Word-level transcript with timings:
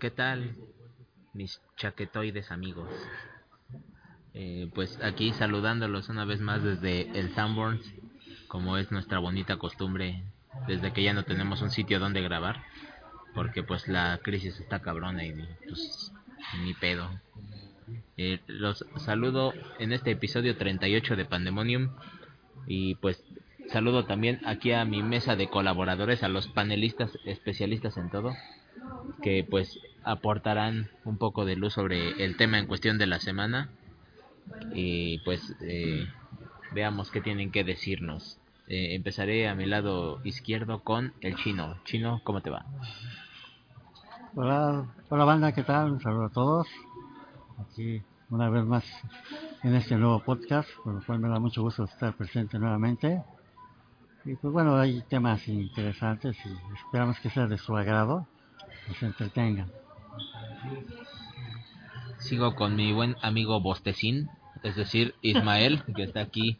¿Qué 0.00 0.10
tal, 0.10 0.56
mis 1.34 1.60
chaquetoides 1.76 2.50
amigos? 2.50 2.88
Eh, 4.32 4.70
pues 4.74 4.98
aquí 5.02 5.34
saludándolos 5.34 6.08
una 6.08 6.24
vez 6.24 6.40
más 6.40 6.62
desde 6.62 7.02
el 7.18 7.34
Sanborns, 7.34 7.84
como 8.48 8.78
es 8.78 8.90
nuestra 8.90 9.18
bonita 9.18 9.58
costumbre, 9.58 10.24
desde 10.66 10.94
que 10.94 11.02
ya 11.02 11.12
no 11.12 11.24
tenemos 11.24 11.60
un 11.60 11.70
sitio 11.70 12.00
donde 12.00 12.22
grabar, 12.22 12.62
porque 13.34 13.62
pues 13.62 13.88
la 13.88 14.18
crisis 14.22 14.58
está 14.58 14.80
cabrona 14.80 15.22
y 15.22 15.34
pues 15.68 16.12
ni 16.64 16.72
pedo. 16.72 17.10
Eh, 18.16 18.40
los 18.46 18.86
saludo 18.96 19.52
en 19.78 19.92
este 19.92 20.12
episodio 20.12 20.56
38 20.56 21.14
de 21.14 21.26
Pandemonium 21.26 21.90
y 22.66 22.94
pues 22.94 23.22
saludo 23.68 24.06
también 24.06 24.40
aquí 24.46 24.72
a 24.72 24.86
mi 24.86 25.02
mesa 25.02 25.36
de 25.36 25.50
colaboradores, 25.50 26.22
a 26.22 26.28
los 26.28 26.48
panelistas 26.48 27.18
especialistas 27.26 27.98
en 27.98 28.08
todo, 28.08 28.34
que 29.22 29.46
pues 29.48 29.78
aportarán 30.04 30.88
un 31.04 31.18
poco 31.18 31.44
de 31.44 31.56
luz 31.56 31.74
sobre 31.74 32.24
el 32.24 32.36
tema 32.36 32.58
en 32.58 32.66
cuestión 32.66 32.98
de 32.98 33.06
la 33.06 33.20
semana 33.20 33.70
y 34.72 35.18
pues 35.20 35.54
eh, 35.60 36.06
veamos 36.72 37.10
qué 37.10 37.20
tienen 37.20 37.50
que 37.50 37.64
decirnos. 37.64 38.38
Eh, 38.68 38.94
empezaré 38.94 39.48
a 39.48 39.54
mi 39.54 39.66
lado 39.66 40.20
izquierdo 40.24 40.82
con 40.82 41.12
el 41.20 41.36
chino. 41.36 41.76
Chino, 41.84 42.20
¿cómo 42.24 42.40
te 42.40 42.50
va? 42.50 42.64
Hola, 44.34 44.86
hola 45.08 45.24
banda, 45.24 45.52
¿qué 45.52 45.64
tal? 45.64 45.92
Un 45.92 46.00
saludo 46.00 46.24
a 46.26 46.30
todos. 46.30 46.68
Aquí 47.58 48.02
una 48.30 48.48
vez 48.48 48.64
más 48.64 48.84
en 49.62 49.74
este 49.74 49.96
nuevo 49.96 50.20
podcast, 50.20 50.68
por 50.84 50.94
lo 50.94 51.02
cual 51.04 51.18
me 51.18 51.28
da 51.28 51.40
mucho 51.40 51.62
gusto 51.62 51.84
estar 51.84 52.14
presente 52.14 52.58
nuevamente. 52.58 53.22
Y 54.24 54.36
pues 54.36 54.52
bueno, 54.52 54.76
hay 54.76 55.02
temas 55.08 55.46
interesantes 55.48 56.36
y 56.44 56.76
esperamos 56.76 57.18
que 57.20 57.30
sea 57.30 57.46
de 57.46 57.58
su 57.58 57.76
agrado 57.76 58.26
y 58.88 58.94
se 58.94 59.06
entretengan. 59.06 59.79
Sigo 62.18 62.54
con 62.54 62.76
mi 62.76 62.92
buen 62.92 63.16
amigo 63.22 63.60
Bostecín, 63.60 64.28
es 64.62 64.76
decir, 64.76 65.14
Ismael, 65.22 65.82
que 65.96 66.02
está 66.04 66.20
aquí 66.20 66.58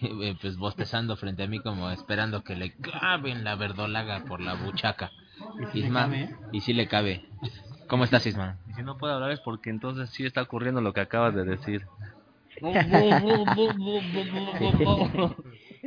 eh, 0.00 0.36
pues 0.40 0.56
bostezando 0.56 1.16
frente 1.16 1.42
a 1.42 1.48
mí 1.48 1.60
como 1.60 1.90
esperando 1.90 2.44
que 2.44 2.56
le 2.56 2.72
caben 2.72 3.44
la 3.44 3.56
verdolaga 3.56 4.24
por 4.24 4.40
la 4.40 4.54
buchaca. 4.54 5.10
Isma, 5.74 6.08
y 6.52 6.60
si 6.60 6.72
le 6.72 6.86
cabe. 6.86 7.24
¿Cómo 7.88 8.04
estás, 8.04 8.26
Isma? 8.26 8.58
Y 8.70 8.74
si 8.74 8.82
no 8.82 8.96
puedo 8.96 9.14
hablar 9.14 9.32
es 9.32 9.40
porque 9.40 9.70
entonces 9.70 10.10
sí 10.10 10.24
está 10.24 10.42
ocurriendo 10.42 10.80
lo 10.80 10.92
que 10.92 11.00
acabas 11.00 11.34
de 11.34 11.44
decir. 11.44 11.86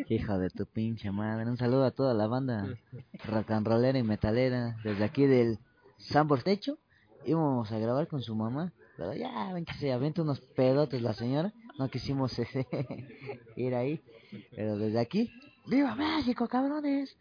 Hijo 0.09 0.37
de 0.37 0.49
tu 0.49 0.65
pinche 0.65 1.11
madre. 1.11 1.49
Un 1.49 1.58
saludo 1.58 1.85
a 1.85 1.91
toda 1.91 2.13
la 2.13 2.27
banda 2.27 2.67
rock 3.25 3.52
and 3.52 3.67
rollera 3.67 3.97
y 3.97 4.03
metalera. 4.03 4.75
Desde 4.83 5.03
aquí 5.03 5.25
del 5.25 5.59
Sambor 5.97 6.43
Techo. 6.43 6.77
Íbamos 7.25 7.71
a 7.71 7.79
grabar 7.79 8.07
con 8.07 8.21
su 8.21 8.35
mamá. 8.35 8.71
Pero 8.97 9.13
ya, 9.13 9.51
ven 9.53 9.65
que 9.65 9.73
se 9.73 9.91
avienta 9.91 10.21
unos 10.21 10.39
pedotes 10.39 11.01
la 11.01 11.13
señora. 11.13 11.51
No 11.77 11.89
quisimos 11.89 12.39
ir 13.55 13.75
ahí. 13.75 14.01
Pero 14.55 14.77
desde 14.77 14.99
aquí, 14.99 15.31
¡Viva 15.67 15.95
México, 15.95 16.47
cabrones! 16.47 17.17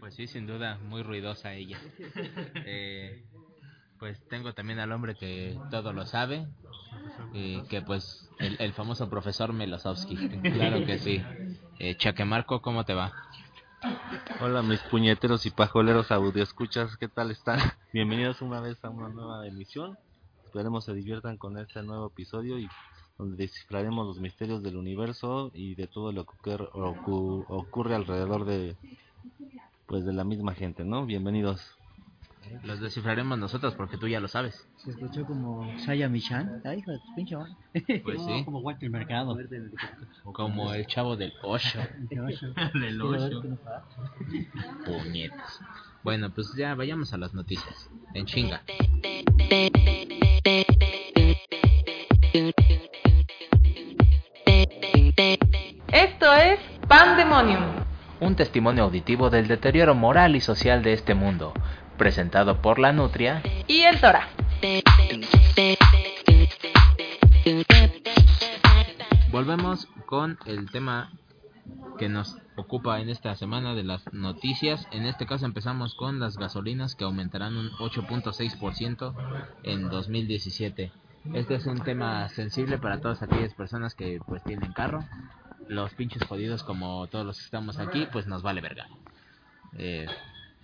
Pues 0.00 0.14
sí, 0.14 0.26
sin 0.26 0.46
duda, 0.46 0.78
muy 0.78 1.02
ruidosa 1.02 1.54
ella. 1.54 1.78
Eh, 2.66 3.24
pues 3.98 4.20
tengo 4.28 4.52
también 4.52 4.80
al 4.80 4.90
hombre 4.90 5.14
que 5.14 5.56
todo 5.70 5.92
lo 5.92 6.04
sabe, 6.04 6.46
y 7.32 7.62
que 7.68 7.82
pues 7.82 8.28
el, 8.40 8.56
el 8.58 8.72
famoso 8.72 9.08
profesor 9.08 9.52
Melosowski, 9.52 10.16
claro 10.40 10.84
que 10.84 10.98
sí. 10.98 11.22
Eh, 11.78 11.96
Chaquemarco, 11.96 12.60
¿cómo 12.60 12.84
te 12.84 12.94
va? 12.94 13.12
Hola 14.40 14.62
mis 14.62 14.80
puñeteros 14.80 15.46
y 15.46 15.50
pajoleros 15.50 16.10
audio 16.10 16.42
escuchas, 16.42 16.96
¿qué 16.96 17.08
tal 17.08 17.30
están? 17.30 17.60
Bienvenidos 17.92 18.42
una 18.42 18.60
vez 18.60 18.84
a 18.84 18.90
una 18.90 19.08
nueva 19.08 19.46
emisión. 19.46 19.96
Esperemos 20.46 20.84
se 20.84 20.94
diviertan 20.94 21.36
con 21.36 21.58
este 21.58 21.82
nuevo 21.82 22.08
episodio 22.08 22.58
y 22.58 22.68
donde 23.18 23.36
descifraremos 23.36 24.06
los 24.06 24.18
misterios 24.20 24.62
del 24.62 24.76
universo 24.76 25.50
y 25.54 25.74
de 25.74 25.86
todo 25.86 26.12
lo 26.12 26.24
que 26.24 26.32
ocurre, 26.50 26.68
ocu- 26.72 27.44
ocurre 27.48 27.94
alrededor 27.94 28.44
de 28.44 28.76
pues 29.86 30.04
de 30.04 30.12
la 30.12 30.24
misma 30.24 30.54
gente, 30.54 30.84
¿no? 30.84 31.06
Bienvenidos. 31.06 31.77
Los 32.64 32.80
descifraremos 32.80 33.38
nosotros 33.38 33.74
porque 33.74 33.96
tú 33.96 34.08
ya 34.08 34.20
lo 34.20 34.28
sabes. 34.28 34.66
Se 34.76 34.90
escuchó 34.90 35.24
como 35.24 35.66
Saya 35.80 36.08
Michan. 36.08 36.60
Ay, 36.64 36.78
hijo 36.78 36.90
de 36.92 37.00
pinche 37.16 37.36
madre. 37.36 37.54
Pues 38.02 38.22
sí, 38.26 38.44
Como 38.44 38.60
Walter 38.60 38.90
Mercado. 38.90 39.36
como 40.32 40.72
el 40.74 40.86
chavo 40.86 41.16
del 41.16 41.32
Osho. 41.42 41.78
Del 42.74 42.98
Puñetas. 44.84 45.60
Bueno, 46.02 46.30
pues 46.30 46.54
ya 46.56 46.74
vayamos 46.74 47.12
a 47.12 47.18
las 47.18 47.34
noticias. 47.34 47.90
En 48.14 48.26
chinga. 48.26 48.62
Esto 55.92 56.32
es 56.34 56.60
Pandemonium. 56.88 57.62
Un 58.20 58.34
testimonio 58.34 58.84
auditivo 58.84 59.30
del 59.30 59.46
deterioro 59.48 59.94
moral 59.94 60.34
y 60.36 60.40
social 60.40 60.82
de 60.82 60.92
este 60.92 61.14
mundo, 61.14 61.52
presentado 61.98 62.62
por 62.62 62.78
la 62.78 62.92
Nutria. 62.92 63.42
Y 63.66 63.82
el 63.82 64.00
Tora. 64.00 64.28
Volvemos 69.30 69.86
con 70.06 70.38
el 70.46 70.70
tema 70.70 71.12
que 71.98 72.08
nos 72.08 72.36
ocupa 72.56 73.00
en 73.00 73.10
esta 73.10 73.34
semana 73.36 73.74
de 73.74 73.82
las 73.82 74.10
noticias. 74.12 74.86
En 74.92 75.04
este 75.04 75.26
caso 75.26 75.44
empezamos 75.44 75.94
con 75.94 76.18
las 76.20 76.38
gasolinas 76.38 76.94
que 76.94 77.04
aumentarán 77.04 77.56
un 77.56 77.70
8.6% 77.72 79.14
en 79.64 79.90
2017. 79.90 80.92
Este 81.34 81.54
es 81.56 81.66
un 81.66 81.80
tema 81.80 82.28
sensible 82.30 82.78
para 82.78 83.00
todas 83.00 83.22
aquellas 83.22 83.52
personas 83.52 83.94
que 83.94 84.20
pues 84.26 84.42
tienen 84.44 84.72
carro. 84.72 85.04
Los 85.68 85.92
pinches 85.94 86.24
jodidos 86.24 86.62
como 86.62 87.06
todos 87.08 87.26
los 87.26 87.38
que 87.38 87.44
estamos 87.44 87.78
aquí, 87.78 88.06
pues 88.10 88.26
nos 88.26 88.42
vale 88.42 88.62
verga. 88.62 88.86
Eh, 89.76 90.06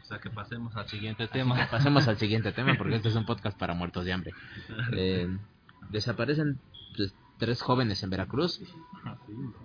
O 0.05 0.07
sea 0.07 0.19
que 0.19 0.29
pasemos 0.29 0.77
al 0.77 0.87
siguiente 0.87 1.29
tema. 1.29 1.67
Pasemos 1.71 2.07
al 2.09 2.19
siguiente 2.19 2.53
tema 2.53 2.75
porque 2.79 2.97
este 2.97 3.09
es 3.09 3.17
un 3.17 3.25
podcast 3.25 3.59
para 3.59 3.75
muertos 3.75 4.05
de 4.05 4.13
hambre. 4.13 4.33
Eh, 4.93 5.29
desaparecen 5.91 6.59
pues, 6.97 7.15
tres 7.39 7.63
jóvenes 7.63 8.03
en 8.03 8.11
Veracruz, 8.11 8.61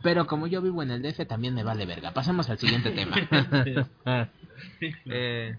pero 0.02 0.28
como 0.28 0.48
yo 0.48 0.62
vivo 0.62 0.82
en 0.82 0.92
el 0.92 1.02
DF 1.02 1.28
también 1.28 1.54
me 1.54 1.64
vale 1.64 1.86
verga. 1.86 2.12
Pasemos 2.12 2.50
al 2.50 2.58
siguiente 2.58 2.92
tema. 2.92 3.16
Eh, 5.06 5.58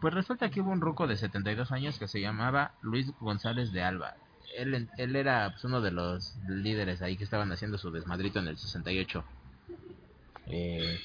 pues 0.00 0.12
resulta 0.12 0.50
que 0.50 0.60
hubo 0.60 0.72
un 0.72 0.80
ruco 0.80 1.06
de 1.06 1.16
72 1.16 1.70
años 1.70 2.00
que 2.00 2.08
se 2.08 2.20
llamaba 2.20 2.72
Luis 2.82 3.12
González 3.20 3.70
de 3.70 3.82
Alba. 3.82 4.16
Él, 4.56 4.88
él 4.98 5.14
era 5.14 5.50
pues, 5.50 5.62
uno 5.64 5.80
de 5.80 5.92
los 5.92 6.36
líderes 6.48 7.00
ahí 7.00 7.16
que 7.16 7.22
estaban 7.22 7.52
haciendo 7.52 7.78
su 7.78 7.92
desmadrito 7.92 8.40
en 8.40 8.48
el 8.48 8.58
68. 8.58 9.24
Eh, 10.48 10.98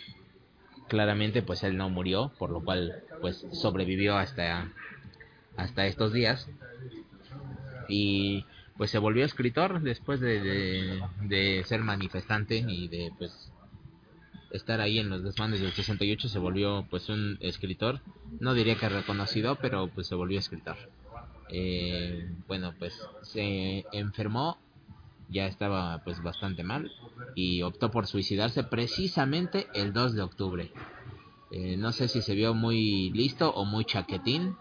claramente 0.88 1.42
pues 1.42 1.64
él 1.64 1.78
no 1.78 1.90
murió, 1.90 2.32
por 2.38 2.50
lo 2.50 2.64
cual 2.64 3.04
pues 3.22 3.46
sobrevivió 3.52 4.18
hasta 4.18 4.72
hasta 5.58 5.86
estos 5.86 6.14
días. 6.14 6.48
Y 7.88 8.46
pues 8.78 8.92
se 8.92 8.98
volvió 8.98 9.26
escritor 9.26 9.82
después 9.82 10.20
de, 10.20 11.02
de, 11.22 11.64
ser 11.66 11.82
manifestante 11.82 12.58
y 12.58 12.88
de 12.88 13.12
pues 13.18 13.52
estar 14.52 14.82
ahí 14.82 15.00
en 15.00 15.10
los 15.10 15.24
desmanes 15.24 15.62
del 15.62 15.72
68 15.72 16.30
se 16.30 16.40
volvió 16.40 16.86
pues 16.90 17.10
un 17.10 17.38
escritor 17.42 18.00
no 18.40 18.54
diría 18.54 18.76
que 18.76 18.88
reconocido 18.88 19.58
pero 19.62 19.88
pues 19.88 20.08
se 20.08 20.16
volvió 20.16 20.40
escritor. 20.40 20.78
Eh, 21.50 22.28
bueno 22.48 22.74
pues 22.78 23.00
se 23.22 23.86
enfermó 23.92 24.58
ya 25.30 25.48
estaba 25.48 26.00
pues 26.04 26.22
bastante 26.22 26.64
mal 26.64 26.92
y 27.36 27.62
optó 27.62 27.92
por 27.92 28.08
suicidarse 28.08 28.64
precisamente 28.64 29.68
el 29.74 29.94
2 29.94 30.16
de 30.16 30.22
octubre. 30.22 30.72
Eh, 31.52 31.78
no 31.78 31.92
sé 31.92 32.08
si 32.08 32.22
se 32.22 32.36
vio 32.36 32.54
muy 32.54 33.12
listo 33.12 33.50
o 33.52 33.66
muy 33.66 33.86
chaquetín, 33.86 34.56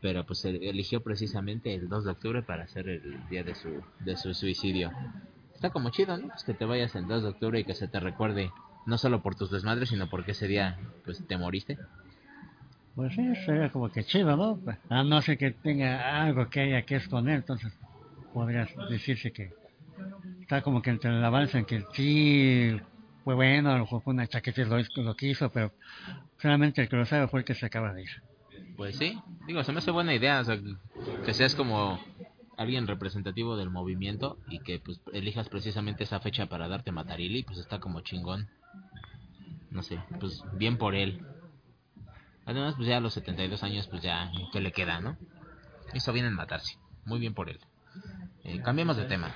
pero 0.00 0.24
pues 0.24 0.44
eligió 0.44 1.00
precisamente 1.02 1.74
el 1.74 1.88
2 1.88 2.04
de 2.04 2.10
octubre 2.10 2.42
para 2.42 2.66
ser 2.68 2.88
el 2.88 3.28
día 3.28 3.42
de 3.42 3.54
su, 3.54 3.82
de 4.00 4.16
su 4.16 4.34
suicidio. 4.34 4.90
Está 5.54 5.70
como 5.70 5.90
chido, 5.90 6.16
¿no? 6.16 6.28
Pues 6.28 6.44
que 6.44 6.54
te 6.54 6.64
vayas 6.64 6.94
el 6.94 7.06
2 7.06 7.22
de 7.22 7.28
octubre 7.30 7.60
y 7.60 7.64
que 7.64 7.74
se 7.74 7.88
te 7.88 7.98
recuerde 7.98 8.50
no 8.84 8.98
solo 8.98 9.22
por 9.22 9.34
tus 9.34 9.50
desmadres, 9.50 9.88
sino 9.88 10.08
porque 10.08 10.32
ese 10.32 10.46
día 10.46 10.78
pues 11.04 11.26
te 11.26 11.36
moriste. 11.36 11.78
Pues 12.94 13.14
sí, 13.14 13.34
sería 13.44 13.70
como 13.70 13.90
que 13.90 14.04
chido, 14.04 14.36
¿no? 14.36 14.58
A 14.88 15.02
no 15.02 15.20
ser 15.20 15.36
que 15.36 15.50
tenga 15.50 16.22
algo 16.22 16.48
que 16.48 16.60
haya 16.60 16.82
que 16.82 16.96
esconder, 16.96 17.36
entonces 17.36 17.72
podría 18.32 18.66
decirse 18.88 19.32
que 19.32 19.52
está 20.40 20.62
como 20.62 20.82
que 20.82 20.90
entre 20.90 21.10
la 21.12 21.30
balanza 21.30 21.58
en 21.58 21.66
que 21.66 21.82
sí 21.92 22.76
fue 23.24 23.34
bueno, 23.34 23.70
a 23.70 23.74
lo 23.74 23.80
mejor 23.80 24.02
fue 24.02 24.14
una 24.14 24.26
chaqueta 24.26 24.62
lo, 24.64 24.78
lo 24.96 25.14
que 25.14 25.28
hizo, 25.28 25.50
pero 25.50 25.72
solamente 26.38 26.82
el 26.82 26.88
que 26.88 26.96
lo 26.96 27.06
sabe 27.06 27.28
fue 27.28 27.40
el 27.40 27.46
que 27.46 27.54
se 27.54 27.66
acaba 27.66 27.92
de 27.92 28.02
ir. 28.02 28.10
Pues 28.76 28.96
sí, 28.96 29.18
digo, 29.46 29.64
se 29.64 29.72
me 29.72 29.78
hace 29.78 29.90
buena 29.90 30.14
idea, 30.14 30.40
o 30.40 30.44
sea, 30.44 30.58
que 31.24 31.34
seas 31.34 31.54
como 31.54 31.98
alguien 32.56 32.86
representativo 32.86 33.56
del 33.56 33.70
movimiento 33.70 34.38
y 34.48 34.60
que 34.60 34.78
pues 34.78 35.00
elijas 35.12 35.48
precisamente 35.48 36.04
esa 36.04 36.20
fecha 36.20 36.46
para 36.46 36.68
darte 36.68 36.92
matarili, 36.92 37.42
pues 37.42 37.58
está 37.58 37.80
como 37.80 38.00
chingón. 38.00 38.48
No 39.70 39.82
sé, 39.82 39.98
pues 40.20 40.42
bien 40.52 40.78
por 40.78 40.94
él. 40.94 41.20
Además, 42.46 42.74
pues 42.76 42.88
ya 42.88 42.98
a 42.98 43.00
los 43.00 43.14
72 43.14 43.62
años, 43.62 43.88
pues 43.88 44.02
ya, 44.02 44.30
¿qué 44.52 44.60
le 44.60 44.72
queda, 44.72 45.00
no? 45.00 45.16
Hizo 45.94 46.12
bien 46.12 46.26
en 46.26 46.34
matarse. 46.34 46.78
Muy 47.04 47.18
bien 47.18 47.34
por 47.34 47.50
él. 47.50 47.58
Eh, 48.46 48.60
cambiemos 48.62 48.96
de 48.96 49.04
tema. 49.06 49.34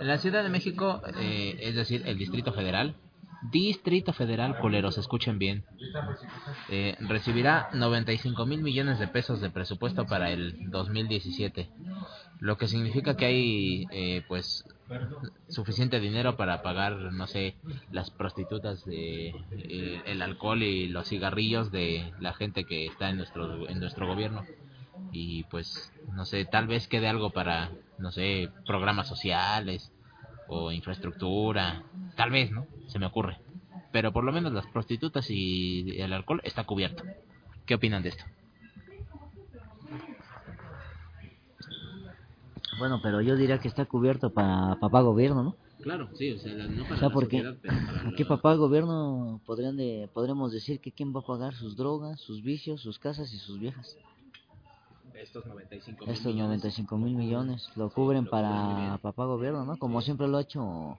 La 0.00 0.16
Ciudad 0.18 0.42
de 0.42 0.48
México, 0.48 1.02
eh, 1.18 1.56
es 1.60 1.74
decir, 1.74 2.02
el 2.06 2.16
Distrito 2.16 2.52
Federal, 2.52 2.96
Distrito 3.50 4.12
Federal, 4.12 4.58
coleros, 4.58 4.98
escuchen 4.98 5.38
bien, 5.38 5.64
eh, 6.70 6.96
recibirá 7.00 7.68
95 7.74 8.46
mil 8.46 8.62
millones 8.62 9.00
de 9.00 9.08
pesos 9.08 9.40
de 9.40 9.50
presupuesto 9.50 10.06
para 10.06 10.30
el 10.30 10.70
2017, 10.70 11.68
lo 12.38 12.56
que 12.56 12.68
significa 12.68 13.16
que 13.16 13.24
hay, 13.26 13.86
eh, 13.90 14.22
pues, 14.28 14.64
suficiente 15.48 15.98
dinero 15.98 16.36
para 16.36 16.62
pagar, 16.62 17.12
no 17.12 17.26
sé, 17.26 17.56
las 17.90 18.10
prostitutas, 18.10 18.84
de, 18.84 19.34
eh, 19.50 20.02
el 20.06 20.22
alcohol 20.22 20.62
y 20.62 20.86
los 20.86 21.08
cigarrillos 21.08 21.72
de 21.72 22.12
la 22.20 22.34
gente 22.34 22.64
que 22.64 22.86
está 22.86 23.10
en 23.10 23.16
nuestro, 23.16 23.68
en 23.68 23.80
nuestro 23.80 24.06
gobierno 24.06 24.44
y 25.10 25.44
pues 25.44 25.92
no 26.14 26.24
sé, 26.24 26.44
tal 26.44 26.66
vez 26.66 26.88
quede 26.88 27.08
algo 27.08 27.30
para, 27.30 27.72
no 27.98 28.12
sé, 28.12 28.50
programas 28.66 29.08
sociales 29.08 29.90
o 30.48 30.72
infraestructura, 30.72 31.82
tal 32.16 32.30
vez, 32.30 32.50
¿no? 32.50 32.66
Se 32.86 32.98
me 32.98 33.06
ocurre. 33.06 33.38
Pero 33.90 34.12
por 34.12 34.24
lo 34.24 34.32
menos 34.32 34.52
las 34.52 34.66
prostitutas 34.66 35.30
y 35.30 36.00
el 36.00 36.12
alcohol 36.12 36.40
está 36.44 36.64
cubierto. 36.64 37.04
¿Qué 37.66 37.74
opinan 37.74 38.02
de 38.02 38.10
esto? 38.10 38.24
Bueno, 42.78 43.00
pero 43.02 43.20
yo 43.20 43.36
diría 43.36 43.58
que 43.58 43.68
está 43.68 43.84
cubierto 43.84 44.30
para 44.30 44.76
papá 44.80 45.02
gobierno, 45.02 45.42
¿no? 45.42 45.56
Claro, 45.82 46.08
sí, 46.14 46.32
o 46.32 46.38
sea, 46.38 46.52
no 46.54 46.84
para 46.84 46.94
O 46.94 46.98
sea, 46.98 47.10
porque 47.10 47.44
aquí 48.06 48.24
papá 48.24 48.54
gobierno 48.54 49.40
podrían 49.46 49.76
de, 49.76 50.08
podremos 50.14 50.52
decir 50.52 50.80
que 50.80 50.92
quién 50.92 51.14
va 51.14 51.20
a 51.20 51.26
pagar 51.26 51.54
sus 51.54 51.76
drogas, 51.76 52.20
sus 52.20 52.42
vicios, 52.42 52.80
sus 52.80 52.98
casas 52.98 53.32
y 53.32 53.38
sus 53.38 53.58
viejas. 53.58 53.96
Estos 55.22 55.46
95 55.46 56.04
Estos 56.08 56.34
95 56.34 56.98
mil 56.98 57.14
millones 57.14 57.68
lo 57.76 57.90
cubren 57.90 58.26
para 58.26 58.98
papá 59.00 59.24
gobierno, 59.24 59.64
¿no? 59.64 59.76
Como 59.76 60.02
siempre 60.02 60.26
lo 60.26 60.38
ha 60.38 60.42
hecho 60.42 60.98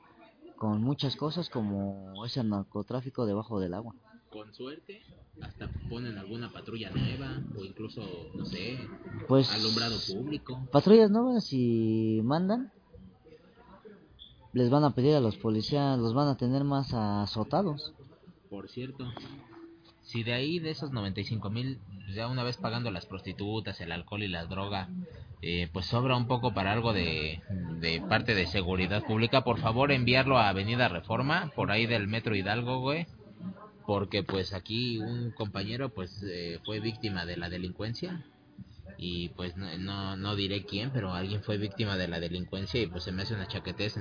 con 0.55 0.81
muchas 0.81 1.17
cosas 1.17 1.49
como 1.49 2.23
ese 2.25 2.41
narcotráfico 2.41 3.25
debajo 3.25 3.59
del 3.59 3.73
agua. 3.73 3.93
Con 4.29 4.53
suerte, 4.53 5.03
hasta 5.41 5.69
ponen 5.89 6.17
alguna 6.17 6.49
patrulla 6.53 6.89
nueva 6.91 7.41
o 7.57 7.65
incluso, 7.65 8.01
no 8.33 8.45
sé, 8.45 8.79
Pues 9.27 9.51
alumbrado 9.51 9.97
público. 10.07 10.67
patrullas 10.71 11.11
nuevas 11.11 11.43
si 11.43 12.21
mandan 12.23 12.71
les 14.53 14.69
van 14.69 14.85
a 14.85 14.95
pedir 14.95 15.15
a 15.15 15.19
los 15.19 15.35
policías, 15.35 15.99
los 15.99 16.13
van 16.13 16.29
a 16.29 16.37
tener 16.37 16.63
más 16.63 16.93
azotados. 16.93 17.93
Por 18.49 18.69
cierto, 18.69 19.03
si 20.13 20.21
de 20.21 20.33
ahí 20.33 20.59
de 20.59 20.69
esos 20.69 20.91
95 20.91 21.49
mil, 21.49 21.79
ya 22.13 22.27
una 22.27 22.43
vez 22.43 22.57
pagando 22.57 22.91
las 22.91 23.07
prostitutas, 23.07 23.81
el 23.81 23.91
alcohol 23.91 24.21
y 24.21 24.27
la 24.27 24.45
droga, 24.45 24.87
eh, 25.41 25.69
pues 25.73 25.87
sobra 25.87 26.15
un 26.15 26.27
poco 26.27 26.53
para 26.53 26.71
algo 26.71 26.93
de, 26.93 27.41
de 27.79 27.99
parte 27.99 28.35
de 28.35 28.45
seguridad 28.45 29.03
pública, 29.03 29.43
por 29.43 29.57
favor 29.59 29.91
enviarlo 29.91 30.37
a 30.37 30.49
Avenida 30.49 30.87
Reforma, 30.87 31.51
por 31.55 31.71
ahí 31.71 31.87
del 31.87 32.07
Metro 32.07 32.35
Hidalgo, 32.35 32.79
güey. 32.79 33.07
Porque 33.87 34.21
pues 34.21 34.53
aquí 34.53 34.99
un 34.99 35.31
compañero 35.31 35.89
pues 35.89 36.23
eh, 36.23 36.59
fue 36.63 36.79
víctima 36.79 37.25
de 37.25 37.35
la 37.35 37.49
delincuencia 37.49 38.23
y 38.99 39.29
pues 39.29 39.57
no, 39.57 39.75
no, 39.79 40.15
no 40.15 40.35
diré 40.35 40.63
quién, 40.63 40.91
pero 40.91 41.11
alguien 41.13 41.41
fue 41.41 41.57
víctima 41.57 41.97
de 41.97 42.07
la 42.07 42.19
delincuencia 42.19 42.79
y 42.79 42.85
pues 42.85 43.03
se 43.03 43.11
me 43.11 43.23
hace 43.23 43.33
una 43.33 43.47
chaquetez 43.47 43.95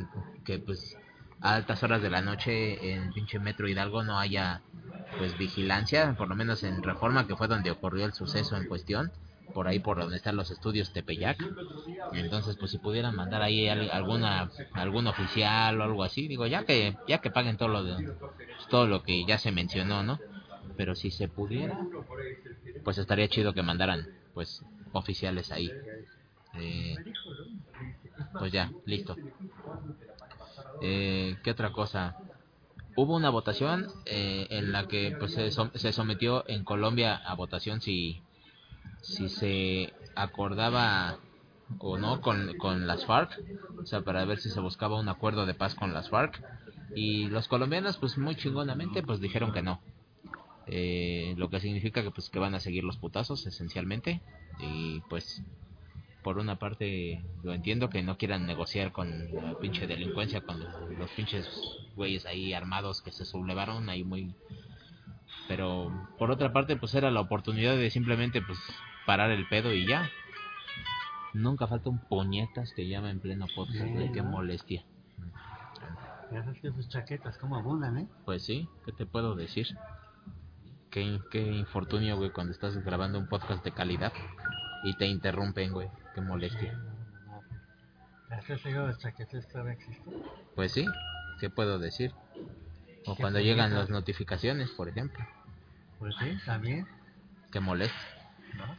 que 0.44 0.58
pues 0.58 0.94
a 1.40 1.54
altas 1.54 1.82
horas 1.82 2.02
de 2.02 2.10
la 2.10 2.20
noche 2.20 2.92
en 2.92 3.12
pinche 3.14 3.38
Metro 3.40 3.66
Hidalgo 3.66 4.04
no 4.04 4.18
haya 4.18 4.60
pues 5.18 5.36
vigilancia, 5.36 6.14
por 6.16 6.28
lo 6.28 6.34
menos 6.36 6.62
en 6.62 6.82
Reforma, 6.82 7.26
que 7.26 7.36
fue 7.36 7.48
donde 7.48 7.70
ocurrió 7.70 8.04
el 8.06 8.12
suceso 8.12 8.56
en 8.56 8.66
cuestión, 8.66 9.12
por 9.54 9.68
ahí 9.68 9.78
por 9.80 9.98
donde 10.00 10.16
están 10.16 10.36
los 10.36 10.50
estudios 10.50 10.92
Tepeyac. 10.92 11.38
Entonces, 12.12 12.56
pues 12.56 12.70
si 12.72 12.78
pudieran 12.78 13.14
mandar 13.16 13.42
ahí 13.42 13.68
al- 13.68 13.90
alguna 13.90 14.50
algún 14.74 15.06
oficial 15.06 15.80
o 15.80 15.84
algo 15.84 16.02
así, 16.04 16.28
digo, 16.28 16.46
ya 16.46 16.64
que 16.64 16.96
ya 17.08 17.18
que 17.18 17.30
paguen 17.30 17.56
todo 17.56 17.68
lo 17.68 17.84
de, 17.84 17.96
todo 18.70 18.86
lo 18.86 19.02
que 19.02 19.24
ya 19.26 19.38
se 19.38 19.52
mencionó, 19.52 20.02
¿no? 20.02 20.20
Pero 20.76 20.94
si 20.94 21.10
se 21.10 21.28
pudiera, 21.28 21.88
pues 22.84 22.98
estaría 22.98 23.28
chido 23.28 23.54
que 23.54 23.62
mandaran 23.62 24.08
pues 24.34 24.62
oficiales 24.92 25.50
ahí. 25.52 25.72
Eh, 26.54 26.96
pues 28.38 28.52
ya, 28.52 28.72
listo. 28.84 29.18
Eh, 30.80 31.36
¿Qué 31.42 31.50
otra 31.50 31.70
cosa? 31.72 32.16
Hubo 32.96 33.16
una 33.16 33.30
votación 33.30 33.88
eh, 34.06 34.46
en 34.50 34.72
la 34.72 34.86
que 34.86 35.14
pues 35.18 35.32
se, 35.32 35.48
som- 35.50 35.72
se 35.74 35.92
sometió 35.92 36.44
en 36.48 36.64
Colombia 36.64 37.16
a 37.16 37.34
votación 37.34 37.80
si 37.80 38.20
si 39.02 39.28
se 39.28 39.92
acordaba 40.14 41.18
o 41.78 41.98
no 41.98 42.20
con, 42.20 42.54
con 42.58 42.86
las 42.86 43.04
FARC, 43.04 43.30
o 43.82 43.86
sea, 43.86 44.02
para 44.02 44.24
ver 44.24 44.38
si 44.38 44.50
se 44.50 44.60
buscaba 44.60 45.00
un 45.00 45.08
acuerdo 45.08 45.46
de 45.46 45.54
paz 45.54 45.74
con 45.74 45.92
las 45.92 46.08
FARC. 46.08 46.40
Y 46.94 47.24
los 47.28 47.48
colombianos, 47.48 47.96
pues 47.96 48.18
muy 48.18 48.36
chingonamente, 48.36 49.02
pues 49.02 49.20
dijeron 49.20 49.52
que 49.52 49.62
no. 49.62 49.80
Eh, 50.66 51.34
lo 51.36 51.48
que 51.50 51.60
significa 51.60 52.02
que 52.02 52.10
pues 52.10 52.28
que 52.30 52.38
van 52.38 52.54
a 52.54 52.60
seguir 52.60 52.84
los 52.84 52.96
putazos, 52.98 53.46
esencialmente. 53.46 54.20
Y 54.60 55.00
pues, 55.08 55.42
por 56.22 56.38
una 56.38 56.56
parte, 56.56 57.22
lo 57.42 57.52
entiendo 57.52 57.90
que 57.90 58.02
no 58.02 58.16
quieran 58.16 58.46
negociar 58.46 58.92
con 58.92 59.34
la 59.34 59.58
pinche 59.58 59.86
delincuencia, 59.86 60.40
con 60.40 60.60
los, 60.60 60.98
los 60.98 61.10
pinches 61.10 61.48
güeyes 61.96 62.26
ahí 62.26 62.52
armados 62.52 63.02
que 63.02 63.12
se 63.12 63.24
sublevaron 63.24 63.88
ahí 63.88 64.04
muy... 64.04 64.34
Pero 65.48 66.08
por 66.18 66.30
otra 66.30 66.52
parte, 66.52 66.76
pues 66.76 66.94
era 66.94 67.10
la 67.10 67.20
oportunidad 67.20 67.76
de 67.76 67.90
simplemente 67.90 68.40
pues 68.42 68.58
parar 69.06 69.30
el 69.30 69.48
pedo 69.48 69.72
y 69.72 69.86
ya. 69.86 70.08
Nunca 71.34 71.66
falta 71.66 71.90
un 71.90 71.98
puñetas 71.98 72.72
que 72.72 72.86
llama 72.86 73.10
en 73.10 73.20
pleno 73.20 73.46
podcast, 73.54 73.90
güey, 73.92 74.12
qué 74.12 74.22
molestia. 74.22 74.84
Esas 76.30 76.58
que 76.60 76.70
sus 76.72 76.88
chaquetas 76.88 77.36
como 77.38 77.56
abundan, 77.56 77.98
¿eh? 77.98 78.08
Pues 78.24 78.44
sí, 78.44 78.68
¿qué 78.86 78.92
te 78.92 79.06
puedo 79.06 79.34
decir? 79.34 79.66
Qué, 80.90 81.20
qué 81.30 81.40
infortunio, 81.40 82.16
güey, 82.16 82.30
cuando 82.30 82.52
estás 82.52 82.76
grabando 82.84 83.18
un 83.18 83.28
podcast 83.28 83.64
de 83.64 83.72
calidad 83.72 84.12
y 84.82 84.94
te 84.96 85.06
interrumpen, 85.06 85.72
güey, 85.72 85.88
qué 86.14 86.20
molestia. 86.20 86.78
¿Estás 88.30 88.60
seguro 88.60 88.82
de 88.82 88.88
las 88.92 88.98
chaquetas 88.98 89.46
todavía 89.48 89.74
existen? 89.74 90.12
Pues 90.54 90.72
sí, 90.72 90.86
¿qué 91.40 91.50
puedo 91.50 91.78
decir? 91.78 92.12
O 93.06 93.16
cuando 93.16 93.40
llegan 93.40 93.74
las 93.74 93.90
notificaciones, 93.90 94.70
por 94.70 94.88
ejemplo, 94.88 95.24
Pues 95.98 96.14
sí, 96.18 96.36
también, 96.46 96.86
qué 97.50 97.60
molesta. 97.60 97.96
¿no? 98.56 98.76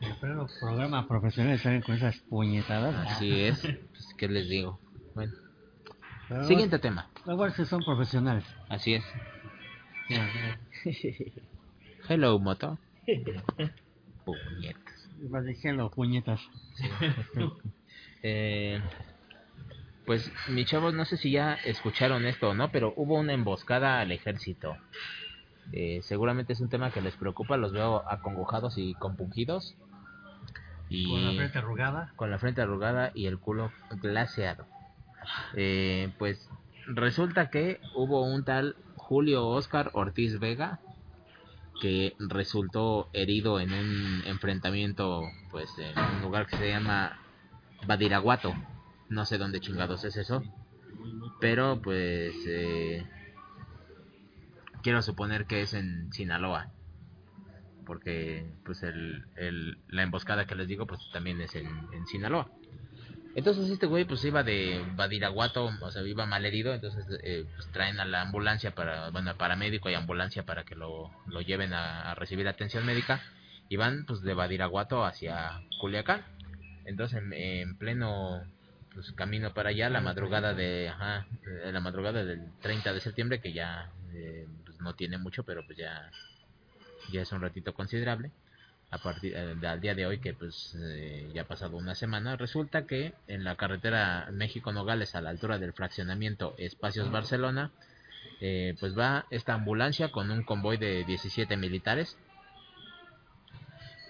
En 0.00 0.16
pleno 0.20 0.46
programa 0.60 1.06
profesional 1.08 1.58
salen 1.58 1.82
con 1.82 1.96
esas 1.96 2.16
puñetadas. 2.28 2.94
Así 3.10 3.40
es, 3.44 3.60
pues, 3.60 4.14
¿qué 4.16 4.28
les 4.28 4.48
digo? 4.48 4.80
Bueno, 5.14 5.32
Pero 6.28 6.44
siguiente 6.44 6.78
tema, 6.78 7.08
Igual 7.26 7.52
si 7.52 7.64
son 7.64 7.82
profesionales. 7.84 8.44
así 8.68 8.94
es. 8.94 9.04
Hello, 12.08 12.38
moto. 12.38 12.78
Puñetas. 14.24 14.97
Puñetas. 15.90 16.40
Eh, 18.22 18.80
pues 20.06 20.30
mis 20.48 20.66
chavos, 20.66 20.92
no 20.94 21.04
sé 21.04 21.16
si 21.16 21.30
ya 21.30 21.54
escucharon 21.64 22.24
esto 22.26 22.48
o 22.50 22.54
no, 22.54 22.70
pero 22.72 22.92
hubo 22.96 23.14
una 23.18 23.32
emboscada 23.32 24.00
al 24.00 24.10
ejército. 24.10 24.76
Eh, 25.72 26.00
seguramente 26.02 26.52
es 26.54 26.60
un 26.60 26.68
tema 26.68 26.90
que 26.90 27.00
les 27.00 27.14
preocupa, 27.16 27.56
los 27.56 27.72
veo 27.72 28.02
acongojados 28.10 28.78
y 28.78 28.94
compungidos. 28.94 29.76
Y 30.88 31.10
Con 31.10 31.24
la 31.26 31.32
frente 31.34 31.58
arrugada. 31.58 32.12
con 32.16 32.30
la 32.30 32.38
frente 32.38 32.62
arrugada 32.62 33.12
y 33.14 33.26
el 33.26 33.38
culo 33.38 33.70
glaseado. 34.00 34.66
Eh, 35.54 36.10
pues 36.18 36.48
resulta 36.86 37.50
que 37.50 37.80
hubo 37.94 38.24
un 38.24 38.44
tal 38.44 38.76
Julio 38.96 39.46
Oscar 39.46 39.90
Ortiz 39.92 40.38
Vega 40.40 40.80
que 41.80 42.14
resultó 42.18 43.08
herido 43.12 43.60
en 43.60 43.72
un 43.72 44.22
enfrentamiento 44.26 45.22
pues 45.50 45.68
en 45.78 45.98
un 45.98 46.22
lugar 46.22 46.46
que 46.46 46.56
se 46.56 46.68
llama 46.68 47.18
Badiraguato. 47.86 48.54
No 49.08 49.24
sé 49.24 49.38
dónde 49.38 49.60
chingados 49.60 50.04
es 50.04 50.16
eso. 50.16 50.42
Pero 51.40 51.80
pues 51.80 52.34
eh, 52.46 53.06
quiero 54.82 55.02
suponer 55.02 55.46
que 55.46 55.62
es 55.62 55.74
en 55.74 56.12
Sinaloa. 56.12 56.72
Porque 57.86 58.50
pues 58.64 58.82
el, 58.82 59.24
la 59.88 60.02
emboscada 60.02 60.46
que 60.46 60.54
les 60.54 60.68
digo 60.68 60.86
pues 60.86 61.00
también 61.12 61.40
es 61.40 61.54
en 61.54 62.06
Sinaloa. 62.06 62.50
Entonces 63.38 63.70
este 63.70 63.86
güey 63.86 64.04
pues 64.04 64.24
iba 64.24 64.42
de 64.42 64.84
Badiraguato, 64.96 65.70
o 65.80 65.90
sea, 65.92 66.02
iba 66.02 66.26
mal 66.26 66.44
herido, 66.44 66.74
entonces 66.74 67.06
eh, 67.22 67.46
pues 67.54 67.70
traen 67.70 68.00
a 68.00 68.04
la 68.04 68.22
ambulancia 68.22 68.74
para, 68.74 69.10
bueno, 69.10 69.32
paramédico 69.36 69.88
y 69.88 69.94
ambulancia 69.94 70.42
para 70.42 70.64
que 70.64 70.74
lo, 70.74 71.12
lo 71.28 71.40
lleven 71.40 71.72
a, 71.72 72.16
recibir 72.16 72.48
atención 72.48 72.84
médica 72.84 73.22
y 73.68 73.76
van 73.76 74.06
pues 74.06 74.22
de 74.22 74.34
Badiraguato 74.34 75.04
hacia 75.04 75.60
Culiacán. 75.80 76.24
Entonces 76.84 77.22
en, 77.22 77.32
en 77.32 77.78
pleno 77.78 78.42
pues, 78.92 79.12
camino 79.12 79.54
para 79.54 79.68
allá, 79.68 79.88
la 79.88 80.00
madrugada 80.00 80.52
de, 80.52 80.88
ajá, 80.88 81.28
eh, 81.46 81.70
la 81.70 81.78
madrugada 81.78 82.24
del 82.24 82.50
30 82.60 82.92
de 82.92 82.98
septiembre, 82.98 83.40
que 83.40 83.52
ya 83.52 83.92
eh, 84.14 84.48
pues, 84.64 84.80
no 84.80 84.96
tiene 84.96 85.16
mucho, 85.16 85.44
pero 85.44 85.64
pues 85.64 85.78
ya, 85.78 86.10
ya 87.12 87.22
es 87.22 87.30
un 87.30 87.40
ratito 87.40 87.72
considerable. 87.72 88.32
A 88.90 88.98
partir 88.98 89.34
eh, 89.36 89.54
al 89.66 89.80
día 89.80 89.94
de 89.94 90.06
hoy 90.06 90.18
que 90.18 90.32
pues 90.32 90.76
eh, 90.80 91.30
ya 91.34 91.42
ha 91.42 91.46
pasado 91.46 91.76
una 91.76 91.94
semana 91.94 92.36
resulta 92.36 92.86
que 92.86 93.12
en 93.26 93.44
la 93.44 93.56
carretera 93.56 94.28
México 94.32 94.72
Nogales 94.72 95.14
a 95.14 95.20
la 95.20 95.30
altura 95.30 95.58
del 95.58 95.74
fraccionamiento 95.74 96.54
Espacios 96.58 97.10
Barcelona 97.10 97.70
eh, 98.40 98.76
pues 98.78 98.96
va 98.96 99.26
esta 99.30 99.54
ambulancia 99.54 100.10
con 100.10 100.30
un 100.30 100.44
convoy 100.44 100.76
de 100.76 101.04
17 101.04 101.56
militares. 101.56 102.16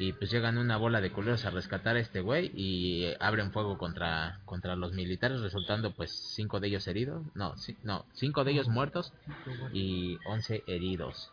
Y 0.01 0.13
pues 0.13 0.31
llegan 0.31 0.59
una 0.59 0.77
bola 0.77 1.01
de 1.01 1.11
culeros 1.11 1.45
a 1.45 1.51
rescatar 1.51 1.97
a 1.97 1.99
este 1.99 2.21
güey 2.21 2.53
y 2.55 3.15
abren 3.19 3.51
fuego 3.51 3.79
contra 3.79 4.39
contra 4.45 4.77
los 4.77 4.93
militares 4.93 5.41
resultando 5.41 5.93
pues 5.93 6.13
cinco 6.13 6.61
de 6.61 6.69
ellos 6.69 6.87
heridos 6.87 7.27
no 7.35 7.57
no 7.83 8.05
cinco 8.13 8.45
de 8.45 8.53
ellos 8.53 8.69
muertos 8.69 9.13
y 9.73 10.19
11 10.27 10.63
heridos. 10.69 11.33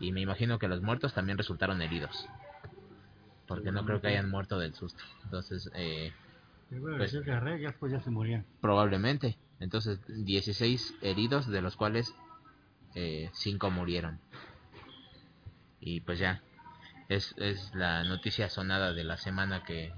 Y 0.00 0.12
me 0.12 0.20
imagino 0.20 0.58
que 0.58 0.68
los 0.68 0.82
muertos 0.82 1.14
también 1.14 1.38
resultaron 1.38 1.80
heridos 1.80 2.28
porque 3.46 3.72
no 3.72 3.84
creo 3.84 4.00
que 4.00 4.08
hayan 4.08 4.30
muerto 4.30 4.58
del 4.58 4.74
susto. 4.74 5.02
Entonces 5.24 5.70
eh, 5.74 6.12
Pues- 6.96 7.12
ya 7.12 8.00
se 8.00 8.10
morían. 8.10 8.44
probablemente. 8.60 9.36
Entonces 9.60 10.00
16 10.08 10.94
heridos 11.02 11.46
de 11.46 11.60
los 11.62 11.76
cuales 11.76 12.14
eh, 12.94 13.30
5 13.32 13.70
murieron. 13.70 14.18
Y 15.80 16.00
pues 16.00 16.18
ya 16.18 16.42
es, 17.08 17.34
es 17.38 17.74
la 17.74 18.04
noticia 18.04 18.48
sonada 18.48 18.92
de 18.92 19.04
la 19.04 19.16
semana 19.16 19.64
que, 19.64 19.92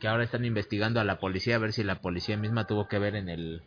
que 0.00 0.08
ahora 0.08 0.24
están 0.24 0.44
investigando 0.44 1.00
a 1.00 1.04
la 1.04 1.18
policía 1.18 1.56
a 1.56 1.60
ver 1.60 1.72
si 1.72 1.84
la 1.84 2.00
policía 2.00 2.36
misma 2.36 2.66
tuvo 2.66 2.88
que 2.88 2.98
ver 2.98 3.14
en 3.16 3.28
el 3.28 3.62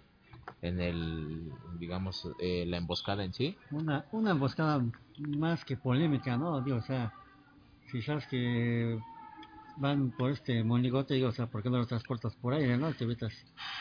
en 0.62 0.80
el 0.82 1.52
digamos 1.80 2.28
eh, 2.40 2.66
la 2.68 2.78
emboscada 2.78 3.24
en 3.24 3.34
sí. 3.34 3.58
Una, 3.72 4.06
una 4.12 4.32
emboscada 4.32 4.84
más 5.20 5.64
que 5.66 5.78
polémica, 5.78 6.38
¿no? 6.38 6.62
Digo, 6.62 6.78
o 6.78 6.82
sea, 6.82 7.14
si 7.91 8.01
sabes 8.01 8.27
que 8.27 9.00
van 9.77 10.12
por 10.12 10.32
este 10.32 10.63
monigote, 10.63 11.13
digo, 11.13 11.29
o 11.29 11.32
sea, 11.32 11.48
¿por 11.48 11.62
qué 11.62 11.70
no 11.70 11.77
lo 11.77 11.86
transportas 11.86 12.36
por 12.36 12.53
aire, 12.53 12.77
no? 12.77 12.91
Te 12.94 13.03
evitas 13.03 13.34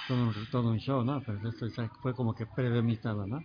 todo 0.09 0.23
un, 0.25 0.35
todo 0.51 0.69
un 0.71 0.79
show, 0.79 1.05
¿no? 1.05 1.23
Pero 1.23 1.49
esto 1.49 1.67
o 1.67 1.71
sea, 1.71 1.89
fue 2.01 2.15
como 2.15 2.35
que 2.35 2.47
premeditado, 2.47 3.27
¿no? 3.27 3.43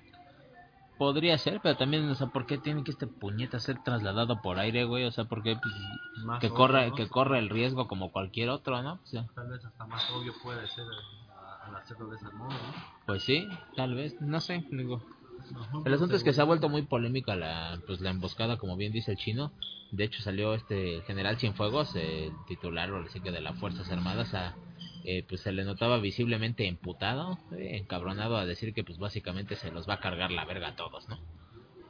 podría 1.01 1.35
ser 1.39 1.59
pero 1.63 1.75
también 1.77 2.07
o 2.07 2.13
sea 2.13 2.27
por 2.27 2.45
qué 2.45 2.59
tiene 2.59 2.83
que 2.83 2.91
este 2.91 3.07
puñeta 3.07 3.59
ser 3.59 3.81
trasladado 3.81 4.39
por 4.39 4.59
aire 4.59 4.83
güey 4.85 5.03
o 5.05 5.11
sea 5.11 5.25
por 5.25 5.41
qué 5.41 5.55
pues, 5.55 5.73
Más 6.25 6.39
que 6.39 6.45
obvio, 6.45 6.57
corra 6.57 6.85
¿no? 6.85 6.93
que 6.93 7.09
corra 7.09 7.39
el 7.39 7.49
riesgo 7.49 7.87
como 7.87 8.11
cualquier 8.11 8.49
otro 8.49 8.79
no 8.83 8.99
O 9.03 9.05
sea, 9.07 9.25
Tal 9.33 9.49
vez 9.49 9.65
hasta 9.65 9.87
más 9.87 10.11
obvio 10.11 10.31
puede 10.43 10.67
ser 10.67 10.85
eh, 10.85 11.65
al 11.65 11.75
hacerlo 11.75 12.07
de 12.07 12.17
ese 12.17 12.29
modo, 12.35 12.51
¿no? 12.51 12.73
Pues 13.07 13.23
sí, 13.23 13.47
tal 13.75 13.95
vez, 13.95 14.21
no 14.21 14.39
sé, 14.41 14.63
digo. 14.69 15.01
El 15.85 15.93
asunto 15.93 16.15
es 16.15 16.23
que 16.23 16.33
se 16.33 16.41
ha 16.41 16.45
vuelto 16.45 16.69
muy 16.69 16.83
polémica 16.83 17.35
la 17.35 17.79
pues 17.87 18.01
la 18.01 18.09
emboscada, 18.11 18.57
como 18.57 18.75
bien 18.77 18.91
dice 18.93 19.11
el 19.11 19.17
chino. 19.17 19.51
De 19.91 20.03
hecho 20.05 20.21
salió 20.21 20.53
este 20.53 21.01
general 21.01 21.37
Cienfuegos, 21.37 21.95
el 21.95 22.31
titular 22.47 22.91
o 22.91 23.03
que 23.05 23.31
de 23.31 23.41
las 23.41 23.57
Fuerzas 23.57 23.89
Armadas, 23.91 24.33
a, 24.33 24.55
eh, 25.03 25.23
pues 25.27 25.41
se 25.41 25.51
le 25.51 25.63
notaba 25.65 25.99
visiblemente 25.99 26.67
emputado, 26.67 27.39
eh, 27.57 27.77
encabronado 27.77 28.37
a 28.37 28.45
decir 28.45 28.73
que 28.73 28.83
pues 28.83 28.99
básicamente 28.99 29.55
se 29.55 29.71
los 29.71 29.89
va 29.89 29.95
a 29.95 29.99
cargar 29.99 30.31
la 30.31 30.45
verga 30.45 30.69
a 30.69 30.75
todos, 30.75 31.09
¿no? 31.09 31.19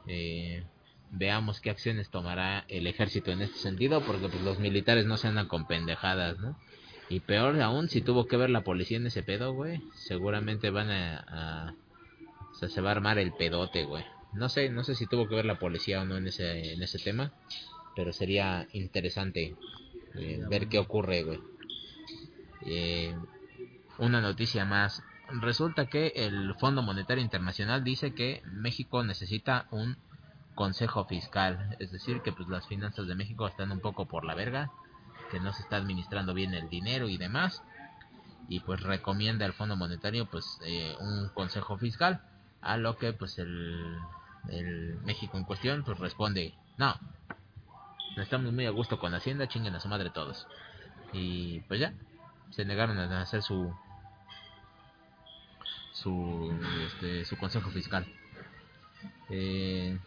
Eh, 0.06 0.64
veamos 1.10 1.60
qué 1.60 1.70
acciones 1.70 2.10
tomará 2.10 2.64
el 2.68 2.86
ejército 2.86 3.30
en 3.30 3.42
este 3.42 3.58
sentido, 3.58 4.00
porque 4.00 4.28
pues 4.28 4.42
los 4.42 4.58
militares 4.58 5.06
no 5.06 5.16
se 5.16 5.28
andan 5.28 5.46
con 5.46 5.66
pendejadas, 5.66 6.38
¿no? 6.38 6.56
Y 7.08 7.20
peor 7.20 7.60
aún, 7.60 7.88
si 7.88 8.00
tuvo 8.00 8.26
que 8.26 8.36
ver 8.38 8.50
la 8.50 8.62
policía 8.62 8.96
en 8.96 9.06
ese 9.06 9.22
pedo, 9.22 9.52
güey, 9.52 9.80
seguramente 9.94 10.70
van 10.70 10.90
a, 10.90 11.18
a- 11.28 11.74
sea, 12.68 12.74
se 12.74 12.80
va 12.80 12.90
a 12.90 12.92
armar 12.92 13.18
el 13.18 13.32
pedote, 13.32 13.84
güey. 13.84 14.04
No 14.32 14.48
sé, 14.48 14.70
no 14.70 14.82
sé 14.84 14.94
si 14.94 15.06
tuvo 15.06 15.28
que 15.28 15.34
ver 15.34 15.44
la 15.44 15.58
policía 15.58 16.00
o 16.00 16.04
no 16.04 16.16
en 16.16 16.26
ese, 16.26 16.72
en 16.72 16.82
ese 16.82 16.98
tema, 16.98 17.32
pero 17.94 18.12
sería 18.12 18.66
interesante 18.72 19.54
eh, 20.14 20.42
ver 20.48 20.68
qué 20.68 20.78
ocurre, 20.78 21.22
güey. 21.22 21.40
Eh, 22.62 23.14
una 23.98 24.20
noticia 24.20 24.64
más. 24.64 25.02
Resulta 25.28 25.86
que 25.86 26.12
el 26.14 26.54
Fondo 26.54 26.82
Monetario 26.82 27.22
Internacional 27.22 27.84
dice 27.84 28.14
que 28.14 28.42
México 28.52 29.02
necesita 29.02 29.66
un 29.70 29.96
consejo 30.54 31.04
fiscal, 31.06 31.76
es 31.78 31.90
decir, 31.92 32.20
que 32.20 32.32
pues 32.32 32.48
las 32.48 32.66
finanzas 32.66 33.06
de 33.06 33.14
México 33.14 33.46
están 33.46 33.72
un 33.72 33.80
poco 33.80 34.06
por 34.06 34.24
la 34.24 34.34
verga, 34.34 34.70
que 35.30 35.40
no 35.40 35.52
se 35.52 35.62
está 35.62 35.76
administrando 35.76 36.34
bien 36.34 36.52
el 36.52 36.68
dinero 36.68 37.08
y 37.08 37.16
demás, 37.16 37.62
y 38.48 38.60
pues 38.60 38.82
recomienda 38.82 39.46
al 39.46 39.54
Fondo 39.54 39.76
Monetario 39.76 40.26
pues 40.26 40.58
eh, 40.66 40.94
un 41.00 41.30
consejo 41.30 41.78
fiscal, 41.78 42.22
a 42.62 42.76
lo 42.76 42.96
que 42.96 43.12
pues 43.12 43.38
el, 43.38 43.98
el 44.48 44.98
México 45.04 45.36
en 45.36 45.44
cuestión 45.44 45.82
pues 45.84 45.98
responde, 45.98 46.54
no, 46.78 46.94
no 48.16 48.22
estamos 48.22 48.52
muy 48.52 48.66
a 48.66 48.70
gusto 48.70 48.98
con 48.98 49.14
Hacienda, 49.14 49.48
chinguen 49.48 49.74
a 49.74 49.80
su 49.80 49.88
madre 49.88 50.10
todos. 50.10 50.46
Y 51.12 51.60
pues 51.60 51.80
ya, 51.80 51.92
se 52.50 52.64
negaron 52.64 52.98
a 52.98 53.20
hacer 53.20 53.42
su 53.42 53.74
su 55.92 56.54
este, 56.86 57.24
su 57.24 57.36
consejo 57.36 57.70
fiscal. 57.70 58.06
Eh, 59.28 59.98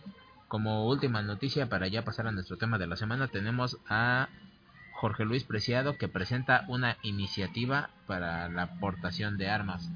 como 0.48 0.88
última 0.88 1.22
noticia 1.22 1.68
para 1.68 1.88
ya 1.88 2.04
pasar 2.04 2.28
a 2.28 2.32
nuestro 2.32 2.58
tema 2.58 2.78
de 2.78 2.88
la 2.88 2.96
semana 2.96 3.28
tenemos 3.28 3.78
a 3.90 4.30
Jorge 4.94 5.26
Luis 5.26 5.44
Preciado 5.44 5.98
que 5.98 6.08
presenta 6.08 6.66
una 6.68 6.98
iniciativa 7.02 7.90
para 8.08 8.48
la 8.50 8.64
aportación 8.64 9.38
de 9.38 9.50
armas. 9.50 9.90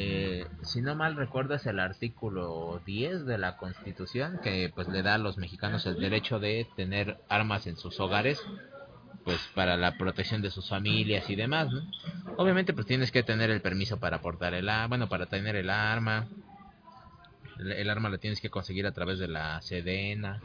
Eh, 0.00 0.46
si 0.62 0.80
no 0.80 0.94
mal 0.94 1.16
recuerdas 1.16 1.66
el 1.66 1.80
artículo 1.80 2.80
10 2.86 3.26
de 3.26 3.36
la 3.36 3.56
Constitución 3.56 4.38
que 4.44 4.70
pues 4.72 4.86
le 4.86 5.02
da 5.02 5.14
a 5.14 5.18
los 5.18 5.38
mexicanos 5.38 5.86
el 5.86 5.98
derecho 5.98 6.38
de 6.38 6.68
tener 6.76 7.16
armas 7.28 7.66
en 7.66 7.76
sus 7.76 7.98
hogares 7.98 8.40
pues 9.24 9.40
para 9.56 9.76
la 9.76 9.98
protección 9.98 10.40
de 10.40 10.52
sus 10.52 10.68
familias 10.68 11.28
y 11.28 11.34
demás. 11.34 11.68
Obviamente 12.36 12.74
pues 12.74 12.86
tienes 12.86 13.10
que 13.10 13.24
tener 13.24 13.50
el 13.50 13.60
permiso 13.60 13.98
para 13.98 14.20
portar 14.20 14.54
el 14.54 14.68
arma, 14.68 14.86
bueno, 14.86 15.08
para 15.08 15.26
tener 15.26 15.56
el 15.56 15.68
arma. 15.68 16.28
El, 17.58 17.72
el 17.72 17.90
arma 17.90 18.08
la 18.08 18.18
tienes 18.18 18.40
que 18.40 18.50
conseguir 18.50 18.86
a 18.86 18.92
través 18.92 19.18
de 19.18 19.26
la 19.26 19.60
Sedena. 19.62 20.40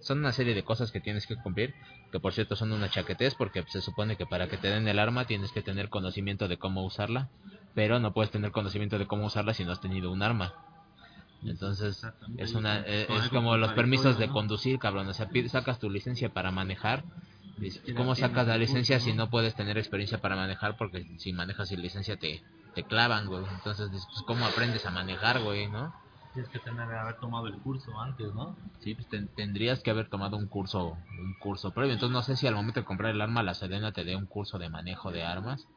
Son 0.00 0.18
una 0.18 0.32
serie 0.32 0.54
de 0.54 0.64
cosas 0.64 0.92
que 0.92 1.00
tienes 1.00 1.26
que 1.26 1.36
cumplir, 1.36 1.74
que 2.10 2.20
por 2.20 2.34
cierto 2.34 2.56
son 2.56 2.72
una 2.72 2.90
chaquetez 2.90 3.34
porque 3.36 3.64
se 3.68 3.80
supone 3.80 4.16
que 4.16 4.26
para 4.26 4.48
que 4.48 4.58
te 4.58 4.68
den 4.68 4.86
el 4.86 4.98
arma 4.98 5.24
tienes 5.24 5.50
que 5.50 5.62
tener 5.62 5.88
conocimiento 5.88 6.46
de 6.46 6.58
cómo 6.58 6.84
usarla, 6.84 7.30
pero 7.74 7.98
no 8.00 8.12
puedes 8.12 8.30
tener 8.30 8.50
conocimiento 8.52 8.98
de 8.98 9.06
cómo 9.06 9.26
usarla 9.26 9.54
si 9.54 9.64
no 9.64 9.72
has 9.72 9.80
tenido 9.80 10.10
un 10.12 10.22
arma. 10.22 10.52
Entonces 11.42 12.02
es 12.38 12.54
una 12.54 12.80
eh, 12.86 13.06
es 13.08 13.28
como 13.28 13.56
los 13.56 13.70
permisos 13.72 14.18
de 14.18 14.28
conducir, 14.28 14.78
cabrón, 14.78 15.08
o 15.08 15.14
sea, 15.14 15.28
sacas 15.48 15.78
tu 15.78 15.90
licencia 15.90 16.30
para 16.30 16.50
manejar 16.50 17.04
¿Cómo 17.96 18.14
sacas 18.14 18.46
la 18.48 18.58
licencia 18.58 18.98
si 19.00 19.12
no 19.12 19.30
puedes 19.30 19.54
tener 19.54 19.78
experiencia 19.78 20.18
para 20.18 20.36
manejar? 20.36 20.76
Porque 20.76 21.04
si 21.18 21.32
manejas 21.32 21.68
sin 21.68 21.80
licencia 21.80 22.16
te, 22.16 22.42
te 22.74 22.82
clavan, 22.84 23.26
güey. 23.26 23.44
Entonces, 23.54 23.88
pues, 23.90 24.22
¿cómo 24.26 24.44
aprendes 24.46 24.84
a 24.86 24.90
manejar, 24.90 25.40
güey, 25.42 25.68
no? 25.68 25.92
Tienes 26.32 26.50
que 26.50 26.58
tener, 26.60 26.90
haber 26.90 27.18
tomado 27.20 27.46
el 27.46 27.58
curso 27.60 28.00
antes, 28.00 28.32
¿no? 28.34 28.56
Sí, 28.80 28.94
pues 28.94 29.08
ten- 29.08 29.28
tendrías 29.36 29.82
que 29.82 29.90
haber 29.90 30.08
tomado 30.08 30.36
un 30.36 30.48
curso 30.48 30.96
un 31.20 31.34
curso 31.40 31.72
previo. 31.72 31.92
Entonces, 31.92 32.12
no 32.12 32.22
sé 32.22 32.36
si 32.36 32.46
al 32.46 32.54
momento 32.54 32.80
de 32.80 32.86
comprar 32.86 33.12
el 33.14 33.20
arma, 33.20 33.42
la 33.42 33.54
Sedena 33.54 33.92
te 33.92 34.04
dé 34.04 34.16
un 34.16 34.26
curso 34.26 34.58
de 34.58 34.68
manejo 34.70 35.12
de 35.12 35.22
armas. 35.22 35.68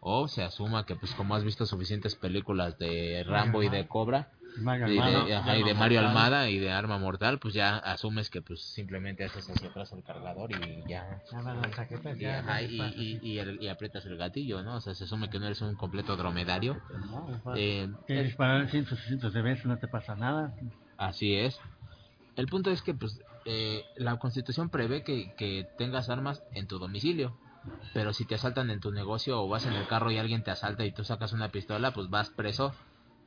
O 0.00 0.28
se 0.28 0.42
asuma 0.42 0.86
que, 0.86 0.96
pues, 0.96 1.12
como 1.14 1.34
has 1.34 1.44
visto 1.44 1.66
suficientes 1.66 2.14
películas 2.16 2.78
de 2.78 3.22
Rambo 3.26 3.62
y 3.62 3.68
de 3.68 3.86
Cobra, 3.86 4.30
y 4.56 4.60
de, 4.62 4.82
Almada. 4.98 5.38
ajá, 5.38 5.58
y 5.58 5.62
de 5.62 5.70
Arma 5.70 5.80
Mario. 5.80 6.00
Almada 6.00 6.50
y 6.50 6.58
de 6.58 6.70
Arma 6.70 6.98
Mortal, 6.98 7.38
pues 7.38 7.54
ya 7.54 7.76
asumes 7.76 8.30
que, 8.30 8.40
pues, 8.40 8.60
simplemente 8.72 9.24
haces 9.24 9.48
hacia 9.48 9.68
atrás 9.68 9.92
el 9.92 10.02
cargador 10.02 10.50
y 10.52 10.86
ya 10.88 11.20
y, 12.18 12.24
ajá, 12.24 12.62
y, 12.62 12.66
y, 12.96 13.18
y, 13.22 13.38
el- 13.38 13.62
y 13.62 13.68
aprietas 13.68 14.06
el 14.06 14.16
gatillo, 14.16 14.62
¿no? 14.62 14.76
O 14.76 14.80
sea, 14.80 14.94
se 14.94 15.04
asume 15.04 15.28
que 15.28 15.38
no 15.38 15.46
eres 15.46 15.60
un 15.60 15.76
completo 15.76 16.16
dromedario. 16.16 16.76
Eh, 17.56 17.88
que 18.06 18.22
disparar 18.22 18.68
cientos 18.70 18.98
y 19.00 19.08
cientos 19.08 19.32
de 19.34 19.42
veces, 19.42 19.66
no 19.66 19.78
te 19.78 19.88
pasa 19.88 20.16
nada. 20.16 20.54
así 20.96 21.34
es. 21.34 21.58
El 22.36 22.46
punto 22.46 22.70
es 22.70 22.82
que, 22.82 22.94
pues, 22.94 23.20
eh, 23.44 23.82
la 23.96 24.18
Constitución 24.18 24.70
prevé 24.70 25.02
que, 25.02 25.34
que 25.36 25.66
tengas 25.76 26.08
armas 26.08 26.42
en 26.54 26.66
tu 26.66 26.78
domicilio. 26.78 27.36
Pero 27.92 28.12
si 28.12 28.24
te 28.26 28.34
asaltan 28.36 28.70
en 28.70 28.80
tu 28.80 28.92
negocio 28.92 29.40
o 29.42 29.48
vas 29.48 29.66
en 29.66 29.74
el 29.74 29.86
carro 29.86 30.10
y 30.10 30.18
alguien 30.18 30.42
te 30.42 30.50
asalta 30.50 30.84
y 30.84 30.92
tú 30.92 31.04
sacas 31.04 31.32
una 31.32 31.50
pistola, 31.50 31.92
pues 31.92 32.08
vas 32.08 32.30
preso 32.30 32.74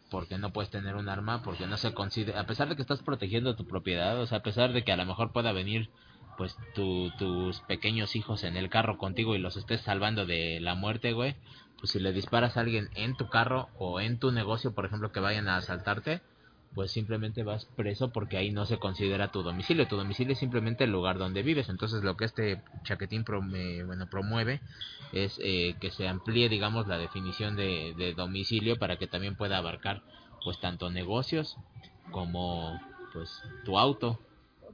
porque 0.10 0.38
no 0.38 0.52
puedes 0.54 0.70
tener 0.72 0.96
un 0.96 1.10
arma, 1.10 1.42
porque 1.42 1.68
no 1.68 1.78
se 1.78 1.94
considera, 1.94 2.40
a 2.42 2.46
pesar 2.46 2.70
de 2.70 2.76
que 2.76 2.82
estás 2.84 3.02
protegiendo 3.04 3.56
tu 3.56 3.66
propiedad, 3.66 4.20
o 4.20 4.28
sea, 4.28 4.40
a 4.40 4.44
pesar 4.44 4.72
de 4.74 4.84
que 4.84 4.92
a 4.92 4.98
lo 4.98 5.06
mejor 5.06 5.32
pueda 5.32 5.52
venir 5.54 5.90
pues 6.38 6.56
tu- 6.74 7.12
tus 7.18 7.62
pequeños 7.62 8.16
hijos 8.16 8.44
en 8.44 8.58
el 8.58 8.70
carro 8.70 8.98
contigo 8.98 9.36
y 9.36 9.40
los 9.40 9.56
estés 9.58 9.82
salvando 9.82 10.26
de 10.26 10.60
la 10.62 10.76
muerte, 10.76 11.14
güey, 11.14 11.36
pues 11.80 11.92
si 11.92 12.00
le 12.00 12.12
disparas 12.14 12.58
a 12.58 12.62
alguien 12.62 12.90
en 12.96 13.16
tu 13.16 13.28
carro 13.30 13.70
o 13.74 14.00
en 14.02 14.20
tu 14.20 14.32
negocio, 14.32 14.74
por 14.74 14.86
ejemplo, 14.86 15.12
que 15.12 15.20
vayan 15.20 15.48
a 15.48 15.58
asaltarte, 15.58 16.22
pues 16.76 16.92
simplemente 16.92 17.44
vas 17.44 17.66
preso 17.66 18.12
porque 18.12 18.38
ahí 18.38 18.52
no 18.52 18.66
se 18.66 18.78
considera 18.80 19.32
tu 19.32 19.44
domicilio. 19.44 19.88
Tu 19.88 19.96
domicilio 19.96 20.34
es 20.34 20.40
simplemente 20.40 20.86
el 20.86 20.92
lugar 20.92 21.18
donde 21.18 21.44
vives. 21.44 21.70
Entonces 21.70 22.04
lo 22.04 22.18
que 22.18 22.26
este 22.26 22.62
chaquetín 22.84 23.24
prome- 23.24 23.86
bueno, 23.86 24.08
promueve 24.08 24.62
es 25.12 25.40
eh, 25.44 25.76
que 25.80 25.92
se 25.92 26.08
amplíe, 26.08 26.50
digamos, 26.50 26.88
la 26.88 26.98
definición 26.98 27.56
de, 27.56 27.94
de 27.96 28.14
domicilio 28.14 28.78
para 28.78 28.98
que 28.98 29.08
también 29.08 29.36
pueda 29.36 29.58
abarcar 29.58 30.02
pues 30.44 30.60
tanto 30.60 30.90
negocios 30.90 31.58
como 32.12 32.82
pues 33.14 33.42
tu 33.64 33.78
auto. 33.78 34.20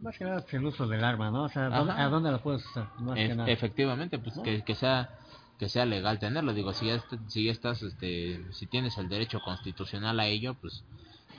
Más 0.02 0.18
que 0.18 0.24
nada 0.24 0.40
es 0.40 0.54
el 0.54 0.64
uso 0.66 0.88
del 0.88 1.04
arma, 1.04 1.30
¿no? 1.30 1.44
O 1.44 1.50
sea, 1.50 1.70
¿dónde-. 1.70 1.92
¿a 1.94 2.08
dónde 2.08 2.32
la 2.32 2.38
puedes 2.38 2.66
usar? 2.66 2.88
Más 3.00 3.16
que 3.18 3.36
nada. 3.36 3.52
efectivamente, 3.52 4.18
pues 4.18 4.38
¿No? 4.38 4.44
que, 4.44 4.64
que 4.64 4.76
sea 4.76 5.10
que 5.58 5.68
sea 5.68 5.86
legal 5.86 6.20
tenerlo. 6.20 6.54
Digo, 6.54 6.72
si 6.72 6.86
ya, 6.86 7.04
si 7.28 7.44
ya 7.44 7.52
estás, 7.52 7.82
este, 7.84 8.40
si 8.54 8.66
tienes 8.68 8.98
el 8.98 9.10
derecho 9.10 9.42
constitucional 9.42 10.18
a 10.22 10.28
ello, 10.28 10.54
pues 10.62 10.86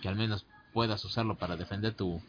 que 0.03 0.09
al 0.09 0.17
menos 0.17 0.45
puedas 0.73 1.05
usarlo 1.05 1.37
para 1.37 1.57
defender 1.57 1.95
tu, 1.95 2.21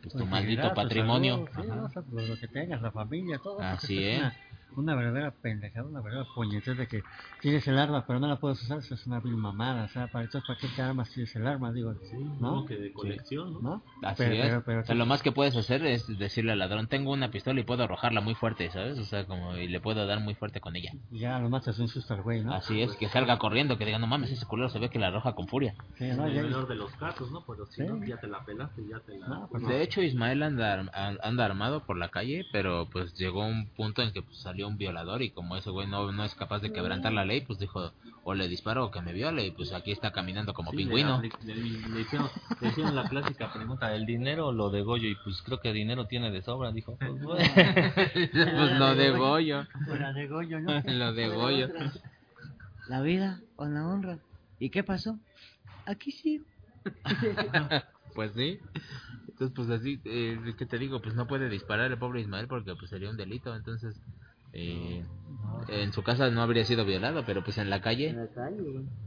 pues, 0.00 0.12
tu 0.12 0.18
Tu 0.18 0.26
maldito 0.26 0.74
patrimonio. 0.74 1.36
salud, 1.36 1.48
sí, 1.54 1.62
Ajá. 1.62 1.76
¿no? 1.76 1.84
O 1.84 1.88
sea, 1.90 2.02
pues, 2.02 2.28
lo 2.28 2.36
que 2.38 2.48
tengas, 2.48 2.82
la 2.82 2.92
familia, 2.92 3.38
todo. 3.42 3.60
Así 3.60 3.98
es. 4.04 4.14
es. 4.14 4.18
Una, 4.18 4.36
una 4.78 4.94
verdadera 4.94 5.30
pendejada, 5.30 5.86
una 5.88 6.00
verdadera 6.00 6.28
puñetez 6.34 6.76
de 6.78 6.86
que 6.86 7.02
tienes 7.40 7.66
el 7.68 7.78
arma, 7.78 8.04
pero 8.06 8.20
no 8.20 8.26
la 8.28 8.36
puedes 8.36 8.62
usar. 8.62 8.78
Eso 8.78 8.94
es 8.94 9.06
una 9.06 9.20
vil 9.20 9.36
mamada. 9.36 9.84
O 9.84 9.88
sea, 9.88 10.06
para 10.08 10.24
entonces, 10.24 10.46
¿para 10.46 10.58
qué 10.58 10.68
te 10.68 10.82
armas 10.82 11.10
tienes 11.10 11.34
el 11.36 11.46
arma? 11.46 11.72
Digo, 11.72 11.94
¿no? 12.40 12.50
Como 12.50 12.66
que 12.66 12.76
de 12.76 12.92
colección, 12.92 13.54
¿no? 13.54 13.60
¿no? 13.60 13.82
Así 14.08 14.22
Pero- 14.24 14.34
es. 14.34 14.40
pero- 14.48 14.62
pero- 14.64 14.80
O 14.80 14.84
sea, 14.84 14.94
lo 14.94 15.06
más 15.06 15.22
que 15.22 15.32
puedes 15.32 15.56
hacer 15.56 15.84
es 15.84 16.06
decirle 16.18 16.52
al 16.52 16.58
ladrón, 16.58 16.86
tengo 16.86 17.12
una 17.12 17.30
pistola 17.30 17.60
y 17.60 17.64
puedo 17.64 17.82
arrojarla 17.84 18.20
muy 18.20 18.34
fuerte, 18.34 18.70
¿sabes? 18.70 18.98
O 18.98 19.04
sea, 19.04 19.24
como 19.26 19.56
y 19.56 19.68
le 19.68 19.80
puedo 19.80 20.06
dar 20.06 20.20
muy 20.20 20.34
fuerte 20.34 20.60
con 20.60 20.76
ella. 20.76 20.92
Ya 21.10 21.38
lo 21.38 21.48
matas 21.50 21.78
un 21.78 21.88
susto 21.88 22.14
al 22.14 22.22
güey, 22.22 22.42
¿no? 22.44 22.54
Así 22.54 22.80
es, 22.80 22.94
que 22.96 23.08
salga 23.08 23.38
corriendo, 23.38 23.78
que 23.78 23.84
diga, 23.84 23.98
no 23.98 24.06
mames, 24.06 24.30
ese 24.30 24.46
culero 24.46 24.68
se 24.68 24.78
ve 24.78 24.88
que 24.90 24.98
la 24.98 25.08
arroja 25.08 25.34
con 25.34 25.48
furia. 25.48 25.74
Sí, 25.96 26.04
¿no? 26.16 26.26
el 26.26 26.34
Ya- 26.34 26.42
menor 26.42 26.68
de 26.68 26.74
los 26.76 26.90
casos, 26.96 27.30
¿no? 27.32 27.42
Pero 27.46 27.66
si 27.66 27.82
Sí. 27.82 27.88
no, 27.88 28.04
ya 28.04 28.16
te 28.18 28.26
la 28.28 28.44
pelaste, 28.44 28.82
ya 28.88 29.00
te 29.00 29.18
la... 29.18 29.26
No, 29.28 29.48
pues 29.50 29.66
De 29.66 29.82
hecho, 29.82 30.02
Ismael 30.02 30.42
anda, 30.42 30.84
anda 31.22 31.44
armado 31.44 31.84
por 31.84 31.96
la 31.96 32.08
calle, 32.10 32.44
pero 32.52 32.88
pues 32.92 33.14
llegó 33.14 33.44
un 33.46 33.66
punto 33.70 34.02
en 34.02 34.12
que 34.12 34.22
pues, 34.22 34.38
salió 34.38 34.67
un 34.68 34.76
violador 34.76 35.22
y 35.22 35.30
como 35.30 35.56
ese 35.56 35.70
güey 35.70 35.86
no, 35.88 36.12
no 36.12 36.24
es 36.24 36.34
capaz 36.34 36.60
de 36.60 36.72
quebrantar 36.72 37.12
la 37.12 37.24
ley, 37.24 37.40
pues 37.40 37.58
dijo, 37.58 37.92
o 38.22 38.34
le 38.34 38.46
disparo 38.48 38.84
o 38.86 38.90
que 38.90 39.00
me 39.00 39.12
viole, 39.12 39.46
y 39.46 39.50
pues 39.50 39.72
aquí 39.72 39.90
está 39.90 40.12
caminando 40.12 40.54
como 40.54 40.70
Sí, 40.70 40.76
pingüino. 40.76 41.20
Le, 41.20 41.30
le- 41.54 41.88
le 41.88 42.00
hicieron, 42.00 42.28
le 42.60 42.68
hicieron 42.68 42.94
la 42.94 43.08
clásica 43.08 43.52
pregunta, 43.52 43.94
¿el 43.94 44.06
dinero 44.06 44.48
o 44.48 44.52
lo 44.52 44.70
de 44.70 44.82
Goyo? 44.82 45.08
Y 45.08 45.16
pues 45.24 45.42
creo 45.42 45.60
que 45.60 45.72
dinero 45.72 46.06
tiene 46.06 46.30
de 46.30 46.42
sobra, 46.42 46.70
dijo. 46.72 46.96
Pues, 46.98 47.12
bueno. 47.22 47.44
pues 47.54 48.78
lo 48.78 48.94
de 48.94 49.10
Goyo, 49.10 49.66
de 50.14 50.26
Goyo, 50.28 50.60
¿no? 50.60 50.80
lo 50.86 51.12
de 51.12 51.28
Goyo. 51.28 51.68
La 52.88 53.02
vida 53.02 53.40
o 53.56 53.66
la 53.66 53.86
honra. 53.86 54.18
¿Y 54.58 54.70
qué 54.70 54.82
pasó? 54.82 55.18
Aquí 55.86 56.12
sí. 56.12 56.44
Pues 58.14 58.32
sí. 58.34 58.58
Entonces, 59.28 59.52
pues 59.54 59.70
así, 59.70 60.00
eh, 60.04 60.40
¿qué 60.58 60.66
te 60.66 60.78
digo? 60.78 61.00
Pues 61.00 61.14
no 61.14 61.28
puede 61.28 61.48
disparar 61.48 61.92
el 61.92 61.98
pobre 61.98 62.20
Ismael 62.20 62.48
porque 62.48 62.74
pues 62.74 62.90
sería 62.90 63.10
un 63.10 63.16
delito. 63.16 63.54
Entonces, 63.54 64.00
eh, 64.52 65.04
en 65.68 65.92
su 65.92 66.02
casa 66.02 66.30
no 66.30 66.42
habría 66.42 66.64
sido 66.64 66.84
violado, 66.84 67.24
pero 67.24 67.42
pues 67.42 67.58
en 67.58 67.70
la 67.70 67.80
calle, 67.80 68.16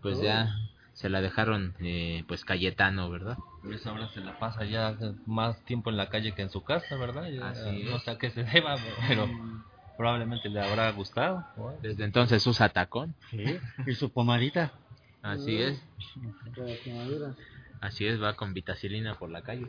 pues 0.02 0.22
ya 0.22 0.56
se 0.94 1.10
la 1.10 1.22
dejaron, 1.22 1.74
eh, 1.80 2.24
pues 2.28 2.46
Cayetano, 2.46 3.10
¿verdad? 3.10 3.38
Por 3.64 3.74
eso 3.74 3.90
ahora 3.90 4.10
se 4.10 4.22
la 4.22 4.38
pasa 4.38 4.66
ya 4.66 4.98
más 5.26 5.64
tiempo 5.66 5.90
en 5.90 5.98
la 5.98 6.10
calle 6.10 6.34
que 6.34 6.42
en 6.42 6.50
su 6.50 6.64
casa, 6.64 6.96
¿verdad? 6.96 7.30
Ya, 7.30 7.50
Así 7.50 7.84
no 7.84 8.00
sé 8.00 8.12
a 8.12 8.18
qué 8.18 8.30
se 8.30 8.44
deba, 8.44 8.76
pero 9.08 9.30
probablemente 9.98 10.50
le 10.50 10.62
habrá 10.62 10.92
gustado. 10.92 11.46
Desde 11.82 12.04
entonces 12.04 12.46
usa 12.46 12.70
tacón. 12.70 13.16
Sí. 13.30 13.44
Y 13.86 13.94
su 13.94 14.12
pomadita. 14.12 14.72
Así 15.22 15.58
es. 15.58 15.82
Así 17.80 18.06
es, 18.06 18.22
va 18.22 18.36
con 18.36 18.54
vitacilina 18.54 19.16
por 19.16 19.30
la 19.30 19.42
calle. 19.42 19.68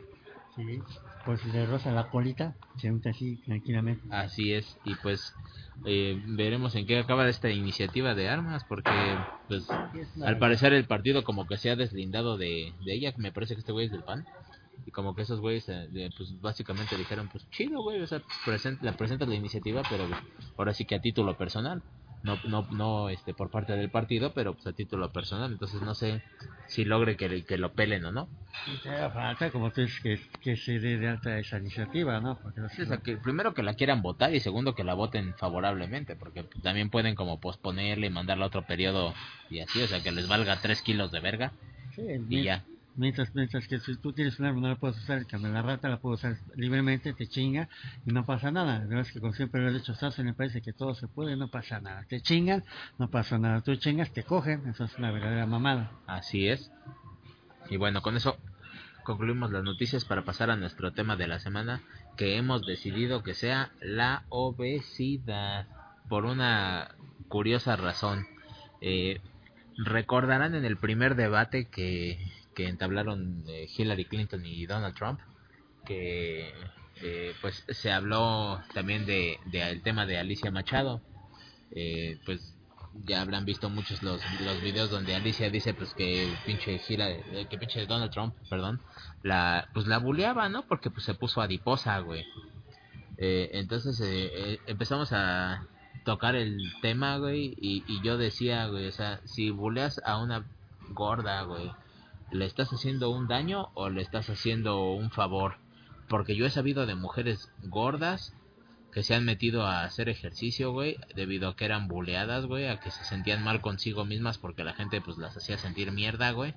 Sí. 0.55 0.81
Pues 1.25 1.43
le 1.45 1.65
roza 1.65 1.91
la 1.91 2.09
colita, 2.09 2.55
se 2.77 2.91
unta 2.91 3.09
así 3.09 3.37
tranquilamente. 3.37 4.05
Así 4.11 4.53
es. 4.53 4.77
Y 4.83 4.95
pues 4.95 5.33
eh, 5.85 6.19
veremos 6.25 6.75
en 6.75 6.85
qué 6.85 6.97
acaba 6.97 7.27
esta 7.27 7.49
iniciativa 7.49 8.15
de 8.15 8.29
armas 8.29 8.63
porque 8.65 8.91
pues 9.47 9.67
al 10.23 10.37
parecer 10.37 10.73
el 10.73 10.85
partido 10.85 11.23
como 11.23 11.45
que 11.47 11.57
se 11.57 11.69
ha 11.69 11.75
deslindado 11.75 12.37
de, 12.37 12.73
de 12.85 12.93
ella. 12.93 13.13
Me 13.17 13.31
parece 13.31 13.55
que 13.55 13.59
este 13.59 13.71
güey 13.71 13.87
es 13.87 13.91
del 13.91 14.03
PAN. 14.03 14.25
Y 14.85 14.91
como 14.91 15.15
que 15.15 15.21
esos 15.21 15.39
güeyes 15.39 15.69
eh, 15.69 16.09
pues 16.17 16.39
básicamente 16.41 16.97
dijeron 16.97 17.29
pues 17.29 17.49
chido 17.51 17.81
güey, 17.81 18.01
o 18.01 18.07
sea, 18.07 18.21
present, 18.45 18.81
la 18.81 18.91
presentas 18.93 19.27
la 19.27 19.35
iniciativa 19.35 19.81
pero 19.89 20.05
ahora 20.57 20.73
sí 20.73 20.85
que 20.85 20.95
a 20.95 21.01
título 21.01 21.37
personal. 21.37 21.81
No, 22.23 22.39
no, 22.45 22.67
no 22.71 23.09
este, 23.09 23.33
por 23.33 23.49
parte 23.51 23.73
del 23.73 23.89
partido, 23.91 24.33
pero 24.33 24.53
pues 24.53 24.65
a 24.67 24.73
título 24.73 25.11
personal. 25.11 25.51
Entonces 25.51 25.81
no 25.81 25.93
sé 25.95 26.21
si 26.65 26.85
logre 26.85 27.17
que, 27.17 27.45
que 27.45 27.57
lo 27.57 27.73
pelen 27.73 28.05
o 28.05 28.11
no. 28.11 28.29
Y 28.65 28.77
te 28.79 28.89
falta, 29.11 29.51
como 29.51 29.71
tú 29.71 29.81
dices, 29.81 29.99
que, 30.01 30.19
que 30.41 30.57
se 30.57 30.79
dé 30.79 30.97
de 30.97 31.07
alta 31.07 31.37
esa 31.37 31.57
iniciativa, 31.59 32.19
¿no? 32.19 32.39
Porque 32.41 32.61
no 32.61 32.69
Sí, 32.69 32.81
o 32.81 32.85
sea, 32.85 32.97
que 32.97 33.17
primero 33.17 33.53
que 33.53 33.61
la 33.63 33.75
quieran 33.75 34.01
votar 34.01 34.33
y 34.33 34.39
segundo 34.39 34.73
que 34.75 34.83
la 34.83 34.93
voten 34.95 35.35
favorablemente, 35.35 36.15
porque 36.15 36.43
también 36.61 36.89
pueden 36.89 37.15
como 37.15 37.39
posponerla 37.39 38.05
y 38.07 38.09
mandarla 38.09 38.45
a 38.45 38.47
otro 38.47 38.65
periodo 38.65 39.13
y 39.49 39.59
así, 39.59 39.81
o 39.81 39.87
sea, 39.87 40.01
que 40.01 40.11
les 40.11 40.27
valga 40.27 40.59
tres 40.61 40.81
kilos 40.81 41.11
de 41.11 41.19
verga 41.19 41.53
Sí, 41.95 42.01
y 42.29 42.43
ya. 42.43 42.67
Mientras, 42.95 43.33
mientras 43.33 43.67
que 43.67 43.79
si 43.79 43.97
tú 43.97 44.13
tienes 44.13 44.39
un 44.39 44.45
arma 44.45 44.61
no 44.61 44.67
la 44.69 44.75
puedes 44.75 44.97
usar, 44.97 45.25
la 45.31 45.61
rata 45.61 45.89
la 45.89 45.97
puede 45.97 46.15
usar 46.15 46.37
libremente, 46.55 47.13
te 47.13 47.27
chinga 47.27 47.67
y 48.05 48.11
no 48.11 48.23
pasa 48.25 48.51
nada. 48.51 48.85
Es 49.01 49.11
que 49.11 49.19
como 49.19 49.33
siempre 49.33 49.61
lo 49.61 49.69
he 49.69 49.73
dicho, 49.73 49.93
en 50.17 50.27
el 50.27 50.35
país 50.35 50.53
de 50.53 50.61
que 50.61 50.73
todo 50.73 50.93
se 50.93 51.07
puede, 51.07 51.35
no 51.35 51.47
pasa 51.47 51.79
nada. 51.79 52.05
Te 52.07 52.21
chingan, 52.21 52.63
no 52.99 53.09
pasa 53.09 53.39
nada. 53.39 53.61
Tú 53.61 53.75
chingas, 53.75 54.11
te 54.13 54.23
cogen, 54.23 54.67
eso 54.67 54.83
es 54.83 54.97
una 54.97 55.11
verdadera 55.11 55.47
mamada. 55.47 55.91
Así 56.05 56.47
es. 56.47 56.71
Y 57.69 57.77
bueno, 57.77 58.01
con 58.01 58.15
eso 58.15 58.37
concluimos 59.03 59.51
las 59.51 59.63
noticias 59.63 60.05
para 60.05 60.23
pasar 60.23 60.49
a 60.49 60.55
nuestro 60.55 60.93
tema 60.93 61.15
de 61.15 61.27
la 61.27 61.39
semana, 61.39 61.81
que 62.15 62.37
hemos 62.37 62.65
decidido 62.65 63.23
que 63.23 63.33
sea 63.33 63.71
la 63.81 64.23
obesidad, 64.29 65.67
por 66.09 66.25
una 66.25 66.95
curiosa 67.27 67.75
razón. 67.75 68.27
Eh, 68.81 69.19
recordarán 69.77 70.55
en 70.55 70.65
el 70.65 70.77
primer 70.77 71.15
debate 71.15 71.65
que, 71.65 72.19
que 72.53 72.67
entablaron 72.67 73.43
eh, 73.47 73.67
Hillary 73.75 74.05
Clinton 74.05 74.45
y 74.45 74.65
Donald 74.65 74.95
Trump, 74.95 75.19
que 75.85 76.53
eh, 77.01 77.33
pues 77.41 77.65
se 77.67 77.91
habló 77.91 78.61
también 78.73 79.05
de, 79.05 79.39
de 79.45 79.61
el 79.61 79.81
tema 79.81 80.05
de 80.05 80.17
Alicia 80.17 80.51
Machado. 80.51 81.01
Eh, 81.71 82.19
pues 82.25 82.55
ya 83.05 83.21
habrán 83.21 83.45
visto 83.45 83.69
muchos 83.69 84.03
los, 84.03 84.21
los 84.41 84.61
videos 84.61 84.91
donde 84.91 85.15
Alicia 85.15 85.49
dice 85.49 85.73
pues 85.73 85.93
que 85.95 86.31
pinche 86.45 86.79
Hillary, 86.87 87.21
eh, 87.31 87.47
que 87.49 87.57
pinche 87.57 87.85
Donald 87.87 88.11
Trump, 88.11 88.35
perdón, 88.49 88.79
la 89.23 89.67
pues 89.73 89.87
la 89.87 89.97
buleaba, 89.97 90.47
¿no? 90.49 90.67
Porque 90.67 90.91
pues 90.91 91.03
se 91.03 91.15
puso 91.15 91.41
adiposa, 91.41 91.99
güey. 91.99 92.23
Eh, 93.17 93.49
entonces 93.53 93.99
empezamos 94.67 95.11
a 95.13 95.65
tocar 96.03 96.35
el 96.35 96.73
tema, 96.81 97.17
güey, 97.17 97.55
y, 97.59 97.83
y 97.87 98.01
yo 98.03 98.17
decía, 98.17 98.67
güey, 98.67 98.87
o 98.87 98.91
sea, 98.91 99.21
si 99.25 99.49
buleas 99.49 100.01
a 100.05 100.21
una 100.21 100.45
gorda, 100.89 101.41
güey, 101.43 101.71
¿le 102.33 102.45
estás 102.45 102.73
haciendo 102.73 103.09
un 103.09 103.27
daño 103.27 103.69
o 103.75 103.89
le 103.89 104.01
estás 104.01 104.29
haciendo 104.29 104.91
un 104.91 105.11
favor? 105.11 105.57
Porque 106.09 106.35
yo 106.35 106.45
he 106.45 106.49
sabido 106.49 106.85
de 106.85 106.95
mujeres 106.95 107.51
gordas 107.63 108.33
que 108.91 109.03
se 109.03 109.15
han 109.15 109.25
metido 109.25 109.65
a 109.65 109.83
hacer 109.83 110.09
ejercicio, 110.09 110.71
güey, 110.71 110.97
debido 111.15 111.49
a 111.49 111.55
que 111.55 111.65
eran 111.65 111.87
buleadas, 111.87 112.45
güey, 112.45 112.67
a 112.67 112.79
que 112.79 112.91
se 112.91 113.03
sentían 113.03 113.43
mal 113.43 113.61
consigo 113.61 114.05
mismas 114.05 114.37
porque 114.37 114.63
la 114.63 114.73
gente 114.73 115.01
pues 115.01 115.17
las 115.17 115.35
hacía 115.35 115.57
sentir 115.57 115.91
mierda, 115.91 116.31
güey. 116.31 116.53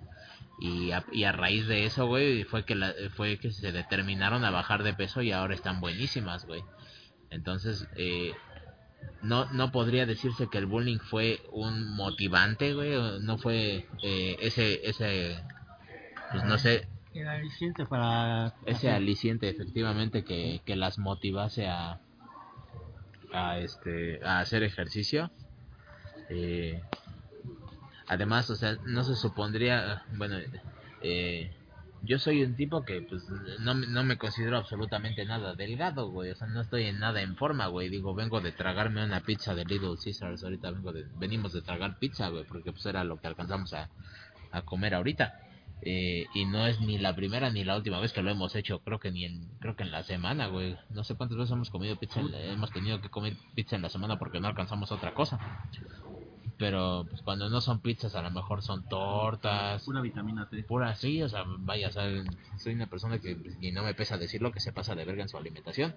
Y 0.58 0.90
a, 0.90 1.04
y 1.12 1.24
a 1.24 1.32
raíz 1.32 1.66
de 1.66 1.84
eso, 1.84 2.06
güey, 2.06 2.44
fue 2.44 2.64
que 2.64 2.74
fue 3.14 3.38
que 3.38 3.52
se 3.52 3.72
determinaron 3.72 4.44
a 4.44 4.50
bajar 4.50 4.82
de 4.82 4.94
peso 4.94 5.22
y 5.22 5.32
ahora 5.32 5.54
están 5.54 5.80
buenísimas, 5.80 6.46
güey. 6.46 6.62
Entonces, 7.30 7.88
eh, 7.96 8.32
no, 9.22 9.50
no 9.52 9.72
podría 9.72 10.06
decirse 10.06 10.48
que 10.48 10.58
el 10.58 10.66
bullying 10.66 10.98
fue 10.98 11.40
un 11.52 11.94
motivante, 11.94 12.74
güey, 12.74 13.20
no 13.20 13.38
fue 13.38 13.86
eh, 14.02 14.36
ese, 14.40 14.80
ese, 14.88 15.42
pues 16.30 16.44
no 16.44 16.58
sé, 16.58 16.88
El 17.14 17.28
aliciente 17.28 17.86
para... 17.86 18.52
ese 18.66 18.90
aliciente 18.90 19.48
efectivamente 19.48 20.24
que, 20.24 20.60
que 20.64 20.76
las 20.76 20.98
motivase 20.98 21.66
a, 21.68 22.00
a 23.32 23.58
este 23.58 24.24
a 24.24 24.40
hacer 24.40 24.62
ejercicio. 24.62 25.30
Eh, 26.28 26.82
además 28.08 28.50
o 28.50 28.56
sea 28.56 28.76
no 28.84 29.04
se 29.04 29.14
supondría 29.14 30.02
bueno 30.16 30.36
eh, 31.02 31.52
yo 32.02 32.18
soy 32.18 32.42
un 32.44 32.54
tipo 32.54 32.84
que 32.84 33.00
pues 33.02 33.24
no, 33.60 33.74
me- 33.74 33.86
no 33.86 34.04
me 34.04 34.16
considero 34.16 34.56
absolutamente 34.58 35.24
nada 35.24 35.54
delgado 35.54 36.08
güey. 36.10 36.30
O 36.30 36.34
sea 36.36 36.46
no 36.48 36.60
estoy 36.60 36.84
en 36.84 36.98
nada 37.00 37.20
en 37.22 37.36
forma 37.36 37.66
güey. 37.68 37.88
Digo 37.88 38.14
vengo 38.14 38.40
de 38.40 38.52
tragarme 38.52 39.04
una 39.04 39.20
pizza 39.20 39.54
de 39.54 39.64
Little 39.64 39.96
Caesars. 40.02 40.44
Ahorita 40.44 40.70
vengo 40.70 40.92
de 40.92 41.04
venimos 41.18 41.52
de 41.52 41.62
tragar 41.62 41.98
pizza 41.98 42.28
güey 42.28 42.44
porque 42.44 42.70
pues 42.72 42.84
era 42.86 43.02
lo 43.04 43.18
que 43.20 43.26
alcanzamos 43.26 43.72
a, 43.72 43.88
a 44.52 44.62
comer 44.62 44.94
ahorita 44.94 45.40
eh, 45.82 46.26
y 46.34 46.46
no 46.46 46.66
es 46.66 46.80
ni 46.80 46.98
la 46.98 47.14
primera 47.14 47.50
ni 47.50 47.62
la 47.62 47.76
última 47.76 48.00
vez 48.00 48.12
que 48.12 48.22
lo 48.22 48.30
hemos 48.30 48.56
hecho 48.56 48.80
creo 48.80 48.98
que 48.98 49.12
ni 49.12 49.24
en 49.24 49.46
creo 49.60 49.76
que 49.76 49.82
en 49.84 49.90
la 49.92 50.02
semana 50.02 50.46
güey. 50.48 50.76
No 50.90 51.04
sé 51.04 51.14
cuántas 51.14 51.36
veces 51.38 51.52
hemos 51.52 51.70
comido 51.70 51.96
pizza 51.96 52.20
en 52.20 52.32
la- 52.32 52.40
hemos 52.40 52.72
tenido 52.72 53.00
que 53.00 53.08
comer 53.10 53.36
pizza 53.54 53.76
en 53.76 53.82
la 53.82 53.88
semana 53.90 54.18
porque 54.18 54.40
no 54.40 54.48
alcanzamos 54.48 54.90
otra 54.90 55.12
cosa. 55.14 55.38
Pero 56.58 57.04
pues 57.10 57.20
cuando 57.20 57.50
no 57.50 57.60
son 57.60 57.80
pizzas 57.80 58.14
a 58.14 58.22
lo 58.22 58.30
mejor 58.30 58.62
son 58.62 58.88
tortas. 58.88 59.84
Pura 59.84 60.00
vitamina 60.00 60.48
T. 60.48 60.62
pura 60.62 60.94
sí 60.94 61.22
o 61.22 61.28
sea 61.28 61.44
vaya 61.58 61.88
o 61.88 61.92
sea, 61.92 62.04
soy 62.58 62.72
una 62.74 62.86
persona 62.86 63.18
que 63.18 63.36
y 63.60 63.72
no 63.72 63.82
me 63.82 63.92
pesa 63.94 64.16
decirlo 64.16 64.52
que 64.52 64.60
se 64.60 64.72
pasa 64.72 64.94
de 64.94 65.04
verga 65.04 65.22
en 65.22 65.28
su 65.28 65.36
alimentación. 65.36 65.94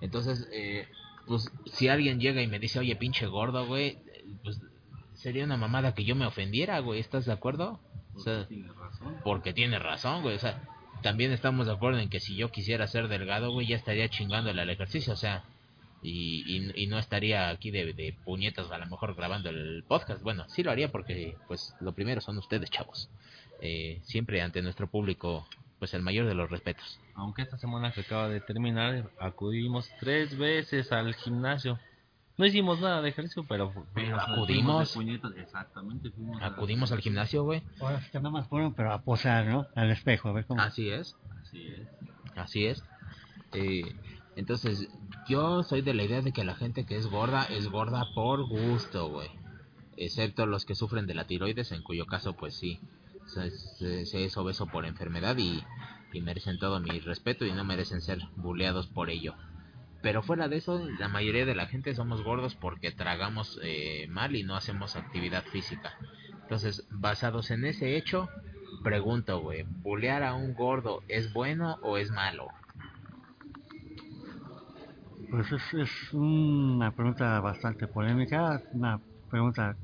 Entonces 0.00 0.48
eh, 0.52 0.86
pues 1.26 1.50
si 1.66 1.88
alguien 1.88 2.20
llega 2.20 2.42
y 2.42 2.46
me 2.46 2.58
dice 2.58 2.78
oye 2.78 2.94
pinche 2.96 3.26
gordo 3.26 3.66
güey 3.66 3.98
pues 4.42 4.60
sería 5.14 5.44
una 5.44 5.56
mamada 5.56 5.94
que 5.94 6.04
yo 6.04 6.14
me 6.14 6.26
ofendiera 6.26 6.78
güey 6.80 7.00
estás 7.00 7.24
de 7.24 7.32
acuerdo 7.32 7.80
o 8.16 8.20
sea 8.20 8.46
Tiene 8.46 8.72
razón. 8.72 9.16
porque 9.24 9.52
tiene 9.52 9.78
razón, 9.78 10.22
güey. 10.22 10.36
O 10.36 10.38
sea, 10.38 10.62
también 11.02 11.32
estamos 11.32 11.66
de 11.66 11.72
acuerdo 11.72 11.98
en 11.98 12.08
que 12.08 12.20
si 12.20 12.36
yo 12.36 12.50
quisiera 12.50 12.86
ser 12.86 13.08
delgado, 13.08 13.52
güey, 13.52 13.66
ya 13.66 13.76
estaría 13.76 14.08
chingándole 14.08 14.62
al 14.62 14.70
ejercicio, 14.70 15.12
o 15.12 15.16
sea, 15.16 15.44
y, 16.02 16.44
y, 16.46 16.82
y 16.82 16.86
no 16.86 16.98
estaría 16.98 17.48
aquí 17.50 17.70
de, 17.70 17.92
de 17.94 18.14
puñetas 18.24 18.70
a 18.70 18.78
lo 18.78 18.86
mejor 18.86 19.14
grabando 19.14 19.48
el 19.50 19.84
podcast. 19.88 20.22
Bueno, 20.22 20.44
sí 20.48 20.62
lo 20.62 20.70
haría 20.70 20.90
porque, 20.92 21.36
pues, 21.48 21.74
lo 21.80 21.92
primero 21.92 22.20
son 22.20 22.36
ustedes, 22.38 22.70
chavos. 22.70 23.08
Eh, 23.60 24.00
siempre 24.04 24.42
ante 24.42 24.60
nuestro 24.60 24.86
público, 24.86 25.46
pues, 25.78 25.94
el 25.94 26.02
mayor 26.02 26.26
de 26.26 26.34
los 26.34 26.50
respetos. 26.50 27.00
Aunque 27.14 27.42
esta 27.42 27.56
semana 27.56 27.92
que 27.92 28.02
acaba 28.02 28.28
de 28.28 28.40
terminar, 28.40 29.10
acudimos 29.18 29.90
tres 30.00 30.36
veces 30.36 30.92
al 30.92 31.14
gimnasio. 31.14 31.78
No 32.36 32.46
hicimos 32.46 32.80
nada 32.80 33.00
de 33.00 33.10
ejercicio, 33.10 33.44
pero 33.48 33.72
Acudimos. 34.16 34.96
exactamente. 35.36 36.10
Acudimos 36.40 36.90
al 36.92 37.00
gimnasio, 37.00 37.44
güey. 37.44 37.62
Ahora 37.80 38.00
sí 38.00 38.10
que 38.10 38.18
nada 38.18 38.30
más 38.30 38.48
fueron, 38.48 38.74
pero 38.74 38.92
a 38.92 39.02
posar, 39.02 39.46
¿no? 39.46 39.66
Al 39.76 39.90
espejo, 39.90 40.28
a 40.28 40.32
ver 40.32 40.46
cómo. 40.46 40.60
Así 40.60 40.88
es. 40.90 41.16
Así 41.40 41.66
es. 41.68 41.88
Así 42.36 42.66
es. 42.66 42.84
Eh, 43.52 43.82
entonces, 44.36 44.88
yo 45.28 45.62
soy 45.62 45.82
de 45.82 45.94
la 45.94 46.02
idea 46.02 46.22
de 46.22 46.32
que 46.32 46.42
la 46.44 46.54
gente 46.56 46.84
que 46.84 46.96
es 46.96 47.06
gorda 47.06 47.44
es 47.44 47.68
gorda 47.68 48.04
por 48.14 48.42
gusto, 48.48 49.08
güey. 49.10 49.28
Excepto 49.96 50.46
los 50.46 50.64
que 50.64 50.74
sufren 50.74 51.06
de 51.06 51.14
la 51.14 51.26
tiroides, 51.28 51.70
en 51.70 51.82
cuyo 51.82 52.06
caso, 52.06 52.34
pues 52.34 52.56
sí, 52.56 52.80
se, 53.26 53.50
se- 53.52 54.06
se 54.06 54.24
es 54.24 54.36
obeso 54.36 54.66
por 54.66 54.86
enfermedad 54.86 55.36
y, 55.38 55.62
y 56.12 56.20
merecen 56.20 56.58
todo 56.58 56.80
mi 56.80 56.98
respeto 56.98 57.46
y 57.46 57.52
no 57.52 57.62
merecen 57.62 58.00
ser 58.00 58.18
buleados 58.34 58.88
por 58.88 59.08
ello. 59.08 59.34
Pero 60.04 60.22
fuera 60.22 60.48
de 60.48 60.58
eso, 60.58 60.86
la 60.98 61.08
mayoría 61.08 61.46
de 61.46 61.54
la 61.54 61.66
gente 61.66 61.94
somos 61.94 62.22
gordos 62.22 62.54
porque 62.54 62.92
tragamos 62.92 63.58
eh, 63.62 64.06
mal 64.10 64.36
y 64.36 64.42
no 64.42 64.54
hacemos 64.54 64.96
actividad 64.96 65.44
física. 65.44 65.94
Entonces, 66.42 66.86
basados 66.90 67.50
en 67.50 67.64
ese 67.64 67.96
hecho, 67.96 68.28
pregunto, 68.82 69.40
güey, 69.40 69.62
¿bulear 69.82 70.22
a 70.22 70.34
un 70.34 70.52
gordo 70.52 71.02
es 71.08 71.32
bueno 71.32 71.78
o 71.80 71.96
es 71.96 72.10
malo? 72.10 72.48
Pues 75.30 75.50
es, 75.50 75.62
es 75.72 76.12
una 76.12 76.90
pregunta 76.90 77.40
bastante 77.40 77.88
polémica, 77.88 78.60
una 78.74 79.00
pregunta, 79.30 79.74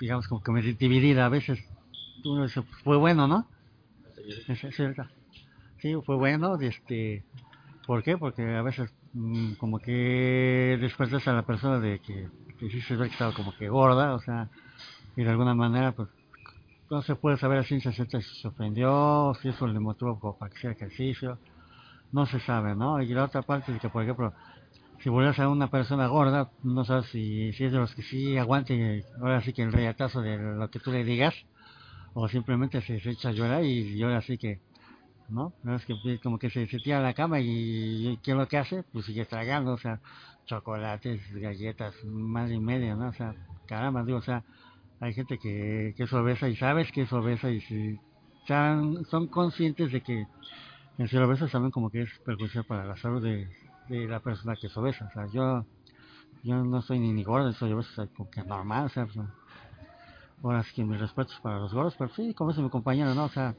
digamos, 0.00 0.26
como 0.26 0.42
que 0.42 0.52
me 0.52 0.62
dividida. 0.62 1.26
A 1.26 1.28
veces 1.28 1.62
uno 2.24 2.44
dice, 2.44 2.62
pues, 2.62 2.82
fue 2.82 2.96
bueno, 2.96 3.28
¿no? 3.28 3.46
Es, 4.48 4.64
es 4.64 4.74
cierto. 4.74 5.04
Sí, 5.82 5.94
fue 6.06 6.16
bueno, 6.16 6.58
este, 6.62 7.24
¿por 7.86 8.02
qué? 8.02 8.16
Porque 8.16 8.42
a 8.56 8.62
veces 8.62 8.90
como 9.58 9.78
que 9.78 10.78
despertas 10.80 11.26
a 11.28 11.32
la 11.32 11.42
persona 11.42 11.78
de 11.80 12.00
que 12.00 12.28
te 12.58 12.66
hiciste 12.66 12.96
ver 12.96 13.08
que 13.08 13.14
estaba 13.14 13.32
como 13.32 13.56
que 13.56 13.68
gorda, 13.68 14.14
o 14.14 14.20
sea, 14.20 14.48
y 15.16 15.22
de 15.22 15.30
alguna 15.30 15.54
manera, 15.54 15.92
pues, 15.92 16.08
no 16.90 17.02
se 17.02 17.16
puede 17.16 17.36
saber 17.36 17.58
a 17.58 17.64
ciencia 17.64 17.92
cierta 17.92 18.20
si 18.20 18.40
se 18.40 18.48
ofendió, 18.48 19.32
si 19.40 19.48
eso 19.48 19.66
le 19.66 19.80
motivó 19.80 20.18
como 20.18 20.38
para 20.38 20.50
que 20.50 20.58
hiciera 20.58 20.76
ejercicio, 20.76 21.38
no 22.12 22.26
se 22.26 22.40
sabe, 22.40 22.74
¿no? 22.74 23.00
Y 23.02 23.08
la 23.08 23.24
otra 23.24 23.42
parte 23.42 23.72
es 23.72 23.80
que, 23.80 23.88
por 23.88 24.02
ejemplo, 24.02 24.32
si 25.02 25.08
vuelves 25.08 25.38
a 25.38 25.48
una 25.48 25.68
persona 25.68 26.06
gorda, 26.06 26.50
no 26.62 26.84
sabes 26.84 27.06
si, 27.06 27.52
si 27.54 27.64
es 27.64 27.72
de 27.72 27.78
los 27.78 27.94
que 27.94 28.02
sí 28.02 28.36
aguante 28.36 29.04
ahora 29.20 29.40
sí 29.42 29.52
que 29.52 29.62
el 29.62 29.72
reatazo 29.72 30.20
de 30.20 30.38
lo 30.38 30.68
que 30.70 30.78
tú 30.78 30.92
le 30.92 31.04
digas, 31.04 31.34
o 32.14 32.28
simplemente 32.28 32.80
se, 32.82 33.00
se 33.00 33.10
echa 33.10 33.30
a 33.30 33.32
llorar 33.32 33.64
y 33.64 33.96
llora 33.96 34.18
así 34.18 34.38
que, 34.38 34.60
¿no? 35.28 35.52
Es 35.74 35.84
que 35.84 35.94
pues, 36.02 36.20
como 36.20 36.38
que 36.38 36.50
se, 36.50 36.66
se 36.66 36.78
tira 36.78 36.98
a 36.98 37.02
la 37.02 37.14
cama 37.14 37.40
y, 37.40 38.18
¿qué 38.22 38.32
es 38.32 38.36
lo 38.36 38.48
que 38.48 38.58
hace? 38.58 38.82
Pues 38.92 39.06
sigue 39.06 39.24
tragando, 39.24 39.72
o 39.72 39.78
sea, 39.78 40.00
chocolates, 40.46 41.20
galletas, 41.34 41.94
madre 42.04 42.54
y 42.54 42.60
media, 42.60 42.94
¿no? 42.94 43.08
O 43.08 43.12
sea, 43.12 43.34
caramba, 43.66 44.04
digo, 44.04 44.18
o 44.18 44.22
sea, 44.22 44.44
hay 45.00 45.12
gente 45.14 45.38
que, 45.38 45.94
que 45.96 46.04
es 46.04 46.12
obesa 46.12 46.48
y 46.48 46.56
sabes 46.56 46.90
que 46.92 47.02
es 47.02 47.12
obesa 47.12 47.50
y 47.50 47.60
si 47.60 47.98
son, 48.46 49.04
son 49.06 49.26
conscientes 49.26 49.92
de 49.92 50.00
que 50.00 50.26
el 50.98 51.08
ser 51.08 51.22
obeso 51.22 51.48
saben 51.48 51.70
como 51.70 51.90
que 51.90 52.02
es 52.02 52.10
perjudicial 52.24 52.64
para 52.64 52.84
la 52.84 52.96
salud 52.96 53.22
de, 53.22 53.48
de 53.88 54.06
la 54.06 54.20
persona 54.20 54.56
que 54.56 54.68
es 54.68 54.76
obesa. 54.76 55.06
O 55.06 55.12
sea, 55.12 55.26
yo, 55.26 55.66
yo 56.42 56.64
no 56.64 56.80
soy 56.82 56.98
ni, 56.98 57.12
ni 57.12 57.24
gordo, 57.24 57.52
soy 57.52 57.72
obeso, 57.72 57.90
soy 57.94 58.08
como 58.08 58.30
que 58.30 58.42
normal, 58.42 58.86
o 58.86 58.88
sea, 58.88 59.06
pues, 59.06 59.18
ahora 60.42 60.62
sí 60.62 60.72
que 60.74 60.84
mis 60.84 61.00
respetos 61.00 61.38
para 61.42 61.58
los 61.58 61.74
gordos, 61.74 61.94
pero 61.98 62.10
sí, 62.14 62.32
como 62.34 62.50
dice 62.50 62.62
mi 62.62 62.70
compañero, 62.70 63.14
¿no? 63.14 63.24
O 63.24 63.28
sea, 63.28 63.54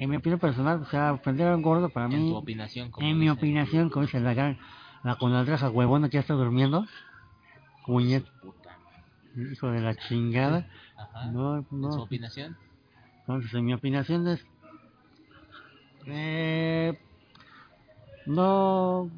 en 0.00 0.08
mi 0.08 0.16
opinión 0.16 0.40
personal, 0.40 0.80
o 0.80 0.86
sea, 0.86 1.12
ofender 1.12 1.46
a 1.46 1.54
un 1.54 1.60
gordo 1.60 1.90
para 1.90 2.06
En 2.06 2.12
mí, 2.22 2.30
tu 2.30 2.34
opinación, 2.34 2.90
como 2.90 3.06
en 3.06 3.18
mi 3.18 3.28
opinión, 3.28 3.90
como 3.90 4.06
dice 4.06 4.18
la 4.18 4.32
gran, 4.32 4.58
la 5.04 5.16
conaldraja 5.16 5.68
huevona 5.68 6.08
que 6.08 6.14
ya 6.14 6.20
está 6.20 6.32
durmiendo, 6.32 6.86
cuñet, 7.84 8.24
Puta. 8.40 8.78
hijo 9.36 9.70
de 9.70 9.80
la 9.82 9.94
chingada, 9.94 10.66
Ajá. 10.96 11.26
no, 11.26 11.58
¿En 11.58 11.92
su 11.92 12.00
opinación? 12.00 12.56
entonces, 13.20 13.52
en 13.52 13.64
mi 13.66 13.74
opinión 13.74 14.26
es... 14.26 14.46
Eh, 16.06 16.98
no... 18.24 19.10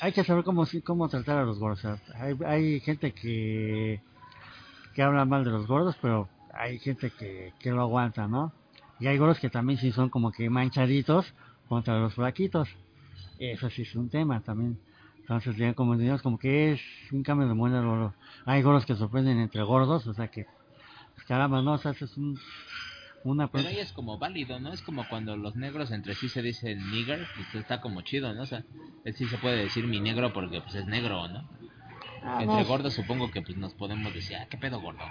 Hay 0.00 0.12
que 0.12 0.22
saber 0.22 0.44
cómo, 0.44 0.64
cómo 0.84 1.08
tratar 1.08 1.38
a 1.38 1.44
los 1.44 1.58
gordos. 1.58 1.84
hay, 2.14 2.36
hay 2.46 2.78
gente 2.78 3.10
que, 3.12 4.00
que 4.94 5.02
habla 5.02 5.24
mal 5.24 5.42
de 5.42 5.50
los 5.50 5.66
gordos, 5.66 5.98
pero 6.00 6.28
hay 6.54 6.78
gente 6.78 7.10
que, 7.10 7.52
que 7.58 7.72
lo 7.72 7.82
aguanta, 7.82 8.28
¿no? 8.28 8.52
Y 9.00 9.06
hay 9.06 9.18
gordos 9.18 9.38
que 9.40 9.50
también 9.50 9.78
sí 9.78 9.92
son 9.92 10.10
como 10.10 10.32
que 10.32 10.50
manchaditos 10.50 11.32
contra 11.68 11.98
los 11.98 12.14
flaquitos. 12.14 12.68
Eso 13.38 13.70
sí 13.70 13.82
es 13.82 13.94
un 13.94 14.08
tema 14.10 14.40
también. 14.42 14.78
Entonces, 15.20 15.56
ya 15.56 15.74
como 15.74 15.96
digamos, 15.96 16.22
como 16.22 16.38
que 16.38 16.72
es 16.72 16.80
un 17.12 17.22
cambio 17.22 17.48
de 17.48 17.54
lo- 17.54 18.14
Hay 18.46 18.62
gordos 18.62 18.86
que 18.86 18.96
sorprenden 18.96 19.38
entre 19.38 19.62
gordos, 19.62 20.06
o 20.06 20.14
sea 20.14 20.28
que, 20.28 20.46
pues, 21.14 21.26
caramba, 21.26 21.62
no, 21.62 21.74
o 21.74 21.78
sea, 21.78 21.92
eso 21.92 22.06
es 22.06 22.16
un, 22.16 22.40
una 23.24 23.48
Pero 23.48 23.68
ahí 23.68 23.78
es 23.78 23.92
como 23.92 24.18
válido, 24.18 24.58
¿no? 24.60 24.72
Es 24.72 24.82
como 24.82 25.06
cuando 25.08 25.36
los 25.36 25.54
negros 25.56 25.90
entre 25.90 26.14
sí 26.14 26.28
se 26.28 26.42
dicen 26.42 26.78
nigger, 26.90 27.28
pues 27.36 27.54
está 27.54 27.80
como 27.80 28.02
chido, 28.02 28.32
¿no? 28.34 28.42
O 28.42 28.46
sea, 28.46 28.64
él 29.04 29.14
sí 29.14 29.26
se 29.28 29.38
puede 29.38 29.58
decir 29.62 29.86
mi 29.86 30.00
negro 30.00 30.32
porque 30.32 30.60
pues 30.60 30.74
es 30.74 30.86
negro, 30.86 31.28
¿no? 31.28 31.42
Ah, 32.22 32.42
entre 32.42 32.64
gordos 32.64 32.94
supongo 32.94 33.30
que 33.30 33.42
pues 33.42 33.56
nos 33.56 33.74
podemos 33.74 34.12
decir, 34.14 34.36
ah, 34.36 34.46
qué 34.50 34.58
pedo 34.58 34.80
gordo. 34.80 35.04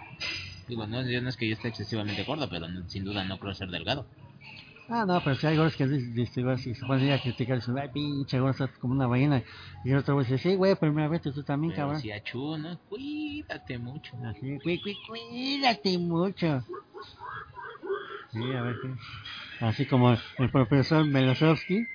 Digo, 0.67 0.85
no, 0.87 1.07
yo 1.07 1.21
no 1.21 1.29
es 1.29 1.37
que 1.37 1.47
yo 1.47 1.53
esté 1.55 1.69
excesivamente 1.69 2.23
gordo, 2.23 2.49
pero 2.49 2.67
no- 2.67 2.87
sin 2.89 3.05
duda 3.05 3.23
no 3.23 3.39
creo 3.39 3.53
ser 3.53 3.69
delgado. 3.69 4.07
Ah, 4.89 5.03
no, 5.05 5.21
pero 5.21 5.35
si 5.35 5.45
hay 5.47 5.57
gordos 5.57 5.75
que 5.75 5.85
se 5.87 6.85
pueden 6.85 7.05
ir 7.07 7.11
a 7.13 7.21
criticar, 7.21 7.57
dicen, 7.57 7.77
ay, 7.77 7.89
pinche 7.93 8.39
gordo, 8.39 8.51
estás 8.51 8.77
como 8.79 8.93
una 8.93 9.05
ballena. 9.07 9.43
Y 9.83 9.91
el 9.91 9.97
otro 9.97 10.13
güey 10.15 10.25
dice, 10.25 10.37
sí, 10.37 10.55
güey, 10.55 10.75
primeramente 10.75 11.31
tú 11.31 11.43
también, 11.43 11.73
Pero 11.73 11.83
cabrón. 11.87 12.01
si 12.01 12.11
achú, 12.11 12.57
¿no? 12.57 12.79
Cuídate 12.87 13.77
mucho. 13.77 14.15
Así, 14.25 14.59
cuí, 14.63 14.79
cuí, 14.79 14.95
cuídate 15.07 15.97
mucho. 15.97 16.63
Sí, 18.31 18.53
a 18.53 18.61
ver 18.61 18.75
qué. 18.81 18.93
Así 19.65 19.85
como 19.85 20.13
el 20.13 20.51
profesor 20.51 21.05
Melosowski. 21.05 21.85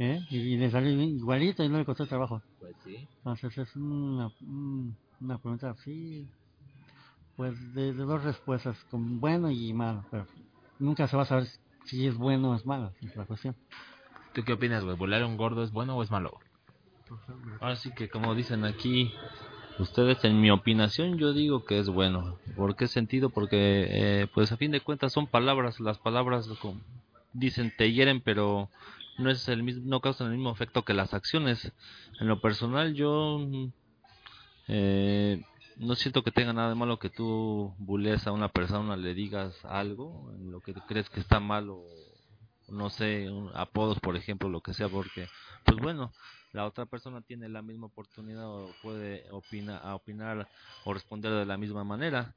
¿Eh? 0.00 0.20
Y, 0.30 0.38
y 0.38 0.56
le 0.56 0.70
salió 0.70 0.90
igualito 0.90 1.62
y 1.62 1.68
no 1.68 1.78
le 1.78 1.84
costó 1.84 2.06
trabajo. 2.06 2.42
Pues 2.58 2.74
sí. 2.84 2.96
Entonces 3.18 3.56
es 3.58 3.76
una, 3.76 4.28
un- 4.40 4.96
una 5.20 5.38
pregunta 5.38 5.70
así, 5.70 6.26
pues 7.36 7.54
de, 7.74 7.92
de 7.92 8.04
dos 8.04 8.24
respuestas, 8.24 8.76
con 8.90 9.20
bueno 9.20 9.50
y 9.50 9.72
malo, 9.72 10.04
pero 10.10 10.26
nunca 10.78 11.06
se 11.06 11.16
va 11.16 11.22
a 11.22 11.26
saber 11.26 11.46
si 11.84 12.06
es 12.06 12.16
bueno 12.16 12.50
o 12.50 12.54
es 12.54 12.66
malo, 12.66 12.92
es 13.00 13.14
la 13.14 13.26
cuestión. 13.26 13.54
¿Tú 14.34 14.42
qué 14.44 14.52
opinas, 14.54 14.84
güey? 14.84 14.96
¿Volar 14.96 15.24
un 15.24 15.36
gordo 15.36 15.62
es 15.62 15.70
bueno 15.70 15.96
o 15.96 16.02
es 16.02 16.10
malo? 16.10 16.32
Ahora 17.60 17.76
sí 17.76 17.90
que 17.92 18.08
como 18.08 18.34
dicen 18.34 18.64
aquí 18.64 19.12
ustedes, 19.78 20.22
en 20.24 20.40
mi 20.40 20.50
opinación 20.50 21.18
yo 21.18 21.32
digo 21.32 21.64
que 21.64 21.78
es 21.78 21.88
bueno. 21.88 22.38
¿Por 22.56 22.76
qué 22.76 22.86
sentido? 22.86 23.30
Porque 23.30 23.86
eh, 23.90 24.26
pues 24.32 24.52
a 24.52 24.56
fin 24.56 24.70
de 24.70 24.80
cuentas 24.80 25.12
son 25.12 25.26
palabras, 25.26 25.80
las 25.80 25.98
palabras 25.98 26.46
como 26.60 26.80
dicen 27.32 27.72
te 27.76 27.92
hieren 27.92 28.20
pero 28.20 28.70
no 29.20 29.30
es 29.30 29.46
el 29.48 29.62
mismo, 29.62 29.82
no 29.86 30.00
causan 30.00 30.28
el 30.28 30.34
mismo 30.36 30.50
efecto 30.52 30.84
que 30.84 30.94
las 30.94 31.14
acciones. 31.14 31.72
En 32.20 32.28
lo 32.28 32.40
personal 32.40 32.94
yo 32.94 33.40
eh, 34.68 35.42
no 35.76 35.94
siento 35.94 36.22
que 36.22 36.30
tenga 36.30 36.52
nada 36.52 36.68
de 36.70 36.74
malo 36.74 36.98
que 36.98 37.10
tú 37.10 37.74
bulees 37.78 38.26
a 38.26 38.32
una 38.32 38.48
persona, 38.48 38.96
le 38.96 39.14
digas 39.14 39.64
algo 39.64 40.32
en 40.34 40.50
lo 40.50 40.60
que 40.60 40.74
crees 40.74 41.08
que 41.10 41.20
está 41.20 41.40
mal 41.40 41.68
o 41.70 41.84
no 42.68 42.88
sé, 42.90 43.28
un- 43.30 43.50
apodos 43.54 43.98
por 44.00 44.16
ejemplo, 44.16 44.48
lo 44.48 44.60
que 44.60 44.74
sea, 44.74 44.88
porque 44.88 45.26
pues 45.64 45.78
bueno, 45.78 46.12
la 46.52 46.66
otra 46.66 46.86
persona 46.86 47.20
tiene 47.22 47.48
la 47.48 47.62
misma 47.62 47.86
oportunidad 47.86 48.46
o 48.48 48.76
puede 48.82 49.24
opina, 49.32 49.78
a 49.78 49.96
opinar 49.96 50.48
o 50.84 50.94
responder 50.94 51.32
de 51.32 51.46
la 51.46 51.56
misma 51.58 51.82
manera. 51.84 52.34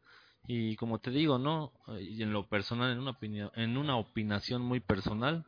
Y 0.47 0.75
como 0.75 0.99
te 0.99 1.11
digo, 1.11 1.37
¿no? 1.37 1.71
Y 1.99 2.21
en 2.23 2.33
lo 2.33 2.47
personal, 2.47 2.91
en 2.91 2.99
una 2.99 3.11
opinión, 3.11 3.51
en 3.55 3.77
una 3.77 3.95
opinación 3.95 4.61
muy 4.61 4.79
personal, 4.79 5.45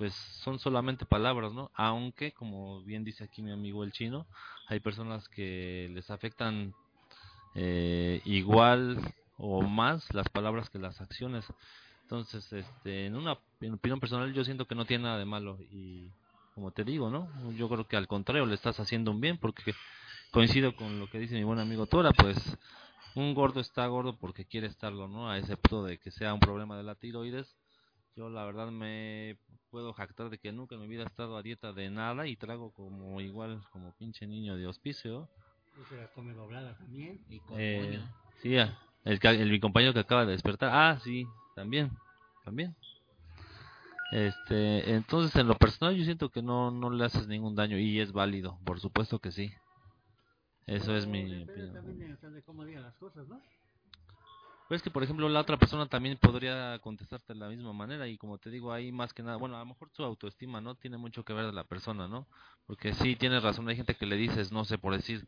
pues 0.00 0.14
son 0.14 0.58
solamente 0.58 1.04
palabras, 1.04 1.52
¿no? 1.52 1.70
Aunque, 1.74 2.32
como 2.32 2.80
bien 2.84 3.04
dice 3.04 3.24
aquí 3.24 3.42
mi 3.42 3.52
amigo 3.52 3.84
el 3.84 3.92
chino, 3.92 4.26
hay 4.66 4.80
personas 4.80 5.28
que 5.28 5.90
les 5.92 6.10
afectan 6.10 6.72
eh, 7.54 8.22
igual 8.24 8.98
o 9.36 9.60
más 9.60 10.14
las 10.14 10.26
palabras 10.30 10.70
que 10.70 10.78
las 10.78 11.02
acciones. 11.02 11.44
Entonces, 12.04 12.50
este, 12.50 13.04
en 13.04 13.14
una 13.14 13.32
opinión 13.60 14.00
personal, 14.00 14.32
yo 14.32 14.42
siento 14.42 14.64
que 14.64 14.74
no 14.74 14.86
tiene 14.86 15.04
nada 15.04 15.18
de 15.18 15.26
malo 15.26 15.58
y 15.70 16.08
como 16.54 16.70
te 16.70 16.82
digo, 16.82 17.10
¿no? 17.10 17.28
Yo 17.52 17.68
creo 17.68 17.86
que 17.86 17.98
al 17.98 18.08
contrario 18.08 18.46
le 18.46 18.54
estás 18.54 18.80
haciendo 18.80 19.10
un 19.10 19.20
bien 19.20 19.36
porque 19.36 19.74
coincido 20.30 20.74
con 20.76 20.98
lo 20.98 21.10
que 21.10 21.18
dice 21.18 21.34
mi 21.34 21.44
buen 21.44 21.58
amigo 21.58 21.84
Tora, 21.84 22.12
pues 22.12 22.38
un 23.16 23.34
gordo 23.34 23.60
está 23.60 23.86
gordo 23.86 24.16
porque 24.16 24.46
quiere 24.46 24.66
estarlo, 24.66 25.08
¿no? 25.08 25.28
A 25.28 25.36
excepto 25.36 25.84
de 25.84 25.98
que 25.98 26.10
sea 26.10 26.32
un 26.32 26.40
problema 26.40 26.78
de 26.78 26.84
la 26.84 26.94
tiroides, 26.94 27.54
Yo 28.16 28.30
la 28.30 28.46
verdad 28.46 28.70
me 28.70 29.36
puedo 29.70 29.92
jactar 29.92 30.30
de 30.30 30.38
que 30.38 30.52
nunca 30.52 30.74
en 30.74 30.80
mi 30.82 30.88
vida 30.88 31.04
he 31.04 31.06
estado 31.06 31.36
a 31.36 31.42
dieta 31.42 31.72
de 31.72 31.90
nada 31.90 32.26
y 32.26 32.36
trago 32.36 32.72
como 32.72 33.20
igual 33.20 33.60
como 33.72 33.92
pinche 33.92 34.26
niño 34.26 34.56
de 34.56 34.66
hospicio. 34.66 35.28
Y 35.80 35.84
se 35.88 35.96
la 35.96 36.06
come 36.08 36.32
doblada 36.34 36.76
también. 36.76 37.20
Y 37.28 37.38
con 37.40 37.58
Eh, 37.58 37.86
moño. 37.86 38.08
sí, 38.42 38.56
el, 38.56 39.18
el 39.22 39.50
mi 39.50 39.60
compañero 39.60 39.92
que 39.92 40.00
acaba 40.00 40.26
de 40.26 40.32
despertar. 40.32 40.70
Ah, 40.72 40.98
sí, 41.00 41.26
también, 41.54 41.90
también. 42.44 42.74
Este, 44.12 44.92
entonces 44.94 45.36
en 45.36 45.46
lo 45.46 45.54
personal 45.56 45.94
yo 45.96 46.04
siento 46.04 46.30
que 46.30 46.42
no 46.42 46.72
no 46.72 46.90
le 46.90 47.04
haces 47.04 47.28
ningún 47.28 47.54
daño 47.54 47.78
y 47.78 48.00
es 48.00 48.10
válido, 48.12 48.58
por 48.64 48.80
supuesto 48.80 49.20
que 49.20 49.30
sí. 49.30 49.52
Eso 50.66 50.96
es 50.96 51.06
mi 51.06 51.42
opinión. 51.42 51.72
también 51.72 51.98
de, 51.98 52.12
o 52.12 52.16
sea, 52.16 52.30
de 52.30 52.42
cómo 52.42 52.64
diga 52.64 52.80
las 52.80 52.94
cosas, 52.96 53.26
¿no? 53.28 53.40
Pero 54.70 54.82
que, 54.84 54.90
por 54.92 55.02
ejemplo, 55.02 55.28
la 55.28 55.40
otra 55.40 55.56
persona 55.56 55.86
también 55.86 56.16
podría 56.16 56.78
contestarte 56.78 57.32
de 57.32 57.40
la 57.40 57.48
misma 57.48 57.72
manera 57.72 58.06
y 58.06 58.16
como 58.16 58.38
te 58.38 58.50
digo, 58.50 58.72
ahí 58.72 58.92
más 58.92 59.12
que 59.12 59.20
nada, 59.20 59.36
bueno, 59.36 59.56
a 59.56 59.58
lo 59.58 59.66
mejor 59.66 59.90
tu 59.90 60.04
autoestima, 60.04 60.60
¿no? 60.60 60.76
Tiene 60.76 60.96
mucho 60.96 61.24
que 61.24 61.32
ver 61.32 61.46
de 61.46 61.52
la 61.52 61.64
persona, 61.64 62.06
¿no? 62.06 62.28
Porque 62.68 62.94
sí, 62.94 63.16
tienes 63.16 63.42
razón, 63.42 63.68
hay 63.68 63.74
gente 63.74 63.96
que 63.96 64.06
le 64.06 64.14
dices, 64.14 64.52
no 64.52 64.64
sé, 64.64 64.78
por 64.78 64.94
decir, 64.94 65.26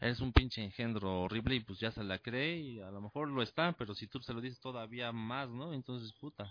eres 0.00 0.20
un 0.20 0.32
pinche 0.32 0.64
engendro 0.64 1.24
horrible 1.24 1.56
y 1.56 1.60
pues 1.60 1.78
ya 1.78 1.90
se 1.90 2.02
la 2.04 2.18
cree 2.20 2.56
y 2.56 2.80
a 2.80 2.90
lo 2.90 3.02
mejor 3.02 3.28
lo 3.28 3.42
está, 3.42 3.72
pero 3.72 3.94
si 3.94 4.06
tú 4.06 4.18
se 4.22 4.32
lo 4.32 4.40
dices 4.40 4.58
todavía 4.60 5.12
más, 5.12 5.50
¿no? 5.50 5.74
Entonces, 5.74 6.10
puta. 6.14 6.50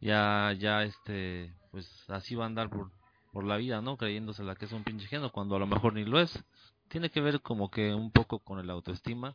Ya, 0.00 0.54
ya, 0.56 0.84
este, 0.84 1.52
pues 1.72 2.08
así 2.08 2.36
va 2.36 2.44
a 2.44 2.46
andar 2.46 2.70
por, 2.70 2.92
por 3.32 3.42
la 3.42 3.56
vida, 3.56 3.80
¿no? 3.80 3.96
Creyéndosela 3.96 4.54
que 4.54 4.66
es 4.66 4.72
un 4.72 4.84
pinche 4.84 5.06
engendro 5.06 5.32
cuando 5.32 5.56
a 5.56 5.58
lo 5.58 5.66
mejor 5.66 5.94
ni 5.94 6.04
lo 6.04 6.20
es. 6.20 6.40
Tiene 6.86 7.10
que 7.10 7.20
ver 7.20 7.40
como 7.40 7.68
que 7.68 7.92
un 7.92 8.12
poco 8.12 8.38
con 8.38 8.60
el 8.60 8.70
autoestima. 8.70 9.34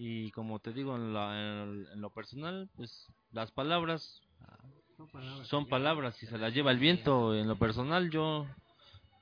Y 0.00 0.30
como 0.30 0.60
te 0.60 0.72
digo, 0.72 0.94
en, 0.94 1.12
la- 1.12 1.64
en- 1.64 1.84
en 1.92 2.00
lo 2.00 2.10
personal, 2.10 2.68
pues 2.76 3.08
las 3.32 3.50
palabras 3.50 4.20
Son 4.96 5.08
palabras. 5.08 5.48
son 5.48 5.68
palabras 5.68 6.22
y 6.22 6.26
se 6.26 6.38
las 6.38 6.54
lleva 6.54 6.70
el 6.70 6.78
viento. 6.78 7.34
En 7.34 7.48
lo 7.48 7.58
personal, 7.58 8.08
yo 8.10 8.46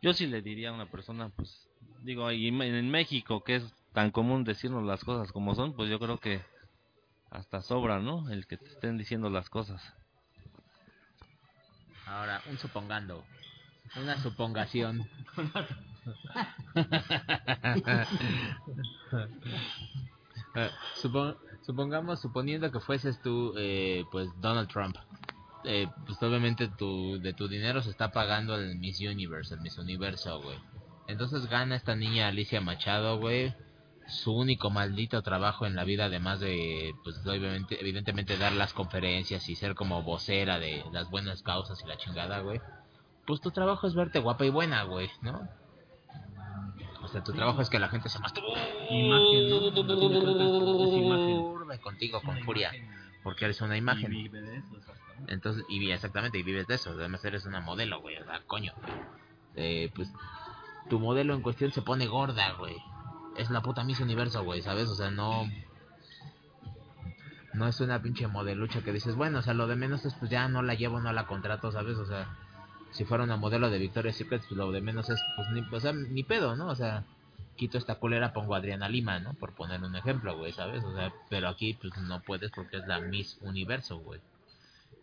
yo 0.03 0.13
sí 0.13 0.27
le 0.27 0.43
diría 0.43 0.69
a 0.69 0.73
una 0.75 0.91
persona, 0.91 1.31
pues 1.31 1.67
digo, 2.03 2.31
y 2.31 2.49
en 2.49 2.61
en 2.61 2.91
México, 2.91 3.43
que 3.43 3.55
es 3.57 3.65
tan 3.95 4.11
común 4.11 4.45
decirnos 4.45 4.85
las 4.85 5.03
cosas 5.03 5.33
como 5.33 5.55
son, 5.55 5.75
pues 5.75 5.89
yo 5.89 5.99
creo 5.99 6.19
que 6.19 6.43
hasta 7.31 7.63
sobra, 7.63 7.99
¿no? 7.99 8.29
El 8.31 8.47
que 8.47 8.59
te 8.59 8.69
estén 8.69 8.99
diciendo 8.99 9.31
las 9.31 9.49
cosas. 9.49 9.83
Ahora, 12.05 12.43
un 12.51 12.59
supongando. 12.59 13.25
Una 13.97 14.19
supongación. 14.23 15.09
Eh, 20.57 20.71
supon- 21.03 21.37
supongamos, 21.63 22.21
suponiendo 22.21 22.71
que 22.73 22.81
fueses 22.81 23.21
tú, 23.23 23.55
eh, 23.57 24.05
pues 24.11 24.29
Donald 24.41 24.69
Trump. 24.69 24.97
Eh, 25.65 25.89
pues 26.07 26.23
obviamente 26.23 26.69
tu, 26.69 27.19
de 27.21 27.33
tu 27.33 27.49
dinero 27.49 27.83
se 27.83 27.91
está 27.91 28.11
pagando 28.13 28.55
el 28.57 28.77
Miss 28.79 29.01
Universe, 29.01 29.55
el 29.55 29.61
Miss 29.61 29.79
Universo, 29.79 30.41
güey. 30.41 30.59
Entonces 31.09 31.47
gana 31.49 31.77
esta 31.77 31.95
niña 31.97 32.29
Alicia 32.29 32.61
Machado, 32.61 33.19
güey. 33.19 33.55
Su 34.07 34.33
único 34.37 34.71
maldito 34.71 35.21
trabajo 35.23 35.67
en 35.67 35.75
la 35.75 35.83
vida, 35.83 36.05
además 36.05 36.39
de, 36.39 36.95
pues 37.03 37.17
obviamente, 37.27 37.81
evidentemente 37.81 38.37
dar 38.39 38.53
las 38.53 38.73
conferencias 38.73 39.49
y 39.49 39.57
ser 39.57 39.75
como 39.75 40.03
vocera 40.05 40.61
de 40.61 40.85
las 40.93 41.11
buenas 41.11 41.43
causas 41.43 41.83
y 41.83 41.89
la 41.89 41.97
chingada, 41.97 42.39
güey. 42.39 42.61
Pues 43.27 43.41
tu 43.41 43.51
trabajo 43.51 43.89
es 43.89 43.95
verte 43.95 44.21
guapa 44.21 44.45
y 44.45 44.51
buena, 44.51 44.85
güey, 44.85 45.11
¿no? 45.23 45.49
O 47.07 47.09
sea, 47.09 47.23
tu 47.25 47.33
trabajo 47.33 47.63
es 47.63 47.71
que 47.71 47.79
la 47.79 47.89
gente 47.89 48.09
se 48.09 48.19
masturbe 48.19 48.49
Imagen, 48.91 49.49
de 51.69 51.75
es 51.75 51.81
contigo 51.81 52.21
con 52.21 52.39
furia, 52.41 52.73
porque 53.23 53.45
eres 53.45 53.61
una 53.61 53.77
y 53.77 53.79
imagen. 53.79 54.11
vive 54.11 54.41
de 54.43 54.57
eso, 54.59 54.77
exactamente. 54.77 55.33
Entonces, 55.33 55.65
y 55.69 55.79
vi- 55.79 55.93
exactamente, 55.93 56.39
y 56.39 56.43
vives 56.43 56.67
de 56.67 56.75
eso. 56.75 56.91
Además, 56.91 57.25
eres 57.25 57.47
una 57.47 57.61
modelo, 57.61 58.01
güey. 58.01 58.17
O 58.19 58.25
sea, 58.25 58.43
coño. 58.47 58.73
Eh, 59.55 59.91
pues, 59.95 60.13
tu 60.91 60.99
modelo 61.01 61.35
en 61.35 61.43
cuestión 61.43 61.73
se 61.73 61.83
pone 61.83 62.07
gorda, 62.07 62.53
güey. 62.53 62.77
Es 63.37 63.51
la 63.51 63.63
puta 63.63 63.85
Miss 63.85 64.01
Universo, 64.01 64.43
güey, 64.45 64.63
¿sabes? 64.63 64.89
O 64.89 64.95
sea, 64.95 65.11
no. 65.11 65.49
No 67.55 67.67
es 67.67 67.81
una 67.81 68.03
pinche 68.03 68.27
modelucha 68.27 68.83
que 68.83 68.93
dices, 68.93 69.15
bueno, 69.15 69.39
o 69.39 69.43
sea, 69.43 69.55
lo 69.55 69.67
de 69.67 69.77
menos 69.77 70.05
es, 70.05 70.15
pues 70.15 70.31
ya 70.31 70.47
no 70.49 70.63
la 70.63 70.75
llevo, 70.75 71.01
no 71.01 71.13
la 71.13 71.27
contrato, 71.27 71.73
¿sabes? 71.73 71.97
O 71.97 72.05
sea, 72.05 72.29
si 72.91 73.05
fuera 73.05 73.25
una 73.25 73.37
modelo 73.37 73.69
de 73.71 73.79
Victoria's 73.79 74.17
Secret, 74.17 74.43
pues 74.49 74.53
lo 74.57 74.71
de 74.73 74.81
menos 74.81 75.09
es, 75.11 75.21
pues 75.37 75.49
ni, 75.51 75.61
o 75.71 75.81
sea, 75.81 75.93
ni 75.93 76.23
pedo, 76.23 76.57
¿no? 76.57 76.69
O 76.69 76.75
sea, 76.75 77.05
quito 77.57 77.79
esta 77.79 77.97
culera, 77.97 78.33
pongo 78.33 78.55
a 78.55 78.59
Adriana 78.59 78.89
Lima, 78.89 79.19
¿no? 79.21 79.35
Por 79.35 79.53
poner 79.55 79.83
un 79.83 79.97
ejemplo, 79.97 80.37
güey, 80.37 80.53
¿sabes? 80.53 80.85
O 80.85 80.95
sea, 80.95 81.13
pero 81.31 81.49
aquí, 81.49 81.75
pues 81.75 81.97
no 81.99 82.21
puedes 82.21 82.51
porque 82.51 82.79
es 82.79 82.87
la 82.87 83.01
Miss 83.01 83.39
Universo, 83.41 83.99
güey. 83.99 84.21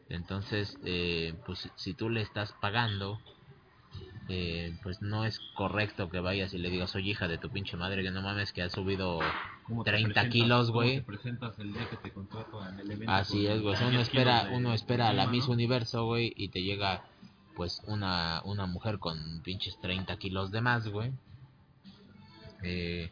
Entonces, 0.09 0.77
eh, 0.83 1.33
pues 1.45 1.59
si- 1.59 1.71
si 1.75 1.93
tú 1.93 2.09
le 2.09 2.21
estás 2.21 2.53
pagando, 2.61 3.19
eh, 4.29 4.75
pues 4.83 5.01
no 5.01 5.25
es 5.25 5.39
correcto 5.55 6.09
que 6.09 6.19
vayas 6.19 6.53
y 6.53 6.57
le 6.57 6.69
digas, 6.69 6.95
oye 6.95 7.11
hija 7.11 7.27
de 7.27 7.37
tu 7.37 7.49
pinche 7.49 7.75
madre, 7.77 8.03
que 8.03 8.11
no 8.11 8.21
mames, 8.21 8.53
que 8.53 8.61
has 8.61 8.71
subido 8.71 9.19
¿Cómo 9.67 9.83
te 9.83 9.91
30 9.91 10.21
presentas- 10.21 10.31
kilos, 10.31 10.71
güey. 10.71 11.01
Así 13.09 13.47
es, 13.47 13.61
güey. 13.61 13.73
O 13.73 13.77
sea, 13.77 13.87
10 13.89 13.93
uno 13.93 14.01
espera, 14.01 14.39
kilos 14.39 14.51
de 14.51 14.57
uno 14.57 14.73
espera 14.73 15.09
a 15.09 15.13
la 15.13 15.27
Miss 15.27 15.47
¿no? 15.47 15.53
Universo, 15.53 16.05
güey, 16.05 16.33
y 16.37 16.49
te 16.49 16.61
llega, 16.63 17.03
pues, 17.55 17.81
una, 17.87 18.41
una 18.45 18.65
mujer 18.65 18.99
con 18.99 19.41
pinches 19.43 19.79
30 19.81 20.17
kilos 20.17 20.51
de 20.51 20.61
más, 20.61 20.87
güey. 20.87 21.11
Eh, 22.63 23.11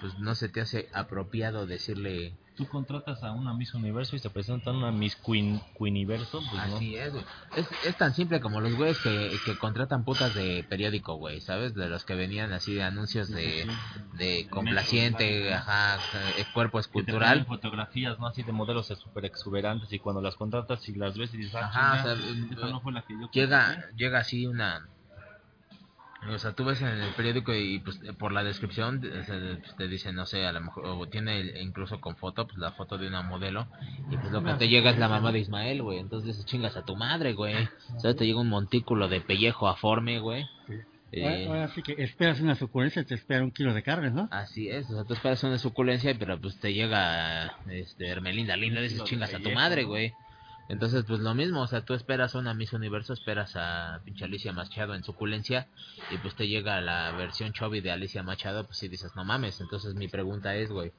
pues 0.00 0.18
no 0.18 0.34
se 0.34 0.48
te 0.48 0.60
hace 0.60 0.88
apropiado 0.92 1.66
decirle, 1.66 2.36
Tú 2.56 2.68
contratas 2.68 3.20
a 3.24 3.32
una 3.32 3.52
Miss 3.52 3.74
Universo 3.74 4.14
y 4.14 4.20
se 4.20 4.30
presenta 4.30 4.70
una 4.70 4.92
Miss 4.92 5.16
Queen 5.16 5.60
Queeniverso, 5.76 6.38
pues 6.38 6.68
no. 6.68 6.76
Así 6.76 6.94
es, 6.94 7.12
güey. 7.12 7.24
Es, 7.56 7.66
es 7.84 7.96
tan 7.98 8.14
simple 8.14 8.40
como 8.40 8.60
los 8.60 8.74
güeyes 8.76 8.96
que, 9.00 9.32
que 9.44 9.58
contratan 9.58 10.04
putas 10.04 10.34
de 10.34 10.64
periódico, 10.68 11.14
güey, 11.16 11.40
¿sabes? 11.40 11.74
De 11.74 11.88
los 11.88 12.04
que 12.04 12.14
venían 12.14 12.52
así 12.52 12.74
de 12.74 12.84
anuncios 12.84 13.28
de, 13.28 13.66
de 14.12 14.46
complaciente, 14.50 15.52
ajá, 15.52 15.96
eh, 16.38 16.44
cuerpo 16.54 16.78
Que 16.78 16.82
te 16.82 16.88
escultural. 16.88 17.44
fotografías, 17.46 18.18
¿no? 18.20 18.28
Así 18.28 18.44
de 18.44 18.52
modelos 18.52 18.86
súper 18.86 19.24
exuberantes 19.24 19.92
y 19.92 19.98
cuando 19.98 20.22
las 20.22 20.36
contratas 20.36 20.88
y 20.88 20.94
las 20.94 21.18
ves 21.18 21.34
y 21.34 21.38
dices, 21.38 21.56
ah, 21.56 21.66
Ajá, 21.66 22.00
o 22.12 22.16
sea, 22.16 22.70
no 22.70 22.80
fue 22.80 22.92
la 22.92 23.02
que 23.02 23.14
yo 23.14 23.28
Llega, 23.32 23.84
llega 23.96 24.20
así 24.20 24.46
una... 24.46 24.88
O 26.30 26.38
sea, 26.38 26.52
tú 26.52 26.64
ves 26.64 26.80
en 26.80 26.88
el 26.88 27.12
periódico 27.14 27.54
y 27.54 27.80
pues 27.80 27.98
por 28.18 28.32
la 28.32 28.42
descripción 28.42 28.96
o 29.04 29.24
sea, 29.24 29.38
pues, 29.60 29.76
te 29.76 29.88
dicen, 29.88 30.14
no 30.14 30.24
sé, 30.26 30.46
a 30.46 30.52
lo 30.52 30.60
mejor, 30.62 30.84
o 30.86 31.06
tiene 31.06 31.40
el- 31.40 31.56
incluso 31.60 32.00
con 32.00 32.16
foto, 32.16 32.46
pues 32.46 32.58
la 32.58 32.72
foto 32.72 32.96
de 32.98 33.08
una 33.08 33.22
modelo, 33.22 33.66
y 34.10 34.16
pues 34.16 34.32
lo 34.32 34.42
que 34.42 34.54
te 34.54 34.68
llega 34.68 34.90
es 34.90 34.98
la 34.98 35.08
mamá 35.08 35.32
de 35.32 35.40
Ismael, 35.40 35.82
güey, 35.82 35.98
entonces 35.98 36.28
dices, 36.28 36.46
chingas 36.46 36.76
a 36.76 36.82
tu 36.82 36.96
madre, 36.96 37.34
güey, 37.34 37.68
¿sabes? 37.98 38.16
Te 38.16 38.26
llega 38.26 38.40
un 38.40 38.48
montículo 38.48 39.08
de 39.08 39.20
pellejo 39.20 39.68
aforme, 39.68 40.18
güey. 40.20 40.46
Eh, 41.12 41.46
Ahora, 41.46 41.68
sí 41.68 41.82
que 41.82 41.94
esperas 41.98 42.40
una 42.40 42.56
suculencia, 42.56 43.04
te 43.04 43.14
espera 43.14 43.44
un 43.44 43.52
kilo 43.52 43.72
de 43.72 43.82
carne, 43.84 44.10
¿no? 44.10 44.28
Así 44.32 44.68
es, 44.68 44.90
o 44.90 44.94
sea, 44.94 45.04
tú 45.04 45.12
esperas 45.14 45.44
una 45.44 45.58
suculencia, 45.58 46.14
pero 46.18 46.40
pues 46.40 46.58
te 46.58 46.72
llega 46.74 47.54
este 47.70 48.08
Hermelinda 48.08 48.56
Linda, 48.56 48.80
dices 48.80 48.94
kilo 48.94 49.04
de 49.04 49.10
chingas 49.10 49.34
a 49.34 49.38
tu 49.38 49.50
madre, 49.52 49.84
güey. 49.84 50.12
Entonces, 50.68 51.04
pues 51.06 51.20
lo 51.20 51.34
mismo, 51.34 51.60
o 51.60 51.66
sea, 51.66 51.84
tú 51.84 51.92
esperas 51.94 52.34
a 52.34 52.38
una 52.38 52.54
Miss 52.54 52.72
Universo, 52.72 53.12
esperas 53.12 53.52
a 53.54 54.00
pinche 54.04 54.24
Alicia 54.24 54.52
Machado 54.52 54.94
en 54.94 55.04
suculencia, 55.04 55.68
y 56.10 56.16
pues 56.18 56.34
te 56.34 56.48
llega 56.48 56.80
la 56.80 57.12
versión 57.12 57.52
chubby 57.52 57.80
de 57.80 57.90
Alicia 57.90 58.22
Machado, 58.22 58.64
pues 58.64 58.78
si 58.78 58.88
dices, 58.88 59.14
no 59.14 59.24
mames. 59.24 59.60
Entonces, 59.60 59.94
mi 59.94 60.08
pregunta 60.08 60.56
es, 60.56 60.70
güey, 60.70 60.92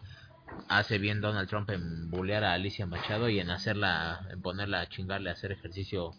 ¿hace 0.67 0.99
bien 0.99 1.19
Donald 1.19 1.49
Trump 1.49 1.69
en 1.71 2.11
bullear 2.11 2.43
a 2.43 2.53
Alicia 2.53 2.85
Machado 2.85 3.27
y 3.27 3.39
en 3.39 3.49
hacerla, 3.49 4.27
en 4.29 4.41
ponerla 4.41 4.81
a 4.81 4.89
chingarle 4.89 5.31
a 5.31 5.33
hacer 5.33 5.51
ejercicio, 5.51 6.13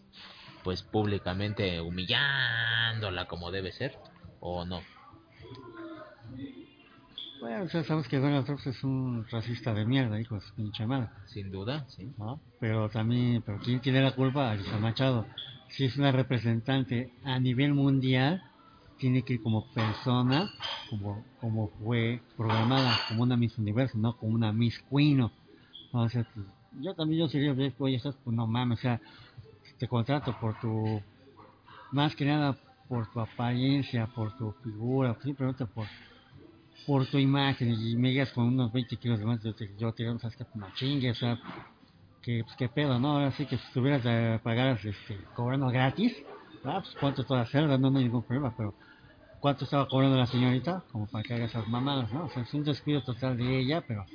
pues 0.64 0.82
públicamente 0.82 1.80
humillándola 1.80 3.26
como 3.26 3.52
debe 3.52 3.70
ser? 3.70 3.96
¿O 4.40 4.64
no? 4.64 4.82
Bueno, 7.46 7.68
sea, 7.68 7.84
sabes 7.84 8.08
que 8.08 8.18
Donald 8.18 8.44
Trump 8.44 8.60
es 8.66 8.82
un 8.82 9.24
racista 9.30 9.72
de 9.72 9.86
mierda, 9.86 10.20
hijo 10.20 10.34
de 10.34 10.40
su 10.40 10.52
pinche 10.56 10.84
madre, 10.84 11.08
Sin 11.26 11.48
duda, 11.48 11.86
sí. 11.90 12.12
¿no? 12.18 12.40
Pero 12.58 12.88
también, 12.88 13.40
pero 13.42 13.60
¿quién 13.60 13.80
tiene 13.80 14.02
la 14.02 14.16
culpa? 14.16 14.50
Alisa 14.50 14.78
Machado. 14.78 15.24
Si 15.68 15.84
es 15.84 15.96
una 15.96 16.10
representante 16.10 17.12
a 17.22 17.38
nivel 17.38 17.72
mundial, 17.72 18.42
tiene 18.98 19.22
que 19.22 19.34
ir 19.34 19.42
como 19.44 19.64
persona, 19.72 20.50
como, 20.90 21.24
como 21.40 21.68
fue 21.68 22.20
programada, 22.36 22.98
como 23.06 23.22
una 23.22 23.36
Miss 23.36 23.56
Universo, 23.58 23.96
no 23.96 24.16
como 24.16 24.34
una 24.34 24.52
Miss 24.52 24.82
Queen. 24.90 25.18
¿no? 25.18 25.30
O 25.92 26.08
sea, 26.08 26.26
pues, 26.34 26.46
yo 26.80 26.94
también 26.94 27.20
yo 27.20 27.28
sería, 27.28 27.54
oye, 27.78 27.94
estás, 27.94 28.16
pues 28.24 28.34
no 28.34 28.48
mames, 28.48 28.80
o 28.80 28.82
sea, 28.82 29.00
te 29.78 29.86
contrato 29.86 30.34
por 30.40 30.58
tu, 30.58 31.00
más 31.92 32.16
que 32.16 32.24
nada 32.24 32.56
por 32.88 33.08
tu 33.12 33.20
apariencia, 33.20 34.08
por 34.16 34.36
tu 34.36 34.50
figura, 34.64 35.16
simplemente 35.22 35.64
por, 35.64 35.86
por 36.86 37.06
tu 37.06 37.18
imagen 37.18 37.72
y 37.72 37.96
me 37.96 38.10
digas 38.10 38.30
con 38.32 38.44
unos 38.46 38.72
20 38.72 38.96
kilos 38.96 39.18
de 39.18 39.26
más, 39.26 39.42
yo 39.42 39.54
te, 39.54 39.68
yo 39.76 39.92
te 39.92 40.04
digo, 40.04 40.18
sabes 40.18 40.36
que 40.36 40.46
no 40.54 40.70
chingues, 40.74 41.16
o 41.16 41.20
sea, 41.20 41.38
que, 42.22 42.42
pues, 42.44 42.56
qué 42.56 42.68
pedo, 42.68 42.98
¿no? 42.98 43.12
Ahora 43.12 43.32
sí 43.32 43.46
que 43.46 43.58
si 43.58 43.72
tuvieras 43.72 44.04
de 44.04 44.40
pagar, 44.42 44.78
este, 44.84 45.18
cobrando 45.34 45.66
gratis, 45.68 46.16
ah, 46.64 46.80
pues 46.80 46.94
cuánto 47.00 47.24
toda 47.24 47.46
cerda, 47.46 47.78
no, 47.78 47.90
no 47.90 47.98
hay 47.98 48.04
ningún 48.04 48.24
problema, 48.24 48.54
pero 48.56 48.74
¿cuánto 49.40 49.64
estaba 49.64 49.88
cobrando 49.88 50.16
la 50.16 50.26
señorita? 50.26 50.84
Como 50.92 51.06
para 51.08 51.24
que 51.24 51.34
haga 51.34 51.46
esas 51.46 51.68
mamadas, 51.68 52.12
¿no? 52.12 52.24
O 52.26 52.28
sea, 52.30 52.42
es 52.42 52.54
un 52.54 52.64
descuido 52.64 53.02
total 53.02 53.36
de 53.36 53.60
ella, 53.60 53.82
pero 53.86 54.06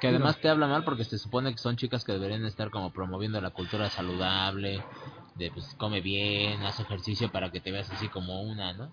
Que 0.00 0.08
además 0.08 0.40
te 0.40 0.48
habla 0.48 0.66
mal 0.66 0.84
porque 0.84 1.04
se 1.04 1.18
supone 1.18 1.52
que 1.52 1.58
son 1.58 1.76
chicas 1.76 2.04
que 2.04 2.12
deberían 2.12 2.44
estar 2.46 2.70
como 2.70 2.90
promoviendo 2.92 3.40
la 3.40 3.50
cultura 3.50 3.90
saludable, 3.90 4.80
de 5.34 5.50
pues 5.50 5.74
come 5.78 6.00
bien, 6.00 6.62
haz 6.62 6.80
ejercicio 6.80 7.30
para 7.30 7.50
que 7.50 7.60
te 7.60 7.70
veas 7.70 7.90
así 7.90 8.08
como 8.08 8.42
una, 8.42 8.72
¿no? 8.72 8.92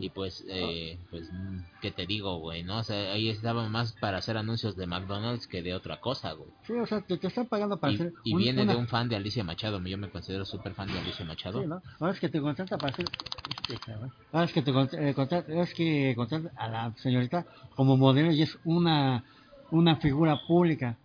Y 0.00 0.10
pues, 0.10 0.44
eh, 0.48 0.98
pues, 1.10 1.28
mm, 1.32 1.58
¿qué 1.80 1.90
te 1.90 2.06
digo, 2.06 2.38
güey? 2.38 2.62
¿No? 2.62 2.78
O 2.78 2.82
sea, 2.84 3.12
ahí 3.12 3.28
estaba 3.28 3.68
más 3.68 3.92
para 3.94 4.18
hacer 4.18 4.36
anuncios 4.36 4.76
de 4.76 4.86
McDonald's 4.86 5.46
que 5.46 5.62
de 5.62 5.74
otra 5.74 6.00
cosa, 6.00 6.32
güey. 6.32 6.50
Sí, 6.66 6.72
o 6.74 6.86
sea, 6.86 7.00
te, 7.00 7.16
te 7.18 7.26
están 7.26 7.46
pagando 7.46 7.78
para 7.78 7.92
Y, 7.92 7.96
hacer. 7.96 8.12
y 8.24 8.34
un- 8.34 8.38
viene 8.42 8.62
una- 8.62 8.72
de 8.74 8.78
un 8.78 8.86
fan 8.88 9.08
de 9.08 9.16
Alicia 9.16 9.42
Machado, 9.44 9.82
yo 9.84 9.98
me 9.98 10.08
considero 10.10 10.44
súper 10.44 10.74
fan 10.74 10.92
de 10.92 10.98
Alicia 10.98 11.24
Machado. 11.24 11.62
Sí, 11.62 11.66
¿no? 11.68 11.82
Ahora 12.00 12.12
es 12.12 12.20
que 12.20 12.28
te 12.28 12.40
contrata 12.40 12.76
para 12.78 12.92
hacer. 12.92 13.06
Este, 13.50 13.76
cabrón. 13.84 14.12
Ahora 14.32 14.44
es 14.44 14.52
que 14.52 14.62
te 14.62 14.70
eh, 14.70 15.14
contrata, 15.14 15.52
es 15.62 15.74
que 15.74 16.12
contrata 16.16 16.50
a 16.56 16.68
la 16.68 16.94
señorita 16.98 17.46
como 17.74 17.96
modelo 17.96 18.30
y 18.32 18.42
es 18.42 18.58
una 18.64 19.24
una 19.70 19.96
figura 19.96 20.40
pública, 20.46 20.96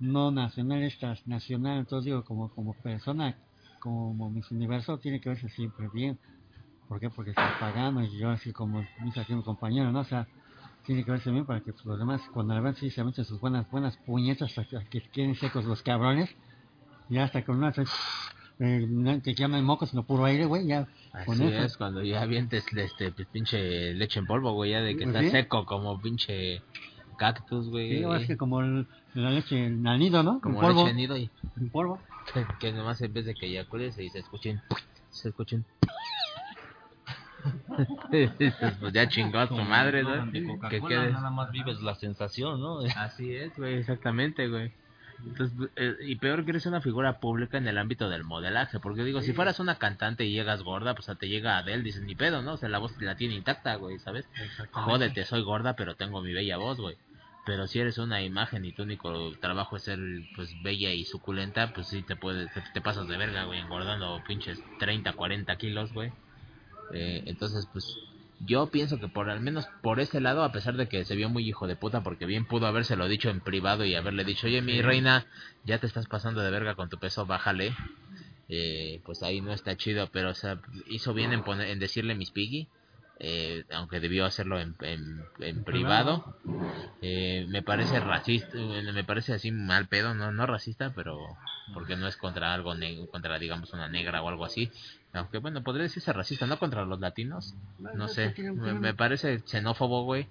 no 0.00 0.30
nacional, 0.30 0.82
esta 0.82 1.12
es 1.12 1.26
nacional. 1.26 1.78
Entonces 1.80 2.06
digo, 2.06 2.24
como 2.24 2.48
como 2.50 2.74
persona, 2.74 3.36
como 3.80 4.30
Miss 4.30 4.50
Universo, 4.50 4.98
tiene 4.98 5.20
que 5.20 5.28
verse 5.28 5.48
siempre 5.50 5.88
bien. 5.92 6.18
¿Por 6.88 6.98
qué? 7.00 7.10
Porque 7.10 7.30
está 7.30 7.56
pagando 7.60 8.02
y 8.02 8.18
yo 8.18 8.30
así 8.30 8.52
como 8.52 8.84
dice 9.04 9.20
aquí 9.20 9.34
mi 9.34 9.42
compañero, 9.42 9.92
¿no? 9.92 10.00
O 10.00 10.04
sea, 10.04 10.26
tiene 10.84 11.04
que 11.04 11.10
verse 11.10 11.30
bien 11.30 11.44
para 11.44 11.60
que 11.60 11.72
los 11.84 11.98
demás, 11.98 12.22
cuando 12.32 12.54
la 12.54 12.60
vean, 12.60 12.76
sí 12.76 12.90
se 12.90 13.04
meten 13.04 13.24
sus 13.24 13.40
buenas 13.40 13.68
buenas 13.70 13.96
puñetas 13.98 14.56
hasta 14.56 14.84
que 14.86 15.02
queden 15.12 15.34
secos 15.36 15.64
los 15.66 15.82
cabrones. 15.82 16.30
Ya 17.08 17.24
hasta 17.24 17.44
con 17.44 17.56
una... 17.58 17.72
Eh, 18.60 18.86
no 18.88 19.20
te 19.20 19.34
llaman 19.34 19.64
mocos, 19.64 19.90
sino 19.90 20.02
puro 20.02 20.24
aire, 20.24 20.44
güey, 20.46 20.66
ya. 20.66 20.88
Así 21.12 21.30
eso. 21.44 21.64
es, 21.64 21.76
cuando 21.76 22.02
ya 22.02 22.22
avientes 22.22 22.64
este 22.74 23.12
pues, 23.12 23.28
pinche 23.28 23.94
leche 23.94 24.18
en 24.18 24.26
polvo, 24.26 24.52
güey, 24.52 24.72
ya 24.72 24.80
de 24.80 24.96
que 24.96 25.04
Pues 25.04 25.14
está 25.16 25.22
sí. 25.22 25.30
seco 25.30 25.64
como 25.64 26.00
pinche 26.00 26.62
cactus, 27.18 27.68
güey. 27.68 27.98
Sí, 27.98 28.04
es 28.22 28.26
que 28.26 28.36
como 28.36 28.60
el- 28.60 28.86
la 29.14 29.30
leche 29.30 29.66
en 29.66 29.82
nido, 29.82 30.22
¿no? 30.22 30.40
como 30.40 30.56
en 30.56 30.60
polvo. 30.68 30.84
leche 30.84 30.94
nido 30.94 31.16
y 31.16 31.30
En 31.56 31.70
polvo. 31.70 32.00
que, 32.32 32.44
que 32.60 32.72
nomás 32.72 33.00
en 33.00 33.12
vez 33.12 33.26
de 33.26 33.34
que 33.34 33.46
eyacules 33.46 33.96
y 33.98 34.08
se 34.10 34.18
escuchen 34.20 34.60
se 35.10 35.28
escuchen 35.30 35.64
pues 38.80 38.92
ya 38.92 39.08
chingó 39.08 39.38
a 39.38 39.48
tu 39.48 39.54
madre, 39.56 40.02
¿no? 40.02 40.10
Que 40.70 40.80
quedes- 40.94 41.12
nada 41.12 41.30
más 41.30 41.50
vives 41.52 41.80
la 41.82 41.94
sensación, 41.94 42.60
¿no? 42.60 42.80
Así 42.96 43.34
es, 43.34 43.56
güey, 43.56 43.74
exactamente, 43.74 44.48
güey. 44.48 44.72
Entonces, 45.26 45.68
eh, 45.74 45.96
y 46.02 46.14
peor 46.16 46.44
que 46.44 46.50
eres 46.52 46.66
una 46.66 46.80
figura 46.80 47.18
pública 47.18 47.58
en 47.58 47.66
el 47.66 47.76
ámbito 47.76 48.08
del 48.08 48.22
modelaje, 48.22 48.78
porque 48.78 49.02
digo, 49.02 49.20
si 49.20 49.32
fueras 49.32 49.58
una 49.58 49.74
cantante 49.76 50.24
y 50.24 50.32
llegas 50.32 50.62
gorda, 50.62 50.94
pues 50.94 51.10
te 51.18 51.28
llega 51.28 51.58
Adele, 51.58 51.82
dices, 51.82 52.02
ni 52.02 52.14
pedo, 52.14 52.40
¿no? 52.40 52.52
O 52.52 52.56
sea, 52.56 52.68
la 52.68 52.78
voz 52.78 52.96
la 53.02 53.16
tiene 53.16 53.34
intacta, 53.34 53.74
güey, 53.76 53.98
¿sabes? 53.98 54.28
Jódete, 54.70 55.24
soy 55.24 55.42
gorda, 55.42 55.74
pero 55.74 55.96
tengo 55.96 56.22
mi 56.22 56.32
bella 56.32 56.56
voz, 56.56 56.78
güey. 56.78 56.96
Pero 57.44 57.66
si 57.66 57.80
eres 57.80 57.98
una 57.98 58.22
imagen 58.22 58.64
y 58.64 58.72
tu 58.72 58.82
único 58.84 59.32
trabajo 59.40 59.76
es 59.76 59.82
ser, 59.84 59.98
pues, 60.36 60.54
bella 60.62 60.92
y 60.92 61.04
suculenta, 61.04 61.72
pues 61.72 61.88
sí 61.88 62.02
te 62.02 62.14
puedes, 62.14 62.52
te, 62.52 62.60
te 62.72 62.80
pasas 62.80 63.08
de 63.08 63.16
verga, 63.16 63.44
güey, 63.44 63.58
engordando 63.58 64.22
pinches 64.24 64.62
30, 64.78 65.14
40 65.14 65.56
kilos, 65.56 65.92
güey. 65.92 66.12
Eh, 66.92 67.22
entonces, 67.26 67.66
pues, 67.72 67.96
yo 68.40 68.70
pienso 68.70 69.00
que 69.00 69.08
por 69.08 69.30
al 69.30 69.40
menos 69.40 69.66
por 69.82 70.00
ese 70.00 70.20
lado, 70.20 70.44
a 70.44 70.52
pesar 70.52 70.76
de 70.76 70.88
que 70.88 71.04
se 71.04 71.16
vio 71.16 71.28
muy 71.28 71.48
hijo 71.48 71.66
de 71.66 71.76
puta, 71.76 72.02
porque 72.02 72.26
bien 72.26 72.46
pudo 72.46 72.66
habérselo 72.66 73.08
dicho 73.08 73.30
en 73.30 73.40
privado 73.40 73.84
y 73.84 73.94
haberle 73.94 74.24
dicho, 74.24 74.46
oye, 74.46 74.62
mi 74.62 74.80
reina, 74.80 75.26
ya 75.64 75.78
te 75.78 75.86
estás 75.86 76.06
pasando 76.06 76.40
de 76.40 76.50
verga 76.50 76.74
con 76.74 76.88
tu 76.88 76.98
peso, 76.98 77.26
bájale. 77.26 77.74
Eh, 78.48 79.00
pues 79.04 79.22
ahí 79.22 79.40
no 79.40 79.52
está 79.52 79.76
chido, 79.76 80.08
pero 80.10 80.30
o 80.30 80.34
sea, 80.34 80.60
hizo 80.86 81.12
bien 81.12 81.32
en, 81.32 81.42
poner, 81.42 81.68
en 81.68 81.78
decirle 81.78 82.14
Miss 82.14 82.30
Piggy, 82.30 82.66
eh, 83.20 83.64
aunque 83.72 84.00
debió 84.00 84.24
hacerlo 84.24 84.58
en, 84.60 84.74
en, 84.80 85.20
en 85.40 85.64
privado. 85.64 86.24
Eh, 87.02 87.46
me 87.48 87.62
parece 87.62 88.00
racista, 88.00 88.56
me 88.56 89.04
parece 89.04 89.32
así 89.34 89.52
mal 89.52 89.86
pedo, 89.86 90.14
no 90.14 90.32
no 90.32 90.46
racista, 90.46 90.92
pero 90.94 91.18
porque 91.74 91.96
no 91.96 92.08
es 92.08 92.16
contra 92.16 92.54
algo, 92.54 92.74
contra 93.10 93.38
digamos 93.38 93.72
una 93.72 93.88
negra 93.88 94.22
o 94.22 94.28
algo 94.28 94.44
así. 94.44 94.70
Aunque 95.14 95.38
bueno, 95.38 95.62
podría 95.62 95.84
decirse 95.84 96.12
racista, 96.12 96.46
¿no? 96.46 96.58
Contra 96.58 96.84
los 96.84 97.00
latinos. 97.00 97.56
No 97.94 98.08
sé, 98.08 98.34
me, 98.54 98.74
me 98.74 98.92
parece 98.94 99.38
xenófobo, 99.40 100.04
güey. 100.04 100.26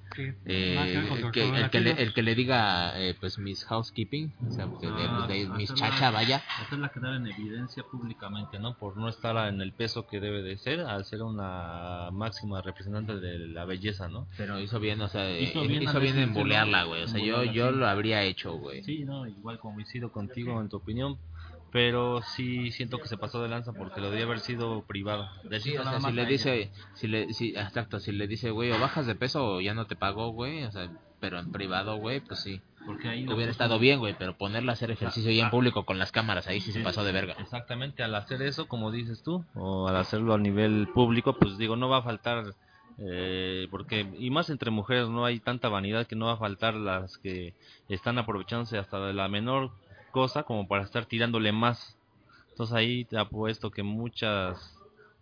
Eh, 0.46 1.08
que, 1.34 1.50
el, 1.50 1.70
que 1.72 1.80
le, 1.82 1.92
el 2.02 2.13
que 2.13 2.22
le 2.22 2.36
diga, 2.36 3.00
eh, 3.00 3.16
pues, 3.20 3.40
Miss 3.40 3.66
Housekeeping, 3.66 4.34
o 4.48 4.52
sea, 4.52 4.68
que 4.80 4.88
le- 4.88 4.94
Ah, 5.08 5.26
de- 5.28 5.48
Miss 5.50 5.72
hacerla- 5.72 5.90
Chacha, 5.90 6.12
vaya. 6.12 6.44
Hacerla 6.62 6.90
quedar 6.90 7.16
en 7.16 7.26
evidencia 7.28 7.84
públicamente, 7.92 8.60
¿no? 8.60 8.76
Por 8.78 8.98
no 8.98 9.10
estar 9.10 9.36
en 9.52 9.62
el 9.62 9.74
peso 9.74 10.06
que 10.06 10.20
debe 10.20 10.44
de 10.44 10.58
ser, 10.58 10.82
al 10.82 11.06
ser 11.06 11.24
una 11.24 12.10
máxima 12.12 12.62
representante 12.62 13.16
de 13.20 13.40
la 13.48 13.66
belleza, 13.66 14.08
¿no? 14.10 14.28
Pero 14.38 14.60
hizo 14.60 14.80
bien, 14.80 15.02
o 15.02 15.08
sea, 15.08 15.28
Hizo 15.40 15.60
hizo 15.63 15.68
bien 15.68 15.84
hizo 15.84 16.00
bien 16.00 16.20
en 16.20 16.34
bulearla, 16.34 16.84
güey. 16.84 17.04
O 17.04 17.08
sea, 17.08 17.20
yo, 17.24 17.44
yo 17.44 17.72
sí. 17.72 17.78
lo 17.78 17.88
habría 17.88 18.22
hecho, 18.24 18.54
güey. 18.54 18.84
Sí, 18.84 19.04
no, 19.06 19.26
igual 19.28 19.60
coincido 19.60 20.12
contigo 20.12 20.62
en 20.62 20.70
tu 20.70 20.78
opinión, 20.78 21.18
pero 21.78 22.24
sí 22.24 22.72
siento 22.72 22.98
que 22.98 23.08
se 23.08 23.18
pasó 23.18 23.40
de 23.40 23.50
lanza 23.50 23.72
porque 23.72 24.02
lo 24.02 24.10
debía 24.10 24.26
haber 24.26 24.40
sido 24.40 24.82
privado. 24.82 25.30
Sí, 25.44 25.48
Decírselo 25.48 25.82
o 25.84 25.86
nada 25.86 26.00
sea, 26.00 26.10
si 26.10 26.16
le 26.16 26.26
dice, 26.26 26.72
si 26.96 27.08
le, 27.08 27.32
si, 27.34 27.50
exacto, 27.50 28.00
si 28.00 28.12
le 28.12 28.28
dice, 28.28 28.50
güey, 28.50 28.72
o 28.72 28.80
bajas 28.80 29.06
de 29.06 29.13
peso 29.13 29.46
o 29.46 29.62
ya 29.62 29.76
no 29.76 29.86
te 29.86 29.96
pago, 29.96 30.30
güey, 30.30 30.63
o 30.63 30.72
sea, 30.72 30.90
pero 31.20 31.38
en 31.38 31.52
privado, 31.52 31.98
güey, 31.98 32.20
pues 32.20 32.40
sí. 32.40 32.62
porque 32.84 33.10
ahí 33.10 33.28
Hubiera 33.28 33.52
estado 33.52 33.78
bien, 33.78 34.00
güey, 34.00 34.16
pero 34.18 34.36
ponerla 34.36 34.72
a 34.72 34.74
hacer 34.74 34.90
ejercicio 34.90 35.30
ya 35.30 35.44
en 35.44 35.50
público 35.52 35.86
con 35.86 36.00
las 36.00 36.12
cámaras, 36.12 36.48
ahí 36.48 36.62
sí 36.62 36.72
se 36.72 36.80
pasó 36.80 37.04
de 37.04 37.12
verga. 37.12 37.36
Exactamente, 37.38 38.02
al 38.02 38.16
hacer 38.16 38.42
eso, 38.42 38.68
como 38.68 38.90
dices 38.90 39.22
tú, 39.22 39.46
o 39.54 39.88
al 39.88 39.98
hacerlo 39.98 40.34
a 40.34 40.40
nivel 40.40 40.88
público, 40.96 41.38
pues 41.38 41.60
digo, 41.60 41.76
no 41.76 41.90
va 41.90 41.98
a 41.98 42.02
faltar, 42.02 42.56
eh, 42.98 43.68
porque, 43.70 44.10
y 44.18 44.32
más 44.32 44.50
entre 44.50 44.72
mujeres, 44.72 45.10
no 45.10 45.26
hay 45.26 45.40
tanta 45.40 45.70
vanidad 45.70 46.08
que 46.08 46.16
no 46.16 46.26
va 46.26 46.34
a 46.34 46.38
faltar 46.38 46.74
las 46.74 47.20
que 47.20 47.54
están 47.88 48.18
aprovechándose 48.18 48.80
hasta 48.80 49.00
de 49.06 49.13
la 49.13 49.28
menor 49.28 49.70
cosa 50.17 50.41
como 50.41 50.67
para 50.67 50.84
estar 50.84 51.06
tirándole 51.06 51.51
más. 51.51 51.95
Entonces 52.49 52.75
ahí 52.75 53.06
te 53.06 53.19
apuesto 53.19 53.69
que 53.69 53.84
muchas 53.84 54.75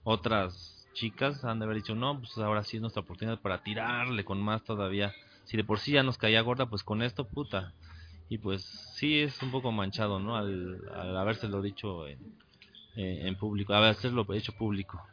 otras 0.05 0.87
chicas 0.93 1.43
han 1.43 1.59
de 1.59 1.65
haber 1.65 1.75
dicho, 1.75 1.95
no, 1.95 2.17
pues 2.17 2.37
ahora 2.37 2.63
sí 2.63 2.77
es 2.77 2.81
nuestra 2.81 3.01
oportunidad 3.01 3.41
para 3.41 3.61
tirarle 3.61 4.23
con 4.23 4.41
más 4.41 4.63
todavía. 4.63 5.13
Si 5.43 5.57
de 5.57 5.65
por 5.65 5.79
sí 5.79 5.91
ya 5.91 6.03
nos 6.03 6.17
caía 6.17 6.39
gorda, 6.39 6.67
pues 6.67 6.83
con 6.83 7.01
esto, 7.01 7.27
puta. 7.27 7.73
Y 8.29 8.37
pues 8.37 8.63
sí 8.95 9.19
es 9.19 9.41
un 9.43 9.51
poco 9.51 9.73
manchado, 9.73 10.17
¿no? 10.17 10.37
Al, 10.37 10.79
al 10.95 11.17
habérselo 11.17 11.61
dicho 11.61 12.07
en, 12.07 12.17
en, 12.95 13.35
público, 13.35 13.73
haberlo 13.73 14.25
hecho 14.33 14.53
público. 14.53 15.05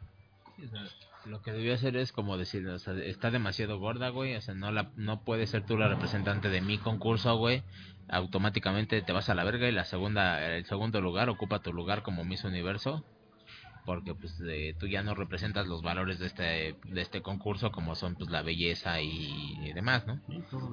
Lo 1.25 1.41
que 1.41 1.51
debió 1.51 1.73
hacer 1.73 1.97
es 1.97 2.13
como 2.13 2.37
decir, 2.37 2.65
o 2.69 2.79
sea, 2.79 2.93
está 3.03 3.31
demasiado 3.31 3.79
gorda, 3.79 4.07
güey, 4.09 4.35
o 4.35 4.41
sea, 4.41 4.53
no 4.53 4.71
la 4.71 4.91
no 4.95 5.23
puedes 5.23 5.49
ser 5.49 5.65
tú 5.65 5.77
la 5.77 5.89
representante 5.89 6.47
de 6.47 6.61
mi 6.61 6.77
concurso, 6.77 7.35
güey. 7.35 7.63
Automáticamente 8.09 9.01
te 9.01 9.11
vas 9.13 9.29
a 9.29 9.35
la 9.35 9.43
verga 9.43 9.67
y 9.67 9.71
la 9.71 9.85
segunda 9.85 10.45
el 10.45 10.65
segundo 10.65 11.01
lugar 11.01 11.29
ocupa 11.29 11.59
tu 11.59 11.73
lugar 11.73 12.03
como 12.03 12.23
Miss 12.23 12.43
Universo. 12.43 13.03
Porque 13.85 14.15
pues 14.15 14.41
tú 14.79 14.87
ya 14.87 15.03
no 15.03 15.13
representas 15.13 15.67
los 15.67 15.81
valores 15.81 16.19
de 16.19 16.27
este 16.27 16.75
de 16.85 17.01
este 17.01 17.21
concurso 17.21 17.71
como 17.71 17.95
son 17.95 18.15
pues 18.15 18.29
la 18.29 18.41
belleza 18.41 19.01
y, 19.01 19.57
y 19.61 19.73
demás, 19.73 20.07
¿no? 20.07 20.21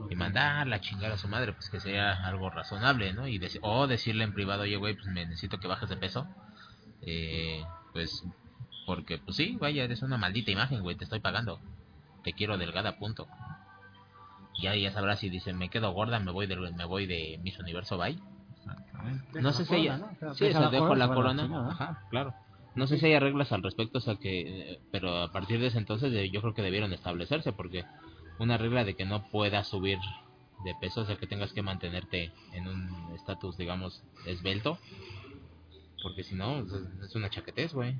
Y 0.08 0.14
mandarla 0.14 0.76
a 0.76 0.80
chingar 0.80 1.10
a 1.10 1.18
su 1.18 1.26
madre, 1.26 1.52
pues 1.52 1.70
que 1.70 1.80
sea 1.80 2.12
algo 2.24 2.50
razonable, 2.50 3.12
¿no? 3.12 3.26
Y 3.26 3.40
o 3.62 3.86
decirle 3.88 4.22
en 4.22 4.32
privado, 4.32 4.62
oye, 4.62 4.76
güey, 4.76 4.94
pues 4.94 5.06
me 5.06 5.24
necesito 5.24 5.58
que 5.58 5.66
bajes 5.66 5.88
de 5.88 5.96
peso. 5.96 6.26
Eh, 7.02 7.64
pues 7.92 8.24
porque, 8.90 9.18
pues 9.18 9.36
sí, 9.36 9.56
vaya, 9.60 9.84
eres 9.84 10.02
una 10.02 10.18
maldita 10.18 10.50
imagen, 10.50 10.82
güey, 10.82 10.96
te 10.96 11.04
estoy 11.04 11.20
pagando. 11.20 11.60
Te 12.24 12.32
quiero 12.32 12.58
delgada, 12.58 12.98
punto. 12.98 13.28
Ya, 14.60 14.74
ya 14.76 14.92
sabrás 14.92 15.20
si 15.20 15.28
dice, 15.30 15.52
me 15.52 15.68
quedo 15.70 15.92
gorda, 15.92 16.18
me 16.20 16.30
voy 16.32 16.46
de, 16.46 16.56
me 16.56 16.84
voy 16.84 17.06
de 17.06 17.38
Miss 17.42 17.58
Universo, 17.58 17.96
bye. 17.98 18.16
No 19.40 19.52
sé 19.52 19.64
si 19.64 19.74
ella... 19.76 19.96
Sí, 20.34 20.44
o 20.44 20.48
sea, 20.52 20.60
dejo 20.70 20.94
la 20.98 21.06
corona. 21.14 21.42
Ajá, 21.70 21.98
claro. 22.10 22.34
No 22.74 22.86
sé 22.86 22.98
si 22.98 23.06
hay 23.06 23.18
reglas 23.18 23.52
al 23.52 23.62
respecto, 23.62 23.98
o 23.98 24.00
sea 24.00 24.16
que... 24.16 24.72
eh, 24.72 24.78
Pero 24.92 25.22
a 25.22 25.32
partir 25.32 25.60
de 25.60 25.66
ese 25.68 25.78
entonces 25.78 26.12
eh, 26.12 26.30
yo 26.30 26.40
creo 26.40 26.54
que 26.54 26.62
debieron 26.62 26.92
establecerse, 26.92 27.52
porque 27.52 27.84
una 28.38 28.56
regla 28.58 28.84
de 28.84 28.94
que 28.94 29.04
no 29.04 29.22
puedas 29.30 29.68
subir 29.68 29.98
de 30.64 30.74
peso, 30.80 31.00
o 31.02 31.04
sea 31.06 31.16
que 31.16 31.26
tengas 31.26 31.52
que 31.52 31.62
mantenerte 31.62 32.32
en 32.52 32.68
un 32.68 33.12
estatus, 33.14 33.56
digamos, 33.56 34.02
esbelto. 34.26 34.78
Porque 36.02 36.22
si 36.22 36.34
no, 36.34 36.60
es- 36.60 37.14
una 37.14 37.30
chaquetez, 37.30 37.72
güey. 37.74 37.94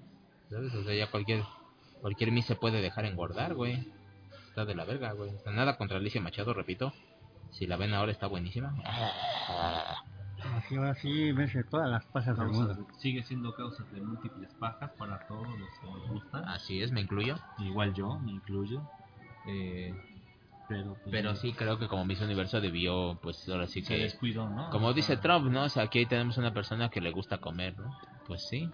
¿Sabes? 0.49 0.75
O 0.75 0.85
sea, 0.85 0.95
ya 0.95 1.11
cualquier 1.11 1.43
cualquier 2.01 2.33
Miss 2.33 2.47
se 2.47 2.57
puede 2.57 2.81
dejar 2.81 3.05
engordar, 3.05 3.55
güey. 3.55 3.87
Está 4.61 4.69
de 4.69 4.75
la 4.75 4.85
verga, 4.85 5.13
güey. 5.13 5.31
Nada 5.47 5.79
contra 5.79 5.97
Alicia 5.97 6.21
Machado, 6.21 6.53
repito. 6.53 6.93
Si 7.51 7.67
la 7.67 7.79
ven 7.79 7.95
ahora 7.95 8.13
está 8.13 8.27
buenísima. 8.27 8.75
Así 10.59 10.77
ahora 10.77 10.95
sí 10.97 11.33
vence 11.33 11.65
todas 11.65 11.89
las 11.89 12.05
pasas 12.05 12.37
del 12.37 12.49
mundo. 12.49 12.87
Sigue 12.99 13.23
siendo 13.23 13.55
causas 13.55 13.91
de 13.91 14.03
múltiples 14.03 14.53
pajas 14.59 14.91
para 14.99 15.19
todos 15.27 15.49
los 15.59 15.69
que 15.81 15.87
nos 15.87 16.09
gustan. 16.11 16.45
Así 16.47 16.83
es, 16.83 16.93
me 16.93 17.01
incluyo. 17.01 17.37
Igual 17.59 17.95
yo, 17.95 18.19
me 18.19 18.33
incluyo. 18.33 18.83
Eh, 19.47 19.95
Pero, 20.69 20.93
pues, 20.93 21.09
pero 21.11 21.35
sí 21.37 21.55
creo 21.55 21.79
que 21.79 21.89
como 21.89 22.05
Miss 22.05 22.21
Universo 22.21 22.61
debió, 22.61 23.19
pues 23.23 23.49
ahora 23.49 23.67
sí 23.67 23.81
se 23.81 23.97
que... 23.97 24.03
descuidó, 24.03 24.47
¿no? 24.51 24.69
Como 24.69 24.89
O 24.89 24.93
dice 24.93 25.17
Trump, 25.17 25.51
¿no? 25.51 25.65
O 25.65 25.69
sea, 25.71 25.85
aquí 25.85 26.05
tenemos 26.05 26.37
una 26.37 26.53
persona 26.53 26.91
que 26.91 27.01
le 27.01 27.13
gusta 27.13 27.39
comer, 27.39 27.79
¿no? 27.79 27.99
Pues 28.27 28.47
sí. 28.47 28.71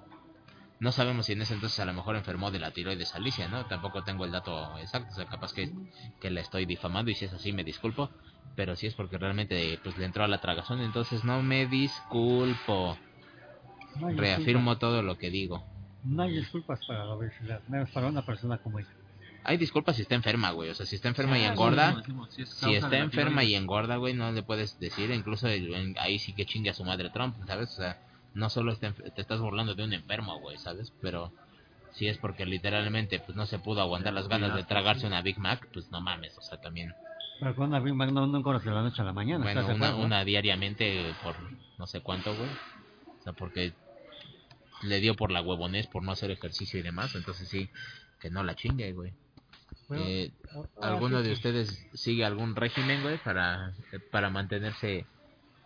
No 0.79 0.93
sabemos 0.93 1.27
si 1.27 1.33
en 1.33 1.43
ese 1.43 1.55
entonces 1.55 1.79
a 1.81 1.85
lo 1.87 1.95
mejor 1.95 2.16
enfermó 2.16 2.51
de 2.51 2.59
la 2.59 2.70
tiroides 2.70 3.14
Alicia, 3.14 3.49
¿no? 3.49 3.64
Tampoco 3.66 4.03
tengo 4.05 4.24
el 4.27 4.33
dato 4.33 4.79
exacto, 4.79 5.09
o 5.11 5.14
sea, 5.14 5.24
capaz 5.27 5.53
que, 5.55 5.72
que 6.20 6.31
la 6.31 6.41
estoy 6.43 6.66
difamando 6.66 7.11
y 7.11 7.14
si 7.14 7.24
es 7.24 7.33
así 7.33 7.53
me 7.53 7.64
disculpo. 7.64 8.11
pero 8.55 8.74
sí 8.77 8.87
es 8.87 8.95
porque 8.95 9.18
realmente 9.18 9.79
pues 9.83 9.97
le 9.99 10.05
entró 10.07 10.24
a 10.24 10.29
la 10.29 10.39
tragazón, 10.41 10.81
entonces 10.81 11.24
no 11.24 11.43
me 11.43 11.66
disculpo. 11.66 12.99
No 13.97 14.11
Reafirmo 14.11 14.79
todo 14.79 15.03
lo 15.03 15.16
que 15.18 15.31
digo. 15.31 15.64
No 16.05 16.22
hay 16.22 16.33
disculpas 16.33 16.81
para 16.87 17.05
la 17.05 17.12
obesidad, 17.14 17.61
menos 17.68 17.91
para 17.91 18.07
una 18.07 18.22
persona 18.24 18.59
como 18.59 18.79
ella. 18.79 18.89
Hay 19.45 19.57
disculpas 19.59 19.97
si 19.97 20.03
está 20.03 20.14
enferma, 20.14 20.51
güey. 20.51 20.70
O 20.70 20.74
sea, 20.74 20.87
si 20.87 20.97
está 20.97 21.09
enferma 21.09 21.39
y 21.39 21.45
Ah, 21.45 21.53
engorda, 21.53 21.97
decimos, 21.97 22.33
si 22.35 22.43
es 22.43 22.49
si 22.51 22.74
está 22.74 22.99
enferma 22.99 23.45
y 23.45 23.55
engorda, 23.55 23.97
güey, 23.97 24.12
no 24.14 24.31
le 24.33 24.43
puedes 24.43 24.79
decir. 24.79 25.11
Incluso 25.11 25.49
el- 25.49 25.72
en- 25.74 25.99
ahí 25.99 26.18
sí 26.18 26.33
que 26.35 26.47
chingue 26.47 26.70
a 26.70 26.74
su 26.74 26.85
madre 26.85 27.11
Trump, 27.11 27.37
¿sabes? 27.47 27.70
O 27.72 27.77
sea, 27.77 27.99
no 28.37 28.51
solo 28.51 28.76
enf- 28.76 29.12
te 29.14 29.20
estás 29.22 29.41
burlando 29.41 29.74
de 29.74 29.82
un 29.84 29.93
enfermo, 29.93 30.39
güey, 30.39 30.59
¿sabes? 30.59 30.93
Pero 31.01 31.32
si 31.93 32.07
es 32.07 32.18
porque 32.18 32.45
literalmente 32.45 33.18
pues 33.18 33.37
no 33.37 33.47
se 33.47 33.59
pudo 33.59 33.80
aguantar 33.80 34.12
las 34.12 34.28
ganas 34.28 34.55
de 34.55 34.64
tragarse 34.64 35.07
una 35.07 35.22
Big 35.22 35.39
Mac, 35.39 35.66
pues 35.72 35.91
no 35.91 36.01
mames, 36.01 36.37
o 36.37 36.43
sea, 36.43 36.59
también. 36.59 36.95
Pero 37.41 37.55
con 37.57 37.68
una 37.68 37.80
Big 37.80 37.95
Mac 37.95 38.11
no, 38.11 38.26
no 38.26 38.43
de 38.43 38.70
la 38.70 38.82
noche 38.82 39.03
a 39.03 39.05
la 39.05 39.12
mañana. 39.12 39.45
Bueno, 39.45 39.61
¿estás 39.62 39.74
de 39.74 39.76
una, 39.76 39.89
acuerdo? 39.89 40.07
una 40.07 40.24
diariamente 40.24 41.14
por 41.22 41.37
no 41.78 41.87
sé 41.87 42.01
cuánto, 42.01 42.34
güey. 42.34 42.51
O 42.51 43.22
sea, 43.22 43.32
porque 43.32 43.72
le 44.82 45.01
dio 45.01 45.14
por 45.14 45.30
la 45.32 45.41
huevonés, 45.41 45.87
por 45.87 46.03
no 46.03 46.12
hacer 46.12 46.30
ejercicio 46.30 46.78
y 46.78 46.82
demás. 46.82 47.14
Entonces 47.14 47.49
sí, 47.49 47.68
que 48.20 48.30
no 48.30 48.43
la 48.45 48.55
chingue, 48.55 48.93
güey. 48.93 49.12
Bueno, 49.89 50.05
Eh, 50.05 50.30
¿Alguno 50.82 51.18
sí 51.22 51.28
de 51.28 51.32
ustedes 51.32 51.87
sigue 51.95 52.24
algún 52.24 52.55
régimen, 52.55 53.03
güey, 53.03 53.16
para, 53.18 53.72
para 54.11 54.28
mantenerse, 54.30 55.07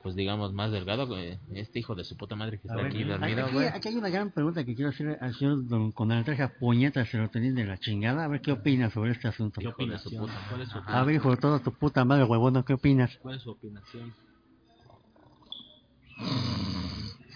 pues 0.03 0.14
digamos, 0.14 0.53
más 0.55 0.70
delgado? 0.72 1.07
güey? 1.07 1.38
Este 1.53 1.78
hijo 1.78 1.94
de 1.94 2.05
su 2.05 2.16
puta 2.16 2.34
madre 2.34 2.59
que 2.59 2.68
A 2.68 2.72
está 2.72 2.76
ver, 2.76 2.86
aquí 2.86 3.05
dormido, 3.05 3.44
aquí- 3.44 3.53
güey. 3.55 3.66
aquí 3.68 3.88
hay 3.88 3.96
una 3.96 4.09
gran 4.09 4.30
pregunta 4.30 4.64
que 4.64 4.74
quiero 4.74 4.90
hacer 4.90 5.18
al 5.20 5.34
señor 5.34 5.66
don 5.68 5.92
Conaltreja 5.92 6.53
Puñeta 6.59 7.05
Serotonín 7.05 7.55
de 7.55 7.64
la 7.66 7.78
chingada. 7.78 8.24
A 8.24 8.28
ver 8.28 8.40
qué 8.40 8.53
opina 8.53 8.90
sobre 8.90 9.12
este 9.12 9.28
asunto. 9.28 9.61
¿Qué 9.61 9.68
opina 9.68 9.98
su 9.98 10.11
puta? 10.16 10.32
¿Cuál 10.48 10.62
es 10.62 10.68
su 10.70 10.78
A 10.86 11.05
ver, 11.05 11.14
hijo 11.16 11.30
de 11.30 11.36
toda 11.36 11.59
tu 11.62 11.72
puta 11.72 12.05
madre, 12.05 12.24
huevona, 12.24 12.62
¿qué 12.62 12.72
opinas? 12.74 13.16
¿Cuál 13.20 13.36
es 13.36 13.42
su 13.42 13.51
opinación? 13.51 14.14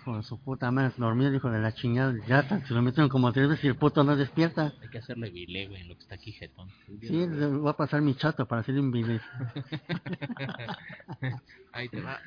Hijo 0.05 0.19
de 0.19 0.23
su 0.23 0.39
puta 0.39 0.71
madre, 0.71 0.93
dormido, 0.99 1.33
hijo 1.35 1.51
de 1.51 1.61
la 1.61 1.73
chingada. 1.73 2.15
Ya 2.27 2.47
tan- 2.47 2.63
se 2.67 2.75
lo 2.75 2.83
metieron 2.83 3.09
como 3.09 3.33
tres 3.33 3.49
veces 3.49 3.65
y 3.65 3.69
el 3.69 3.77
puto 3.77 4.05
no 4.05 4.15
despierta. 4.17 4.75
Hay 4.83 4.91
que 4.91 4.99
hacerle 4.99 5.31
vile, 5.31 5.67
güey, 5.67 5.81
en 5.81 5.89
lo 5.89 5.95
que 5.95 6.03
está 6.03 6.17
aquí, 6.17 6.33
jetón. 6.33 6.69
Sí, 7.01 7.27
le 7.27 7.47
voy 7.47 7.71
a 7.71 7.73
pasar 7.73 8.03
mi 8.03 8.15
chato 8.15 8.45
para 8.45 8.61
hacer 8.61 8.79
un 8.79 8.91
video. 8.91 9.19
Ahí 11.73 11.89
te 11.89 12.03
va. 12.03 12.19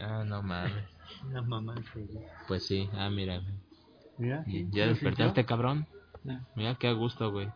ah, 0.00 0.24
no 0.26 0.42
mames. 0.42 0.84
La 1.30 1.42
mamá, 1.42 1.76
Pues 2.48 2.66
sí, 2.66 2.88
ah, 2.94 3.08
mira, 3.08 3.38
güey. 3.38 3.54
Mira, 4.18 4.42
¿Y 4.48 4.64
sí, 4.64 4.68
¿Ya 4.72 4.86
sí, 4.86 4.90
despertaste, 4.94 5.42
sí, 5.42 5.46
cabrón? 5.46 5.86
Mira, 6.56 6.74
qué 6.74 6.88
a 6.88 6.92
gusto, 6.92 7.30
güey. 7.30 7.48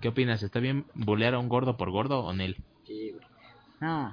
¿Qué 0.00 0.08
opinas? 0.08 0.42
¿Está 0.42 0.58
bien 0.58 0.86
bulear 0.94 1.34
a 1.34 1.38
un 1.38 1.48
gordo 1.48 1.76
por 1.76 1.92
gordo 1.92 2.18
o 2.18 2.32
Nel? 2.32 2.56
Ah, 3.80 4.12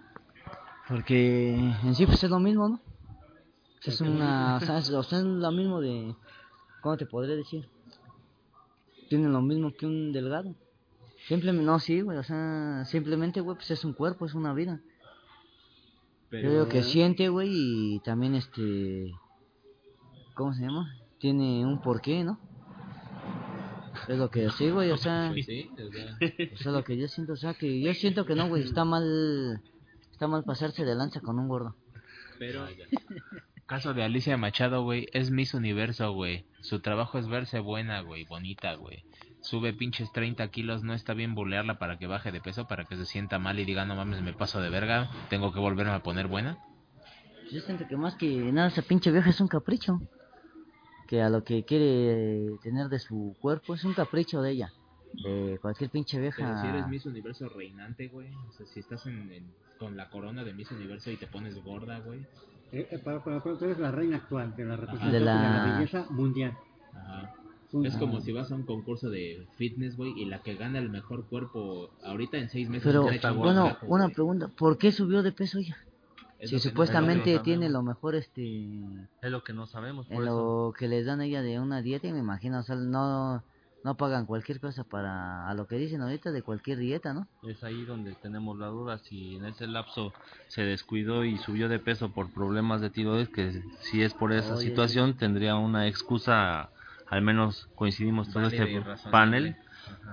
porque 0.88 1.56
en 1.56 1.96
sí 1.96 2.06
pues 2.06 2.24
es 2.24 2.30
lo 2.30 2.40
mismo, 2.40 2.70
¿no? 2.70 2.80
Es 3.84 4.00
una, 4.00 4.58
o 4.58 4.60
sea, 4.60 4.78
es, 4.78 4.90
o 4.92 5.02
sea, 5.02 5.20
es 5.20 5.26
lo 5.26 5.52
mismo 5.52 5.82
de, 5.82 6.16
¿cómo 6.82 6.98
te 6.98 7.08
podré 7.08 7.36
decir? 7.36 7.68
Tienen 9.10 9.34
lo 9.34 9.42
mismo 9.42 9.74
que 9.74 9.88
un 9.88 10.12
delgado. 10.14 10.54
Simplemente, 11.28 11.66
no, 11.66 11.80
sí, 11.80 12.02
güey, 12.02 12.18
o 12.18 12.24
sea, 12.24 12.86
simplemente, 12.86 13.42
güey, 13.42 13.56
pues 13.56 13.72
es 13.72 13.84
un 13.84 13.94
cuerpo, 13.94 14.26
es 14.26 14.36
una 14.36 14.54
vida. 14.54 14.82
Yo 16.32 16.50
digo 16.50 16.70
que 16.70 16.84
siente, 16.84 17.28
güey, 17.30 17.50
y 17.52 18.00
también 18.02 18.36
este, 18.36 19.14
¿cómo 20.36 20.54
se 20.54 20.62
llama? 20.62 20.96
Tiene 21.20 21.66
un 21.66 21.82
porqué, 21.82 22.24
¿no? 22.24 22.40
Es 24.08 24.18
lo 24.18 24.30
que 24.30 24.50
sí, 24.52 24.70
güey, 24.70 24.92
o 24.92 24.98
sea, 24.98 25.34
sí, 25.46 25.70
o 26.54 26.58
sea, 26.58 26.72
lo 26.72 26.84
que 26.84 26.98
yo 26.98 27.08
siento, 27.08 27.34
o 27.34 27.38
sea, 27.38 27.56
que 27.56 27.82
yo 27.82 27.94
siento 27.96 28.26
que 28.26 28.36
no, 28.36 28.48
güey, 28.48 28.64
está 28.64 28.86
mal, 28.86 29.62
está 30.12 30.28
mal 30.28 30.44
pasarse 30.44 30.86
de 30.86 30.96
lanza 30.96 31.20
con 31.20 31.40
un 31.40 31.48
gordo. 31.48 31.76
Pero... 32.38 32.68
Caso 33.72 33.94
de 33.94 34.04
Alicia 34.04 34.36
Machado, 34.36 34.84
güey, 34.84 35.08
es 35.14 35.32
Miss 35.32 35.54
Universo, 35.54 36.12
güey. 36.12 36.44
Su 36.60 36.82
trabajo 36.82 37.18
es 37.20 37.30
verse 37.30 37.62
buena, 37.62 38.02
güey, 38.02 38.26
bonita, 38.26 38.74
güey. 38.76 39.06
Sube 39.40 39.72
pinches 39.72 40.12
30 40.12 40.46
kilos, 40.50 40.84
no 40.84 40.94
está 40.94 41.14
bien 41.14 41.36
bulearla 41.36 41.80
para 41.80 41.98
que 41.98 42.06
baje 42.06 42.34
de 42.34 42.42
peso, 42.42 42.68
para 42.68 42.84
que 42.84 42.98
se 42.98 43.06
sienta 43.06 43.40
mal 43.40 43.60
y 43.60 43.64
diga, 43.64 43.86
no 43.86 43.96
mames, 43.96 44.22
me 44.22 44.34
paso 44.34 44.60
de 44.60 44.70
verga, 44.70 45.10
tengo 45.30 45.54
que 45.54 45.62
volverme 45.62 45.94
a 45.94 46.04
poner 46.04 46.28
buena. 46.28 46.58
Yo 47.50 47.62
siento 47.62 47.88
que 47.88 47.96
más 47.96 48.16
que 48.16 48.28
nada 48.52 48.68
esa 48.68 48.82
pinche 48.82 49.10
vieja 49.10 49.30
es 49.30 49.40
un 49.40 49.48
capricho. 49.48 50.02
Que 51.08 51.22
a 51.22 51.30
lo 51.30 51.46
que 51.46 51.64
quiere 51.64 52.58
tener 52.62 52.90
de 52.90 53.00
su 53.00 53.38
cuerpo 53.40 53.74
es 53.76 53.86
un 53.86 53.94
capricho 53.94 54.42
de 54.42 54.52
ella. 54.52 54.74
De 55.14 55.58
cualquier 55.62 55.90
pinche 55.90 56.20
vieja. 56.20 56.38
Pero 56.46 56.62
si 56.62 56.68
eres 56.68 56.88
Miss 56.88 57.06
Universo 57.06 57.48
reinante, 57.48 58.10
güey, 58.10 58.28
o 58.50 58.52
sea, 58.52 58.66
si 58.66 58.82
estás 58.82 59.06
en, 59.06 59.32
en- 59.32 59.54
con 59.80 59.96
la 59.96 60.10
corona 60.10 60.44
de 60.44 60.54
Miss 60.54 60.72
Universo 60.72 61.10
y 61.10 61.16
te 61.16 61.26
pones 61.28 61.56
gorda, 61.64 62.00
güey. 62.00 62.20
Eh, 62.72 62.88
eh, 62.92 63.00
para, 63.00 63.24
para, 63.24 63.44
para- 63.44 63.58
tú 63.58 63.66
eres 63.66 63.80
la 63.80 63.92
reina 63.92 64.18
actual 64.18 64.56
de 64.56 64.66
la 64.66 64.76
representación 64.78 65.12
De 65.12 65.20
de 65.20 65.26
la- 65.26 65.66
la, 65.66 65.74
belleza 65.78 66.06
mundial. 66.10 66.58
Ajá. 66.94 67.36
Es 67.84 67.96
como 67.96 68.20
si 68.20 68.34
vas 68.34 68.52
a 68.52 68.56
un 68.56 68.64
concurso 68.64 69.10
de 69.10 69.48
fitness, 69.56 69.96
güey, 69.96 70.12
y 70.18 70.26
la 70.26 70.40
que 70.40 70.56
gana 70.56 70.78
el 70.80 70.90
mejor 70.90 71.26
cuerpo 71.28 71.90
ahorita 72.04 72.38
en 72.38 72.50
seis 72.50 72.68
meses 72.68 72.84
Pero, 72.84 73.10
está 73.10 73.32
bueno, 73.32 73.78
una 73.88 74.10
pregunta. 74.10 74.50
¿Por 74.50 74.78
qué 74.78 74.92
subió 74.92 75.24
de 75.24 75.32
peso 75.32 75.58
ella? 75.58 75.78
Es 76.38 76.50
Si 76.50 76.56
no 76.56 76.62
supuestamente 76.62 77.40
tiene 77.40 77.70
lo 77.70 77.82
mejor, 77.82 78.16
este... 78.16 78.82
Es 79.22 79.32
lo 79.32 79.44
que 79.44 79.54
no 79.54 79.68
sabemos. 79.68 80.08
Por 80.08 80.16
En 80.18 80.24
eso. 80.24 80.66
lo 80.68 80.74
que 80.78 80.90
les 80.90 81.06
dan 81.06 81.22
a 81.22 81.26
ella 81.26 81.42
de 81.42 81.60
una 81.62 81.82
dieta, 81.82 82.08
y 82.08 82.12
me 82.14 82.20
imagino, 82.20 82.60
o 82.60 82.64
sea, 82.64 82.76
no, 82.76 83.42
no 83.84 83.96
pagan 83.96 84.26
cualquier 84.26 84.60
cosa 84.60 84.84
para, 84.84 85.48
a 85.50 85.54
lo 85.54 85.66
que 85.68 85.76
dicen 85.78 86.02
ahorita, 86.02 86.32
de 86.32 86.42
cualquier 86.42 86.78
dieta, 86.78 87.14
¿no? 87.14 87.28
Es 87.44 87.64
ahí 87.64 87.84
donde 87.86 88.14
tenemos 88.16 88.58
la 88.60 88.68
duda 88.68 89.00
si 89.00 89.38
en 89.38 89.46
ese 89.46 89.66
lapso 89.66 90.14
se 90.48 90.62
descuidó 90.64 91.26
y 91.26 91.38
subió 91.40 91.70
de 91.70 91.80
peso 91.80 92.12
por 92.14 92.32
problemas 92.32 92.82
de 92.82 92.92
tiroides, 92.92 93.30
que 93.30 93.64
si 93.82 94.04
es 94.04 94.14
por 94.14 94.32
esa 94.32 94.54
Oye, 94.54 94.70
situación 94.70 95.18
tendría 95.18 95.56
una 95.56 95.88
excusa, 95.88 96.70
al 97.08 97.22
menos 97.24 97.68
coincidimos 97.76 98.30
todo 98.32 98.46
este 98.48 98.84
panel 99.10 99.56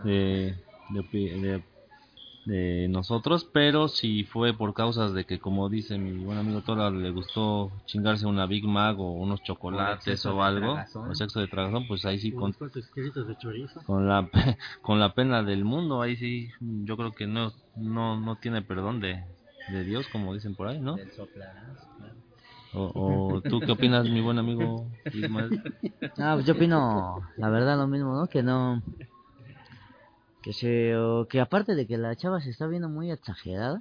de, 0.04 0.54
de- 0.90 1.62
de 2.49 2.88
nosotros, 2.88 3.44
pero 3.53 3.88
si 3.88 4.24
fue 4.24 4.57
por 4.57 4.72
causas 4.74 5.12
de 5.12 5.24
que 5.24 5.38
como 5.38 5.68
dice 5.68 5.99
mi 5.99 6.12
buen 6.24 6.38
amigo 6.38 6.62
Tora 6.62 6.90
le 6.90 7.11
gustó 7.11 7.70
chingarse 7.86 8.26
una 8.26 8.46
Big 8.46 8.64
Mac 8.66 8.99
o 8.99 9.12
unos 9.12 9.42
chocolates 9.42 10.24
o 10.26 10.42
algo, 10.42 10.72
tragazón. 10.72 11.11
o 11.11 11.14
sexo 11.14 11.40
de 11.40 11.49
tragazón, 11.49 11.86
pues 11.86 12.05
ahí 12.07 12.18
sí 12.18 12.32
con, 12.32 12.53
con 13.86 14.09
la 14.09 14.28
pe- 14.28 14.57
con 14.82 14.99
la 15.01 15.14
pena 15.14 15.42
del 15.42 15.64
mundo 15.64 16.01
ahí 16.03 16.16
sí 16.16 16.49
yo 16.61 16.96
creo 16.96 17.12
que 17.14 17.26
no 17.26 17.53
no 17.74 18.18
no 18.20 18.36
tiene 18.36 18.62
perdón 18.62 19.01
de, 19.01 19.22
de 19.66 19.84
Dios 19.84 20.09
como 20.09 20.34
dicen 20.34 20.55
por 20.55 20.68
ahí 20.68 20.80
no 20.80 20.96
Del 20.96 21.11
soplarazo, 21.11 21.88
claro. 21.99 22.14
o, 22.72 23.34
o 23.34 23.40
tú 23.42 23.61
qué 23.61 23.72
opinas 23.72 24.09
mi 24.09 24.20
buen 24.20 24.38
amigo 24.38 24.86
Ismael 25.12 25.51
Ah, 26.18 26.32
pues 26.34 26.46
yo 26.46 26.55
opino, 26.55 27.22
la 27.36 27.49
verdad, 27.49 27.76
lo 27.78 27.86
mismo, 27.86 28.12
¿no? 28.16 28.26
Que 28.26 28.42
no. 28.42 28.82
Que 30.49 30.55
se. 30.55 30.94
que 31.28 31.40
aparte 31.40 31.74
de 31.74 31.86
que 31.86 31.99
la 31.99 32.16
chava 32.16 32.40
se 32.40 32.49
está 32.49 32.66
viendo 32.66 32.88
muy 32.88 33.11
exagerada, 33.11 33.80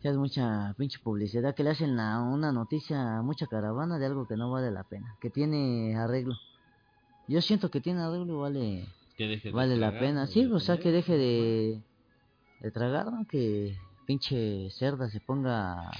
que 0.00 0.08
es 0.08 0.16
mucha 0.16 0.74
pinche 0.78 0.98
publicidad, 0.98 1.54
que 1.54 1.62
le 1.62 1.68
hacen 1.68 1.90
una 2.00 2.52
noticia, 2.52 3.20
mucha 3.20 3.46
caravana 3.46 3.98
de 3.98 4.06
algo 4.06 4.26
que 4.26 4.38
no 4.38 4.50
vale 4.50 4.70
la 4.70 4.82
pena, 4.82 5.14
que 5.20 5.28
tiene 5.28 5.94
arreglo. 5.94 6.36
Yo 7.28 7.42
siento 7.42 7.70
que 7.70 7.82
tiene 7.82 8.00
arreglo, 8.00 8.38
vale, 8.38 8.88
que 9.18 9.28
deje 9.28 9.48
de 9.48 9.54
vale 9.54 9.76
la 9.76 9.98
pena. 9.98 10.22
o 10.22 10.26
Sí, 10.26 10.46
o 10.46 10.58
sea, 10.58 10.78
que 10.78 10.90
deje 10.90 11.18
de, 11.18 11.82
de 12.60 12.70
tragar, 12.70 13.12
¿no? 13.12 13.26
Que 13.26 13.76
pinche 14.06 14.70
cerda 14.70 15.10
se 15.10 15.20
ponga 15.20 15.90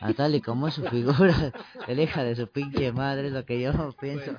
a 0.00 0.12
tal 0.12 0.34
y 0.34 0.40
como 0.40 0.68
es 0.68 0.74
su 0.74 0.84
figura, 0.84 1.52
el 1.88 2.00
hija 2.00 2.22
de 2.24 2.36
su 2.36 2.46
pinche 2.48 2.92
madre, 2.92 3.28
es 3.28 3.32
lo 3.32 3.44
que 3.44 3.60
yo 3.60 3.72
pienso. 4.00 4.38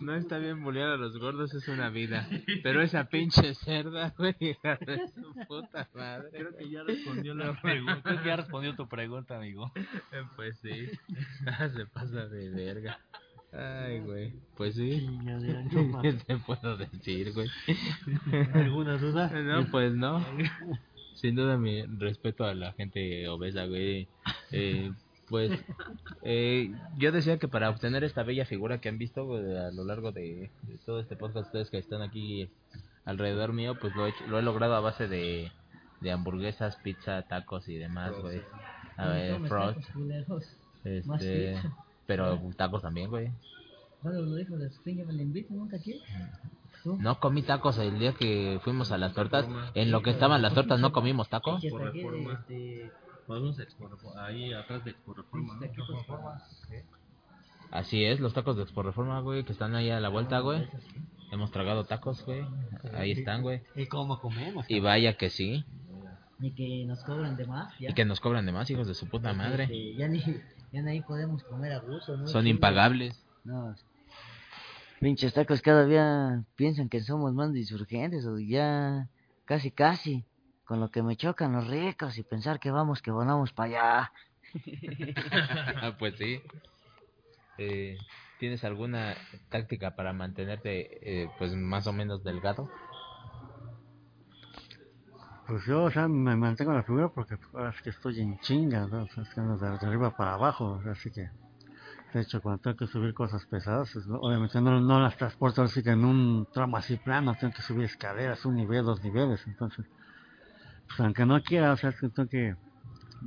No 0.00 0.14
está 0.14 0.38
bien 0.38 0.62
bullear 0.62 0.90
a 0.90 0.96
los 0.96 1.18
gordos, 1.18 1.54
es 1.54 1.66
una 1.68 1.90
vida. 1.90 2.28
Pero 2.62 2.82
esa 2.82 3.04
pinche 3.04 3.54
cerda, 3.54 4.14
güey, 4.18 4.34
hija 4.40 4.78
de 4.86 5.08
su 5.08 5.34
puta 5.46 5.88
madre. 5.94 6.30
creo 6.32 6.56
que 6.56 6.70
ya 6.70 6.82
respondió 6.82 7.34
la 7.34 7.60
pregunta 7.60 8.02
creo 8.02 8.22
que 8.22 8.28
ya 8.28 8.36
respondió 8.36 8.74
tu 8.76 8.88
pregunta 8.88 9.36
amigo 9.36 9.72
Eh, 9.76 10.24
Pues 10.36 10.58
sí, 10.60 10.88
se 11.74 11.86
pasa 11.86 12.26
de 12.26 12.50
verga. 12.50 12.98
Ay, 13.52 13.98
güey. 14.00 14.32
Pues 14.56 14.76
sí. 14.76 15.08
¿Qué 16.02 16.12
te 16.12 16.36
puedo 16.36 16.76
decir, 16.76 17.32
güey? 17.32 17.50
¿Alguna 18.54 18.96
duda? 18.96 19.28
No, 19.28 19.66
pues 19.70 19.92
no. 19.92 20.24
Sin 21.20 21.34
duda 21.36 21.56
mi 21.56 21.82
respeto 21.82 22.44
a 22.44 22.54
la 22.54 22.72
gente 22.72 23.28
obesa, 23.28 23.66
güey. 23.66 24.08
Eh, 24.52 24.90
pues 25.28 25.52
eh, 26.22 26.74
yo 26.98 27.12
decía 27.12 27.38
que 27.38 27.46
para 27.46 27.70
obtener 27.70 28.02
esta 28.02 28.24
bella 28.24 28.44
figura 28.46 28.80
que 28.80 28.88
han 28.88 28.98
visto 28.98 29.24
güey, 29.26 29.56
a 29.56 29.70
lo 29.70 29.84
largo 29.84 30.10
de, 30.10 30.50
de 30.62 30.76
todo 30.84 30.98
este 30.98 31.14
podcast, 31.14 31.46
ustedes 31.46 31.70
que 31.70 31.78
están 31.78 32.02
aquí 32.02 32.50
alrededor 33.04 33.52
mío, 33.52 33.76
pues 33.80 33.94
lo 33.94 34.06
he, 34.06 34.10
hecho- 34.10 34.26
lo 34.26 34.40
he 34.40 34.42
logrado 34.42 34.74
a 34.74 34.80
base 34.80 35.06
de, 35.06 35.52
de 36.00 36.10
hamburguesas, 36.10 36.74
pizza, 36.78 37.22
tacos 37.22 37.68
y 37.68 37.76
demás, 37.76 38.10
güey. 38.22 38.38
A 38.96 39.08
ver, 39.14 39.30
frost. 39.48 39.78
Este, 40.84 41.54
pero 42.06 42.40
tacos 42.56 42.82
también, 42.82 43.08
güey. 43.08 43.30
No 46.84 47.20
comí 47.20 47.42
tacos 47.42 47.78
el 47.78 47.98
día 47.98 48.12
que 48.12 48.60
fuimos 48.62 48.92
a 48.92 48.98
las 48.98 49.14
tortas. 49.14 49.46
En 49.74 49.90
lo 49.90 50.02
que 50.02 50.10
estaban 50.10 50.42
las 50.42 50.54
tortas 50.54 50.80
no 50.80 50.92
comimos 50.92 51.28
tacos. 51.28 51.62
Reforma, 51.62 52.44
ahí 54.18 54.52
atrás 54.52 54.84
de 54.84 54.90
Expo 54.90 55.14
Reforma. 55.14 55.54
¿no? 55.54 55.66
Así 57.70 58.04
es, 58.04 58.18
los 58.18 58.34
tacos 58.34 58.56
de 58.56 58.62
Expo 58.62 58.82
Reforma, 58.82 59.20
güey, 59.20 59.44
que 59.44 59.52
están 59.52 59.74
ahí 59.74 59.90
a 59.90 60.00
la 60.00 60.08
vuelta, 60.08 60.40
güey. 60.40 60.68
Hemos 61.30 61.52
tragado 61.52 61.84
tacos, 61.84 62.24
güey. 62.24 62.44
Ahí 62.94 63.12
están, 63.12 63.42
güey. 63.42 63.62
¿Y 63.76 63.86
cómo 63.86 64.18
comemos? 64.20 64.64
Y 64.68 64.80
vaya 64.80 65.16
que 65.16 65.30
sí. 65.30 65.64
Ni 66.40 66.52
que 66.52 66.84
nos 66.86 67.04
cobran 67.04 67.36
de 67.36 67.46
más. 67.46 67.72
Ya. 67.78 67.90
Y 67.90 67.94
que 67.94 68.04
nos 68.04 68.18
cobran 68.18 68.46
de 68.46 68.52
más, 68.52 68.68
hijos 68.70 68.88
de 68.88 68.94
su 68.94 69.06
puta 69.06 69.32
madre. 69.32 69.64
Este, 69.64 69.94
ya, 69.94 70.08
ni, 70.08 70.20
ya 70.72 70.82
ni 70.82 71.00
podemos 71.02 71.44
comer 71.44 71.72
a 71.72 71.78
gusto, 71.78 72.16
¿no? 72.16 72.26
Son 72.26 72.46
impagables. 72.46 73.22
No. 73.44 73.74
Pinches 75.00 75.32
tacos 75.32 75.62
cada 75.62 75.86
día 75.86 76.44
piensan 76.56 76.90
que 76.90 77.00
somos 77.00 77.32
más 77.32 77.56
insurgentes 77.56 78.26
o 78.26 78.38
ya 78.38 79.08
casi 79.46 79.70
casi. 79.70 80.26
Con 80.64 80.78
lo 80.78 80.90
que 80.90 81.02
me 81.02 81.16
chocan 81.16 81.52
los 81.54 81.66
ricos 81.66 82.18
y 82.18 82.22
pensar 82.22 82.60
que 82.60 82.70
vamos, 82.70 83.00
que 83.00 83.10
volamos 83.10 83.50
para 83.52 83.68
allá. 83.68 84.12
Ah, 85.82 85.96
pues 85.98 86.14
sí. 86.16 86.42
Eh, 87.56 87.96
¿Tienes 88.38 88.62
alguna 88.62 89.16
táctica 89.48 89.96
para 89.96 90.12
mantenerte, 90.12 91.22
eh, 91.22 91.30
pues, 91.38 91.54
más 91.54 91.86
o 91.86 91.92
menos 91.94 92.22
delgado? 92.22 92.70
Pues 95.46 95.64
yo, 95.64 95.84
o 95.84 95.90
sea, 95.90 96.08
me 96.08 96.36
mantengo 96.36 96.72
la 96.72 96.82
figura 96.82 97.08
porque 97.08 97.38
pues, 97.38 97.54
ahora 97.54 97.70
es 97.70 97.82
que 97.82 97.90
estoy 97.90 98.20
en 98.20 98.38
chinga, 98.40 98.86
¿no? 98.86 99.04
O 99.04 99.08
sea, 99.08 99.22
es 99.22 99.30
que 99.30 99.40
ando 99.40 99.56
de, 99.56 99.78
de 99.78 99.86
arriba 99.86 100.14
para 100.14 100.34
abajo, 100.34 100.72
o 100.72 100.82
sea, 100.82 100.92
así 100.92 101.10
que... 101.10 101.28
De 102.12 102.22
hecho, 102.22 102.40
cuando 102.40 102.60
tengo 102.60 102.76
que 102.76 102.86
subir 102.88 103.14
cosas 103.14 103.44
pesadas, 103.46 103.94
obviamente 104.08 104.60
no, 104.60 104.80
no 104.80 105.00
las 105.00 105.16
transporto 105.16 105.62
así 105.62 105.82
que 105.82 105.90
en 105.90 106.04
un 106.04 106.46
tramo 106.52 106.76
así 106.76 106.96
plano, 106.96 107.36
tengo 107.38 107.52
que 107.52 107.62
subir 107.62 107.84
escaleras, 107.84 108.44
un 108.44 108.56
nivel, 108.56 108.84
dos 108.84 109.02
niveles, 109.02 109.46
entonces... 109.46 109.86
Pues 110.88 110.98
aunque 111.00 111.24
no 111.24 111.40
quiera, 111.40 111.72
o 111.72 111.76
sea, 111.76 111.92
tengo 111.92 112.28
que... 112.28 112.56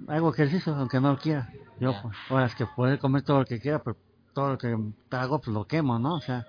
Hago 0.09 0.33
ejercicio 0.33 0.75
aunque 0.75 0.99
no 0.99 1.17
quiera. 1.17 1.49
Yo, 1.79 1.91
Ya. 1.91 2.01
pues, 2.01 2.17
ahora 2.29 2.45
es 2.47 2.55
que 2.55 2.65
poder 2.65 2.99
comer 2.99 3.21
todo 3.21 3.39
lo 3.39 3.45
que 3.45 3.61
quiera, 3.61 3.79
pero 3.81 3.95
todo 4.33 4.49
lo 4.49 4.57
que 4.57 4.77
hago, 5.11 5.39
pues 5.39 5.53
lo 5.53 5.65
quemo, 5.65 5.97
¿no? 5.97 6.15
O 6.15 6.21
sea... 6.21 6.45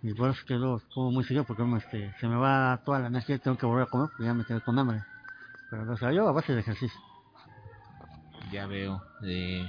Y 0.00 0.14
por 0.14 0.30
eso 0.30 0.38
es 0.38 0.44
que 0.44 0.54
luego 0.54 0.80
como 0.94 1.10
muy 1.10 1.24
seguido 1.24 1.42
porque 1.42 1.64
este, 1.76 2.14
se 2.20 2.28
me 2.28 2.36
va 2.36 2.80
toda 2.84 3.00
la 3.00 3.08
energía 3.08 3.34
y 3.34 3.38
tengo 3.40 3.58
que 3.58 3.66
volver 3.66 3.82
a 3.82 3.86
comer 3.86 4.08
porque 4.10 4.24
ya 4.24 4.34
me 4.34 4.44
quedé 4.44 4.60
con 4.60 4.78
hambre. 4.78 5.02
Pero 5.70 5.92
o 5.92 5.96
sea, 5.96 6.12
yo 6.12 6.28
a 6.28 6.32
base 6.32 6.54
de 6.54 6.60
ejercicio. 6.60 7.00
Ya 8.52 8.66
veo. 8.68 9.02
Eh, 9.24 9.68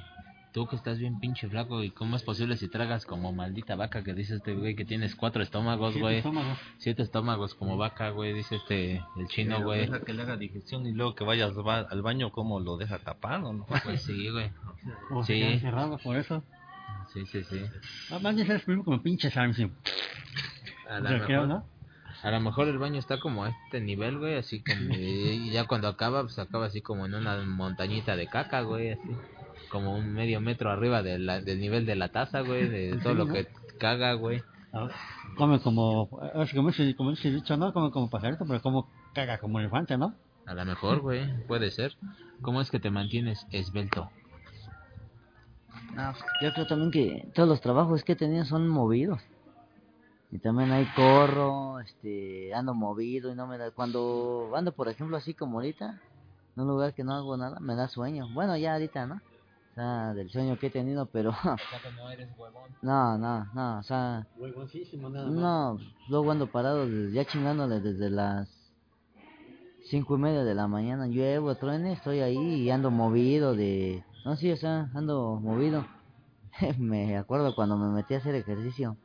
tú 0.51 0.65
que 0.67 0.75
estás 0.75 0.97
bien 0.97 1.19
pinche 1.19 1.47
flaco, 1.47 1.83
¿y 1.83 1.91
cómo 1.91 2.15
es 2.15 2.23
posible 2.23 2.57
si 2.57 2.67
tragas 2.69 3.05
como 3.05 3.31
maldita 3.31 3.75
vaca 3.75 4.03
que 4.03 4.13
dice 4.13 4.35
este 4.35 4.55
güey 4.55 4.75
que 4.75 4.83
tienes 4.85 5.15
cuatro 5.15 5.43
estómagos, 5.43 5.97
güey? 5.97 6.17
estómagos. 6.17 6.57
Siete 6.79 7.03
estómagos 7.03 7.53
como 7.55 7.77
vaca, 7.77 8.09
güey, 8.09 8.33
dice 8.33 8.55
este, 8.55 9.03
el 9.17 9.27
chino, 9.27 9.55
Pero 9.57 9.67
güey. 9.67 9.81
Deja 9.81 10.01
que 10.01 10.13
le 10.13 10.23
haga 10.23 10.37
digestión 10.37 10.85
y 10.87 10.91
luego 10.93 11.13
que 11.15 11.23
vayas 11.23 11.53
va- 11.57 11.87
al 11.89 12.01
baño, 12.01 12.31
¿cómo 12.31 12.59
lo 12.59 12.77
deja 12.77 12.97
tapado? 12.99 13.53
¿no? 13.53 13.65
Pues 13.83 14.01
sí, 14.03 14.29
güey. 14.29 14.49
O 15.11 15.23
Sí. 15.23 15.33
se 15.33 15.39
quedan 15.39 15.59
cerrados 15.59 16.01
por 16.01 16.15
eso. 16.17 16.43
Sí, 17.13 17.25
sí, 17.27 17.43
sí. 17.43 17.61
Ah, 18.11 18.19
Más 18.19 18.35
bien 18.35 18.83
como 18.83 19.01
pinche 19.01 19.29
Samsung. 19.31 19.71
A 20.89 20.97
O 20.97 20.99
lo 21.01 21.09
sea, 21.09 21.25
creo, 21.25 21.45
mejor, 21.45 21.47
¿no? 21.47 21.65
a 22.23 22.31
lo 22.31 22.39
mejor 22.41 22.67
el 22.67 22.77
baño 22.77 22.99
está 22.99 23.19
como 23.19 23.45
a 23.45 23.49
este 23.49 23.79
nivel, 23.81 24.17
güey, 24.17 24.35
así 24.35 24.61
como... 24.63 24.93
Y 24.95 25.51
ya 25.51 25.65
cuando 25.65 25.87
acaba, 25.87 26.21
pues 26.23 26.37
acaba 26.39 26.65
así 26.65 26.81
como 26.81 27.05
en 27.05 27.13
una 27.13 27.37
montañita 27.43 28.15
de 28.15 28.27
caca, 28.27 28.61
güey, 28.61 28.91
así. 28.91 29.09
Como 29.69 29.95
un 29.95 30.13
medio 30.13 30.41
metro 30.41 30.71
arriba 30.71 31.03
de 31.03 31.19
la- 31.19 31.41
del 31.41 31.59
nivel 31.59 31.85
de 31.85 31.95
la 31.95 32.09
taza, 32.09 32.41
güey, 32.41 32.67
de 32.67 32.99
todo 33.01 33.13
lo 33.13 33.27
que 33.27 33.47
caga, 33.79 34.13
güey. 34.13 34.43
Come 35.37 35.59
como, 35.61 36.09
como 36.09 36.71
como 36.97 37.11
dice 37.11 37.31
dicho, 37.31 37.57
¿no? 37.57 37.73
Come 37.73 37.91
como 37.91 38.09
pajarito, 38.09 38.45
pero 38.47 38.61
como 38.61 38.89
caga 39.13 39.39
como 39.39 39.59
elefante, 39.59 39.97
¿no? 39.97 40.15
A 40.45 40.53
lo 40.53 40.65
mejor, 40.65 41.01
güey, 41.01 41.27
puede 41.47 41.71
ser. 41.71 41.95
¿Cómo 42.41 42.61
es 42.61 42.71
que 42.71 42.79
te 42.79 42.89
mantienes 42.89 43.45
esbelto? 43.51 44.09
No, 45.93 46.13
yo 46.41 46.53
creo 46.53 46.65
también 46.67 46.91
que 46.91 47.31
todos 47.33 47.47
los 47.47 47.61
trabajos 47.61 48.03
que 48.03 48.13
he 48.13 48.15
tenido 48.15 48.45
son 48.45 48.67
movidos. 48.67 49.21
Y 50.31 50.39
también 50.39 50.71
ahí 50.71 50.85
corro, 50.95 51.79
este, 51.79 52.53
ando 52.53 52.73
movido 52.75 53.31
y 53.31 53.35
no 53.35 53.47
me 53.47 53.57
da... 53.57 53.71
Cuando 53.71 54.51
ando, 54.55 54.71
por 54.73 54.87
ejemplo, 54.87 55.17
así 55.17 55.33
como 55.33 55.57
ahorita, 55.57 56.01
en 56.55 56.63
un 56.63 56.67
lugar 56.67 56.93
que 56.93 57.03
no 57.03 57.13
hago 57.13 57.35
nada, 57.35 57.59
me 57.59 57.75
da 57.75 57.87
sueño. 57.87 58.27
Bueno, 58.33 58.55
ya 58.55 58.73
ahorita, 58.73 59.07
¿no? 59.07 59.21
O 59.79 60.13
del 60.13 60.29
sueño 60.29 60.57
que 60.57 60.67
he 60.67 60.69
tenido, 60.69 61.05
pero... 61.05 61.31
no 61.95 62.11
eres 62.11 62.29
huevón. 62.37 62.71
no, 62.81 63.17
no, 63.17 63.45
no, 63.53 63.79
o 63.79 63.83
sea... 63.83 64.27
Huevoncísimo, 64.35 65.09
nada 65.09 65.29
No, 65.29 65.79
luego 66.09 66.31
ando 66.31 66.47
parado 66.47 66.85
desde- 66.85 67.13
ya 67.13 67.23
chingándole 67.25 67.79
desde 67.79 68.09
las 68.09 68.49
cinco 69.83 70.17
y 70.17 70.19
media 70.19 70.43
de 70.43 70.53
la 70.53 70.67
mañana. 70.67 71.07
Lluevo, 71.07 71.55
truene, 71.55 71.93
estoy 71.93 72.19
ahí 72.19 72.37
y 72.37 72.69
ando 72.69 72.91
movido 72.91 73.55
de... 73.55 74.03
No, 74.25 74.35
sí, 74.35 74.51
o 74.51 74.57
sea, 74.57 74.89
ando 74.93 75.39
movido. 75.41 75.87
me 76.77 77.17
acuerdo 77.17 77.55
cuando 77.55 77.77
me 77.77 77.87
metí 77.89 78.15
a 78.15 78.17
hacer 78.17 78.35
ejercicio. 78.35 78.97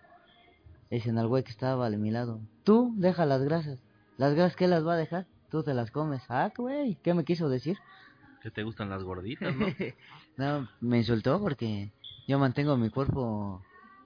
Dicen 0.91 1.19
al 1.19 1.29
güey 1.29 1.45
que 1.45 1.51
estaba 1.53 1.87
a 1.87 1.91
mi 1.91 2.11
lado. 2.11 2.41
Tú 2.65 2.93
deja 2.97 3.27
las 3.27 3.43
grasas. 3.43 3.79
¿Las 4.19 4.35
grasas 4.35 4.57
qué 4.57 4.67
las 4.67 4.85
va 4.87 4.95
a 4.95 4.99
dejar? 4.99 5.27
Tú 5.51 5.63
te 5.63 5.73
las 5.73 5.91
comes. 5.91 6.23
Ah, 6.29 6.53
güey, 6.57 6.97
¿qué 7.03 7.15
me 7.15 7.25
quiso 7.25 7.49
decir? 7.49 7.79
Que 8.43 8.51
te 8.51 8.63
gustan 8.63 8.91
las 8.91 9.03
gorditas, 9.03 9.55
¿no? 9.57 9.67
no, 10.37 10.69
me 10.81 10.99
insultó 10.99 11.41
porque 11.41 11.93
yo 12.27 12.39
mantengo 12.39 12.77
mi 12.77 12.91
cuerpo. 12.91 13.63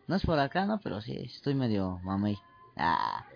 No 0.06 0.16
es 0.16 0.24
por 0.24 0.38
acá, 0.38 0.66
¿no? 0.66 0.80
Pero 0.80 1.00
sí, 1.00 1.16
estoy 1.16 1.54
medio 1.54 1.98
mamey. 2.02 2.38
Ah, 2.76 3.26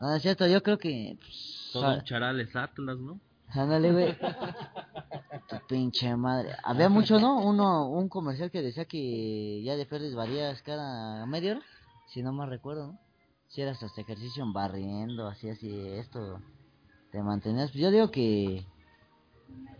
no, 0.00 0.14
es 0.14 0.22
cierto, 0.22 0.46
yo 0.46 0.62
creo 0.62 0.78
que. 0.78 1.16
pues, 1.18 1.70
Todo 1.72 1.86
ah, 1.86 1.94
un 1.94 2.04
charales 2.04 2.54
Atlas, 2.56 2.98
¿no? 2.98 3.20
Ándale, 3.48 3.92
güey. 3.92 4.16
Tu 5.48 5.56
pinche 5.68 6.14
madre. 6.16 6.54
Había 6.62 6.88
mucho, 6.88 7.18
¿no? 7.18 7.40
Uno, 7.40 7.88
un 7.88 8.08
comercial 8.08 8.50
que 8.50 8.62
decía 8.62 8.84
que 8.84 9.62
ya 9.64 9.76
de 9.76 9.86
Ferris 9.86 10.14
varías 10.14 10.62
cada 10.62 11.26
media 11.26 11.52
hora. 11.52 11.62
Si 12.06 12.22
no 12.22 12.32
más 12.32 12.48
recuerdo, 12.48 12.88
¿no? 12.88 12.98
Si 13.48 13.60
eras 13.60 13.82
hasta 13.82 14.00
ejercicio 14.00 14.44
en 14.44 14.52
barriendo, 14.52 15.26
así, 15.26 15.48
así, 15.48 15.88
esto. 15.88 16.40
Te 17.10 17.22
mantenías. 17.22 17.72
Yo 17.72 17.90
digo 17.90 18.10
que. 18.10 18.64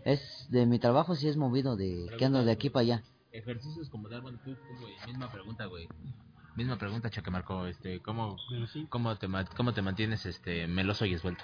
Es 0.03 0.47
de 0.49 0.65
mi 0.65 0.79
trabajo, 0.79 1.15
sí 1.15 1.27
es 1.27 1.37
movido 1.37 1.75
de. 1.75 2.07
Que 2.17 2.25
ando 2.25 2.43
de 2.43 2.51
aquí 2.51 2.69
para 2.69 2.81
allá. 2.81 3.03
Ejercicios 3.31 3.89
como 3.89 4.09
dar, 4.09 4.21
bueno, 4.21 4.39
tú, 4.43 4.53
tú, 4.53 4.81
güey, 4.81 4.93
misma 5.07 5.31
pregunta, 5.31 5.65
güey. 5.65 5.87
Misma 6.55 6.77
pregunta, 6.77 7.09
Chaque 7.09 7.31
Marco, 7.31 7.65
este, 7.65 8.01
¿cómo, 8.01 8.35
sí. 8.73 8.85
cómo, 8.89 9.15
te, 9.15 9.27
¿cómo 9.55 9.73
te 9.73 9.81
mantienes, 9.81 10.25
este, 10.25 10.67
meloso 10.67 11.05
y 11.05 11.13
esbelto? 11.13 11.43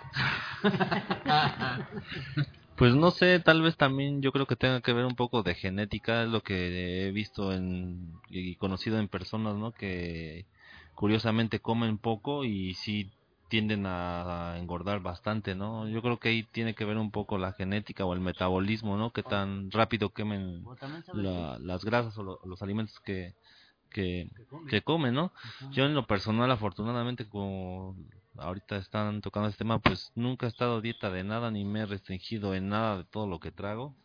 Pues 2.78 2.94
no 2.94 3.10
sé, 3.10 3.40
tal 3.40 3.64
vez 3.64 3.76
también 3.76 4.22
yo 4.22 4.32
creo 4.32 4.46
que 4.46 4.56
tenga 4.56 4.82
que 4.82 4.94
ver 4.94 5.06
un 5.06 5.16
poco 5.16 5.42
de 5.42 5.56
genética, 5.56 6.22
es 6.22 6.30
lo 6.30 6.44
que 6.44 7.08
he 7.08 7.12
visto 7.12 7.52
en, 7.52 8.14
y 8.30 8.56
conocido 8.56 9.00
en 9.00 9.08
personas, 9.08 9.56
¿no? 9.56 9.72
Que 9.72 10.46
curiosamente 10.94 11.60
comen 11.60 11.98
poco 11.98 12.44
y 12.44 12.76
sí 12.76 13.10
tienden 13.50 13.86
a, 13.86 14.54
a 14.54 14.58
engordar 14.60 15.00
bastante, 15.02 15.56
¿no? 15.56 15.88
Yo 15.88 16.02
creo 16.02 16.20
que 16.20 16.30
ahí 16.30 16.44
tiene 16.44 16.74
que 16.76 16.86
ver 16.86 16.98
un 16.98 17.12
poco 17.12 17.38
la 17.38 17.54
genética 17.54 18.06
o 18.06 18.14
el 18.14 18.20
metabolismo, 18.20 18.98
¿no? 18.98 19.12
Que 19.12 19.24
tan 19.24 19.72
rápido 19.72 20.10
quemen 20.10 20.64
la- 21.24 21.58
las 21.60 21.84
grasas 21.86 22.18
o 22.18 22.24
lo- 22.24 22.40
los 22.46 22.62
alimentos 22.62 23.00
que, 23.02 23.34
que, 23.90 24.30
que 24.68 24.82
comen, 24.82 25.14
¿no? 25.14 25.32
Yo 25.72 25.86
en 25.86 25.94
lo 25.96 26.06
personal, 26.08 26.52
afortunadamente, 26.52 27.28
como 27.28 27.96
ahorita 28.38 28.78
están 28.78 29.22
tocando 29.22 29.48
este 29.50 29.60
tema, 29.60 29.80
pues 29.80 30.12
nunca 30.16 30.46
he 30.46 30.50
estado 30.50 30.82
dieta 30.82 31.10
de 31.10 31.24
nada, 31.24 31.50
ni 31.52 31.64
me 31.66 31.82
he 31.82 31.86
restringido 31.86 32.54
en 32.54 32.70
nada 32.70 32.98
de 32.98 33.04
todo 33.06 33.28
lo 33.28 33.40
que 33.40 33.52
trago. 33.52 33.96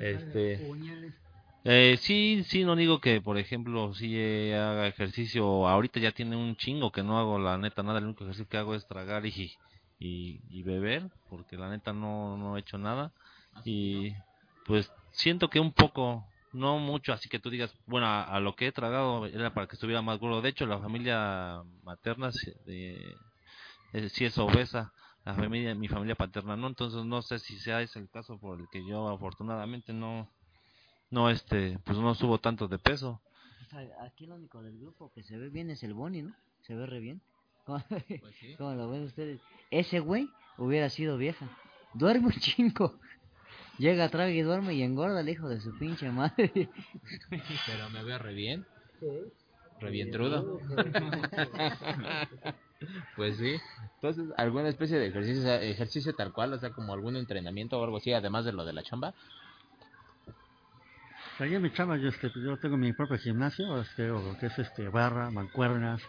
Este, 0.00 0.56
eh, 1.64 1.96
sí, 2.00 2.42
sí, 2.44 2.64
no 2.64 2.74
digo 2.76 3.00
que, 3.00 3.20
por 3.20 3.38
ejemplo, 3.38 3.94
si 3.94 4.16
haga 4.52 4.86
ejercicio, 4.88 5.68
ahorita 5.68 6.00
ya 6.00 6.12
tiene 6.12 6.36
un 6.36 6.56
chingo 6.56 6.90
que 6.92 7.02
no 7.02 7.18
hago 7.18 7.38
la 7.38 7.56
neta 7.58 7.82
nada, 7.82 7.98
el 7.98 8.06
único 8.06 8.24
ejercicio 8.24 8.48
que 8.48 8.56
hago 8.58 8.74
es 8.74 8.86
tragar 8.86 9.24
y, 9.26 9.52
y, 9.98 10.40
y 10.48 10.62
beber, 10.64 11.10
porque 11.28 11.56
la 11.56 11.70
neta 11.70 11.92
no, 11.92 12.36
no 12.36 12.56
he 12.56 12.60
hecho 12.60 12.78
nada. 12.78 13.12
Y 13.64 14.12
pues 14.64 14.92
siento 15.12 15.48
que 15.50 15.60
un 15.60 15.72
poco, 15.72 16.26
no 16.52 16.78
mucho, 16.78 17.12
así 17.12 17.28
que 17.28 17.38
tú 17.38 17.50
digas, 17.50 17.72
bueno, 17.86 18.06
a, 18.06 18.24
a 18.24 18.40
lo 18.40 18.54
que 18.56 18.66
he 18.68 18.72
tragado 18.72 19.26
era 19.26 19.54
para 19.54 19.66
que 19.68 19.76
estuviera 19.76 20.02
más 20.02 20.18
gordo. 20.18 20.42
De 20.42 20.48
hecho, 20.50 20.66
la 20.66 20.80
familia 20.80 21.62
materna 21.84 22.32
sí, 22.32 22.52
de- 22.66 23.16
eh, 23.92 24.08
sí 24.10 24.24
es 24.24 24.38
obesa, 24.38 24.92
la 25.24 25.34
familia, 25.34 25.74
mi 25.74 25.88
familia 25.88 26.14
paterna 26.16 26.56
no, 26.56 26.68
entonces 26.68 27.04
no 27.04 27.22
sé 27.22 27.38
si 27.38 27.58
sea 27.58 27.82
ese 27.82 27.98
el 27.98 28.08
caso 28.10 28.38
por 28.38 28.60
el 28.60 28.68
que 28.68 28.84
yo 28.86 29.08
afortunadamente 29.08 29.92
no, 29.92 30.28
no 31.12 31.30
este, 31.30 31.78
pues 31.84 31.98
no 31.98 32.14
subo 32.14 32.38
tanto 32.38 32.66
de 32.66 32.78
peso. 32.78 33.20
Aquí 34.00 34.24
el 34.24 34.32
único 34.32 34.62
del 34.62 34.78
grupo 34.78 35.10
que 35.12 35.22
se 35.22 35.38
ve 35.38 35.48
bien 35.48 35.70
es 35.70 35.82
el 35.82 35.94
Bonnie, 35.94 36.22
¿no? 36.22 36.34
Se 36.62 36.74
ve 36.74 36.86
re 36.86 37.00
bien. 37.00 37.20
¿Cómo, 37.64 37.82
Pues 37.88 38.34
sí. 38.40 38.54
cómo 38.56 38.74
lo 38.74 38.90
ven 38.90 39.04
ustedes? 39.04 39.40
Ese 39.70 40.00
güey 40.00 40.28
hubiera 40.58 40.90
sido 40.90 41.16
vieja. 41.16 41.48
Duerme 41.94 42.26
un 42.26 42.32
chingo. 42.32 42.98
Llega, 43.78 44.08
traga 44.08 44.30
y 44.30 44.42
duerme 44.42 44.74
y 44.74 44.82
engorda 44.82 45.20
el 45.20 45.28
hijo 45.28 45.48
de 45.48 45.60
su 45.60 45.76
pinche 45.78 46.10
madre. 46.10 46.50
Pero 47.66 47.90
me 47.90 48.02
veo 48.02 48.18
re 48.18 48.34
bien. 48.34 48.66
Revientrudo. 49.80 50.60
pues 53.16 53.36
sí. 53.36 53.56
Entonces, 53.96 54.28
¿alguna 54.36 54.68
especie 54.68 54.98
de 54.98 55.06
ejercicio, 55.08 55.52
ejercicio 55.54 56.14
tal 56.14 56.32
cual? 56.32 56.52
O 56.52 56.58
sea, 56.58 56.70
como 56.70 56.92
algún 56.92 57.16
entrenamiento 57.16 57.80
o 57.80 57.84
algo 57.84 57.98
así, 57.98 58.12
además 58.12 58.44
de 58.44 58.52
lo 58.52 58.64
de 58.64 58.72
la 58.72 58.82
chamba. 58.82 59.14
En 61.44 61.60
mi 61.60 61.72
chamba 61.72 61.96
yo, 61.96 62.08
este, 62.08 62.30
yo 62.36 62.56
tengo 62.58 62.76
mi 62.76 62.92
propio 62.92 63.18
gimnasio, 63.18 63.80
este, 63.80 64.10
o 64.10 64.38
que 64.38 64.46
es 64.46 64.58
este, 64.58 64.88
barra, 64.88 65.28
mancuernas, 65.30 66.00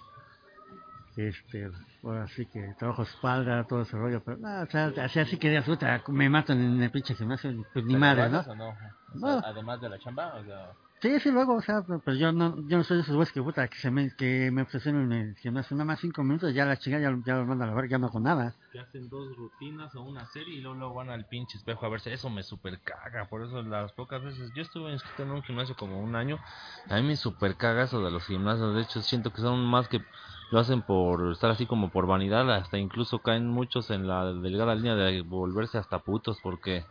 este, 1.17 1.71
ahora 2.03 2.27
sí 2.27 2.45
que 2.45 2.73
trabajo 2.77 3.01
espalda, 3.01 3.63
todo 3.63 3.81
ese 3.81 3.97
rollo, 3.97 4.21
pero 4.23 4.37
no, 4.37 4.61
o 4.61 4.65
sea, 4.67 4.93
así, 5.03 5.19
así 5.19 5.37
que 5.37 5.61
puta, 5.63 6.03
me 6.09 6.29
matan 6.29 6.61
en 6.61 6.83
el 6.83 6.91
pinche 6.91 7.15
gimnasio, 7.15 7.51
pues 7.73 7.85
ni 7.85 7.93
¿Pero 7.93 7.99
madre, 7.99 8.29
¿no? 8.29 8.39
haces 8.39 8.51
o 8.51 8.55
no? 8.55 8.69
O 8.69 8.75
sea, 8.75 8.95
No. 9.15 9.41
Además 9.43 9.81
de 9.81 9.89
la 9.89 9.99
chamba, 9.99 10.35
o 10.35 10.43
sea... 10.43 10.71
Sí, 11.03 11.19
sí, 11.19 11.31
luego, 11.31 11.55
o 11.55 11.61
sea, 11.61 11.83
pero 12.05 12.15
yo 12.15 12.31
no, 12.31 12.55
yo 12.65 12.77
no 12.77 12.83
soy 12.85 12.95
de 12.95 13.03
esos 13.03 13.13
güeyes 13.13 13.33
que, 13.33 13.41
puta, 13.41 13.67
que, 13.67 13.75
se 13.75 13.91
me, 13.91 14.15
que 14.15 14.49
me 14.51 14.61
el 14.61 15.35
gimnasio, 15.35 15.75
nada 15.75 15.83
más 15.83 15.99
cinco 15.99 16.23
minutos, 16.23 16.53
ya 16.53 16.63
la 16.63 16.77
chica 16.77 16.97
ya, 16.97 17.13
ya 17.25 17.35
los 17.35 17.45
manda 17.45 17.65
a 17.65 17.67
la 17.67 17.73
verga, 17.73 17.89
ya 17.89 17.97
no 17.97 18.07
hago 18.07 18.21
nada. 18.21 18.55
que 18.71 18.79
hacen 18.79 19.09
dos 19.09 19.35
rutinas 19.35 19.93
o 19.95 20.01
una 20.01 20.25
serie 20.27 20.55
y 20.55 20.61
luego, 20.61 20.77
luego 20.77 20.93
van 20.93 21.09
al 21.09 21.25
pinche 21.25 21.57
espejo 21.57 21.85
a 21.85 21.89
verse. 21.89 22.13
Eso 22.13 22.29
me 22.29 22.41
super 22.41 22.79
caga. 22.79 23.25
Por 23.25 23.43
eso 23.43 23.61
las 23.63 23.91
pocas 23.91 24.23
veces. 24.23 24.53
Yo 24.53 24.61
estuve 24.61 24.93
inscrito 24.93 25.23
en 25.23 25.31
un 25.31 25.43
gimnasio 25.43 25.75
como 25.75 25.99
un 25.99 26.15
año. 26.15 26.39
A 26.89 26.95
mí 26.95 27.01
me 27.05 27.17
super 27.17 27.57
caga 27.57 27.83
eso 27.83 28.01
de 28.01 28.09
los 28.09 28.25
gimnasios. 28.25 28.73
De 28.73 28.83
hecho, 28.83 29.01
siento 29.01 29.33
que 29.33 29.41
son 29.41 29.59
más 29.59 29.89
que 29.89 29.99
lo 30.51 30.59
hacen 30.59 30.83
por 30.83 31.33
estar 31.33 31.51
así 31.51 31.65
como 31.65 31.89
por 31.89 32.07
vanidad. 32.07 32.49
Hasta 32.49 32.77
incluso 32.77 33.19
caen 33.19 33.49
muchos 33.49 33.91
en 33.91 34.07
la 34.07 34.31
delgada 34.31 34.73
línea 34.73 34.95
de 34.95 35.19
volverse 35.19 35.77
hasta 35.77 35.99
putos 35.99 36.39
porque 36.41 36.85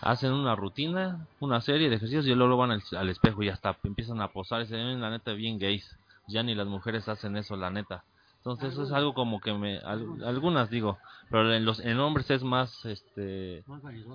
hacen 0.00 0.32
una 0.32 0.54
rutina, 0.56 1.26
una 1.40 1.60
serie 1.60 1.88
de 1.88 1.96
ejercicios 1.96 2.26
y 2.26 2.34
luego 2.34 2.56
van 2.56 2.70
al, 2.70 2.82
al 2.96 3.08
espejo 3.08 3.42
y 3.42 3.48
hasta 3.48 3.76
empiezan 3.84 4.20
a 4.20 4.28
posar. 4.28 4.62
Y 4.62 4.66
se 4.66 4.76
ven, 4.76 5.00
la 5.00 5.10
neta, 5.10 5.32
bien 5.32 5.58
gays. 5.58 5.96
Ya 6.28 6.42
ni 6.42 6.54
las 6.54 6.66
mujeres 6.66 7.08
hacen 7.08 7.36
eso, 7.36 7.56
la 7.56 7.70
neta. 7.70 8.04
Entonces 8.38 8.72
eso 8.72 8.84
es 8.84 8.92
algo 8.92 9.12
como 9.12 9.38
que 9.40 9.52
me... 9.52 9.78
al- 9.80 10.24
algunas 10.24 10.70
digo, 10.70 10.98
pero 11.28 11.52
en 11.52 11.66
los 11.66 11.78
en 11.80 12.00
hombres 12.00 12.30
es 12.30 12.42
más, 12.42 12.84
este... 12.86 13.62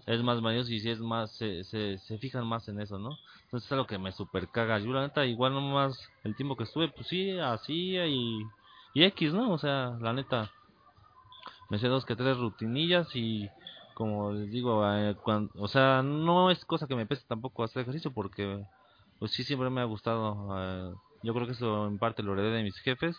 Es 0.07 0.23
más 0.23 0.41
valioso 0.41 0.71
y 0.71 0.79
si 0.79 0.89
es 0.89 0.99
más... 0.99 1.31
Se, 1.31 1.63
se, 1.65 1.99
se 1.99 2.17
fijan 2.17 2.47
más 2.47 2.67
en 2.67 2.79
eso, 2.81 2.97
¿no? 2.97 3.19
Entonces 3.43 3.67
es 3.67 3.71
algo 3.71 3.85
que 3.85 3.99
me 3.99 4.11
super 4.11 4.47
caga. 4.47 4.79
Yo 4.79 4.91
la 4.93 5.01
neta 5.01 5.25
igual 5.25 5.53
nomás 5.53 6.09
el 6.23 6.35
tiempo 6.35 6.55
que 6.55 6.63
estuve, 6.63 6.87
pues 6.87 7.07
sí, 7.07 7.37
así 7.37 7.97
y... 7.97 8.39
Y 8.95 9.03
X, 9.03 9.33
¿no? 9.33 9.51
O 9.51 9.57
sea, 9.59 9.95
la 10.01 10.13
neta... 10.13 10.49
Me 11.69 11.77
sé 11.77 11.87
dos 11.87 12.05
que 12.05 12.15
tres 12.15 12.37
rutinillas 12.37 13.15
y... 13.15 13.47
Como 13.95 14.31
les 14.33 14.51
digo, 14.51 14.85
eh, 14.93 15.15
o 15.55 15.67
sea, 15.67 16.03
no 16.03 16.51
es 16.51 16.63
cosa 16.65 16.87
que 16.87 16.95
me 16.95 17.07
pese 17.07 17.23
tampoco 17.27 17.63
hacer 17.63 17.81
ejercicio 17.83 18.11
porque... 18.13 18.63
Pues 19.19 19.31
sí, 19.31 19.43
siempre 19.43 19.69
me 19.69 19.81
ha 19.81 19.85
gustado. 19.85 20.49
eh, 20.59 20.93
yo 21.23 21.33
creo 21.33 21.47
que 21.47 21.53
eso 21.53 21.87
en 21.87 21.97
parte 21.97 22.21
lo 22.23 22.33
heredé 22.33 22.51
de 22.57 22.63
mis 22.63 22.77
jefes 22.79 23.17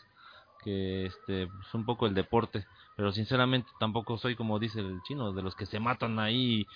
que 0.65 1.07
este 1.07 1.45
es 1.45 1.75
un 1.75 1.85
poco 1.85 2.07
el 2.07 2.15
deporte 2.15 2.67
pero 2.97 3.13
sinceramente 3.13 3.69
tampoco 3.81 4.19
soy 4.19 4.37
como 4.37 4.59
dice 4.59 4.81
el 4.81 5.03
chino 5.03 5.33
de 5.33 5.43
los 5.43 5.55
que 5.55 5.67
se 5.67 5.81
matan 5.81 6.19
ahí 6.19 6.67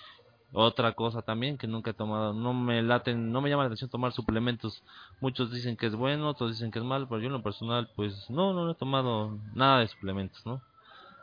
otra 0.53 0.93
cosa 0.93 1.21
también 1.21 1.57
que 1.57 1.67
nunca 1.67 1.91
he 1.91 1.93
tomado 1.93 2.33
no 2.33 2.53
me 2.53 2.81
laten 2.83 3.31
no 3.31 3.41
me 3.41 3.49
llama 3.49 3.63
la 3.63 3.67
atención 3.67 3.89
tomar 3.89 4.11
suplementos 4.13 4.83
muchos 5.21 5.51
dicen 5.51 5.77
que 5.77 5.87
es 5.87 5.95
bueno 5.95 6.29
otros 6.29 6.51
dicen 6.51 6.71
que 6.71 6.79
es 6.79 6.85
malo 6.85 7.07
pero 7.07 7.21
yo 7.21 7.27
en 7.27 7.33
lo 7.33 7.43
personal 7.43 7.89
pues 7.95 8.29
no 8.29 8.53
no 8.53 8.71
he 8.71 8.75
tomado 8.75 9.37
nada 9.53 9.79
de 9.79 9.87
suplementos 9.87 10.45
no 10.45 10.61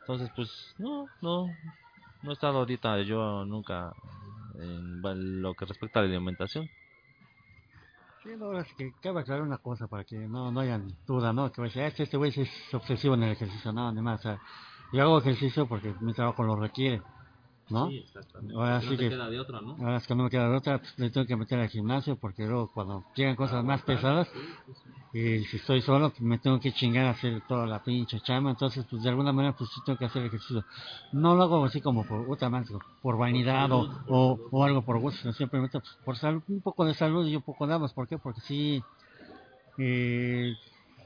entonces 0.00 0.30
pues 0.36 0.74
no 0.78 1.08
no 1.22 1.48
no 2.22 2.30
he 2.30 2.34
estado 2.34 2.58
ahorita 2.58 3.00
yo 3.02 3.44
nunca 3.44 3.92
en 4.60 5.42
lo 5.42 5.54
que 5.54 5.64
respecta 5.66 6.00
a 6.00 6.02
la 6.02 6.08
alimentación 6.08 6.68
Sí, 8.22 8.30
no, 8.36 8.58
es 8.58 8.66
que 8.74 8.92
cabe 9.00 9.20
aclarar 9.20 9.44
una 9.44 9.58
cosa 9.58 9.86
para 9.86 10.02
que 10.04 10.16
no, 10.16 10.50
no 10.50 10.60
haya 10.60 10.80
duda, 11.06 11.32
¿no? 11.32 11.52
Que 11.52 11.62
decir, 11.62 11.82
"Ah, 11.82 11.86
este, 11.86 12.02
este 12.02 12.16
güey 12.16 12.32
es 12.36 12.74
obsesivo 12.74 13.14
en 13.14 13.22
el 13.22 13.32
ejercicio, 13.32 13.72
no, 13.72 13.92
ni 13.92 14.02
más. 14.02 14.18
O 14.20 14.22
sea, 14.24 14.38
yo 14.92 15.02
hago 15.02 15.18
ejercicio 15.18 15.68
porque 15.68 15.94
mi 16.00 16.12
trabajo 16.12 16.42
lo 16.42 16.56
requiere, 16.56 17.00
¿no? 17.70 17.90
exactamente 17.90 18.54
Ahora 18.54 18.80
sí 18.80 18.96
que- 18.96 19.10
de 19.10 19.38
otra 19.40 19.60
no 19.60 19.76
Ahora 19.78 19.96
es 19.96 20.06
que 20.06 20.14
no 20.14 20.24
me 20.24 20.30
queda 20.30 20.48
de 20.48 20.56
otra, 20.56 20.78
pues, 20.78 20.98
le 20.98 21.10
tengo 21.10 21.26
que 21.26 21.36
meter 21.36 21.58
al 21.58 21.68
gimnasio 21.68 22.16
porque 22.16 22.44
luego 22.44 22.68
cuando 22.72 23.04
llegan 23.14 23.36
cosas 23.36 23.64
más 23.64 23.82
pesadas 23.82 24.28
y 25.12 25.44
si 25.46 25.56
estoy 25.56 25.80
solo 25.82 26.10
pues, 26.10 26.20
me 26.20 26.38
tengo 26.38 26.60
que 26.60 26.72
chingar 26.72 27.06
a 27.06 27.10
hacer 27.10 27.42
toda 27.42 27.66
la 27.66 27.82
pinche 27.82 28.20
chama, 28.20 28.50
entonces 28.50 28.84
pues 28.90 29.02
de 29.02 29.08
alguna 29.08 29.32
manera 29.32 29.54
pues 29.56 29.70
sí 29.70 29.80
tengo 29.82 29.98
que 29.98 30.04
hacer 30.04 30.24
ejercicio. 30.24 30.64
No 31.12 31.34
lo 31.34 31.44
hago 31.44 31.64
así 31.64 31.80
como 31.80 32.04
por 32.04 32.24
puta 32.26 32.48
madre, 32.50 32.68
por 33.00 33.16
vanidad 33.16 33.70
o, 33.72 33.88
o, 34.06 34.38
o 34.50 34.64
algo 34.64 34.82
por 34.82 34.98
gusto, 34.98 35.20
sino 35.20 35.32
simplemente 35.32 35.80
pues, 35.80 35.96
por 36.04 36.16
salud, 36.18 36.42
un 36.48 36.60
poco 36.60 36.84
de 36.84 36.94
salud 36.94 37.26
y 37.26 37.36
un 37.36 37.42
poco 37.42 37.66
de 37.66 37.74
ambas, 37.74 37.92
¿por 37.94 38.06
qué? 38.06 38.18
Porque 38.18 38.40
sí, 38.42 38.84
eh, 39.78 40.54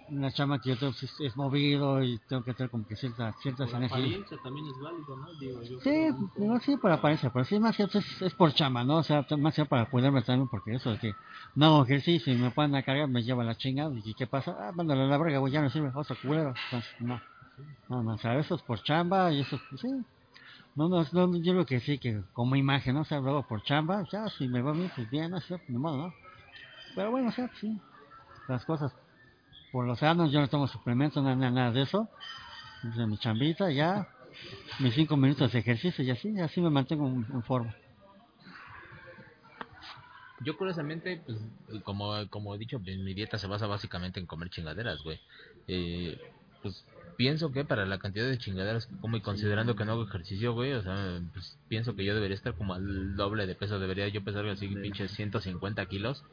una 0.09 0.31
chama 0.33 0.59
que 0.61 0.71
yo 0.71 0.79
tengo 0.79 0.93
es, 0.93 1.21
es 1.21 1.37
movido 1.37 2.03
y 2.03 2.19
tengo 2.29 2.43
que 2.45 2.55
tener 2.55 2.71
como 2.71 2.87
que 2.87 2.97
cierta, 2.97 3.33
ciertas 3.35 3.73
energías. 3.73 4.29
también 4.43 4.67
es 4.67 4.79
válido 4.79 5.17
no 5.17 5.33
digo 5.35 5.63
yo 5.63 5.81
Sí, 5.81 5.91
no, 6.37 6.61
sí, 6.61 6.77
para 6.77 6.95
apariencia, 6.95 7.31
pero 7.31 7.45
sí, 7.45 7.59
más 7.59 7.77
que 7.77 7.85
es, 7.85 8.23
es 8.23 8.35
por 8.35 8.53
chamba, 8.55 8.85
¿no? 8.85 8.99
O 8.99 9.03
sea, 9.03 9.25
más 9.39 9.55
que 9.55 9.65
para 9.65 9.87
cuidarme 9.87 10.23
también, 10.23 10.49
porque 10.49 10.75
eso 10.75 10.91
de 10.91 10.99
que 10.99 11.15
no 11.55 11.67
hago 11.67 11.85
ejercicio 11.85 12.33
y 12.33 12.37
me 12.37 12.51
ponen 12.51 12.77
a 12.77 12.83
cargar, 12.83 13.09
me 13.09 13.23
lleva 13.23 13.45
la 13.45 13.57
chingada. 13.57 13.93
¿Y 13.95 14.15
qué 14.15 14.27
pasa? 14.27 14.57
Ah, 14.59 14.73
mándale 14.73 15.03
a 15.03 15.07
la 15.07 15.19
verga, 15.19 15.39
güey, 15.39 15.53
ya 15.53 15.61
no 15.63 15.71
sirve, 15.71 15.91
otro 15.95 16.17
culero. 16.23 16.55
Entonces, 16.67 16.95
no. 17.01 17.21
No, 17.89 18.03
no, 18.03 18.15
o 18.15 18.19
sea, 18.19 18.39
eso 18.39 18.55
es 18.55 18.63
por 18.63 18.83
chamba 18.83 19.33
y 19.33 19.41
eso, 19.41 19.59
sí. 19.77 19.89
No, 20.75 20.89
no, 20.89 21.05
no, 21.13 21.37
yo 21.39 21.53
creo 21.53 21.67
que 21.67 21.81
sí, 21.81 21.99
que 21.99 22.23
como 22.33 22.57
imagen, 22.57 22.95
¿no? 22.95 23.03
O 23.03 23.05
sea, 23.05 23.21
luego 23.21 23.43
por 23.47 23.63
chamba, 23.63 24.05
ya, 24.11 24.29
si 24.31 24.49
me 24.49 24.63
va 24.63 24.73
bien, 24.73 24.91
pues 24.97 25.11
bien, 25.11 25.31
no 25.31 25.41
sé, 25.41 25.59
ni 25.69 25.79
modo, 25.79 25.97
¿no? 25.99 26.15
Pero 26.95 27.11
bueno, 27.11 27.29
o 27.29 27.33
sea, 27.33 27.51
sí, 27.61 27.79
las 28.49 28.65
cosas 28.65 28.93
por 29.73 29.87
los 29.87 30.03
años, 30.03 30.31
yo 30.31 30.41
no 30.41 30.49
tomo 30.49 30.69
suplementos, 30.69 31.25
nada, 31.25 31.51
nada 31.51 31.73
de 31.73 31.83
eso. 31.83 32.09
Entonces, 32.83 33.09
mi 33.09 33.19
chambita, 33.19 33.71
ya, 33.71 34.07
mis 34.79 34.95
cinco 34.95 35.17
minutos 35.17 35.51
de 35.53 35.59
ejercicio 35.59 36.05
y 36.05 36.11
así, 36.11 36.39
así 36.41 36.61
me 36.61 36.71
mantengo 36.71 37.09
en, 37.09 37.27
en 37.33 37.43
forma. 37.43 37.75
Yo 40.41 40.57
curiosamente, 40.57 41.23
pues, 41.25 41.39
como, 41.83 42.13
como 42.29 42.55
he 42.55 42.59
dicho, 42.59 42.79
mi 42.81 43.15
dieta 43.15 43.39
se 43.39 43.47
basa 43.47 43.67
básicamente 43.67 44.21
en 44.21 44.27
comer 44.27 44.51
chingaderas, 44.51 45.03
güey. 45.03 45.21
Eh, 45.69 46.21
pues 46.63 46.85
pienso 47.17 47.53
que 47.53 47.65
para 47.65 47.87
la 47.87 47.99
cantidad 47.99 48.29
de 48.29 48.39
chingaderas 48.39 48.87
que 48.87 48.97
como 48.97 49.17
y 49.17 49.21
considerando 49.21 49.77
que 49.77 49.85
no 49.85 49.93
hago 49.93 50.05
ejercicio, 50.05 50.53
güey, 50.55 50.73
o 50.73 50.83
sea, 50.83 51.21
pues 51.33 51.57
pienso 51.69 51.95
que 51.95 52.05
yo 52.05 52.15
debería 52.15 52.37
estar 52.37 52.55
como 52.55 52.75
al 52.75 53.17
doble 53.17 53.47
de 53.47 53.55
peso, 53.55 53.79
debería 53.79 54.09
yo 54.09 54.25
pesar 54.25 54.47
así 54.47 54.69
pinches 54.69 55.13
150 55.13 55.87
kilos 55.87 56.25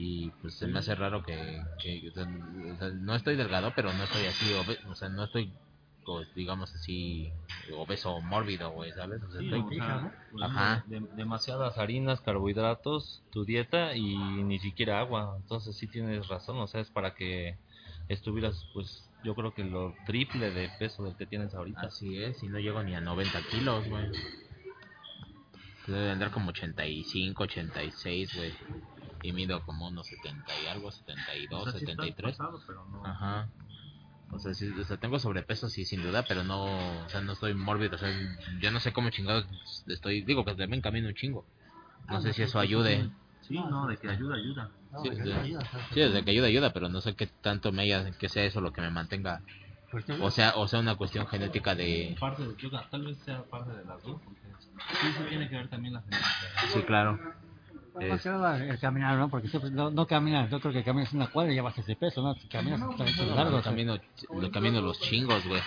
y 0.00 0.30
pues 0.40 0.54
se 0.54 0.68
me 0.68 0.78
hace 0.78 0.94
raro 0.94 1.24
que, 1.24 1.60
que 1.82 2.08
o 2.08 2.12
sea, 2.12 2.22
o 2.24 2.76
sea, 2.78 2.88
no 2.90 3.14
estoy 3.16 3.34
delgado, 3.34 3.72
pero 3.74 3.92
no 3.92 4.04
estoy 4.04 4.26
así, 4.26 4.46
o 4.88 4.94
sea, 4.94 5.08
no 5.08 5.24
estoy, 5.24 5.52
pues, 6.06 6.32
digamos 6.36 6.72
así, 6.72 7.32
obeso 7.74 8.20
mórbido, 8.22 8.70
güey, 8.70 8.92
¿sabes? 8.92 9.20
O 9.22 9.30
sea, 9.32 9.40
Sí, 9.40 9.46
estoy- 9.46 9.60
o 9.80 9.84
sea, 9.84 10.12
pues, 10.30 10.44
Ajá. 10.44 10.84
de- 10.86 11.06
demasiadas 11.16 11.78
harinas, 11.78 12.20
carbohidratos, 12.20 13.22
tu 13.32 13.44
dieta 13.44 13.96
y 13.96 14.16
ni 14.44 14.60
siquiera 14.60 15.00
agua. 15.00 15.34
Entonces 15.36 15.76
sí 15.76 15.88
tienes 15.88 16.28
razón, 16.28 16.58
o 16.58 16.68
sea, 16.68 16.80
es 16.80 16.90
para 16.90 17.14
que 17.14 17.58
estuvieras, 18.08 18.64
pues, 18.72 19.10
yo 19.24 19.34
creo 19.34 19.52
que 19.52 19.64
lo 19.64 19.96
triple 20.06 20.52
de 20.52 20.68
peso 20.78 21.02
del 21.02 21.16
que 21.16 21.26
tienes 21.26 21.52
ahorita. 21.54 21.80
Así 21.88 22.22
es, 22.22 22.40
y 22.44 22.48
no 22.48 22.60
llego 22.60 22.84
ni 22.84 22.94
a 22.94 23.00
90 23.00 23.42
kilos, 23.50 23.88
güey. 23.88 24.06
Debe 25.88 26.10
andar 26.10 26.30
como 26.30 26.50
85, 26.50 27.42
86, 27.44 28.34
güey. 28.36 28.52
Y 29.22 29.32
mido 29.32 29.62
como 29.64 29.88
unos 29.88 30.06
70 30.06 30.52
y 30.64 30.66
algo, 30.66 30.90
72, 30.92 31.60
O 31.60 31.64
sea, 31.64 31.72
sí 31.72 31.84
estás 31.84 32.06
73. 32.06 32.36
pasado, 32.36 32.62
pero 32.66 32.84
no- 32.86 33.04
Ajá. 33.04 33.48
O 34.30 34.38
sea, 34.38 34.52
sí, 34.54 34.68
o 34.78 34.84
sea, 34.84 34.98
tengo 34.98 35.18
sobrepeso, 35.18 35.68
sí, 35.70 35.84
sin 35.84 36.02
duda, 36.02 36.22
pero 36.28 36.44
no, 36.44 37.04
o 37.04 37.08
sea, 37.08 37.20
no 37.22 37.32
estoy 37.32 37.54
mórbido. 37.54 37.96
O 37.96 37.98
sea, 37.98 38.10
yo 38.60 38.70
no 38.70 38.78
sé 38.78 38.92
cómo 38.92 39.08
chingados 39.10 39.46
estoy. 39.86 40.22
Digo 40.22 40.44
que 40.44 40.54
también 40.54 40.82
camino 40.82 41.08
un 41.08 41.14
chingo. 41.14 41.46
No 42.08 42.20
sé 42.20 42.32
si 42.34 42.42
eso 42.42 42.58
ayude. 42.58 43.10
Sí, 43.40 43.54
no, 43.54 43.86
de 43.86 43.96
que 43.96 44.08
ayuda, 44.08 44.36
ayuda. 44.36 44.70
Sí, 45.02 45.10
sí. 45.22 45.56
Sí, 45.94 46.00
desde 46.00 46.24
que 46.24 46.30
ayuda, 46.30 46.46
ayuda, 46.48 46.72
pero 46.72 46.88
no 46.88 47.00
sé 47.00 47.14
qué 47.14 47.26
tanto 47.26 47.72
me 47.72 47.82
haya, 47.82 48.10
que 48.12 48.28
sea 48.28 48.44
eso 48.44 48.60
lo 48.60 48.72
que 48.72 48.82
me 48.82 48.90
mantenga. 48.90 49.42
O 50.20 50.30
sea, 50.30 50.52
o 50.56 50.68
sea, 50.68 50.80
una 50.80 50.96
cuestión 50.96 51.26
genética 51.26 51.74
de. 51.74 52.16
Parte 52.20 52.42
de, 52.46 52.54
tal 52.90 53.06
vez 53.06 53.18
sea 53.18 53.42
parte 53.44 53.70
de 53.70 53.84
las 53.84 54.02
dos, 54.02 54.20
porque 54.22 54.40
sí, 55.00 55.12
sí 55.16 55.22
tiene 55.28 55.48
que 55.48 55.56
ver 55.56 55.68
también 55.68 55.94
la 55.94 56.02
genética. 56.02 56.28
Sí, 56.74 56.82
claro. 56.82 57.18
Más 58.06 58.22
que 58.22 58.28
nada 58.28 58.64
el 58.64 58.78
caminar, 58.78 59.18
¿no? 59.18 59.28
Porque 59.28 59.48
siempre 59.48 59.70
no, 59.70 59.90
no 59.90 60.06
caminas, 60.06 60.50
yo 60.50 60.60
creo 60.60 60.72
que 60.72 60.84
caminas 60.84 61.12
una 61.12 61.26
cuadra 61.28 61.52
y 61.52 61.56
ya 61.56 61.62
bajas 61.62 61.86
de 61.86 61.96
peso, 61.96 62.22
¿no? 62.22 62.34
Caminas 62.50 62.80
trayecto 62.96 63.26
largo, 63.34 63.50
Lo 63.50 63.56
o 63.58 63.62
sea, 63.62 63.72
camino, 63.72 63.98
lo 64.30 64.50
camino 64.50 64.80
los 64.80 65.00
chingos, 65.00 65.46
güey. 65.46 65.60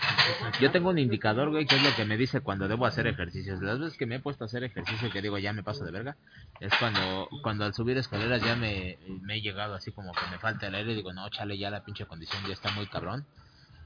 Yo 0.60 0.72
tengo 0.72 0.90
un 0.90 1.00
indicador, 1.00 1.50
güey, 1.50 1.66
que 1.66 1.76
es 1.76 1.84
lo 1.84 1.94
que 1.96 2.06
me 2.06 2.18
dice 2.18 2.42
cuando 2.42 2.68
debo 2.68 2.86
hacer 2.86 3.08
ejercicios. 3.08 3.62
Las 3.62 3.80
veces 3.80 3.98
que 3.98 4.06
me 4.06 4.16
he 4.16 4.20
puesto 4.20 4.44
a 4.44 4.48
hacer 4.48 4.64
ejercicio 4.64 5.10
que 5.12 5.22
digo 5.22 5.38
ya 5.38 5.54
me 5.54 5.64
paso 5.64 5.84
de 5.84 5.92
verga, 5.92 6.18
es 6.60 6.74
cuando 6.80 7.28
cuando 7.42 7.66
al 7.66 7.74
subir 7.74 7.98
escaleras 7.98 8.42
ya 8.42 8.56
me, 8.56 8.98
me 9.22 9.36
he 9.36 9.42
llegado 9.42 9.76
así 9.76 9.92
como 9.92 10.12
que 10.14 10.22
me 10.32 10.40
falta 10.40 10.68
el 10.68 10.76
aire 10.76 10.94
y 10.94 10.96
digo, 10.96 11.14
no, 11.14 11.30
chale, 11.30 11.58
ya 11.58 11.70
la 11.70 11.84
pinche 11.84 12.06
condición 12.06 12.44
ya 12.48 12.54
está 12.54 12.72
muy 12.72 12.88
cabrón. 12.88 13.26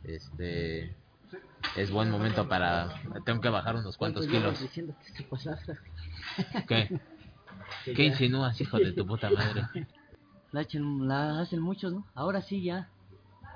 Este 0.03 0.95
es 1.75 1.91
buen 1.91 2.11
momento 2.11 2.47
para 2.47 3.01
tengo 3.25 3.41
que 3.41 3.49
bajar 3.49 3.75
unos 3.75 3.97
cuantos 3.97 4.27
kilos. 4.27 4.59
diciendo 4.61 4.95
que 5.03 5.11
se 5.11 5.23
¿Qué? 7.83 7.93
¿Qué 7.93 8.03
insinúas, 8.05 8.59
hijo 8.61 8.77
de 8.79 8.93
tu 8.93 9.05
puta 9.05 9.29
madre? 9.29 9.63
La, 10.51 10.61
echen- 10.61 11.05
la 11.05 11.41
hacen 11.41 11.59
muchos, 11.59 11.91
¿no? 11.91 12.05
Ahora 12.15 12.41
sí 12.41 12.63
ya. 12.63 12.89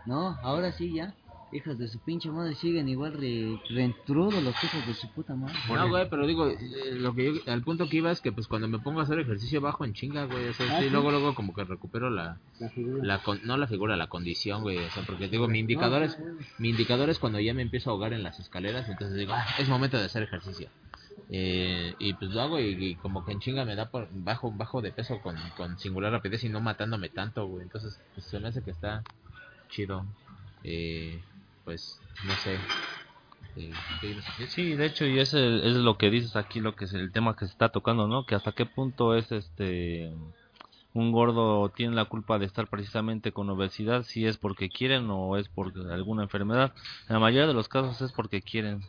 No, 0.06 0.38
ahora 0.44 0.74
sí 0.74 0.94
ya. 0.94 1.16
Hijos 1.52 1.78
de 1.78 1.88
su 1.88 1.98
pinche 2.00 2.30
madre 2.30 2.56
siguen 2.56 2.90
igual 2.90 3.14
re, 3.14 3.58
rentrudos 3.70 4.44
los 4.44 4.54
hijos 4.64 4.86
de 4.86 4.94
su 4.94 5.08
puta 5.14 5.34
madre. 5.34 5.56
No, 5.74 5.88
güey, 5.88 6.10
pero 6.10 6.28
digo, 6.28 6.48
eh, 6.48 6.58
lo 7.00 7.16
que 7.16 7.26
yo, 7.34 7.52
al 7.52 7.64
punto 7.64 7.88
que 7.88 7.98
iba 7.98 8.12
es 8.12 8.20
que 8.22 8.32
pues 8.34 8.48
cuando 8.48 8.68
me 8.68 8.80
pongo 8.80 9.00
a 9.00 9.04
hacer 9.04 9.18
ejercicio 9.20 9.62
bajo 9.62 9.86
en 9.86 9.94
chinga, 9.94 10.26
güey, 10.26 10.48
o 10.50 10.54
sea, 10.54 10.68
Ah, 10.70 10.80
sí, 10.80 10.86
sí. 10.86 10.90
luego, 10.92 11.10
luego 11.10 11.34
como 11.36 11.54
que 11.54 11.64
recupero 11.64 12.10
la, 12.10 12.40
La 12.60 12.70
figura. 12.70 13.02
la 13.04 13.24
con- 13.24 13.40
no 13.46 13.56
la 13.58 13.68
figura, 13.68 13.96
la 13.96 14.08
condición, 14.08 14.62
güey, 14.62 14.78
o 14.78 14.90
sea, 14.92 15.04
porque 15.04 15.28
digo, 15.30 15.48
mi 15.48 15.60
indicador 15.60 16.04
es, 16.04 16.18
mi 16.60 16.70
indicador 16.70 17.10
es 17.10 17.18
cuando 17.18 17.40
ya 17.40 17.54
me 17.54 17.62
empiezo 17.62 17.90
a 17.90 17.94
ahogar 17.94 18.12
en 18.14 18.24
las 18.24 18.40
escaleras, 18.40 18.90
entonces 18.90 19.18
digo, 19.18 19.32
ah, 19.34 19.46
es 19.58 19.70
momento 19.70 19.98
de 19.98 20.04
hacer 20.06 20.22
ejercicio. 20.24 20.70
Eh, 21.32 21.94
y 22.00 22.14
pues 22.14 22.32
lo 22.32 22.42
hago 22.42 22.60
y, 22.60 22.96
como 22.96 23.24
que 23.24 23.32
en 23.32 23.40
chinga 23.40 23.64
me 23.64 23.76
da 23.76 23.92
por 23.92 24.08
bajo 24.12 24.52
bajo 24.52 24.82
de 24.82 24.92
peso 24.92 25.22
con, 25.22 25.36
con 25.56 25.78
singular 25.78 26.12
rapidez 26.12 26.44
y 26.44 26.50
no 26.50 26.60
matándome 26.60 27.10
tanto, 27.10 27.46
güey. 27.46 27.64
Entonces, 27.64 28.00
pues, 28.16 28.26
se 28.26 28.40
me 28.40 28.48
hace 28.48 28.64
que 28.64 28.72
está 28.72 29.04
chido. 29.70 30.06
Eh, 30.64 31.22
pues, 31.64 32.00
no 32.26 32.34
sé. 32.36 32.58
Eh. 33.56 33.74
Sí, 34.48 34.76
de 34.76 34.86
hecho, 34.86 35.06
y 35.06 35.20
ese 35.20 35.68
es 35.68 35.76
lo 35.76 35.98
que 35.98 36.10
dices 36.10 36.36
aquí, 36.36 36.60
lo 36.60 36.76
que 36.76 36.86
es 36.86 36.94
el 36.94 37.12
tema 37.12 37.36
que 37.36 37.46
se 37.46 37.52
está 37.52 37.70
tocando, 37.70 38.08
¿no? 38.08 38.26
Que 38.26 38.36
hasta 38.36 38.54
qué 38.54 38.66
punto 38.66 39.16
es 39.16 39.32
este 39.32 40.12
un 40.94 41.12
gordo 41.12 41.70
tiene 41.70 41.96
la 41.96 42.06
culpa 42.06 42.40
de 42.40 42.46
estar 42.46 42.68
precisamente 42.68 43.32
con 43.32 43.50
obesidad, 43.50 44.04
si 44.04 44.26
es 44.26 44.38
porque 44.38 44.70
quieren 44.70 45.08
o 45.10 45.38
es 45.38 45.48
por 45.50 45.72
alguna 45.92 46.24
enfermedad. 46.24 46.74
En 47.08 47.14
la 47.14 47.20
mayoría 47.20 47.48
de 47.48 47.54
los 47.54 47.68
casos 47.68 48.02
es 48.02 48.12
porque 48.12 48.42
quieren, 48.42 48.82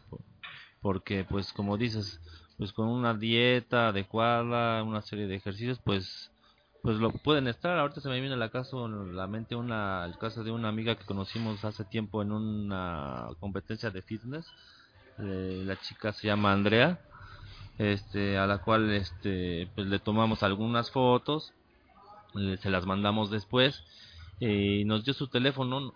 porque 0.80 1.24
pues 1.24 1.52
como 1.52 1.76
dices, 1.78 2.20
pues 2.58 2.72
con 2.72 2.88
una 2.88 3.14
dieta 3.14 3.88
adecuada, 3.88 4.82
una 4.82 5.02
serie 5.02 5.26
de 5.26 5.36
ejercicios, 5.36 5.80
pues 5.84 6.32
pues 6.82 6.98
lo 6.98 7.12
pueden 7.12 7.46
estar. 7.48 7.78
Ahorita 7.78 8.00
se 8.00 8.08
me 8.08 8.20
viene 8.20 8.36
la, 8.36 8.50
caso, 8.50 8.88
la 8.88 9.26
mente 9.26 9.54
una, 9.56 10.04
el 10.06 10.16
caso 10.18 10.42
de 10.44 10.50
una 10.52 10.68
amiga 10.68 10.96
que 10.96 11.04
conocimos 11.04 11.64
hace 11.64 11.84
tiempo 11.84 12.22
en 12.22 12.32
una 12.32 13.28
competencia 13.40 13.90
de 13.90 14.02
fitness. 14.02 14.46
Eh, 15.18 15.62
la 15.66 15.76
chica 15.78 16.12
se 16.12 16.28
llama 16.28 16.52
Andrea, 16.52 17.00
este, 17.78 18.38
a 18.38 18.46
la 18.46 18.58
cual 18.58 18.90
este, 18.92 19.70
pues 19.74 19.86
le 19.88 19.98
tomamos 20.00 20.42
algunas 20.42 20.90
fotos, 20.90 21.52
le- 22.34 22.56
se 22.58 22.70
las 22.70 22.86
mandamos 22.86 23.30
después 23.30 23.82
eh, 24.40 24.80
y 24.82 24.84
nos 24.84 25.04
dio 25.04 25.14
su 25.14 25.28
teléfono 25.28 25.92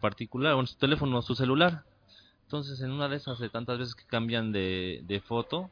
particular, 0.00 0.54
bueno, 0.54 0.66
su 0.66 0.78
teléfono, 0.78 1.22
su 1.22 1.34
celular. 1.34 1.84
Entonces, 2.50 2.80
en 2.80 2.90
una 2.90 3.08
de 3.08 3.14
esas 3.14 3.38
de 3.38 3.48
tantas 3.48 3.78
veces 3.78 3.94
que 3.94 4.02
cambian 4.06 4.50
de, 4.50 5.02
de 5.04 5.20
foto, 5.20 5.70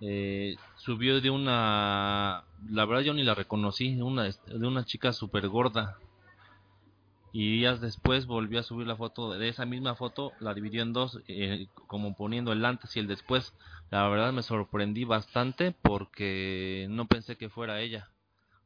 eh, 0.00 0.56
subió 0.74 1.20
de 1.20 1.30
una, 1.30 2.42
la 2.68 2.84
verdad 2.84 3.02
yo 3.02 3.14
ni 3.14 3.22
la 3.22 3.36
reconocí, 3.36 3.94
de 3.94 4.02
una, 4.02 4.24
de 4.24 4.66
una 4.66 4.84
chica 4.84 5.12
súper 5.12 5.46
gorda. 5.46 6.00
Y 7.32 7.58
días 7.58 7.80
después 7.80 8.26
volvió 8.26 8.58
a 8.58 8.64
subir 8.64 8.88
la 8.88 8.96
foto 8.96 9.30
de 9.30 9.48
esa 9.48 9.66
misma 9.66 9.94
foto, 9.94 10.32
la 10.40 10.52
dividió 10.52 10.82
en 10.82 10.92
dos, 10.92 11.20
eh, 11.28 11.68
como 11.86 12.16
poniendo 12.16 12.50
el 12.50 12.64
antes 12.64 12.96
y 12.96 12.98
el 12.98 13.06
después. 13.06 13.54
La 13.92 14.08
verdad 14.08 14.32
me 14.32 14.42
sorprendí 14.42 15.04
bastante 15.04 15.76
porque 15.80 16.88
no 16.90 17.06
pensé 17.06 17.36
que 17.36 17.50
fuera 17.50 17.80
ella. 17.80 18.08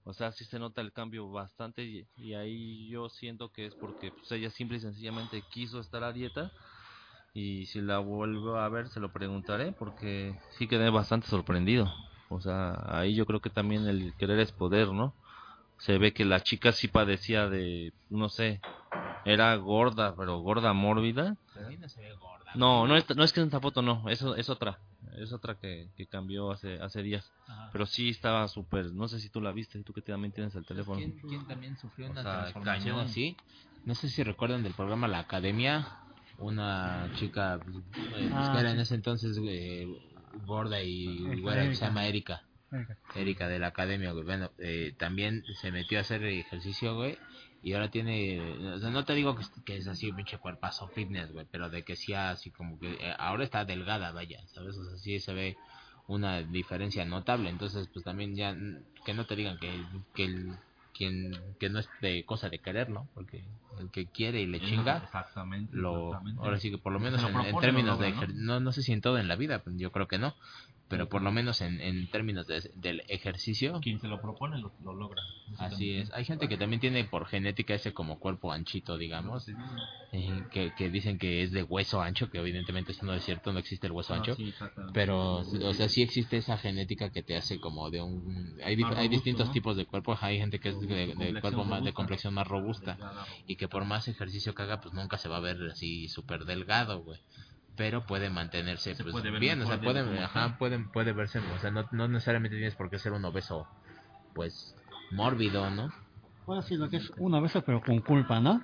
O 0.05 0.15
sea, 0.15 0.33
sí 0.33 0.47
se 0.47 0.59
nota 0.59 0.81
el 0.81 0.93
cambio 0.93 1.31
bastante 1.31 2.07
y, 2.17 2.33
ahí 2.33 2.89
yo 2.89 3.11
siento 3.11 3.51
que 3.53 3.67
es 3.67 3.75
porque 3.75 4.11
pues, 4.13 4.33
ella 4.33 4.51
simple 4.51 4.79
y 4.79 4.81
sencillamente 4.81 5.43
quiso 5.53 5.79
estar 5.79 6.03
a 6.03 6.13
dieta 6.13 6.51
y 7.35 7.66
si 7.66 7.80
la 7.80 7.99
vuelvo 7.99 8.57
a 8.57 8.68
ver 8.68 8.89
se 8.89 9.01
lo 9.01 9.11
preguntaré 9.12 9.72
porque 9.72 10.35
sí 10.59 10.68
quedé 10.68 10.91
bastante 10.91 11.26
sorprendido. 11.28 11.93
O 12.28 12.41
sea, 12.41 12.78
ahí 12.87 13.14
yo 13.14 13.26
creo 13.26 13.41
que 13.41 13.51
también 13.51 13.87
el 13.87 14.14
querer 14.16 14.39
es 14.41 14.53
poder, 14.53 14.89
¿no? 14.89 15.14
Se 15.78 15.99
ve 15.99 16.12
que 16.12 16.24
la 16.24 16.41
chica 16.43 16.72
sí 16.72 16.89
padecía 16.89 17.49
de, 17.49 17.93
no 18.09 18.28
sé, 18.28 18.61
era 19.24 19.55
gorda, 19.57 20.14
pero 20.16 20.39
gorda 20.39 20.72
mórbida. 20.72 21.37
No 21.78 21.89
se 21.89 22.01
ve 22.01 22.12
gorda. 22.14 22.53
No, 22.55 22.87
no 22.87 22.97
es, 22.97 23.05
no 23.16 23.24
es 23.24 23.33
que 23.33 23.41
en 23.41 23.47
esta 23.47 23.61
foto 23.61 23.83
no, 23.83 24.09
eso 24.09 24.37
es 24.37 24.49
otra, 24.51 24.78
es 25.16 25.33
otra 25.33 25.55
que, 25.57 25.89
que 25.97 26.07
cambió 26.07 26.51
hace, 26.53 26.78
hace 26.80 27.03
días. 27.03 27.30
Ajá. 27.49 27.70
Pero 27.72 27.87
sí 27.87 28.11
estaba 28.11 28.47
súper, 28.49 28.93
no 28.93 29.09
sé 29.09 29.20
si 29.20 29.28
tú 29.30 29.41
la 29.41 29.53
viste, 29.53 29.83
tú 29.83 29.93
que 29.93 30.03
también 30.03 30.33
tienes 30.33 30.55
el 30.55 30.64
teléfono. 30.64 30.99
¿Quién, 30.99 31.18
quién 31.28 31.47
también 31.47 31.76
sufrió 31.78 32.09
O 32.09 32.11
una 32.11 32.22
sea, 32.22 32.33
transformación 32.41 32.95
cañón. 32.97 33.07
así? 33.07 33.37
No 33.85 33.95
sé 33.95 34.09
si 34.09 34.22
recuerdan 34.22 34.62
del 34.62 34.74
programa 34.74 35.09
La 35.09 35.18
Academia, 35.20 35.87
una 36.43 37.11
chica 37.16 37.61
eh, 38.16 38.28
Ah, 38.32 38.51
que 38.55 38.61
era 38.61 38.72
en 38.72 38.80
ese 38.80 38.95
entonces 38.95 39.38
eh, 39.47 39.86
gorda 40.47 40.82
y 40.82 41.40
güera, 41.40 41.62
que 41.68 41.76
se 41.76 41.84
llama 41.84 42.07
Erika. 42.07 42.43
Erika 43.14 43.49
de 43.49 43.59
la 43.59 43.68
Academia, 43.68 44.12
güey. 44.12 44.24
Bueno, 44.24 44.51
eh, 44.59 44.95
también 44.99 45.45
se 45.61 45.70
metió 45.70 45.99
a 45.99 46.03
hacer 46.03 46.24
ejercicio, 46.24 46.95
güey. 46.97 47.18
Y 47.62 47.74
ahora 47.74 47.90
tiene, 47.90 48.40
o 48.74 48.78
sea, 48.80 48.90
no 48.90 49.05
te 49.05 49.14
digo 49.14 49.36
que, 49.36 49.43
es- 49.43 49.51
que 49.64 49.76
es 49.76 49.86
así 49.86 50.11
un 50.11 50.16
pinche 50.16 50.38
cuerpazo 50.38 50.88
fitness, 50.88 51.30
güey, 51.32 51.47
pero 51.51 51.70
de 51.70 51.84
que 51.84 51.95
sí 51.95 52.12
así 52.12 52.51
como 52.51 52.78
que 52.80 52.93
eh, 52.95 53.14
ahora 53.18 53.45
está 53.45 53.64
delgada, 53.64 54.11
vaya, 54.12 54.40
¿sabes? 54.49 54.76
O 54.76 54.84
sea, 54.84 54.99
sí 54.99 55.20
se 55.20 55.32
ve 55.32 55.57
una 56.09 56.43
diferencia 56.43 57.05
notable. 57.05 57.51
Entonces, 57.51 57.88
pues 57.93 58.05
también 58.05 58.34
ya 58.34 58.57
que 59.05 59.14
no 59.14 59.26
te 59.26 59.36
digan 59.36 59.59
que, 59.59 59.70
que 60.14 60.24
el 60.24 60.57
quien 61.03 61.57
que 61.59 61.69
no 61.71 61.79
es 61.79 61.89
de 62.01 62.25
cosa 62.25 62.49
de 62.49 62.59
querer, 62.61 62.89
¿no? 62.91 63.09
Porque 63.15 63.45
el 63.79 63.91
que 63.91 64.07
quiere 64.09 64.41
y 64.43 64.47
le 64.47 64.61
chinga 64.61 64.99
Exactamente. 65.05 65.77
lo 65.77 66.09
exactamente. 66.09 66.41
ahora 66.45 66.59
sí 66.61 66.71
que 66.71 66.79
por 66.79 66.93
lo 66.93 67.01
menos 67.01 67.23
lo 67.23 67.29
en, 67.29 67.61
términos 67.61 67.99
lo 67.99 68.05
de 68.05 68.11
logra, 68.11 68.27
ejer- 68.29 68.35
no 68.35 68.61
no 68.61 68.73
sé 68.73 68.83
si 68.83 68.93
en 68.93 69.01
todo 69.01 69.19
en 69.19 69.29
la 69.29 69.37
vida 69.37 69.63
yo 69.67 69.91
creo 69.93 70.07
que 70.09 70.19
no 70.19 70.35
pero 70.93 71.09
por 71.09 71.22
lo 71.22 71.32
menos 71.32 71.61
en, 71.62 71.80
en 71.80 72.07
términos 72.11 72.47
de- 72.47 72.70
del 72.74 73.03
ejercicio. 73.09 73.80
Quien 73.80 73.99
se 73.99 74.09
lo 74.09 74.20
propone 74.20 74.59
lo, 74.59 74.70
lo 74.84 74.95
logra. 74.95 75.22
así 75.59 75.97
es. 75.97 76.12
Hay 76.12 76.24
gente 76.24 76.49
que 76.49 76.57
también 76.59 76.80
tiene 76.80 77.05
por 77.05 77.26
genética 77.26 77.74
ese 77.74 77.93
como 77.93 78.18
cuerpo 78.18 78.53
anchito 78.53 78.99
digamos 78.99 79.49
eh, 80.12 80.43
que, 80.53 80.72
que 80.76 80.90
dicen 80.90 81.18
que 81.18 81.43
es 81.43 81.53
de 81.53 81.62
hueso 81.62 82.03
ancho 82.03 82.28
que 82.30 82.38
evidentemente 82.38 82.93
eso 82.93 83.07
no 83.07 83.14
es 83.14 83.24
cierto 83.24 83.53
no 83.53 83.59
existe 83.59 83.86
el 83.86 83.93
hueso 83.93 84.12
ancho 84.14 84.36
pero 84.93 85.38
o 85.38 85.74
sea 85.74 85.88
sí 85.88 86.03
existe 86.03 86.36
esa 86.36 86.59
genética 86.59 87.11
que 87.11 87.22
te 87.22 87.36
hace 87.36 87.59
como 87.59 87.90
de 87.90 88.03
un 88.03 88.22
hay, 88.62 88.76
hay 88.97 89.09
distintos 89.09 89.47
¿no? 89.49 89.53
tipos 89.53 89.76
de 89.76 89.86
cuerpo. 89.86 90.16
Hay 90.20 90.38
gente 90.38 90.59
que 90.61 90.68
es 90.70 90.80
de, 90.80 91.14
de 91.14 91.40
cuerpo 91.40 91.64
más 91.64 91.82
de 91.84 91.93
complexión 91.93 92.34
más 92.34 92.47
robusta 92.47 92.99
y 93.47 93.57
que 93.57 93.68
por 93.68 93.84
más 93.86 94.07
ejercicio 94.09 94.55
que 94.55 94.62
haga 94.62 94.80
pues 94.80 94.93
nunca 94.95 95.16
se 95.16 95.28
va 95.28 95.38
a 95.38 95.40
ver 95.40 95.57
así 95.72 96.09
súper 96.09 96.45
delgado 96.45 97.03
güey 97.03 97.18
pero 97.77 98.05
puede 98.07 98.31
mantenerse 98.31 98.95
Se 98.95 99.03
pues, 99.03 99.12
puede 99.12 99.31
ver 99.31 99.41
bien 99.41 99.61
o 99.62 99.66
sea 99.66 99.77
mejor 99.77 99.95
de 99.95 100.03
puede 100.03 100.05
cómo 100.11 100.25
ajá, 100.25 100.59
pueden 100.59 100.89
puede 100.93 101.12
verse 101.12 101.39
o 101.39 101.59
sea 101.59 101.70
no, 101.70 101.87
no 101.93 102.09
necesariamente 102.09 102.57
tienes 102.57 102.75
por 102.75 102.91
qué 102.91 102.99
ser 102.99 103.12
un 103.12 103.25
obeso 103.25 103.66
pues 104.35 104.75
mórbido 105.11 105.68
no 105.70 105.91
Bueno, 106.47 106.62
sí, 106.62 106.77
lo 106.77 106.89
que 106.89 106.97
es 106.97 107.12
un 107.18 107.35
obeso, 107.35 107.62
pero 107.62 107.81
con 107.81 108.01
culpa, 108.01 108.41
¿no? 108.41 108.62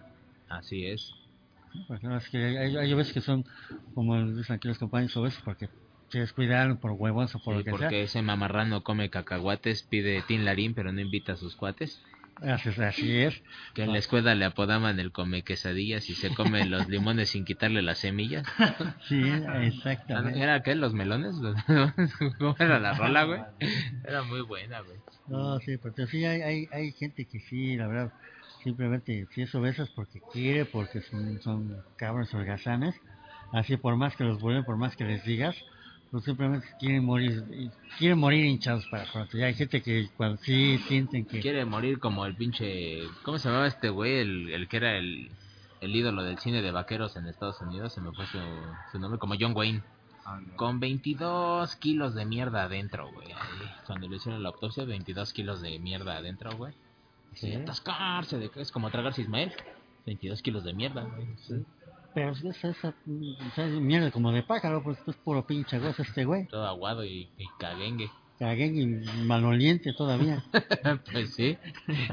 así 0.49 0.87
es. 0.87 1.13
Porque 1.87 2.07
no, 2.07 2.17
es 2.17 2.29
que 2.31 2.39
hay, 2.39 2.77
hay 2.77 2.95
veces 2.95 3.13
que 3.13 3.21
son, 3.21 3.45
como 3.95 4.21
dicen 4.33 4.57
aquí 4.57 4.69
los 4.69 4.79
compañeros, 4.79 5.17
obesos 5.17 5.43
porque 5.45 5.69
se 6.09 6.21
descuidaron 6.21 6.79
por 6.79 6.93
huevos 6.93 7.35
o 7.35 7.39
por 7.39 7.55
Sí, 7.55 7.59
lo 7.59 7.65
que 7.65 7.71
porque 7.71 8.03
ese 8.03 8.23
mamarrano 8.23 8.83
come 8.83 9.11
cacahuates 9.11 9.83
pide 9.83 10.23
tin 10.23 10.45
larín 10.45 10.75
pero 10.75 10.93
no 10.93 11.01
invita 11.01 11.33
a 11.33 11.37
sus 11.37 11.55
cuates. 11.57 12.01
sea. 12.01 12.18
Así, 12.43 12.69
es- 12.69 12.79
así 12.79 13.17
es. 13.17 13.43
que 13.75 13.83
en 13.83 13.93
la 13.93 13.99
escuela 13.99 14.35
le 14.35 14.45
apodaban 14.45 15.01
el 15.01 15.13
come 15.13 15.43
quesadillas 15.43 16.09
y 16.09 16.15
se 16.15 16.33
come 16.35 16.65
los 16.67 16.89
limones 16.89 17.31
sin 17.31 17.45
quitarle 17.45 17.83
las 17.83 17.99
semillas 17.99 18.47
Sí, 19.09 19.21
exactamente. 19.63 20.41
¿Era 20.41 20.63
qué? 20.63 20.75
¿Los 20.75 20.95
melones? 20.95 21.37
¿Cómo 22.39 22.57
era 22.59 22.79
la 22.79 22.95
rola, 22.95 23.25
güey? 23.25 23.41
Era 24.05 24.23
muy 24.23 24.41
buena, 24.43 24.81
güey. 24.81 24.99
No, 25.27 25.59
sí, 25.61 25.77
porque 25.77 26.07
sí 26.07 26.25
hay, 26.25 26.41
hay, 26.43 26.69
hay 26.73 26.93
gente 26.93 27.27
que 27.27 27.41
sí, 27.41 27.77
la 27.77 27.87
verdad, 27.87 28.13
simplemente 28.63 29.27
si 29.35 29.43
es 29.43 29.55
obeso 29.55 29.83
es 29.83 29.91
porque 29.91 30.23
quiere, 30.33 30.65
porque 30.65 31.01
son, 31.03 31.41
son 31.43 31.83
cabros 31.97 32.33
holgazanes. 32.33 32.95
Así 33.53 33.77
por 33.77 33.97
más 33.97 34.15
que 34.17 34.25
los 34.25 34.41
vuelven, 34.41 34.65
por 34.65 34.77
más 34.77 34.95
que 34.97 35.05
les 35.05 35.25
digas, 35.25 35.57
pues 36.11 36.25
simplemente 36.25 36.67
quieren 36.79 37.05
morir, 37.05 37.71
quieren 37.99 38.19
morir 38.19 38.45
hinchados 38.45 38.87
para 38.87 39.05
pronto. 39.11 39.37
Ya 39.37 39.47
hay 39.47 39.55
gente 39.55 39.83
que 39.83 40.09
cuando 40.17 40.39
sí 40.43 40.79
sienten 40.89 41.27
que... 41.27 41.41
Quiere 41.41 41.65
morir 41.65 41.99
como 41.99 42.25
el 42.25 42.35
pinche... 42.35 43.03
¿Cómo 43.23 43.39
se 43.39 43.49
llamaba 43.49 43.67
este 43.67 43.91
güey? 43.91 44.19
El, 44.19 44.51
el 44.51 44.69
que 44.69 44.79
era 44.79 44.97
el, 44.97 45.31
el 45.81 45.97
ídolo 45.97 46.23
del 46.23 46.39
cine 46.39 46.63
de 46.63 46.71
vaqueros 46.71 47.17
en 47.17 47.27
Estados 47.27 47.61
Unidos. 47.61 47.93
Se 47.93 48.01
me 48.01 48.13
fue 48.13 48.27
su, 48.27 48.39
su 48.93 48.99
nombre, 48.99 49.19
como 49.19 49.35
John 49.39 49.53
Wayne. 49.55 49.83
Con 50.57 50.79
22 50.79 51.77
kilos 51.77 52.15
de 52.15 52.27
mierda 52.27 52.65
adentro, 52.65 53.11
güey. 53.13 53.29
Cuando 53.87 54.09
le 54.09 54.17
hicieron 54.17 54.43
la 54.43 54.51
autopsia, 54.51 54.85
22 54.85 55.33
kilos 55.33 55.63
de 55.63 55.79
mierda 55.79 56.17
adentro, 56.19 56.55
güey. 56.57 56.75
Sí, 57.35 57.55
atascarse, 57.55 58.39
de, 58.39 58.51
es 58.57 58.71
como 58.71 58.91
tragarse 58.91 59.23
Ismael. 59.23 59.53
22 60.07 60.43
kilos 60.43 60.65
de 60.65 60.75
mierda, 60.75 61.03
güey. 61.05 61.27
Sí. 61.39 61.65
Pero 62.19 62.33
es 62.33 62.65
esa, 62.65 62.95
esa, 63.53 63.67
mierda 63.67 64.11
como 64.11 64.33
de 64.33 64.43
pájaro, 64.43 64.83
pues 64.83 64.99
esto 64.99 65.13
es 65.13 65.17
puro 65.19 65.47
pinche 65.47 65.79
gozo 65.79 66.03
este 66.03 66.25
güey. 66.25 66.49
Todo 66.49 66.67
aguado 66.67 67.05
y, 67.05 67.31
y 67.39 67.47
caguengue. 67.61 68.11
Caguen 68.41 68.77
y 68.77 68.87
maloliente 69.25 69.93
todavía. 69.93 70.43
pues 71.13 71.35
sí, 71.35 71.57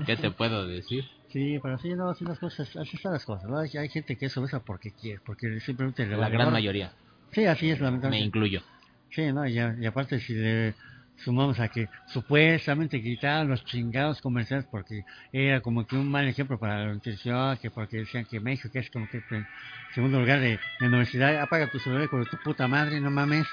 ¿qué 0.06 0.16
te 0.16 0.30
puedo 0.30 0.68
decir? 0.68 1.06
Sí, 1.30 1.58
pero 1.62 1.80
sí, 1.80 1.90
no, 1.96 2.14
sí 2.14 2.24
las 2.24 2.38
cosas, 2.38 2.76
así 2.76 2.98
están 2.98 3.14
las 3.14 3.26
cosas, 3.26 3.50
¿no? 3.50 3.58
Hay, 3.58 3.70
hay 3.80 3.90
gente 3.90 4.16
que 4.16 4.28
es 4.28 4.38
obesa 4.38 4.60
porque 4.60 4.92
quiere, 4.92 5.20
porque 5.26 5.60
simplemente 5.60 6.06
le 6.06 6.18
La 6.18 6.30
gran 6.30 6.52
mayoría, 6.52 6.94
Sí, 7.32 7.46
así 7.46 7.72
es, 7.72 7.80
me 7.80 7.86
lamentablemente. 7.86 8.28
incluyo. 8.28 8.62
Sí, 9.10 9.32
no, 9.34 9.48
y, 9.48 9.56
y 9.56 9.86
aparte 9.88 10.20
si 10.20 10.34
le, 10.34 10.76
sumamos 11.18 11.60
a 11.60 11.70
que 11.70 11.90
supuestamente 12.08 13.02
quitaban 13.02 13.48
los 13.48 13.64
chingados 13.66 14.22
comerciales 14.22 14.66
porque 14.70 15.04
era 15.32 15.62
como 15.62 15.86
que 15.88 15.96
un 15.96 16.10
mal 16.10 16.28
ejemplo 16.28 16.60
para 16.60 16.80
la 16.80 16.94
nutrición, 16.94 17.58
que 17.58 17.72
porque 17.72 17.98
decían 17.98 18.26
que 18.26 18.40
México, 18.40 18.70
que 18.72 18.80
es 18.80 18.90
como 18.92 19.08
que 19.10 19.18
el 19.30 19.46
segundo 19.94 20.20
lugar 20.20 20.40
de, 20.40 20.60
de 20.80 20.88
universidad, 20.88 21.42
apaga 21.42 21.70
tu 21.72 21.80
celular 21.80 22.10
con 22.10 22.26
tu 22.26 22.38
puta 22.44 22.68
madre, 22.68 23.00
no 23.00 23.12
mames. 23.12 23.48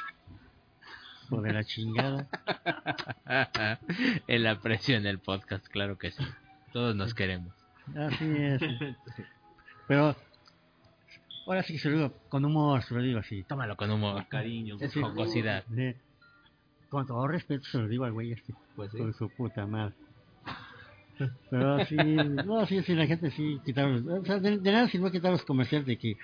Por 1.29 1.43
de 1.43 1.53
la 1.53 1.65
chingada. 1.65 2.29
el 4.27 4.47
aprecio 4.47 4.97
en 4.97 5.07
el 5.07 5.19
podcast, 5.19 5.67
claro 5.69 5.97
que 5.97 6.11
sí. 6.11 6.25
Todos 6.73 6.95
nos 6.95 7.15
queremos. 7.15 7.55
Así 7.97 8.25
es. 8.37 8.61
Pero 9.89 10.15
ahora 11.47 11.63
sí 11.63 11.75
que 11.75 11.79
se 11.79 11.91
lo 11.91 11.97
digo 11.97 12.15
con 12.29 12.45
humor, 12.45 12.83
se 12.83 12.95
lo 12.95 13.03
digo 13.03 13.21
así. 13.21 13.45
Tómalo 13.45 13.77
con 13.77 13.91
humor. 13.91 14.27
Cariño, 14.29 14.79
Sí. 14.79 15.01
jocosidad. 15.01 15.65
Con 16.93 17.07
todo 17.07 17.27
respeto 17.27 17.65
se 17.65 17.79
lo 17.79 17.89
digo 17.89 18.05
al 18.05 18.13
güey 18.13 18.33
este. 18.33 18.53
Pues 18.77 18.93
sí. 18.93 18.99
Con 18.99 19.15
su 19.15 19.29
puta 19.31 19.67
madre. 19.67 19.95
Pero 21.51 21.85
sí, 21.87 21.97
no, 21.97 22.67
sí, 22.67 22.83
sí, 22.83 22.95
la 22.95 23.07
gente 23.07 23.31
sí 23.31 23.59
quitaron, 23.65 24.07
o 24.09 24.25
sea, 24.25 24.39
de, 24.41 24.59
de 24.59 24.73
nada 24.73 24.89
sirve 24.89 25.11
quitar 25.13 25.31
los 25.31 25.43
comerciales 25.45 25.87
de 25.87 25.97
que 25.97 26.17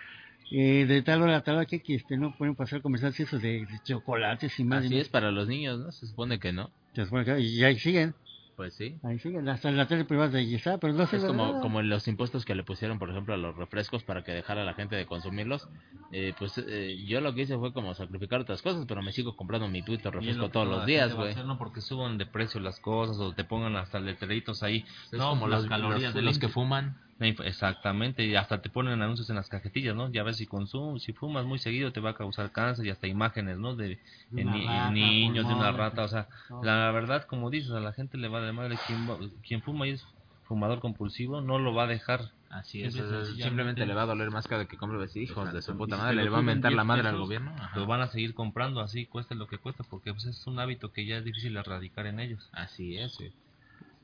eh, 0.51 0.87
de 0.87 1.03
tal 1.03 1.23
hora 1.23 1.37
a 1.37 1.43
tal 1.43 1.57
hora 1.57 1.66
que, 1.66 1.81
que 1.81 1.95
este, 1.95 2.16
no 2.16 2.35
pueden 2.37 2.55
pasar 2.55 2.83
comerciales 2.83 3.19
esos 3.21 3.41
de, 3.41 3.64
de 3.66 3.79
chocolates 3.85 4.59
y 4.59 4.64
más. 4.64 4.83
y 4.83 4.87
Así 4.87 4.95
más. 4.97 5.03
es 5.05 5.09
para 5.09 5.31
los 5.31 5.47
niños, 5.49 5.79
¿no? 5.79 5.91
Se 5.93 6.07
supone 6.07 6.39
que 6.39 6.53
no. 6.53 6.71
Se 6.95 7.05
supone 7.05 7.25
que- 7.25 7.41
y 7.41 7.62
ahí 7.64 7.79
siguen, 7.79 8.14
Pues 8.59 8.75
sí. 8.75 8.99
ahí 9.05 9.21
siguen, 9.21 9.49
hasta 9.49 9.69
en 9.69 9.77
la 9.77 9.87
tele 9.87 10.05
privada 10.05 10.31
de 10.31 10.53
está, 10.53 10.79
pero 10.79 10.93
no 10.93 11.07
se 11.07 11.19
Es 11.19 11.25
como, 11.25 11.61
como 11.61 11.81
los 11.81 12.09
impuestos 12.09 12.45
que 12.45 12.57
le 12.57 12.65
pusieron, 12.65 12.99
por 12.99 13.09
ejemplo, 13.09 13.33
a 13.33 13.37
los 13.37 13.57
refrescos 13.57 14.03
para 14.03 14.25
que 14.25 14.33
dejara 14.33 14.63
a 14.63 14.65
la 14.65 14.75
gente 14.75 14.97
de 14.97 15.07
consumirlos. 15.07 15.69
Eh, 16.11 16.35
pues 16.37 16.59
eh, 16.67 16.97
yo 17.07 17.21
lo 17.21 17.33
que 17.37 17.43
hice 17.43 17.57
fue 17.57 17.73
como 17.73 17.95
sacrificar 17.95 18.41
otras 18.41 18.61
cosas, 18.61 18.85
pero 18.89 19.01
me 19.01 19.13
sigo 19.13 19.37
comprando 19.37 19.69
mi 19.69 19.83
tuito 19.83 20.11
refresco 20.11 20.43
lo 20.43 20.51
todos 20.51 20.67
los 20.67 20.87
días, 20.87 21.15
güey. 21.15 21.37
No 21.37 21.57
porque 21.57 21.81
suban 21.81 22.19
de 22.19 22.27
precio 22.27 22.59
las 22.59 22.81
cosas 22.81 23.19
o 23.21 23.33
te 23.33 23.45
pongan 23.45 23.77
hasta 23.77 24.01
letreritos 24.01 24.65
ahí. 24.65 24.85
Es 25.13 25.21
no, 25.21 25.29
como 25.31 25.47
las 25.47 25.65
calorías 25.67 26.03
los- 26.03 26.15
del 26.15 26.25
los 26.25 26.41
que 26.41 26.49
fuman. 26.49 26.99
Exactamente, 27.21 28.25
y 28.25 28.37
hasta 28.37 28.61
te 28.62 28.71
ponen 28.71 29.03
anuncios 29.03 29.29
en 29.29 29.37
las 29.37 29.49
cajetillas, 29.49 29.97
¿no? 29.97 30.11
Ya 30.12 30.23
ves 30.23 30.37
si 30.37 30.47
consumes, 30.47 31.03
si 31.03 31.12
fumas 31.12 31.45
muy 31.45 31.59
seguido 31.59 31.93
te 31.93 31.99
va 32.01 32.11
a 32.11 32.14
causar 32.14 32.53
cáncer 32.53 32.87
y 32.87 32.91
hasta 32.91 33.09
imágenes, 33.09 33.59
¿no? 33.59 33.75
De, 33.75 33.99
ni- 34.31 34.45
rata, 34.45 34.91
niños, 34.93 35.49
de 35.49 35.55
una 35.55 35.73
rata, 35.73 36.05
o 36.05 36.09
sea, 36.09 36.29
no. 36.49 36.62
la 36.62 36.93
verdad, 36.93 37.25
como 37.25 37.51
dices, 37.51 37.73
a 37.73 37.81
la 37.81 37.93
gente 37.93 38.19
le 38.19 38.29
va 38.29 38.41
de 38.41 38.53
madre. 38.53 38.79
Quien, 38.87 39.07
quien 39.43 39.62
fuma 39.62 39.89
y 39.89 39.93
es 39.93 40.05
fumador 40.45 40.81
compulsivo, 40.81 41.41
no 41.41 41.59
lo 41.59 41.75
va 41.75 41.85
a 41.85 41.87
dejar. 41.89 42.21
Así 42.51 42.83
es, 42.83 42.95
sencillamente. 42.95 43.43
simplemente 43.43 43.87
le 43.87 43.95
va 43.95 44.03
a 44.03 44.07
doler 44.07 44.31
más 44.31 44.47
cada 44.47 44.64
que 44.64 44.77
compre 44.79 44.99
hijos 45.16 45.53
de 45.53 45.61
su 45.61 45.77
puta 45.77 45.97
madre, 45.97 46.16
le 46.16 46.31
va 46.31 46.39
a 46.39 46.41
suben 46.41 46.55
mentar 46.55 46.73
la 46.73 46.83
10 46.83 46.87
madre 46.87 47.09
al 47.09 47.19
gobierno. 47.19 47.51
Ajá. 47.59 47.79
Lo 47.81 47.87
van 47.87 48.01
a 48.01 48.09
seguir 48.09 48.33
comprando 48.35 48.81
así, 48.81 49.07
cueste 49.07 49.35
lo 49.35 49.47
que 49.47 49.59
cueste, 49.59 49.83
porque 49.91 50.12
pues, 50.12 50.25
es 50.25 50.47
un 50.47 50.59
hábito 50.59 50.91
que 50.93 51.05
ya 51.05 51.19
es 51.19 51.25
difícil 51.25 51.57
erradicar 51.57 52.07
en 52.07 52.21
ellos. 52.21 52.49
Así 52.53 52.97
es, 52.97 53.16
güey. 53.19 53.33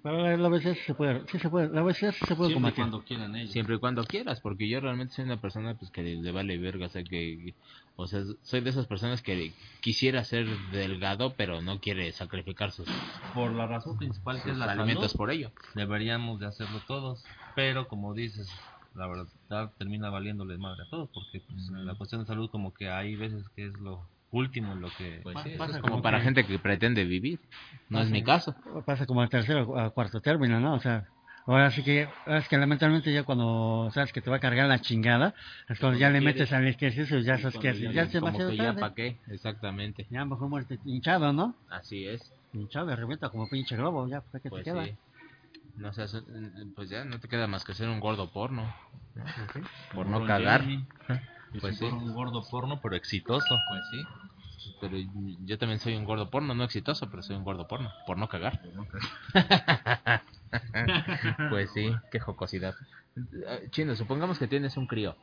Pero 0.05 0.19
la, 0.19 0.37
la 0.37 0.49
obesidad 0.49 0.75
sí 0.75 0.81
se 0.87 0.95
puede, 0.95 1.27
sí 1.29 1.39
se 1.39 1.49
puede, 1.49 1.71
la 1.71 1.83
obesidad 1.83 2.13
sí 2.13 2.27
se 2.27 2.37
puede 2.37 2.51
Siempre 2.51 2.51
y 2.51 2.55
combatir. 2.55 2.77
cuando 2.77 3.03
quieran 3.05 3.37
ellos. 3.37 3.53
Siempre 3.53 3.77
y 3.77 3.79
cuando 3.79 4.05
quieras, 4.05 4.39
porque 4.43 4.69
yo 4.69 4.79
realmente 4.81 5.15
soy 5.15 5.25
una 5.25 5.41
persona 5.41 5.75
pues 5.77 5.91
que 5.91 6.03
le 6.03 6.31
vale 6.31 6.59
verga, 6.59 6.87
o 6.87 6.89
sea 6.91 7.03
que 7.03 7.55
o 7.97 8.07
sea, 8.07 8.21
soy 8.43 8.61
de 8.61 8.69
esas 8.69 8.87
personas 8.87 9.23
que 9.23 9.53
quisiera 9.81 10.23
ser 10.25 10.47
delgado, 10.73 11.33
pero 11.39 11.63
no 11.63 11.81
quiere 11.81 12.13
sacrificar 12.13 12.71
sus, 12.71 12.87
Por 13.33 13.53
la 13.53 13.67
razón 13.67 13.97
principal 13.97 14.43
que 14.43 14.51
es 14.51 14.59
la 14.59 14.67
alimentos 14.73 15.13
salud, 15.13 15.17
por 15.17 15.31
ello. 15.31 15.51
deberíamos 15.75 16.39
de 16.39 16.49
hacerlo 16.49 16.81
todos, 16.87 17.25
pero 17.57 17.89
como 17.89 18.13
dices, 18.13 18.47
la 18.95 19.07
verdad 19.07 19.73
termina 19.79 20.11
valiéndoles 20.11 20.59
madre 20.59 20.83
a 20.83 20.91
todos, 20.91 21.09
porque 21.15 21.41
pues, 21.49 21.71
la 21.71 21.95
cuestión 21.95 22.21
de 22.21 22.27
salud 22.27 22.51
como 22.51 22.75
que 22.75 22.91
hay 22.91 23.17
veces 23.17 23.43
que 23.57 23.69
es 23.69 23.73
lo 23.81 24.07
último 24.35 24.75
lo 24.75 24.89
que... 24.91 25.21
Pues 25.23 25.39
sí, 25.43 25.51
pasa 25.59 25.77
es 25.77 25.79
como 25.81 25.93
como 25.95 26.03
para 26.03 26.19
que- 26.19 26.25
gente 26.25 26.45
que 26.47 26.59
pretende 26.59 27.05
vivir. 27.05 27.41
No 27.89 28.01
es 28.01 28.11
mi 28.11 28.23
caso. 28.23 28.55
Pasa 28.87 29.07
como 29.07 29.21
al 29.23 29.29
tercero 29.29 29.65
o 29.69 29.79
al 29.79 29.93
cuarto 29.93 30.21
término, 30.21 30.61
¿no? 30.61 30.75
O 30.75 30.81
sea, 30.81 31.05
ahora 31.47 31.71
sí 31.71 31.83
que, 31.83 32.09
ahora 32.27 32.39
es 32.41 32.49
que 32.49 32.59
lamentablemente 32.59 33.13
ya 33.13 33.23
cuando 33.25 33.91
sabes 33.93 34.13
que 34.13 34.21
te 34.21 34.31
va 34.31 34.37
a 34.37 34.41
cargar 34.41 34.69
la 34.69 34.81
chingada, 34.81 35.35
es 35.69 35.79
cuando 35.79 35.99
ya 35.99 36.11
le 36.11 36.21
metes 36.21 36.53
al 36.53 36.67
ejercicio, 36.67 37.19
ya 37.21 37.39
sabes 37.39 37.57
que 37.59 37.73
ya 37.93 38.07
como 38.07 38.13
demasiado 38.13 38.51
que 38.51 38.57
ya 38.57 38.65
tarde. 38.67 38.81
pa' 38.81 38.95
qué, 38.95 39.21
exactamente. 39.29 40.07
Ya 40.11 40.25
mejor 40.25 40.49
muerte 40.49 40.79
hinchado, 40.85 41.33
¿no? 41.33 41.57
Así 41.69 42.07
es. 42.07 42.33
Hinchado 42.53 42.87
de 42.87 42.97
revienta 42.97 43.31
como 43.31 43.49
pinche 43.49 43.77
globo, 43.77 44.09
ya, 44.09 44.21
pues, 44.31 44.43
¿qué 44.43 44.49
Pues 44.51 44.65
te 44.65 44.71
queda? 44.71 44.87
sí. 44.87 44.95
No 45.77 45.93
seas, 45.93 46.17
pues 46.77 46.89
ya 46.89 47.05
no 47.05 47.19
te 47.19 47.27
queda 47.27 47.49
más 47.49 47.65
que 47.65 47.75
ser 47.75 47.89
un 47.89 47.99
gordo 47.99 48.31
porno. 48.33 48.73
¿no? 49.15 49.25
Por 49.93 50.07
no 50.07 50.25
cagar. 50.25 50.65
Pues 51.61 51.79
pues 51.79 51.79
sí. 51.79 51.85
un 51.85 52.13
gordo 52.13 52.43
porno, 52.51 52.81
pero 52.83 52.97
exitoso. 52.97 53.59
Pues 53.69 53.83
sí. 53.91 54.03
Pero 54.81 54.97
yo 55.45 55.59
también 55.59 55.79
soy 55.79 55.95
un 55.95 56.05
gordo 56.05 56.31
porno, 56.31 56.55
no 56.55 56.65
exitoso, 56.65 57.09
pero 57.11 57.23
soy 57.23 57.37
un 57.37 57.45
gordo 57.45 57.67
porno, 57.67 57.93
por 58.07 58.19
no 58.19 58.29
cagar. 58.29 58.61
pues 61.51 61.71
sí, 61.73 61.95
qué 62.11 62.19
jocosidad. 62.19 62.75
Eh, 63.17 63.69
Chino, 63.71 63.95
supongamos 63.95 64.39
que 64.39 64.49
tienes 64.49 64.77
un 64.77 64.87
crío 64.87 65.17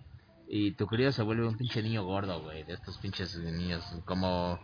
y 0.48 0.72
tu 0.72 0.88
crío 0.88 1.12
se 1.12 1.24
vuelve 1.24 1.48
un 1.48 1.58
pinche 1.58 1.82
niño 1.82 2.04
gordo, 2.04 2.42
güey, 2.42 2.64
de 2.64 2.74
estos 2.74 2.98
pinches 2.98 3.38
niños 3.38 3.84
como 4.06 4.60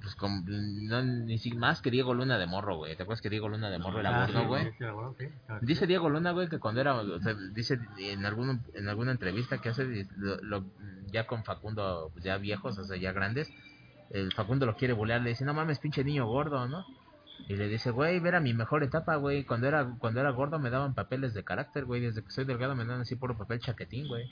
pues 0.00 0.14
como 0.16 0.42
no, 0.46 1.02
ni 1.02 1.38
si 1.38 1.52
más 1.54 1.80
que 1.82 1.90
Diego 1.90 2.14
Luna 2.14 2.38
de 2.38 2.46
morro, 2.46 2.76
güey. 2.76 2.96
¿Te 2.96 3.02
acuerdas 3.02 3.20
que 3.22 3.30
Diego 3.30 3.48
Luna 3.48 3.70
de 3.70 3.78
morro 3.78 4.00
era 4.00 4.10
Ah, 4.10 4.26
gordo, 4.26 4.40
sí, 4.40 4.46
güey? 4.46 4.64
sí, 4.64 4.70
sí, 4.78 4.84
bueno, 4.84 5.14
Dice. 5.62 5.86
Diego 5.86 6.10
Luna, 6.10 6.32
güey, 6.32 6.48
que 6.48 6.58
cuando 6.58 6.80
era, 6.80 6.94
o 6.96 7.20
sea, 7.20 7.34
dice 7.52 7.78
en 7.98 8.26
algún, 8.26 8.62
en 8.74 8.88
alguna 8.88 9.12
entrevista 9.12 9.58
que 9.58 9.68
hace, 9.70 10.06
lo- 10.16 10.40
lo- 10.42 10.64
ya 11.10 11.26
con 11.26 11.44
Facundo, 11.44 12.10
pues, 12.12 12.24
ya 12.24 12.36
viejos, 12.38 12.76
o 12.78 12.84
sea, 12.84 12.96
ya 12.96 13.12
grandes, 13.12 13.52
el 14.10 14.32
Facundo 14.32 14.66
lo 14.66 14.76
quiere 14.76 14.92
bulear, 14.94 15.22
le 15.22 15.30
dice, 15.30 15.44
no 15.44 15.54
mames, 15.54 15.78
pinche 15.78 16.04
niño 16.04 16.26
gordo, 16.26 16.68
¿no? 16.68 16.84
Y 17.48 17.56
le 17.56 17.68
dice, 17.68 17.90
güey, 17.90 18.18
ver 18.18 18.34
a 18.34 18.40
mi 18.40 18.54
mejor 18.54 18.82
etapa, 18.82 19.16
güey, 19.16 19.44
cuando 19.44 19.68
era, 19.68 19.86
cuando 19.98 20.20
era 20.20 20.30
gordo 20.30 20.58
me 20.58 20.70
daban 20.70 20.94
papeles 20.94 21.32
de 21.34 21.44
carácter, 21.44 21.84
güey, 21.84 22.00
desde 22.00 22.22
que 22.22 22.30
soy 22.30 22.44
delgado 22.44 22.74
me 22.74 22.84
dan 22.84 23.00
así 23.00 23.14
puro 23.14 23.36
papel 23.36 23.60
chaquetín, 23.60 24.08
güey. 24.08 24.28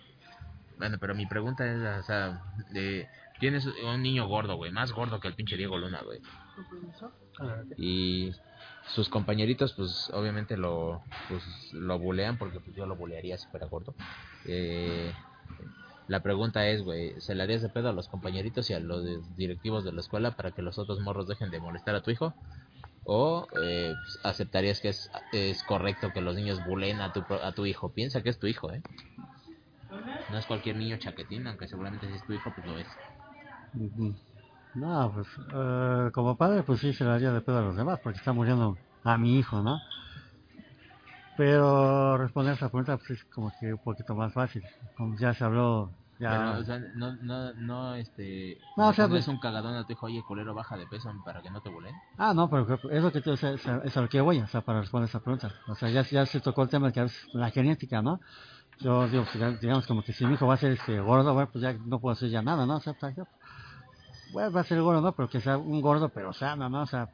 Bueno, 0.78 0.98
pero 1.00 1.14
mi 1.14 1.26
pregunta 1.26 1.64
es, 1.70 2.00
o 2.00 2.02
sea, 2.02 2.42
de, 2.70 3.08
tienes 3.38 3.66
un 3.66 4.02
niño 4.02 4.26
gordo, 4.26 4.56
güey, 4.56 4.72
más 4.72 4.92
gordo 4.92 5.20
que 5.20 5.28
el 5.28 5.34
pinche 5.34 5.56
Diego 5.56 5.78
Luna, 5.78 6.02
güey. 6.02 6.20
Y 7.76 8.32
sus 8.86 9.08
compañeritos, 9.08 9.72
pues 9.74 10.10
obviamente 10.12 10.56
lo, 10.56 11.02
pues, 11.28 11.42
lo 11.72 11.98
bulean 11.98 12.38
porque 12.38 12.60
pues, 12.60 12.76
yo 12.76 12.86
lo 12.86 12.96
bulearía 12.96 13.38
si 13.38 13.48
fuera 13.48 13.66
gordo. 13.66 13.94
Eh, 14.46 15.12
la 16.06 16.20
pregunta 16.20 16.68
es, 16.68 16.82
güey, 16.82 17.18
¿se 17.20 17.34
le 17.34 17.42
harías 17.42 17.62
de 17.62 17.70
pedo 17.70 17.88
a 17.88 17.92
los 17.92 18.08
compañeritos 18.08 18.68
y 18.70 18.74
a 18.74 18.80
los 18.80 19.04
directivos 19.36 19.84
de 19.84 19.92
la 19.92 20.00
escuela 20.00 20.32
para 20.32 20.50
que 20.52 20.62
los 20.62 20.78
otros 20.78 21.00
morros 21.00 21.26
dejen 21.26 21.50
de 21.50 21.60
molestar 21.60 21.94
a 21.94 22.02
tu 22.02 22.10
hijo? 22.10 22.34
¿O 23.04 23.46
eh, 23.62 23.94
aceptarías 24.22 24.80
que 24.80 24.88
es, 24.88 25.62
correcto 25.64 26.12
que 26.12 26.20
los 26.20 26.36
niños 26.36 26.64
buleen 26.64 27.00
a 27.00 27.12
tu, 27.12 27.24
a 27.34 27.52
tu 27.52 27.66
hijo? 27.66 27.90
Piensa 27.90 28.22
que 28.22 28.30
es 28.30 28.38
tu 28.38 28.46
hijo, 28.46 28.72
¿eh? 28.72 28.82
No 30.30 30.38
es 30.38 30.46
cualquier 30.46 30.76
niño 30.76 30.96
chaquetín, 30.98 31.46
aunque 31.46 31.68
seguramente 31.68 32.08
si 32.08 32.14
es 32.14 32.24
tu 32.24 32.32
hijo, 32.32 32.52
pues 32.54 32.66
lo 32.66 32.78
es. 32.78 32.86
No, 34.74 35.12
pues 35.14 35.28
eh, 35.54 36.10
como 36.12 36.36
padre, 36.36 36.62
pues 36.64 36.80
sí 36.80 36.92
se 36.92 37.04
le 37.04 37.10
haría 37.10 37.32
de 37.32 37.40
pedo 37.42 37.58
a 37.58 37.62
los 37.62 37.76
demás, 37.76 38.00
porque 38.02 38.18
está 38.18 38.32
muriendo 38.32 38.78
a 39.04 39.16
mi 39.18 39.38
hijo, 39.38 39.62
¿no? 39.62 39.80
Pero 41.36 42.16
responder 42.16 42.54
esa 42.54 42.68
pregunta 42.68 42.96
pues, 42.96 43.10
es 43.10 43.24
como 43.26 43.50
que 43.58 43.72
un 43.72 43.78
poquito 43.80 44.14
más 44.14 44.32
fácil. 44.32 44.62
Como 44.96 45.16
ya 45.18 45.34
se 45.34 45.44
habló, 45.44 45.92
ya... 46.18 46.30
Pero, 46.30 46.60
o 46.60 46.64
sea, 46.64 46.78
no, 46.94 47.12
no, 47.22 47.54
no, 47.54 47.94
este... 47.96 48.60
No, 48.76 48.88
o 48.88 48.92
sea, 48.92 49.04
es 49.06 49.10
pues- 49.10 49.28
un 49.28 49.38
cagadón 49.38 49.74
a 49.74 49.84
tu 49.84 49.92
hijo, 49.92 50.06
oye, 50.06 50.22
culero, 50.22 50.54
baja 50.54 50.76
de 50.76 50.86
peso 50.86 51.12
para 51.24 51.42
que 51.42 51.50
no 51.50 51.60
te 51.60 51.68
buleen. 51.68 52.00
Ah, 52.16 52.32
no, 52.34 52.48
pero 52.48 52.78
es 52.90 53.02
lo 53.02 53.10
que 53.12 53.20
te, 53.20 53.32
es, 53.32 53.42
es, 53.42 53.66
es 53.84 53.96
a 53.96 54.00
lo 54.00 54.08
que 54.08 54.20
voy, 54.20 54.38
o 54.40 54.46
sea, 54.46 54.60
para 54.62 54.80
responder 54.80 55.08
esa 55.08 55.20
pregunta. 55.20 55.50
O 55.66 55.74
sea, 55.74 55.90
ya, 55.90 56.02
ya 56.02 56.24
se 56.26 56.40
tocó 56.40 56.62
el 56.62 56.68
tema 56.68 56.88
de 56.88 56.92
que 56.92 57.02
es 57.02 57.14
la 57.32 57.50
genética, 57.50 58.00
¿no? 58.02 58.20
Yo 58.80 59.08
digo, 59.08 59.24
pues, 59.32 59.60
digamos 59.60 59.86
como 59.86 60.02
que 60.02 60.12
si 60.12 60.26
mi 60.26 60.34
hijo 60.34 60.46
va 60.46 60.54
a 60.54 60.56
ser 60.58 60.72
este 60.72 61.00
gordo, 61.00 61.34
bueno, 61.34 61.48
pues 61.52 61.62
ya 61.62 61.74
no 61.84 62.00
puedo 62.00 62.12
hacer 62.12 62.30
ya 62.30 62.42
nada, 62.42 62.66
¿no? 62.66 62.76
O 62.76 62.80
sea, 62.80 62.94
pues, 62.94 63.14
bueno, 64.34 64.50
va 64.50 64.60
a 64.60 64.64
ser 64.64 64.82
gordo, 64.82 65.00
¿no? 65.00 65.12
Pero 65.12 65.28
que 65.28 65.40
sea 65.40 65.56
un 65.56 65.80
gordo, 65.80 66.08
pero 66.08 66.32
sano, 66.32 66.68
¿no? 66.68 66.82
O 66.82 66.86
sea, 66.86 67.08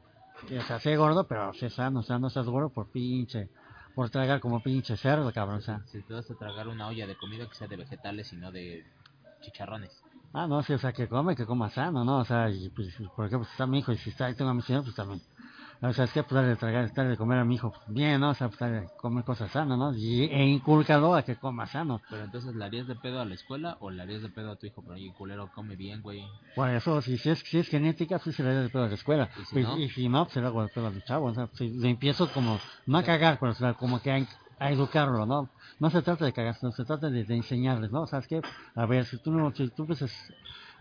que, 0.48 0.58
o 0.58 0.62
sea, 0.62 0.80
sea 0.80 0.96
gordo, 0.96 1.24
pero 1.24 1.52
sea 1.52 1.68
sano, 1.68 2.00
o 2.00 2.02
sea, 2.02 2.18
no 2.18 2.30
seas 2.30 2.46
gordo 2.46 2.70
por 2.70 2.88
pinche, 2.88 3.48
por 3.94 4.08
tragar 4.08 4.40
como 4.40 4.62
pinche 4.62 4.96
cerdo, 4.96 5.30
cabrón, 5.32 5.58
o 5.58 5.60
sea. 5.60 5.80
Si 5.86 6.00
te 6.02 6.14
vas 6.14 6.30
a 6.30 6.34
tragar 6.34 6.66
una 6.66 6.88
olla 6.88 7.06
de 7.06 7.14
comida 7.16 7.46
que 7.46 7.54
sea 7.54 7.68
de 7.68 7.76
vegetales 7.76 8.32
y 8.32 8.36
no 8.36 8.50
de 8.50 8.84
chicharrones. 9.42 9.92
Ah, 10.32 10.46
no, 10.46 10.62
sí, 10.62 10.72
o 10.72 10.78
sea, 10.78 10.92
que 10.92 11.08
come, 11.08 11.36
que 11.36 11.44
coma 11.44 11.68
sano, 11.70 12.04
¿no? 12.04 12.20
O 12.20 12.24
sea, 12.24 12.48
y 12.48 12.70
pues, 12.70 12.88
por 13.14 13.26
ejemplo, 13.26 13.44
si 13.44 13.52
está 13.52 13.66
mi 13.66 13.80
hijo 13.80 13.92
y 13.92 13.98
si 13.98 14.10
está, 14.10 14.26
ahí 14.26 14.34
tengo 14.34 14.50
a 14.50 14.54
mi 14.54 14.62
señor, 14.62 14.84
pues 14.84 14.96
también. 14.96 15.20
O 15.82 15.92
sea, 15.94 16.04
es 16.04 16.12
que 16.12 16.22
pues 16.22 16.34
darle 16.34 16.50
de 16.50 16.56
tragar, 16.56 16.92
darle 16.92 17.12
de 17.12 17.16
comer 17.16 17.38
a 17.38 17.44
mi 17.44 17.54
hijo 17.54 17.70
pues, 17.70 17.82
bien, 17.88 18.20
¿no? 18.20 18.30
O 18.30 18.34
sea, 18.34 18.48
pues 18.48 18.60
darle 18.60 18.80
de 18.82 18.88
comer 18.98 19.24
cosas 19.24 19.50
sanas, 19.50 19.78
¿no? 19.78 19.94
Y, 19.96 20.24
e 20.24 20.44
inculcado 20.46 21.14
a 21.14 21.22
que 21.22 21.36
coma 21.36 21.66
sano. 21.66 22.02
Pero 22.10 22.24
entonces, 22.24 22.54
¿le 22.54 22.64
harías 22.64 22.86
de 22.86 22.96
pedo 22.96 23.20
a 23.20 23.24
la 23.24 23.34
escuela 23.34 23.78
o 23.80 23.90
le 23.90 24.02
harías 24.02 24.20
de 24.20 24.28
pedo 24.28 24.50
a 24.52 24.56
tu 24.56 24.66
hijo? 24.66 24.82
Pero 24.82 24.94
oye, 24.96 25.10
culero, 25.16 25.48
come 25.54 25.76
bien, 25.76 26.02
güey. 26.02 26.22
Por 26.54 26.68
eso, 26.68 27.00
si, 27.00 27.16
si, 27.16 27.30
es, 27.30 27.38
si 27.38 27.58
es 27.58 27.68
genética, 27.68 28.18
pues 28.18 28.36
se 28.36 28.42
le 28.42 28.52
da 28.52 28.62
de 28.62 28.68
pedo 28.68 28.84
a 28.84 28.88
la 28.88 28.94
escuela. 28.94 29.30
¿Y 29.40 29.44
si 29.46 29.52
Pues, 29.54 29.64
no? 29.66 29.78
y 29.78 29.88
si 29.88 30.08
no, 30.08 30.24
pues 30.24 30.34
se 30.34 30.40
le 30.42 30.46
hago 30.48 30.62
de 30.62 30.68
pedo 30.68 30.86
a 30.86 30.90
mi 30.90 31.00
chavo. 31.02 31.26
O 31.26 31.34
sea, 31.34 31.48
si 31.54 31.70
le 31.70 31.88
empiezo 31.88 32.30
como, 32.32 32.60
no 32.86 32.98
a 32.98 33.02
cagar, 33.02 33.38
pero 33.40 33.52
o 33.52 33.54
sea, 33.54 33.72
como 33.72 34.02
que 34.02 34.12
a, 34.12 34.26
a 34.58 34.70
educarlo, 34.70 35.24
¿no? 35.24 35.48
No 35.78 35.88
se 35.88 36.02
trata 36.02 36.26
de 36.26 36.34
cagar, 36.34 36.56
sino 36.56 36.72
se 36.72 36.84
trata 36.84 37.08
de, 37.08 37.24
de 37.24 37.36
enseñarles, 37.36 37.90
¿no? 37.90 38.06
¿Sabes 38.06 38.26
qué? 38.28 38.42
A 38.74 38.84
ver, 38.84 39.06
si 39.06 39.16
tú 39.16 39.32
no, 39.32 39.50
si 39.54 39.70
tú 39.70 39.84
empiezas 39.84 40.12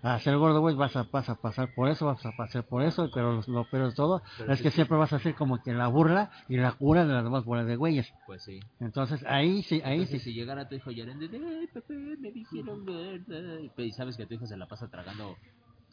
a 0.02 0.20
ser 0.20 0.38
gordo, 0.38 0.62
güey, 0.62 0.76
vas 0.76 0.95
a, 0.95 1.04
vas 1.04 1.30
a 1.30 1.36
pasar 1.36 1.74
por 1.74 1.89
eso, 1.89 2.06
vas 2.06 2.26
a 2.26 2.32
pasar 2.36 2.64
por 2.64 2.84
eso, 2.84 3.10
pero 3.14 3.34
lo, 3.34 3.43
lo 3.47 3.64
peor 3.66 3.89
de 3.89 3.95
todo 3.95 4.22
Pero 4.38 4.54
es 4.54 4.58
sí, 4.60 4.64
que 4.64 4.70
sí. 4.72 4.76
siempre 4.76 4.97
vas 4.97 5.14
a 5.14 5.20
ser 5.20 5.36
como 5.36 5.62
que 5.62 5.74
la 5.74 5.88
burla 5.88 6.30
y 6.47 6.58
la 6.58 6.72
cura 6.74 7.06
de 7.06 7.14
las 7.14 7.24
demás 7.24 7.43
bolas 7.43 7.66
de 7.68 7.76
güeyes. 7.76 8.14
Pues 8.26 8.43
sí. 8.43 8.60
Entonces 8.80 9.24
ahí 9.28 9.64
sí, 9.64 9.82
ahí 9.84 10.00
Entonces, 10.02 10.24
sí. 10.24 10.32
si 10.32 10.34
llegara 10.34 10.68
tu 10.68 10.76
hijo 10.76 10.91
llorando 10.91 11.28
de, 11.28 11.38
ay, 11.38 11.68
papá, 11.68 11.93
me 12.20 12.32
dijeron 12.32 12.86
gorda", 12.86 13.60
y- 13.62 13.91
sabes 13.91 14.16
que 14.18 14.26
tu 14.26 14.36
hijo 14.36 14.45
se 14.45 14.58
la 14.58 14.68
pasa 14.68 14.88
tragando 14.88 15.38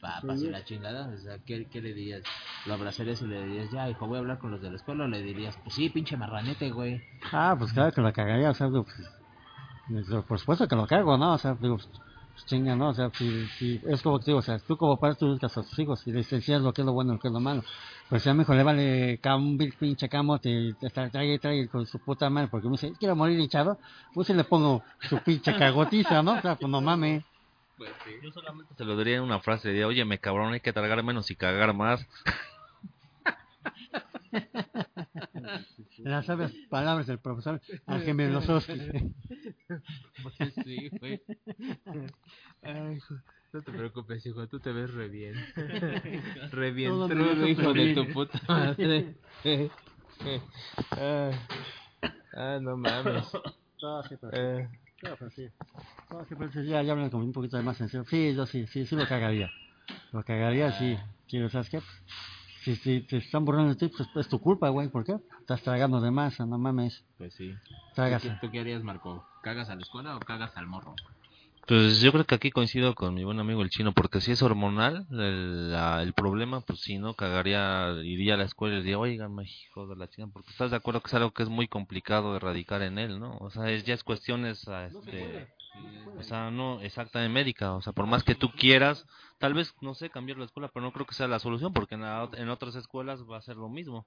papas 0.01 0.43
y 0.43 0.51
la 0.51 0.63
chingada, 0.65 1.09
o 1.09 1.19
sea, 1.19 1.39
¿qué, 1.39 1.67
qué 1.71 1.81
le 1.81 1.95
dirías? 1.95 2.23
¿Lo 2.67 2.75
abrazarías 2.75 3.21
y 3.23 3.27
le 3.27 3.43
dirías, 3.45 3.71
ya, 3.71 3.89
hijo, 3.91 4.07
voy 4.07 4.17
a 4.17 4.21
hablar 4.21 4.39
con 4.39 4.51
los 4.51 4.61
de 4.61 4.71
la 4.71 4.77
escuela? 4.77 5.05
¿O 5.05 5.09
le 5.09 5.23
dirías, 5.23 5.57
pues 5.63 5.75
sí, 5.75 5.89
pinche 5.89 6.17
marranete, 6.17 6.71
güey? 6.71 7.01
Ah, 7.33 7.57
pues 7.59 7.73
claro 7.73 7.93
que 7.93 8.01
lo 8.01 8.13
cagaría, 8.13 8.51
o 8.51 8.55
sea, 8.55 8.67
digo, 8.69 8.85
pues, 8.85 10.07
por 10.27 10.39
supuesto 10.39 10.69
que 10.69 10.77
lo 10.77 10.87
cago, 10.87 11.17
¿no? 11.17 11.35
O 11.35 11.39
sea, 11.39 11.55
digo, 11.55 11.77
pues, 11.77 11.89
chinga, 12.45 12.76
¿no? 12.76 12.91
O 12.91 12.95
sea, 12.95 13.11
si, 13.11 13.47
si, 13.59 13.80
es 13.87 14.03
como 14.03 14.18
que 14.18 14.26
digo, 14.26 14.39
o 14.39 14.43
sea, 14.43 14.59
tú 14.59 14.76
como 14.76 14.99
padre 14.99 15.16
tú 15.16 15.26
educas 15.26 15.57
a 15.57 15.62
tus 15.62 15.78
hijos 15.78 16.07
y 16.07 16.12
les 16.12 16.30
enseñas 16.32 16.62
lo 16.62 16.72
que 16.72 16.82
es 16.82 16.87
lo 16.87 16.93
bueno 16.93 17.12
y 17.12 17.16
lo 17.16 17.20
que 17.20 17.28
es 17.28 17.34
lo 17.34 17.41
malo. 17.41 17.62
Pues 18.09 18.22
ya 18.24 18.34
mejor 18.34 18.57
le 18.57 18.62
vale 18.62 19.20
un 19.37 19.59
pinche 19.78 20.09
camote 20.09 20.74
te 20.78 20.91
trae 20.91 21.39
trae 21.39 21.68
con 21.68 21.87
su 21.87 21.99
puta 21.99 22.28
madre 22.30 22.49
porque 22.49 22.66
me 22.66 22.72
dice, 22.72 22.93
quiero 22.99 23.16
morir 23.16 23.39
hinchado, 23.41 23.78
pues 24.12 24.26
si 24.26 24.34
le 24.34 24.45
pongo 24.45 24.82
su 25.09 25.18
pinche 25.18 25.57
cagotiza, 25.57 26.22
¿no? 26.22 26.34
O 26.34 26.41
sea, 26.41 26.57
pues 26.57 26.70
no 26.70 26.80
mames. 26.80 27.24
Yo 28.22 28.30
solamente 28.32 28.74
se 28.74 28.84
lo 28.84 28.97
diría 28.97 29.16
en 29.16 29.22
una 29.22 29.41
frase, 29.41 29.68
diría, 29.68 29.87
oye, 29.87 30.05
me 30.05 30.18
cabrón, 30.18 30.55
hay 30.55 30.61
que 30.61 30.72
tragar 30.72 31.03
menos 31.03 31.30
y 31.30 31.37
cagar 31.37 31.74
más. 31.74 32.07
Las 36.05 36.26
sabias 36.26 36.53
palabras 36.68 37.07
del 37.07 37.18
profesor 37.18 37.61
Ángel 37.87 38.14
Melosowski. 38.14 38.78
Pues 40.22 40.55
sí, 40.64 40.89
güey. 41.01 41.22
Ay, 42.62 42.97
hijo, 42.97 43.14
no 43.53 43.62
te 43.62 43.72
preocupes, 43.72 44.24
hijo, 44.26 44.47
tú 44.49 44.61
te 44.61 44.72
ves 44.72 44.93
re 44.93 45.09
bien. 45.09 45.34
Re 46.51 46.70
bien, 46.72 46.93
trudo, 47.09 47.47
hijo 47.49 47.72
de 47.74 47.95
tu 47.95 48.12
puta 48.12 48.41
madre. 48.49 49.14
Ay. 50.91 51.32
Ah, 52.32 52.59
no 52.61 52.76
mames. 52.76 53.24
No, 53.82 54.03
sí, 54.05 54.16
pero- 54.20 54.32
Eh, 54.32 54.68
no, 55.03 55.16
pero 55.16 55.30
sí. 55.30 55.49
No, 56.11 56.24
sí, 56.24 56.34
pero 56.39 56.51
sí, 56.53 56.64
ya, 56.66 56.82
ya 56.82 56.93
hablan 56.93 57.11
como 57.11 57.24
un 57.24 57.32
poquito 57.32 57.57
de 57.57 57.62
más 57.62 57.80
en 57.80 57.89
serio. 57.89 58.05
Sí, 58.09 58.34
yo 58.34 58.47
sí, 58.47 58.66
sí, 58.66 58.87
sí 58.87 58.97
lo 58.97 59.07
cagaría. 59.07 59.51
Lo 60.12 60.22
cagaría, 60.24 60.72
sí. 60.72 60.97
Quiero, 61.28 61.49
¿sabes 61.51 61.68
qué? 61.70 61.80
Si, 62.67 62.75
si 62.75 63.01
te 63.03 63.19
están 63.19 63.45
burlando 63.45 63.75
de 63.75 63.77
ti, 63.77 63.95
pues 63.97 64.09
es 64.17 64.29
tu 64.29 64.41
culpa, 64.41 64.71
güey. 64.71 64.89
¿Por 64.89 65.05
qué? 65.05 65.14
Estás 65.39 65.62
tragando 65.62 66.01
de 66.01 66.11
masa, 66.11 66.47
no 66.47 66.59
mames. 66.59 67.05
pues 67.17 67.33
sí. 67.35 67.55
Tragas. 67.95 68.23
¿Tú, 68.23 68.29
qué- 68.29 68.37
tú 68.41 68.51
qué 68.51 68.59
harías, 68.59 68.83
Marco? 68.83 69.25
¿Cagas 69.41 69.71
a 69.71 69.77
la 69.77 69.83
escuela 69.83 70.17
o 70.17 70.19
cagas 70.19 70.57
al 70.57 70.67
morro? 70.67 70.97
Pues 71.69 72.01
yo 72.01 72.11
creo 72.11 72.25
que 72.25 72.35
aquí 72.35 72.51
coincido 72.51 72.95
con 72.97 73.14
mi 73.14 73.23
buen 73.23 73.39
amigo 73.39 73.62
el 73.62 73.71
chino, 73.71 73.93
porque 73.93 74.21
si 74.21 74.33
es 74.33 74.43
hormonal 74.43 75.07
el, 75.12 75.71
la- 75.71 76.03
el 76.03 76.12
problema, 76.12 76.61
pues 76.61 76.81
si 76.81 76.99
no, 76.99 77.14
cagaría, 77.14 77.93
iría 78.03 78.35
a 78.35 78.37
la 78.37 78.45
escuela 78.45 78.75
y 78.77 78.79
diría, 78.79 78.99
oigan, 78.99 79.37
hijo 79.45 79.87
de 79.87 79.95
la 79.95 80.09
china, 80.09 80.29
porque 80.33 80.51
estás 80.51 80.73
de 80.73 80.77
acuerdo 80.77 81.01
que 81.03 81.07
es 81.09 81.14
algo 81.14 81.31
que 81.31 81.45
es 81.45 81.49
muy 81.49 81.69
complicado 81.69 82.33
de 82.33 82.39
erradicar 82.39 82.83
en 82.83 82.99
él, 82.99 83.21
¿no? 83.21 83.37
O 83.39 83.51
sea, 83.51 83.71
es, 83.71 83.85
ya 83.85 83.95
es 83.95 84.03
cuestiones, 84.03 84.67
ah, 84.67 84.87
este, 84.87 85.47
o 86.18 86.22
sea, 86.22 86.51
no 86.51 86.81
exactamente 86.81 87.33
médica, 87.33 87.74
o 87.74 87.83
sea, 87.83 87.93
por 87.93 88.07
más 88.07 88.24
que 88.24 88.35
tú 88.35 88.51
quieras, 88.53 89.07
tal 89.39 89.55
vez, 89.55 89.74
no 89.81 89.95
sé, 89.95 90.11
cambiar 90.11 90.39
la 90.39 90.47
escuela, 90.47 90.70
pero 90.72 90.85
no 90.85 90.93
creo 90.93 91.07
que 91.07 91.14
sea 91.14 91.29
la 91.29 91.39
solución, 91.39 91.72
porque 91.72 91.95
en, 91.95 92.03
la 92.03 92.29
en 92.35 92.49
otras 92.49 92.74
escuelas 92.74 93.22
va 93.31 93.39
a 93.39 93.43
ser 93.43 93.57
lo 93.57 93.68
mismo, 93.68 94.07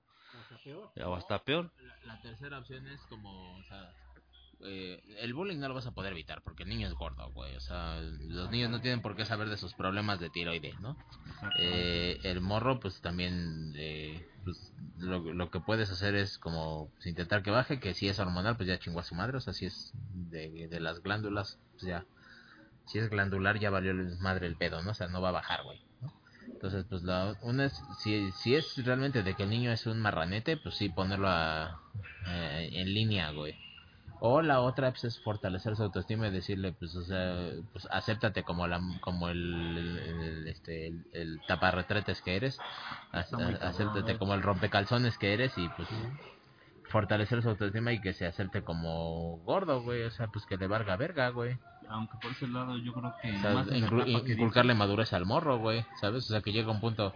o 1.06 1.16
hasta 1.16 1.40
peor. 1.40 1.72
La, 1.82 2.14
la 2.14 2.22
tercera 2.22 2.60
opción 2.60 2.88
es 2.88 3.02
como, 3.08 3.58
o 3.58 3.64
sea, 3.64 3.94
eh, 4.62 5.02
el 5.20 5.34
bullying 5.34 5.58
no 5.58 5.68
lo 5.70 5.74
vas 5.74 5.88
a 5.88 5.92
poder 5.92 6.12
evitar 6.12 6.42
porque 6.42 6.64
el 6.64 6.70
niño 6.70 6.88
es 6.88 6.94
gordo, 6.94 7.32
güey. 7.32 7.56
O 7.56 7.60
sea, 7.62 8.00
los 8.02 8.52
niños 8.52 8.70
no 8.70 8.82
tienen 8.82 9.02
por 9.02 9.16
qué 9.16 9.26
saber 9.26 9.50
de 9.50 9.58
sus 9.58 9.74
problemas 9.74 10.20
de 10.20 10.30
tiroides, 10.30 10.80
¿no? 10.80 10.98
Eh, 11.58 12.20
el 12.24 12.42
morro, 12.42 12.80
pues 12.80 13.02
también, 13.02 13.74
eh, 13.78 14.26
pues, 14.44 14.74
lo, 14.98 15.20
lo 15.20 15.50
que 15.50 15.60
puedes 15.60 15.90
hacer 15.90 16.16
es 16.16 16.38
como 16.38 16.90
pues, 16.96 17.08
intentar 17.08 17.44
que 17.44 17.52
baje, 17.52 17.80
que 17.80 17.94
si 17.94 18.10
es 18.10 18.20
hormonal, 18.20 18.58
pues 18.58 18.68
ya 18.68 18.80
chingó 18.80 19.00
a 19.00 19.04
su 19.04 19.16
madre, 19.16 19.38
o 19.38 19.42
sea, 19.42 19.54
si 19.54 19.66
es 19.66 19.92
de, 20.14 20.68
de 20.68 20.80
las 20.80 21.02
glándulas, 21.02 21.58
pues 21.72 21.84
ya, 21.84 22.06
si 22.86 23.00
es 23.00 23.10
glandular, 23.10 23.60
ya 23.60 23.70
valió 23.70 23.94
madre 24.20 24.48
el 24.48 24.58
pedo, 24.58 24.82
¿no? 24.82 24.92
O 24.92 24.94
sea, 24.94 25.08
no 25.08 25.22
va 25.22 25.30
a 25.30 25.34
bajar, 25.34 25.64
güey. 25.64 25.80
¿no? 26.02 26.12
Entonces, 26.48 26.86
pues 26.90 27.04
la 27.04 27.38
una 27.42 27.66
es, 27.66 27.82
si, 28.00 28.32
si 28.34 28.56
es 28.56 28.76
realmente 28.84 29.24
de 29.24 29.36
que 29.36 29.44
el 29.44 29.50
niño 29.50 29.72
es 29.72 29.86
un 29.86 30.02
marranete, 30.02 30.58
pues 30.58 30.76
sí, 30.76 30.90
ponerlo 30.90 31.30
a, 31.30 31.80
eh, 32.28 32.70
en 32.74 32.94
línea, 32.94 33.32
güey. 33.32 33.56
O 34.22 34.42
la 34.42 34.60
otra 34.60 34.92
pues, 34.92 35.06
es 35.06 35.20
fortalecer 35.20 35.76
su 35.78 35.84
autoestima 35.84 36.28
y 36.28 36.32
decirle, 36.32 36.74
pues, 36.74 36.94
o 36.96 37.04
sea, 37.06 37.52
pues 37.72 37.88
acéptate 37.90 38.44
como 38.44 38.68
la, 38.68 38.82
como 39.02 39.30
el, 39.30 39.98
el- 40.06 40.48
este, 40.48 40.88
el, 40.88 41.06
el 41.14 41.40
taparretretes 41.48 42.22
que 42.22 42.36
eres, 42.36 42.60
ac- 43.14 43.62
acéptate 43.62 44.18
como 44.18 44.34
el 44.34 44.42
rompecalzones 44.42 45.18
que 45.18 45.34
eres 45.34 45.58
y 45.58 45.70
pues 45.70 45.88
fortalecer 46.90 47.42
su 47.42 47.50
autoestima 47.50 47.94
y 47.94 48.02
que 48.02 48.14
se 48.14 48.26
acepte 48.26 48.62
como 48.64 49.38
gordo, 49.46 49.82
güey, 49.84 50.04
o 50.04 50.12
sea, 50.12 50.28
pues 50.28 50.46
que 50.46 50.58
le 50.58 50.68
valga 50.68 50.96
verga, 50.98 51.30
güey. 51.30 51.58
Aunque 51.88 52.18
por 52.18 52.32
ese 52.32 52.48
lado 52.48 52.78
yo 52.78 52.94
creo 52.94 53.14
que 53.22 53.38
O 53.38 53.42
sea, 53.42 53.54
más 53.54 53.68
inclu- 53.68 54.28
inculcarle 54.34 54.74
madurez 54.74 55.14
al 55.14 55.26
morro, 55.26 55.60
güey, 55.60 55.86
¿sabes? 56.02 56.26
O 56.26 56.28
sea, 56.28 56.42
que 56.42 56.52
llega 56.52 56.72
un 56.72 56.82
punto 56.82 57.14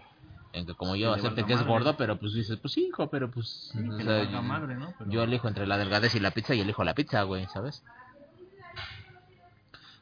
como 0.77 0.95
yo 0.95 1.13
acepte 1.13 1.45
que 1.45 1.53
es 1.53 1.63
gordo, 1.65 1.97
pero 1.97 2.19
pues 2.19 2.33
dices, 2.33 2.59
pues 2.59 2.77
hijo, 2.77 3.09
pero 3.09 3.29
pues... 3.31 3.71
dice, 3.73 3.93
o 3.93 3.97
que 3.97 4.03
sea, 4.03 4.13
le 4.13 4.25
valga 4.25 4.41
madre, 4.41 4.75
¿no? 4.75 4.93
Pero- 4.97 5.11
yo 5.11 5.23
elijo 5.23 5.47
entre 5.47 5.65
la 5.67 5.77
delgadez 5.77 6.13
y 6.15 6.19
la 6.19 6.31
pizza 6.31 6.53
y 6.55 6.61
elijo 6.61 6.83
la 6.83 6.93
pizza, 6.93 7.23
güey, 7.23 7.47
¿sabes? 7.47 7.83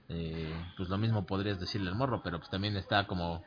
Eh, 0.10 0.54
pues 0.76 0.90
lo 0.90 0.98
mismo 0.98 1.26
podrías 1.26 1.60
decirle 1.60 1.90
al 1.90 1.96
morro, 1.96 2.22
pero 2.22 2.38
pues 2.40 2.50
también 2.50 2.76
está 2.76 3.08
como 3.08 3.42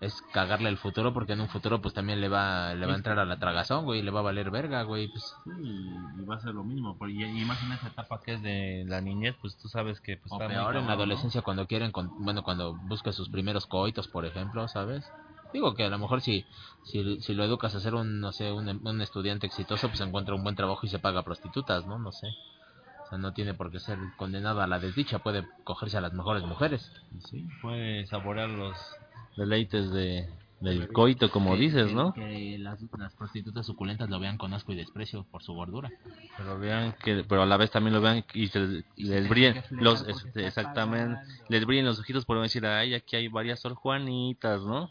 es 0.00 0.20
cagarle 0.32 0.68
el 0.68 0.76
futuro 0.76 1.12
porque 1.14 1.32
en 1.32 1.40
un 1.40 1.48
futuro 1.48 1.80
pues 1.80 1.94
también 1.94 2.20
le 2.20 2.28
va 2.28 2.74
le 2.74 2.86
va 2.86 2.92
a 2.92 2.96
entrar 2.96 3.18
a 3.18 3.24
la 3.24 3.38
tragazón, 3.38 3.84
güey, 3.84 4.02
le 4.02 4.10
va 4.10 4.20
a 4.20 4.24
valer 4.24 4.50
verga, 4.50 4.82
güey, 4.82 5.08
pues 5.08 5.40
Sí, 5.44 5.50
y 5.54 6.24
va 6.24 6.36
a 6.36 6.40
ser 6.40 6.54
lo 6.54 6.64
mismo. 6.64 6.96
Y, 7.08 7.24
y 7.24 7.44
más 7.44 7.62
en 7.62 7.72
esa 7.72 7.88
etapa 7.88 8.20
que 8.24 8.34
es 8.34 8.42
de 8.42 8.84
la 8.86 9.00
niñez, 9.00 9.36
pues 9.40 9.56
tú 9.58 9.68
sabes 9.68 10.00
que 10.00 10.16
pues, 10.16 10.32
o 10.32 10.36
está 10.36 10.48
muy 10.48 10.54
peor 10.56 10.76
en 10.76 10.86
la 10.86 10.92
adolescencia 10.94 11.42
cuando 11.42 11.66
quieren 11.66 11.92
con- 11.92 12.12
bueno, 12.18 12.42
cuando 12.42 12.74
busca 12.74 13.12
sus 13.12 13.28
primeros 13.28 13.66
coitos, 13.66 14.08
por 14.08 14.24
ejemplo, 14.26 14.68
¿sabes? 14.68 15.10
Digo 15.56 15.72
que 15.74 15.84
a 15.84 15.88
lo 15.88 15.98
mejor 15.98 16.20
si 16.20 16.44
si, 16.84 17.18
si 17.22 17.32
lo 17.32 17.42
educas 17.42 17.74
a 17.74 17.80
ser 17.80 17.94
un 17.94 18.20
no 18.20 18.30
sé, 18.30 18.52
un, 18.52 18.68
un 18.86 19.00
estudiante 19.00 19.46
exitoso, 19.46 19.88
pues 19.88 20.02
encuentra 20.02 20.34
un 20.34 20.42
buen 20.42 20.54
trabajo 20.54 20.84
y 20.84 20.90
se 20.90 20.98
paga 20.98 21.22
prostitutas, 21.22 21.86
¿no? 21.86 21.98
No 21.98 22.12
sé. 22.12 22.26
O 22.26 23.08
sea, 23.08 23.16
no 23.16 23.32
tiene 23.32 23.54
por 23.54 23.70
qué 23.70 23.80
ser 23.80 23.96
condenado 24.18 24.60
a 24.60 24.66
la 24.66 24.78
desdicha, 24.78 25.18
puede 25.20 25.46
cogerse 25.64 25.96
a 25.96 26.02
las 26.02 26.12
mejores 26.12 26.44
mujeres. 26.44 26.92
Sí, 27.30 27.46
puede 27.62 28.06
saborear 28.06 28.50
los 28.50 28.76
deleites 29.34 29.90
de, 29.92 30.28
del 30.60 30.92
coito, 30.92 31.30
como 31.30 31.52
Que- 31.54 31.60
dices, 31.60 31.86
que- 31.88 31.94
¿no? 31.94 32.12
Que 32.12 32.58
las, 32.58 32.78
las 32.98 33.14
prostitutas 33.14 33.64
suculentas 33.64 34.10
lo 34.10 34.20
vean 34.20 34.36
con 34.36 34.52
asco 34.52 34.72
y 34.72 34.76
desprecio 34.76 35.24
por 35.30 35.42
su 35.42 35.54
gordura. 35.54 35.90
Pero 36.36 36.58
vean 36.58 36.94
que, 37.02 37.24
pero 37.26 37.42
a 37.42 37.46
la 37.46 37.56
vez 37.56 37.70
también 37.70 37.94
lo 37.94 38.02
vean 38.02 38.22
y 38.34 38.48
se, 38.48 38.84
y 38.94 39.04
les 39.04 39.26
brillen 39.26 39.62
los, 39.70 40.06
este, 40.06 40.46
exactamente, 40.46 41.18
les 41.48 41.64
brillen 41.64 41.86
los 41.86 41.98
ojitos 41.98 42.26
por 42.26 42.42
decir, 42.42 42.66
ay, 42.66 42.92
aquí 42.92 43.16
hay 43.16 43.28
varias 43.28 43.60
Sor 43.60 43.72
Juanitas, 43.74 44.60
¿no? 44.62 44.90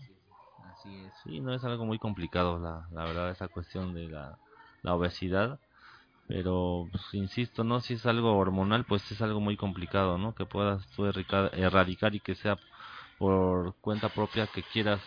Así. 0.86 1.10
Sí, 1.24 1.40
no 1.40 1.54
es 1.54 1.64
algo 1.64 1.86
muy 1.86 1.98
complicado, 1.98 2.60
la, 2.60 2.88
la 2.92 3.06
verdad, 3.06 3.32
esa 3.32 3.48
cuestión 3.48 3.96
de 3.96 4.08
la, 4.08 4.38
la 4.84 4.94
obesidad. 4.94 5.60
Pero, 6.28 6.88
pues, 6.92 7.04
insisto, 7.14 7.64
¿no? 7.64 7.82
Si 7.82 7.96
es 7.96 8.06
algo 8.06 8.38
hormonal, 8.38 8.86
pues 8.86 9.12
es 9.12 9.22
algo 9.22 9.40
muy 9.40 9.58
complicado, 9.58 10.18
¿no? 10.18 10.36
Que 10.36 10.46
puedas 10.46 10.86
tú 10.96 11.06
erradicar, 11.06 11.52
erradicar 11.54 12.14
y 12.14 12.20
que 12.20 12.36
sea 12.36 12.60
por 13.18 13.74
cuenta 13.82 14.10
propia 14.10 14.48
que 14.48 14.62
quieras, 14.62 15.02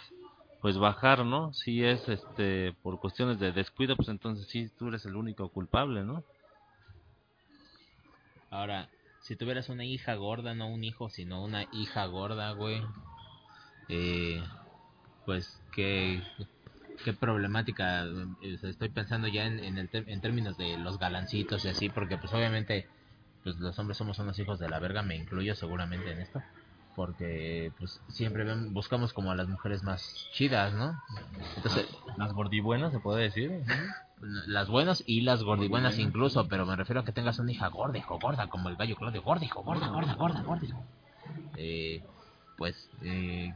pues, 0.61 0.79
bajar, 0.79 1.25
¿no? 1.25 1.53
Si 1.53 1.85
es, 1.85 2.09
este, 2.09 2.73
por 2.83 2.99
cuestiones 2.99 3.39
de 3.39 3.53
descuido, 3.53 3.95
pues 3.97 4.09
entonces 4.09 4.47
sí, 4.49 4.69
tú 4.79 4.89
eres 4.89 5.05
el 5.07 5.15
único 5.17 5.49
culpable, 5.49 6.03
¿no? 6.03 6.25
Ahora, 8.51 8.89
si 9.21 9.37
tuvieras 9.37 9.69
una 9.69 9.85
hija 9.85 10.15
gorda, 10.15 10.55
no 10.55 10.69
un 10.69 10.83
hijo, 10.83 11.11
sino 11.11 11.45
una 11.45 11.67
hija 11.73 12.07
gorda, 12.07 12.53
güey, 12.53 12.83
eh, 13.89 14.43
pues 15.29 15.61
qué, 15.73 16.23
qué 17.05 17.13
problemática. 17.13 18.07
eh, 18.41 18.59
estoy 18.63 18.89
pensando 18.89 19.29
ya 19.29 19.45
en, 19.47 19.59
en, 19.63 19.77
el 19.77 19.91
ter- 19.91 20.09
en 20.09 20.23
términos 20.23 20.57
de 20.57 20.79
los 20.79 20.99
galancitos 20.99 21.67
y 21.67 21.69
así, 21.69 21.91
porque 21.91 22.17
pues 22.17 22.33
obviamente 22.33 22.87
pues 23.45 23.57
los 23.57 23.79
hombres 23.79 23.99
somos 23.99 24.19
unos 24.21 24.39
hijos 24.39 24.59
de 24.59 24.71
la 24.71 24.79
verga, 24.79 25.03
me 25.03 25.17
incluyo 25.17 25.55
seguramente 25.55 26.11
en 26.13 26.21
esto. 26.21 26.43
Porque 26.97 27.73
pues 27.79 28.01
siempre 28.09 28.45
ven- 28.45 28.73
buscamos 28.73 29.13
como 29.13 29.31
a 29.31 29.35
las 29.37 29.49
mujeres 29.49 29.83
más 29.83 30.27
chidas, 30.33 30.73
¿no? 30.73 30.99
Entonces, 31.57 31.87
Las 32.17 32.33
gordibuenas, 32.33 32.91
se 32.95 32.99
puede 32.99 33.25
decir. 33.25 33.53
las 34.47 34.69
buenas 34.69 35.05
y 35.07 35.21
las 35.21 35.43
gordibuenas 35.43 35.99
incluso, 35.99 36.49
pero 36.49 36.65
me 36.65 36.75
refiero 36.75 37.01
a 37.01 37.05
que 37.05 37.13
tengas 37.13 37.39
una 37.39 37.53
hija 37.53 37.69
gorda, 37.69 37.99
hijo, 37.99 38.19
gorda, 38.19 38.47
como 38.49 38.71
el 38.71 38.77
gallo 38.77 38.97
Claudio, 38.97 39.23
gorda, 39.23 39.45
hijo, 39.45 39.63
gorda, 39.63 39.89
gorda, 39.91 40.15
gorda, 40.15 40.43
gorda, 40.43 40.65
hijo. 40.65 40.83
Eh, 41.57 42.03
pues, 42.57 42.89
eh, 43.03 43.53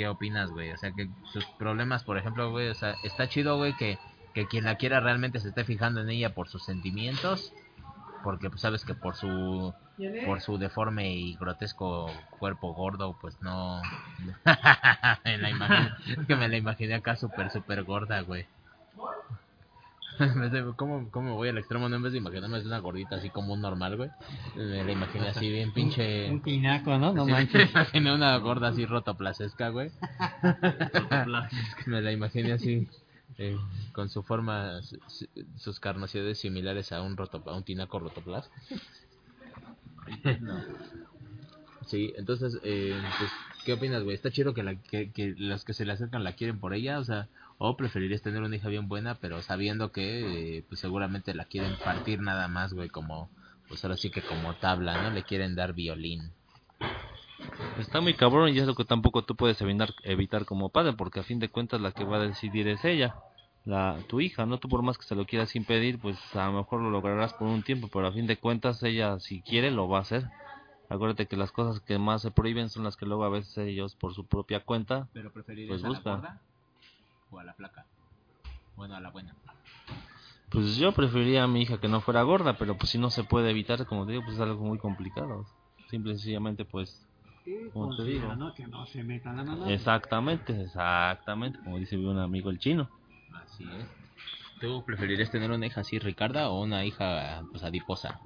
¿qué 0.00 0.08
opinas, 0.08 0.50
güey? 0.50 0.70
O 0.70 0.78
sea, 0.78 0.92
que 0.92 1.10
sus 1.30 1.44
problemas, 1.58 2.04
por 2.04 2.16
ejemplo, 2.16 2.50
güey, 2.50 2.68
o 2.68 2.74
sea, 2.74 2.94
está 3.04 3.28
chido, 3.28 3.58
güey, 3.58 3.76
que, 3.76 3.98
que 4.32 4.46
quien 4.46 4.64
la 4.64 4.76
quiera 4.76 4.98
realmente 4.98 5.40
se 5.40 5.48
esté 5.48 5.62
fijando 5.62 6.00
en 6.00 6.08
ella 6.08 6.32
por 6.32 6.48
sus 6.48 6.64
sentimientos, 6.64 7.52
porque 8.24 8.48
pues 8.48 8.62
sabes 8.62 8.86
que 8.86 8.94
por 8.94 9.14
su 9.14 9.74
por 10.24 10.40
su 10.40 10.56
deforme 10.56 11.12
y 11.12 11.36
grotesco 11.36 12.10
cuerpo 12.38 12.72
gordo 12.72 13.14
pues 13.20 13.36
no. 13.42 13.82
Me 15.26 15.36
la 15.36 15.50
imaginé, 15.50 15.90
es 16.08 16.26
que 16.26 16.36
me 16.36 16.48
la 16.48 16.56
imaginé 16.56 16.94
acá 16.94 17.16
súper 17.16 17.50
súper 17.50 17.82
gorda 17.84 18.22
güey 18.22 18.46
¿Cómo, 20.76 21.10
¿Cómo 21.10 21.34
voy 21.36 21.48
al 21.48 21.58
extremo? 21.58 21.88
No 21.88 21.96
en 21.96 22.02
vez 22.02 22.12
de 22.12 22.18
imaginarme 22.18 22.58
es 22.58 22.66
una 22.66 22.78
gordita 22.78 23.16
así 23.16 23.30
como 23.30 23.54
un 23.54 23.60
normal, 23.60 23.96
güey. 23.96 24.10
Me 24.54 24.84
la 24.84 24.92
imaginé 24.92 25.28
así 25.28 25.48
bien 25.50 25.72
pinche... 25.72 26.30
Un 26.30 26.40
pinaco, 26.40 26.98
¿no? 26.98 27.12
No 27.12 27.24
Sí, 27.24 27.30
manches. 27.30 27.54
Me 27.66 27.70
imaginé 27.70 28.14
una 28.14 28.36
gorda 28.38 28.68
así 28.68 28.84
rotoplasesca, 28.86 29.68
güey. 29.70 29.90
me 31.86 32.02
la 32.02 32.12
imaginé 32.12 32.52
así, 32.52 32.88
eh, 33.38 33.56
con 33.92 34.08
su 34.10 34.22
forma, 34.22 34.82
su- 34.82 34.98
su- 35.08 35.28
sus 35.56 35.80
carnosidades 35.80 36.38
similares 36.38 36.92
a 36.92 37.02
un, 37.02 37.16
roto, 37.16 37.42
a 37.46 37.56
un 37.56 37.64
tinaco 37.64 37.98
rotoplas. 37.98 38.50
Sí, 41.86 42.12
entonces, 42.16 42.58
eh, 42.62 43.00
pues, 43.18 43.30
¿qué 43.64 43.72
opinas, 43.72 44.02
güey? 44.04 44.14
¿Está 44.14 44.30
chido 44.30 44.54
que, 44.54 44.62
la, 44.62 44.76
que, 44.76 45.10
que 45.10 45.34
los 45.36 45.64
que 45.64 45.72
se 45.72 45.84
le 45.84 45.92
acercan 45.92 46.22
la 46.24 46.34
quieren 46.34 46.60
por 46.60 46.74
ella? 46.74 46.98
O 46.98 47.04
sea, 47.04 47.28
¿o 47.62 47.76
preferirías 47.76 48.22
tener 48.22 48.40
una 48.42 48.56
hija 48.56 48.70
bien 48.70 48.88
buena, 48.88 49.16
pero 49.16 49.42
sabiendo 49.42 49.92
que, 49.92 50.56
eh, 50.56 50.64
pues, 50.66 50.80
seguramente 50.80 51.34
la 51.34 51.44
quieren 51.44 51.76
partir 51.84 52.22
nada 52.22 52.48
más, 52.48 52.72
güey, 52.72 52.88
como, 52.88 53.28
pues, 53.68 53.84
ahora 53.84 53.98
sí 53.98 54.08
que 54.10 54.22
como 54.22 54.54
tabla, 54.54 55.02
¿no? 55.02 55.10
Le 55.10 55.24
quieren 55.24 55.54
dar 55.54 55.74
violín. 55.74 56.32
Está 57.78 58.00
muy 58.00 58.14
cabrón 58.14 58.48
y 58.48 58.58
es 58.58 58.66
lo 58.66 58.74
que 58.74 58.86
tampoco 58.86 59.24
tú 59.24 59.36
puedes 59.36 59.60
evitar, 59.60 59.92
evitar 60.04 60.46
como 60.46 60.70
padre, 60.70 60.94
porque 60.94 61.20
a 61.20 61.22
fin 61.22 61.38
de 61.38 61.50
cuentas 61.50 61.82
la 61.82 61.92
que 61.92 62.04
va 62.04 62.16
a 62.16 62.26
decidir 62.26 62.66
es 62.66 62.82
ella, 62.86 63.14
la 63.66 63.98
tu 64.08 64.22
hija, 64.22 64.46
¿no? 64.46 64.56
Tú 64.58 64.70
por 64.70 64.80
más 64.80 64.96
que 64.96 65.04
se 65.04 65.14
lo 65.14 65.26
quieras 65.26 65.54
impedir, 65.54 65.98
pues 65.98 66.16
a 66.34 66.46
lo 66.46 66.52
mejor 66.54 66.80
lo 66.80 66.88
lograrás 66.88 67.34
por 67.34 67.46
un 67.46 67.62
tiempo, 67.62 67.90
pero 67.92 68.06
a 68.06 68.12
fin 68.12 68.26
de 68.26 68.38
cuentas 68.38 68.82
ella 68.82 69.20
si 69.20 69.42
quiere 69.42 69.70
lo 69.70 69.86
va 69.86 69.98
a 69.98 70.02
hacer. 70.02 70.24
Acuérdate 70.88 71.26
que 71.26 71.36
las 71.36 71.52
cosas 71.52 71.82
que 71.82 71.98
más 71.98 72.22
se 72.22 72.30
prohíben 72.30 72.70
son 72.70 72.84
las 72.84 72.96
que 72.96 73.04
luego 73.04 73.24
a 73.24 73.28
veces 73.28 73.58
ellos 73.58 73.96
por 73.96 74.14
su 74.14 74.26
propia 74.26 74.60
cuenta. 74.60 75.08
¿Pero 75.12 75.30
preferirías 75.30 75.68
Pues 75.68 75.84
a 75.84 75.88
busca. 75.88 76.10
la 76.10 76.16
gorda 76.16 76.40
o 77.30 77.38
a 77.38 77.44
la 77.44 77.54
flaca? 77.54 77.86
Bueno, 78.76 78.94
a 78.94 79.00
la 79.00 79.10
buena. 79.10 79.34
Pues 80.50 80.76
yo 80.76 80.92
preferiría 80.92 81.44
a 81.44 81.46
mi 81.46 81.62
hija 81.62 81.78
que 81.78 81.88
no 81.88 82.00
fuera 82.00 82.22
gorda, 82.22 82.58
pero 82.58 82.76
pues 82.76 82.90
si 82.90 82.98
no 82.98 83.10
se 83.10 83.24
puede 83.24 83.50
evitar, 83.50 83.86
como 83.86 84.04
te 84.04 84.12
digo, 84.12 84.24
pues 84.24 84.36
es 84.36 84.40
algo 84.40 84.64
muy 84.64 84.78
complicado. 84.78 85.46
Simple 85.88 86.12
y 86.12 86.16
sencillamente 86.16 86.64
pues 86.64 87.06
Como 87.72 87.96
te 87.96 88.04
digo. 88.04 88.34
¿no? 88.34 88.52
Que 88.54 88.66
no 88.66 88.86
se 88.86 89.02
metan 89.02 89.68
exactamente, 89.68 90.60
exactamente, 90.62 91.58
como 91.62 91.78
dice 91.78 91.96
un 91.96 92.18
amigo 92.18 92.50
el 92.50 92.58
chino. 92.58 92.88
Así 93.32 93.64
es. 93.64 93.86
¿Tú 94.60 94.84
preferirías 94.84 95.30
tener 95.30 95.50
una 95.50 95.66
hija 95.66 95.80
así, 95.80 95.98
Ricarda, 95.98 96.50
o 96.50 96.62
una 96.62 96.84
hija, 96.84 97.42
pues, 97.50 97.62
adiposa? 97.62 98.20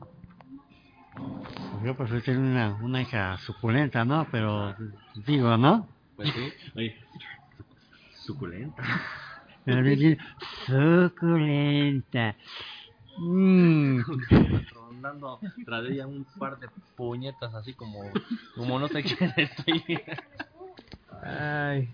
Pues 1.14 1.84
yo 1.84 1.96
prefiero 1.96 2.24
tener 2.24 2.40
una, 2.40 2.74
una 2.82 3.02
hija 3.02 3.36
suculenta, 3.38 4.04
¿no? 4.04 4.26
Pero 4.32 4.74
digo, 5.26 5.56
¿no? 5.56 5.86
Pues 6.16 6.32
sí. 6.32 6.52
Oye, 6.74 6.96
suculenta. 8.24 8.82
Suculenta. 10.66 12.36
Mm. 13.16 14.00
Rondando 14.72 15.40
tras 15.64 15.84
ella 15.86 16.06
un 16.06 16.24
par 16.38 16.58
de 16.58 16.68
puñetas 16.96 17.54
así 17.54 17.74
como, 17.74 18.12
como 18.54 18.78
no 18.78 18.88
sé 18.88 19.02
quién 19.02 19.32
estoy. 19.36 20.02
Ay, 21.22 21.92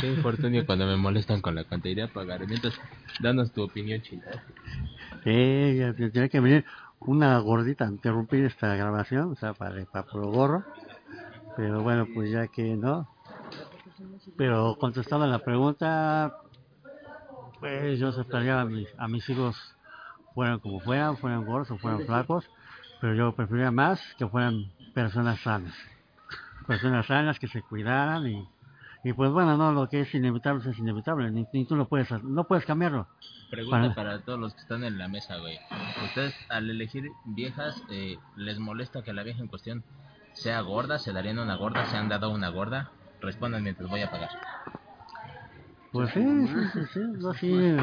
qué 0.00 0.06
infortunio 0.06 0.64
cuando 0.66 0.86
me 0.86 0.96
molestan 0.96 1.40
con 1.40 1.54
la 1.54 1.64
cuenta. 1.64 1.88
Iré 1.88 2.02
a 2.02 2.08
pagar. 2.08 2.46
Mientras, 2.46 2.74
danos 3.20 3.52
tu 3.52 3.62
opinión, 3.62 4.00
china. 4.02 4.26
Sí, 5.24 5.76
ya 5.76 5.92
te- 5.94 6.10
tiene 6.10 6.28
que 6.28 6.40
venir 6.40 6.64
una 7.00 7.38
gordita 7.38 7.86
a 7.86 7.90
interrumpir 7.90 8.44
esta 8.44 8.76
grabación, 8.76 9.32
o 9.32 9.34
sea, 9.36 9.54
para, 9.54 9.84
para 9.86 10.06
gorro. 10.12 10.62
Pero 11.56 11.82
bueno, 11.82 12.06
pues 12.14 12.30
ya 12.30 12.46
que 12.48 12.76
no. 12.76 13.08
Pero 14.36 14.76
contestando 14.78 15.24
a 15.24 15.28
la 15.28 15.38
pregunta, 15.40 16.32
pues 17.60 17.98
yo 17.98 18.08
aceptaría 18.08 18.60
a 18.60 18.64
mis, 18.64 18.88
a 18.98 19.08
mis 19.08 19.28
hijos 19.28 19.56
fueran 20.34 20.60
como 20.60 20.80
fueran, 20.80 21.16
fueran 21.16 21.44
gordos 21.44 21.70
o 21.72 21.78
fueran 21.78 22.04
flacos, 22.06 22.48
pero 23.00 23.14
yo 23.14 23.34
preferiría 23.34 23.70
más 23.70 24.00
que 24.16 24.26
fueran 24.28 24.70
personas 24.94 25.40
sanas. 25.40 25.74
Personas 26.66 27.06
sanas 27.06 27.38
que 27.38 27.48
se 27.48 27.62
cuidaran 27.62 28.26
y, 28.26 28.48
y 29.02 29.12
pues 29.14 29.30
bueno, 29.32 29.56
no, 29.56 29.72
lo 29.72 29.88
que 29.88 30.02
es 30.02 30.14
inevitable 30.14 30.68
es 30.70 30.78
inevitable, 30.78 31.30
ni, 31.30 31.46
ni 31.52 31.64
tú 31.64 31.74
lo 31.76 31.88
puedes, 31.88 32.10
no 32.22 32.44
puedes 32.44 32.64
cambiarlo. 32.64 33.08
Pregunta 33.50 33.80
Para- 33.80 33.94
para 33.94 34.20
todos 34.20 34.38
los 34.38 34.54
que 34.54 34.60
están 34.60 34.84
en 34.84 34.98
la 34.98 35.08
mesa, 35.08 35.38
güey. 35.38 35.58
Ustedes, 36.04 36.34
al 36.50 36.68
elegir 36.68 37.10
viejas, 37.24 37.82
eh, 37.90 38.18
¿les 38.36 38.58
molesta 38.58 39.02
que 39.02 39.14
la 39.14 39.22
vieja 39.22 39.40
en 39.40 39.48
cuestión 39.48 39.82
sea 40.34 40.60
gorda? 40.60 40.98
¿Se 40.98 41.12
darían 41.12 41.38
una 41.38 41.56
gorda? 41.56 41.86
¿Se 41.86 41.96
han 41.96 42.08
dado 42.10 42.30
una 42.30 42.50
gorda? 42.50 42.92
Respondan 43.20 43.62
mientras 43.62 43.88
voy 43.88 44.02
a 44.02 44.10
pagar. 44.10 44.30
Pues 45.92 46.10
sí, 46.10 46.22
sí, 46.48 46.60
sí, 46.72 46.80
sí, 46.92 47.00
yo 47.20 47.34
sí. 47.34 47.76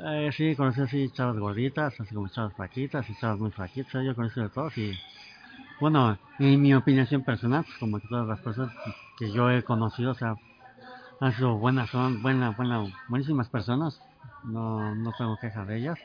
Eh, 0.00 0.30
sí, 0.32 0.54
conocí 0.54 0.80
así 0.80 1.10
chavas 1.10 1.38
gorditas, 1.38 1.98
así 2.00 2.14
como 2.14 2.28
chavas 2.28 2.54
flaquitas 2.54 3.08
y 3.10 3.14
chavas 3.16 3.38
muy 3.40 3.50
flaquitas, 3.50 4.04
yo 4.04 4.14
conocí 4.14 4.40
de 4.40 4.48
todos 4.48 4.76
y... 4.78 4.96
Bueno, 5.80 6.18
en 6.38 6.60
mi 6.60 6.74
opinión 6.74 7.06
personal, 7.24 7.64
pues 7.64 7.76
como 7.78 8.00
que 8.00 8.08
todas 8.08 8.26
las 8.26 8.40
personas 8.40 8.72
que 9.16 9.30
yo 9.32 9.50
he 9.50 9.62
conocido, 9.62 10.12
o 10.12 10.14
sea, 10.14 10.36
han 11.20 11.32
sido 11.34 11.56
buenas, 11.56 11.90
son 11.90 12.20
buenas, 12.22 12.56
buenas, 12.56 12.90
buenísimas 13.08 13.48
personas, 13.48 14.00
no, 14.44 14.94
no 14.94 15.12
tengo 15.12 15.36
quejas 15.38 15.66
de 15.66 15.78
ellas. 15.78 15.98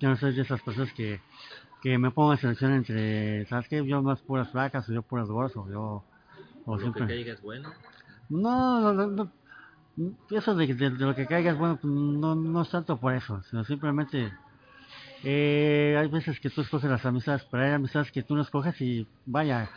Yo 0.00 0.08
no 0.08 0.16
soy 0.16 0.34
de 0.34 0.42
esas 0.42 0.62
personas 0.62 0.92
que, 0.94 1.20
que 1.82 1.98
me 1.98 2.10
pongo 2.10 2.32
en 2.32 2.38
selección 2.38 2.72
entre, 2.72 3.46
¿sabes 3.46 3.68
qué? 3.68 3.84
Yo 3.86 4.02
más 4.02 4.20
puras 4.20 4.48
flacas 4.48 4.88
o 4.88 4.92
yo 4.92 5.02
puras 5.02 5.28
gordas 5.28 5.56
o 5.56 5.68
yo... 5.70 6.04
O 6.70 6.78
siempre... 6.78 7.06
caiga 7.06 7.32
es 7.32 7.42
bueno. 7.42 7.68
No, 8.28 8.80
no, 8.80 8.92
no, 8.92 9.06
no. 9.08 9.32
Eso 10.30 10.54
de, 10.54 10.66
de- 10.68 10.90
de 10.90 11.04
lo 11.04 11.14
que 11.14 11.26
caigas, 11.26 11.58
bueno, 11.58 11.78
pues, 11.80 11.92
no, 11.92 12.34
no 12.34 12.62
es 12.62 12.70
tanto 12.70 12.98
por 12.98 13.12
eso, 13.14 13.42
sino 13.50 13.64
simplemente 13.64 14.30
eh, 15.24 15.96
hay 15.98 16.08
veces 16.08 16.40
que 16.40 16.50
tú 16.50 16.62
escoges 16.62 16.90
las 16.90 17.04
amistades, 17.04 17.46
pero 17.50 17.64
hay 17.64 17.72
amistades 17.72 18.10
que 18.12 18.22
tú 18.22 18.34
no 18.34 18.42
escoges 18.42 18.80
y 18.80 19.06
vaya, 19.26 19.70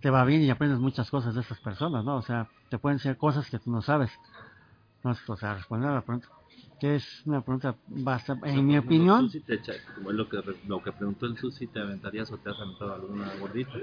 te 0.00 0.10
va 0.10 0.24
bien 0.24 0.42
y 0.42 0.50
aprendes 0.50 0.78
muchas 0.80 1.10
cosas 1.10 1.34
de 1.34 1.42
esas 1.42 1.60
personas, 1.60 2.04
¿no? 2.04 2.16
O 2.16 2.22
sea, 2.22 2.48
te 2.70 2.78
pueden 2.78 2.98
ser 2.98 3.16
cosas 3.16 3.48
que 3.50 3.58
tú 3.58 3.70
no 3.70 3.82
sabes. 3.82 4.10
Entonces, 4.96 5.28
o 5.28 5.36
sea, 5.36 5.54
responder 5.54 5.90
a 5.90 5.94
la 5.94 6.02
pregunta, 6.02 6.28
que 6.80 6.96
es 6.96 7.26
una 7.26 7.42
pregunta 7.42 7.76
bastante, 7.86 8.48
en 8.50 8.66
mi 8.66 8.76
opinión, 8.78 9.30
sí 9.30 9.40
te 9.40 9.54
echa- 9.54 9.74
como 9.94 10.10
es 10.10 10.16
lo 10.16 10.28
que, 10.28 10.42
lo 10.66 10.82
que 10.82 10.92
preguntó 10.92 11.26
el 11.26 11.34
tú, 11.36 11.50
si 11.50 11.66
te 11.68 11.78
aventarías 11.78 12.32
o 12.32 12.38
te 12.38 12.50
has 12.50 12.58
aventado 12.58 12.94
alguna 12.94 13.32
gordita. 13.34 13.78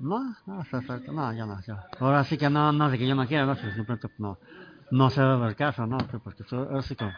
No, 0.00 0.20
no, 0.46 0.62
no, 1.12 1.32
yo 1.34 1.46
no, 1.46 1.60
yo. 1.66 1.76
Ahora 2.00 2.24
sí 2.24 2.36
que 2.36 2.50
no, 2.50 2.72
no 2.72 2.90
de 2.90 2.98
que 2.98 3.06
yo 3.06 3.14
no 3.14 3.26
quiera, 3.26 3.46
no, 3.46 3.54
simplemente 3.56 4.08
no, 4.18 4.38
no 4.90 5.10
se 5.10 5.20
da 5.20 5.48
el 5.48 5.56
caso, 5.56 5.86
¿no? 5.86 5.98
Porque 6.22 6.44
tú- 6.44 6.56
ahora 6.56 6.82
sí 6.82 6.94
que, 6.96 7.10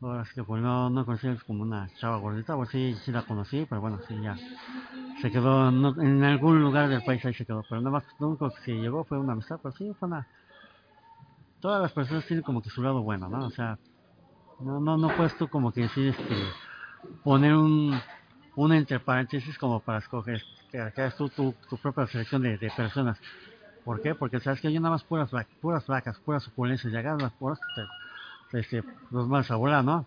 ahora 0.00 0.24
sí 0.24 0.32
que 0.34 0.44
pues 0.44 0.62
no, 0.62 0.90
no 0.90 1.04
conocí 1.04 1.28
como 1.46 1.62
una 1.62 1.88
chava 1.98 2.18
gordita, 2.18 2.54
pues 2.56 2.70
sí, 2.70 2.94
sí 3.04 3.10
la 3.12 3.22
conocí, 3.22 3.66
pero 3.68 3.80
bueno, 3.80 4.00
sí, 4.06 4.20
ya. 4.20 4.36
Se 5.20 5.30
quedó 5.30 5.70
no- 5.70 6.00
en 6.02 6.22
algún 6.24 6.60
lugar 6.60 6.88
del 6.90 7.02
país 7.02 7.24
ahí 7.24 7.32
se 7.34 7.46
quedó, 7.46 7.64
pero 7.68 7.80
nada 7.80 7.92
más, 7.98 8.04
lo 8.20 8.28
único 8.28 8.52
que 8.64 8.78
llegó 8.78 9.04
fue 9.04 9.18
una 9.18 9.32
amistad, 9.32 9.58
pero 9.62 9.74
sí, 9.74 9.90
fue 9.98 10.08
una... 10.08 10.26
Todas 11.60 11.82
las 11.82 11.92
personas 11.92 12.24
tienen 12.26 12.44
como 12.44 12.62
que 12.62 12.70
su 12.70 12.82
lado 12.82 13.02
bueno, 13.02 13.28
¿no? 13.28 13.46
O 13.46 13.50
sea, 13.50 13.78
no, 14.60 14.80
no, 14.80 14.96
no 14.96 15.14
puedes 15.16 15.36
tú 15.36 15.48
como 15.48 15.72
que 15.72 15.82
decir, 15.82 16.08
este, 16.08 16.34
poner 17.24 17.54
un, 17.54 17.98
un 18.54 18.72
entre 18.72 19.00
paréntesis 19.00 19.56
como 19.58 19.80
para 19.80 19.98
escoger, 19.98 20.44
que 20.70 20.78
hagas 20.80 21.16
tú 21.16 21.28
tu, 21.28 21.54
tu 21.68 21.76
propia 21.78 22.06
selección 22.06 22.42
de, 22.42 22.56
de 22.58 22.70
personas. 22.70 23.18
¿Por 23.84 24.00
qué? 24.00 24.14
Porque 24.14 24.40
sabes 24.40 24.60
que 24.60 24.68
hay 24.68 24.74
nada 24.78 24.90
más 24.90 25.04
puras, 25.04 25.30
puras 25.60 25.84
flacas, 25.84 26.18
puras 26.24 26.42
suculencias, 26.42 26.92
y 26.92 26.96
agarras 26.96 27.22
las 27.22 27.32
puras, 27.34 27.58
te, 27.74 27.82
te- 28.50 28.60
este, 28.60 28.84
los 29.10 29.28
vas 29.28 29.50
a 29.50 29.56
volar, 29.56 29.84
¿no? 29.84 30.06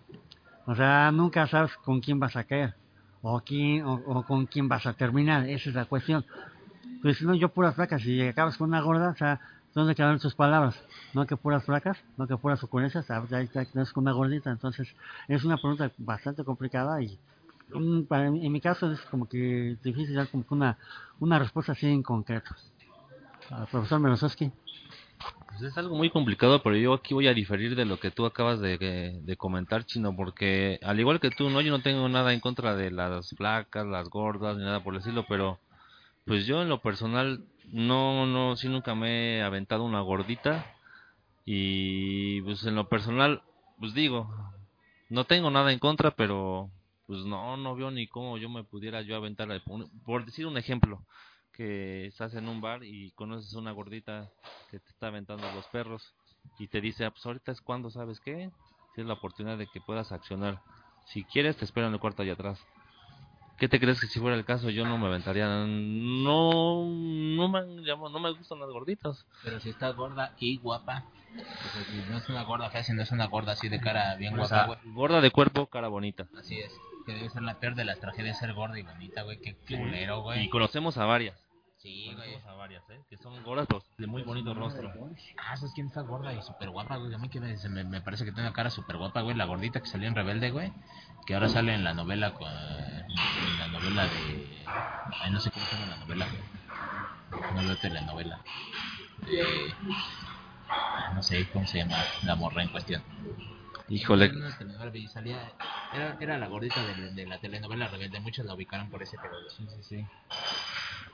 O 0.66 0.76
sea, 0.76 1.12
nunca 1.12 1.48
sabes 1.48 1.72
con 1.86 2.00
quién 2.02 2.20
vas 2.20 2.36
a 2.36 2.44
caer, 2.44 2.76
o, 3.22 3.40
quién, 3.42 3.84
o, 3.86 4.24
con 4.24 4.46
quién 4.48 4.68
vas 4.68 4.86
a 4.86 4.94
terminar, 4.94 5.48
esa 5.50 5.70
es 5.70 5.76
la 5.76 5.86
cuestión. 5.86 6.26
Pues 7.02 7.18
si 7.18 7.26
no, 7.26 7.34
yo 7.36 7.50
puras 7.50 7.76
flacas, 7.76 8.04
y 8.06 8.22
acabas 8.22 8.58
con 8.58 8.70
una 8.70 8.82
gorda, 8.82 9.10
o 9.12 9.16
sea, 9.16 9.40
¿dónde 9.74 9.96
quedaron 9.96 10.20
tus 10.20 10.36
palabras? 10.36 10.76
No 11.14 11.26
que 11.26 11.36
puras 11.38 11.64
flacas, 11.64 11.98
no 12.18 12.28
que 12.28 12.38
puras 12.38 12.60
suculencias, 12.60 13.10
ah, 13.10 13.26
ya 13.30 13.46
quedas 13.48 13.92
con 13.92 14.04
una 14.04 14.12
gordita, 14.12 14.52
entonces 14.52 14.88
es 15.28 15.44
una 15.44 15.58
pregunta 15.58 15.92
bastante 15.98 16.44
complicada 16.44 17.02
y 17.02 17.18
mm, 17.74 18.04
para 18.04 18.28
en 18.28 18.52
mi 18.52 18.62
caso 18.62 18.92
es 18.92 19.00
como 19.12 19.28
que 19.28 19.76
difícil 19.84 20.16
dar 20.16 20.28
como 20.30 20.46
que 20.46 20.54
una, 20.54 20.78
una 21.20 21.40
respuesta 21.40 21.72
así 21.72 21.88
en 21.88 22.04
concreto. 22.04 22.52
Al 23.50 23.68
profesor 23.68 24.00
Melosowski. 24.00 24.52
Pues 25.50 25.62
es 25.64 25.78
algo 25.78 25.96
muy 25.96 26.10
complicado, 26.12 26.62
pero 26.62 26.76
yo 26.78 26.94
aquí 26.94 27.14
voy 27.16 27.28
a 27.28 27.34
diferir 27.34 27.76
de 27.76 27.84
lo 27.86 28.00
que 28.00 28.12
tú 28.12 28.26
acabas 28.26 28.60
de, 28.60 28.78
de- 28.78 29.20
de 29.24 29.36
comentar, 29.36 29.84
Chino, 29.84 30.16
porque 30.16 30.80
al 30.84 31.00
igual 31.00 31.20
que 31.20 31.32
tú, 31.32 31.50
no, 31.50 31.60
yo 31.62 31.72
no 31.72 31.82
tengo 31.82 32.08
nada 32.08 32.34
en 32.34 32.40
contra 32.40 32.76
de 32.76 32.92
las 32.92 33.30
flacas, 33.36 33.86
las 33.88 34.08
gordas, 34.10 34.56
ni 34.58 34.64
nada 34.64 34.84
por 34.84 34.94
el 34.94 35.00
estilo, 35.00 35.26
pero 35.28 35.60
pues 36.30 36.46
yo 36.46 36.62
en 36.62 36.70
lo 36.70 36.80
personal 36.80 37.44
no, 37.72 38.28
no, 38.28 38.56
sí 38.56 38.70
nunca 38.70 38.94
me 38.94 39.38
he 39.38 39.42
aventado 39.42 39.84
una 39.84 40.02
gordita 40.02 40.76
y 41.44 42.40
pues 42.44 42.64
en 42.66 42.76
lo 42.76 42.88
personal, 42.88 43.42
pues 43.80 43.96
digo, 43.96 44.32
no 45.10 45.24
tengo 45.24 45.50
nada 45.50 45.74
en 45.74 45.80
contra, 45.80 46.12
pero 46.12 46.70
pues 47.08 47.26
no, 47.26 47.58
no 47.58 47.76
veo 47.76 47.90
ni 47.90 48.06
cómo 48.06 48.38
yo 48.38 48.48
me 48.48 48.64
pudiera 48.64 49.02
yo 49.02 49.16
aventar. 49.16 49.50
Por 50.06 50.24
decir 50.24 50.46
un 50.46 50.60
ejemplo, 50.60 51.04
que 51.52 52.06
estás 52.06 52.36
en 52.36 52.48
un 52.48 52.62
bar 52.62 52.84
y 52.84 53.10
conoces 53.16 53.56
una 53.56 53.72
gordita 53.72 54.30
que 54.70 54.78
te 54.80 54.90
está 54.92 55.08
aventando 55.08 55.52
los 55.56 55.66
perros 55.70 56.14
y 56.60 56.68
te 56.68 56.80
dice, 56.80 57.06
ah, 57.06 57.10
pues 57.10 57.26
ahorita 57.26 57.52
es 57.54 57.62
cuando, 57.62 57.90
¿sabes 57.90 58.20
qué? 58.20 58.52
Si 58.94 59.02
es 59.02 59.08
la 59.08 59.14
oportunidad 59.14 59.58
de 59.58 59.66
que 59.66 59.82
puedas 59.82 60.12
accionar. 60.12 60.62
Si 61.06 61.24
quieres, 61.24 61.58
te 61.58 61.66
espero 61.66 61.88
en 61.88 61.94
el 61.94 62.00
cuarto 62.00 62.22
allá 62.22 62.34
atrás. 62.34 62.64
¿Qué 63.60 63.68
te 63.68 63.80
crees 63.80 64.00
que 64.00 64.08
si 64.08 64.20
fuera 64.20 64.38
el 64.38 64.46
caso 64.46 64.70
yo 64.70 64.86
no 64.86 64.98
me 64.98 65.08
aventaría? 65.08 65.46
No, 65.48 66.86
no 66.86 67.50
me, 67.50 67.62
no 67.66 68.20
me 68.20 68.32
gustan 68.32 68.60
las 68.60 68.70
gorditas. 68.70 69.26
Pero 69.44 69.60
si 69.60 69.70
está 69.70 69.90
gorda 69.90 70.34
y 70.40 70.58
guapa. 70.58 71.04
o 71.36 71.38
sea, 71.38 71.84
si 71.84 72.10
no 72.10 72.18
es 72.18 72.30
una 72.30 72.44
gorda 72.44 72.70
fea, 72.70 72.84
si 72.84 72.94
no 72.94 73.02
es 73.02 73.12
una 73.12 73.28
gorda 73.28 73.52
así 73.54 73.68
de 73.68 73.82
cara 73.82 74.16
bien 74.16 74.34
O 74.34 74.38
guapa, 74.38 74.48
sea, 74.56 74.66
güey. 74.66 74.80
gorda 74.86 75.20
de 75.22 75.32
cuerpo, 75.32 75.68
cara 75.68 75.90
bonita. 75.90 76.28
Así 76.38 76.58
es. 76.58 76.72
Que 77.06 77.14
debe 77.14 77.30
ser 77.30 77.42
la 77.42 77.60
peor 77.60 77.76
de 77.76 77.86
las 77.86 78.00
tragedias 78.00 78.40
ser 78.40 78.54
gorda 78.54 78.80
y 78.80 78.84
bonita, 78.84 79.24
güey. 79.24 79.40
Qué 79.42 79.56
culero, 79.68 80.22
güey. 80.22 80.46
Y 80.46 80.50
conocemos 80.50 80.98
a 80.98 81.06
varias. 81.06 81.49
Sí, 81.82 82.12
güey. 82.14 82.36
A 82.46 82.54
varias, 82.56 82.84
¿eh? 82.90 83.00
Que 83.10 83.16
son 83.16 83.42
gordas, 83.42 83.66
pero 83.68 83.82
de 83.98 84.06
muy 84.06 84.22
bonito 84.24 84.54
rostro. 84.54 84.92
Ah, 85.38 85.56
¿sabes 85.56 85.74
quién 85.74 85.88
está 85.88 86.02
gorda 86.02 86.34
y 86.34 86.42
súper 86.42 86.70
guapa, 86.70 86.98
güey? 86.98 87.14
A 87.14 87.18
mí 87.18 87.30
que 87.30 87.40
me, 87.40 87.56
se 87.56 87.70
me, 87.70 87.86
me 87.86 88.02
parece 88.02 88.26
que 88.26 88.32
tiene 88.32 88.48
una 88.50 88.54
cara 88.54 88.70
súper 88.70 88.98
guapa, 88.98 89.22
güey. 89.22 89.36
La 89.36 89.46
gordita 89.46 89.80
que 89.80 89.88
salió 89.88 90.10
en 90.10 90.16
Rebelde, 90.16 90.52
güey. 90.52 90.74
Que 91.26 91.36
ahora 91.36 91.48
sale 91.48 91.74
en 91.74 91.86
la 91.86 91.94
novela 91.94 92.34
con... 92.34 92.52
En 92.52 93.60
la 93.60 93.68
novela 93.68 94.04
de... 94.04 94.64
Ay, 95.22 95.32
no 95.32 95.40
sé 95.40 95.52
cómo 95.52 95.66
se 95.66 95.78
llama 95.78 95.88
la 95.92 95.98
novela, 95.98 96.28
güey. 96.28 97.54
No 97.56 97.62
veo 97.62 97.78
telenovela. 97.78 98.42
Eh, 99.28 99.74
no 101.14 101.24
sé 101.24 101.50
cómo 101.52 101.66
se 101.66 101.78
llama 101.78 101.98
la 102.24 102.36
morra 102.36 102.62
en 102.62 102.70
cuestión. 102.70 103.02
Híjole. 103.88 104.32
Era, 105.94 106.18
era 106.20 106.38
la 106.38 106.48
gordita 106.48 106.84
de, 106.84 107.14
de 107.14 107.26
la 107.26 107.40
telenovela 107.40 107.88
Rebelde. 107.88 108.20
Muchos 108.20 108.46
la 108.46 108.54
ubicaron 108.54 108.90
por 108.90 109.02
ese 109.02 109.18
pedo. 109.18 109.50
Sí, 109.50 109.66
sí, 109.70 109.84
sí. 109.84 110.06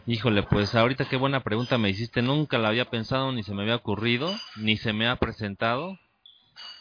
Híjole, 0.07 0.43
pues 0.43 0.75
ahorita 0.75 1.05
qué 1.05 1.15
buena 1.17 1.41
pregunta 1.41 1.77
me 1.77 1.89
hiciste. 1.89 2.21
Nunca 2.21 2.57
la 2.57 2.69
había 2.69 2.85
pensado, 2.89 3.31
ni 3.31 3.43
se 3.43 3.53
me 3.53 3.63
había 3.63 3.75
ocurrido, 3.75 4.35
ni 4.57 4.77
se 4.77 4.93
me 4.93 5.07
ha 5.07 5.15
presentado. 5.17 5.97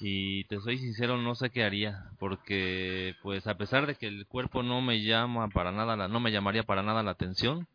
Y 0.00 0.44
te 0.48 0.60
soy 0.60 0.78
sincero, 0.78 1.16
no 1.16 1.34
sé 1.34 1.50
qué 1.50 1.64
haría, 1.64 2.10
porque 2.18 3.14
pues 3.22 3.46
a 3.46 3.54
pesar 3.56 3.86
de 3.86 3.94
que 3.94 4.06
el 4.08 4.26
cuerpo 4.26 4.62
no 4.62 4.82
me 4.82 5.02
llama 5.02 5.48
para 5.48 5.72
nada, 5.72 5.96
la- 5.96 6.08
no 6.08 6.20
me 6.20 6.32
llamaría 6.32 6.64
para 6.64 6.82
nada 6.82 7.02
la 7.02 7.12
atención, 7.12 7.66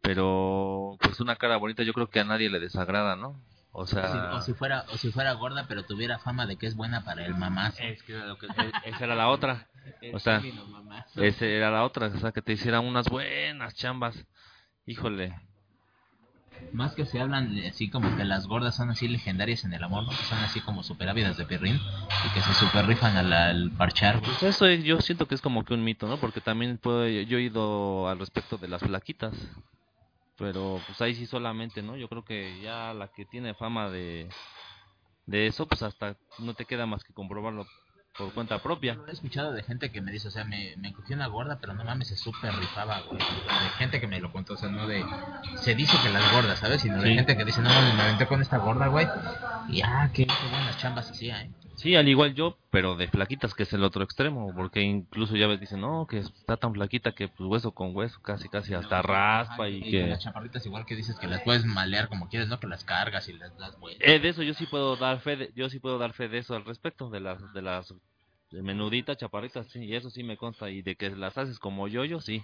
pero 0.00 0.96
pues 1.00 1.20
una 1.20 1.36
cara 1.36 1.56
bonita 1.58 1.82
yo 1.82 1.92
creo 1.92 2.08
que 2.08 2.20
a 2.20 2.24
nadie 2.24 2.48
le 2.50 2.60
desagrada, 2.60 3.14
¿no? 3.14 3.40
O 3.72 3.86
Si- 3.86 3.94
sea, 3.94 4.34
o, 4.34 4.40
si 4.40 4.54
fuera, 4.54 4.84
o 4.88 4.96
si 4.96 5.10
fuera 5.12 5.32
gorda, 5.34 5.66
pero 5.68 5.84
tuviera 5.84 6.18
fama 6.18 6.46
de 6.46 6.56
que 6.56 6.66
es 6.66 6.76
buena 6.76 7.04
para 7.04 7.24
el 7.26 7.34
mamazo. 7.34 7.82
es 7.82 8.02
que 8.02 8.12
era 8.12 8.26
lo 8.26 8.38
que- 8.38 8.46
e- 8.86 8.90
esa 8.90 9.04
era 9.04 9.14
la 9.14 9.28
otra. 9.28 9.68
O 10.12 10.18
sea. 10.18 10.42
Esa 11.16 11.46
era 11.46 11.70
la 11.70 11.84
otra, 11.84 12.06
o 12.08 12.18
sea, 12.18 12.32
que 12.32 12.42
te 12.42 12.52
hicieran 12.54 12.84
unas 12.84 13.08
buenas 13.08 13.74
chambas. 13.74 14.16
Híjole, 14.86 15.34
Más 16.72 16.94
que 16.94 17.06
se 17.06 17.20
hablan 17.20 17.56
así 17.68 17.88
como 17.90 18.14
que 18.16 18.24
las 18.24 18.46
gordas 18.46 18.74
son 18.76 18.90
así 18.90 19.06
legendarias 19.08 19.64
en 19.64 19.72
el 19.74 19.82
amor, 19.84 20.04
¿no? 20.04 20.10
Que 20.10 20.16
son 20.24 20.38
así 20.38 20.60
como 20.60 20.82
super 20.82 21.08
ávidas 21.08 21.36
de 21.36 21.44
pirrín 21.46 21.76
y 21.76 22.34
que 22.34 22.40
se 22.42 22.52
super 22.54 22.86
rifan 22.86 23.16
al, 23.16 23.32
al 23.32 23.70
parchar, 23.72 24.20
pues 24.20 24.42
eso 24.42 24.66
es- 24.66 24.84
yo 24.84 25.00
siento 25.00 25.26
que 25.26 25.34
es 25.36 25.40
como 25.40 25.64
que 25.64 25.74
un 25.74 25.84
mito, 25.84 26.06
¿no? 26.08 26.18
Porque 26.18 26.40
también 26.40 26.78
puedo, 26.78 27.06
yo 27.08 27.38
he 27.38 27.42
ido 27.42 28.08
al 28.08 28.18
respecto 28.18 28.56
de 28.58 28.68
las 28.68 28.82
flaquitas, 28.82 29.34
pero 30.36 30.80
pues 30.86 31.00
ahí 31.00 31.14
sí 31.14 31.26
solamente, 31.26 31.82
¿no? 31.82 31.96
Yo 31.96 32.08
creo 32.08 32.24
que 32.24 32.60
ya 32.60 32.92
la 32.92 33.08
que 33.08 33.24
tiene 33.24 33.54
fama 33.54 33.88
de, 33.90 34.28
de 35.26 35.46
eso, 35.46 35.66
pues 35.66 35.82
hasta 35.82 36.16
no 36.40 36.54
te 36.54 36.66
queda 36.66 36.86
más 36.86 37.04
que 37.04 37.12
comprobarlo 37.14 37.66
por 38.16 38.32
cuenta 38.32 38.62
propia. 38.62 38.96
He 39.08 39.12
escuchado 39.12 39.52
de 39.52 39.62
gente 39.62 39.90
que 39.90 40.00
me 40.00 40.12
dice, 40.12 40.28
o 40.28 40.30
sea, 40.30 40.44
me, 40.44 40.74
me 40.76 40.92
cogí 40.92 41.14
una 41.14 41.26
gorda, 41.26 41.58
pero 41.60 41.74
no 41.74 41.84
mames, 41.84 42.08
se 42.08 42.16
super 42.16 42.54
rifaba, 42.54 43.00
güey. 43.00 43.18
De 43.18 43.68
gente 43.78 44.00
que 44.00 44.06
me 44.06 44.20
lo 44.20 44.30
contó, 44.32 44.54
o 44.54 44.56
sea, 44.56 44.68
no 44.68 44.86
de... 44.86 45.04
Se 45.56 45.74
dice 45.74 45.96
que 46.02 46.10
las 46.10 46.32
gordas, 46.32 46.58
¿sabes? 46.58 46.80
Sino 46.82 47.00
de 47.00 47.08
Sí. 47.08 47.14
gente 47.14 47.36
que 47.36 47.44
dice, 47.44 47.60
no 47.60 47.68
mames, 47.70 47.94
me 47.94 48.02
aventé 48.02 48.26
con 48.26 48.40
esta 48.40 48.58
gorda, 48.58 48.86
güey. 48.86 49.06
Y 49.68 49.82
ah, 49.82 50.10
qué, 50.12 50.26
qué 50.26 50.48
buenas 50.50 50.78
chambas 50.78 51.10
hacía, 51.10 51.42
¿eh? 51.42 51.50
Sí, 51.76 51.96
al 51.96 52.08
igual 52.08 52.34
yo, 52.34 52.56
pero 52.70 52.96
de 52.96 53.08
flaquitas, 53.08 53.54
que 53.54 53.64
es 53.64 53.72
el 53.72 53.84
otro 53.84 54.04
extremo, 54.04 54.52
porque 54.54 54.80
incluso 54.80 55.36
ya 55.36 55.46
ves, 55.46 55.60
dicen, 55.60 55.80
no, 55.80 56.06
que 56.06 56.18
está 56.18 56.56
tan 56.56 56.72
flaquita 56.72 57.12
que 57.12 57.28
pues 57.28 57.48
hueso 57.48 57.72
con 57.72 57.94
hueso, 57.94 58.18
casi 58.22 58.48
casi 58.48 58.74
hasta 58.74 59.02
raspa 59.02 59.68
y 59.68 59.90
que... 59.90 60.06
las 60.06 60.22
chaparritas 60.22 60.64
igual 60.66 60.86
que 60.86 60.96
dices 60.96 61.18
que 61.18 61.26
las 61.26 61.42
puedes 61.42 61.64
malear 61.64 62.08
como 62.08 62.28
quieres, 62.28 62.48
¿no? 62.48 62.60
Que 62.60 62.66
las 62.68 62.84
cargas 62.84 63.28
y 63.28 63.32
las 63.34 63.56
das 63.58 63.78
vueltas. 63.78 64.08
Eh, 64.08 64.18
de 64.18 64.28
eso 64.28 64.42
yo 64.42 64.54
sí 64.54 64.66
puedo 64.66 64.96
dar 64.96 65.20
fe, 65.20 65.36
de, 65.36 65.52
yo 65.54 65.68
sí 65.68 65.78
puedo 65.80 65.98
dar 65.98 66.12
fe 66.14 66.28
de 66.28 66.38
eso 66.38 66.54
al 66.54 66.64
respecto, 66.64 67.10
de 67.10 67.20
las, 67.20 67.52
de 67.52 67.62
las 67.62 67.92
menuditas, 68.50 69.16
chaparritas, 69.16 69.66
sí, 69.68 69.84
y 69.84 69.94
eso 69.94 70.10
sí 70.10 70.22
me 70.22 70.36
consta, 70.36 70.70
y 70.70 70.82
de 70.82 70.96
que 70.96 71.10
las 71.10 71.36
haces 71.36 71.58
como 71.58 71.88
yo, 71.88 72.04
yo 72.04 72.20
sí. 72.20 72.42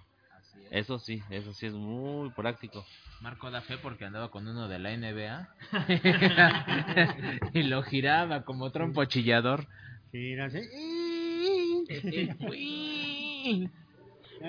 Eso 0.70 0.98
sí, 0.98 1.22
eso 1.30 1.52
sí 1.52 1.66
es 1.66 1.72
muy 1.72 2.30
práctico. 2.30 2.84
Marco 3.20 3.50
da 3.50 3.60
fe 3.60 3.76
porque 3.82 4.04
andaba 4.04 4.30
con 4.30 4.48
uno 4.48 4.68
de 4.68 4.78
la 4.78 4.92
NBA 4.92 5.48
y 7.52 7.62
lo 7.64 7.82
giraba 7.82 8.44
como 8.44 8.70
trompo 8.70 9.04
chillador. 9.04 9.66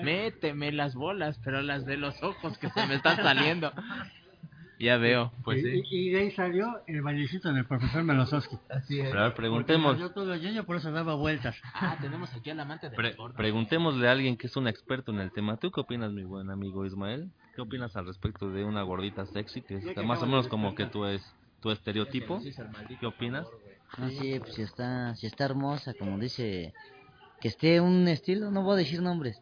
Méteme 0.02 0.72
las 0.72 0.94
bolas, 0.94 1.38
pero 1.44 1.60
las 1.60 1.84
de 1.84 1.96
los 1.96 2.22
ojos 2.22 2.56
que 2.58 2.70
se 2.70 2.86
me 2.86 2.94
están 2.94 3.16
saliendo. 3.16 3.72
Ya 4.82 4.96
veo, 4.96 5.32
pues 5.44 5.60
y, 5.60 5.62
sí. 5.62 5.82
y- 5.90 6.08
y 6.08 6.10
de 6.10 6.18
ahí 6.22 6.30
salió 6.32 6.82
el 6.88 7.02
bailecito 7.02 7.52
del 7.52 7.64
profesor 7.66 8.02
Melosowski. 8.02 8.58
Así 8.68 8.98
es. 8.98 9.10
Pero 9.10 9.20
a 9.20 9.24
ver, 9.28 9.34
preguntemos, 9.34 9.96
Yo 9.96 10.10
todo 10.10 10.34
yo 10.34 10.64
por 10.66 10.74
eso 10.74 10.90
daba 10.90 11.14
vueltas. 11.14 11.56
Ah, 11.72 11.96
tenemos 12.00 12.34
aquí 12.34 12.50
al 12.50 12.58
amante 12.58 12.90
de 12.90 12.96
pre- 12.96 13.16
preguntémosle 13.36 14.08
a 14.08 14.10
alguien 14.10 14.36
que 14.36 14.48
es 14.48 14.56
un 14.56 14.66
experto 14.66 15.12
en 15.12 15.20
el 15.20 15.30
tema. 15.30 15.56
¿Tú 15.56 15.70
qué 15.70 15.80
opinas, 15.82 16.10
mi 16.10 16.24
buen 16.24 16.50
amigo 16.50 16.84
Ismael? 16.84 17.30
¿Qué 17.54 17.62
opinas 17.62 17.94
al 17.94 18.06
respecto 18.06 18.50
de 18.50 18.64
una 18.64 18.82
gordita 18.82 19.24
sexy 19.26 19.62
que 19.62 19.76
está 19.76 20.02
más 20.02 20.20
o 20.20 20.26
menos 20.26 20.48
como 20.48 20.74
que 20.74 20.86
tú 20.86 21.04
es 21.06 21.22
tu 21.60 21.70
estereotipo? 21.70 22.42
¿Qué 22.98 23.06
opinas? 23.06 23.46
No, 23.98 24.08
sí, 24.08 24.40
pues 24.40 24.54
si 24.54 24.62
está, 24.62 25.14
si 25.14 25.28
está 25.28 25.44
hermosa, 25.44 25.94
como 25.94 26.18
dice, 26.18 26.74
que 27.40 27.46
esté 27.46 27.80
un 27.80 28.08
estilo, 28.08 28.50
no 28.50 28.64
voy 28.64 28.74
a 28.74 28.76
decir 28.78 29.00
nombres, 29.00 29.40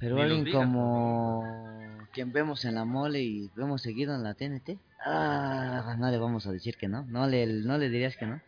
pero 0.00 0.16
Ni 0.16 0.22
alguien 0.22 0.50
como 0.50 1.91
quien 2.12 2.32
vemos 2.32 2.64
en 2.64 2.74
la 2.74 2.84
mole 2.84 3.20
y 3.22 3.50
vemos 3.56 3.82
seguido 3.82 4.14
en 4.14 4.22
la 4.22 4.34
TNT, 4.34 4.78
ah, 5.04 5.96
no 5.98 6.10
le 6.10 6.18
vamos 6.18 6.46
a 6.46 6.52
decir 6.52 6.76
que 6.76 6.88
no, 6.88 7.04
no 7.08 7.26
le, 7.26 7.46
no 7.46 7.78
le 7.78 7.88
dirías 7.88 8.16
que 8.16 8.26
no. 8.26 8.40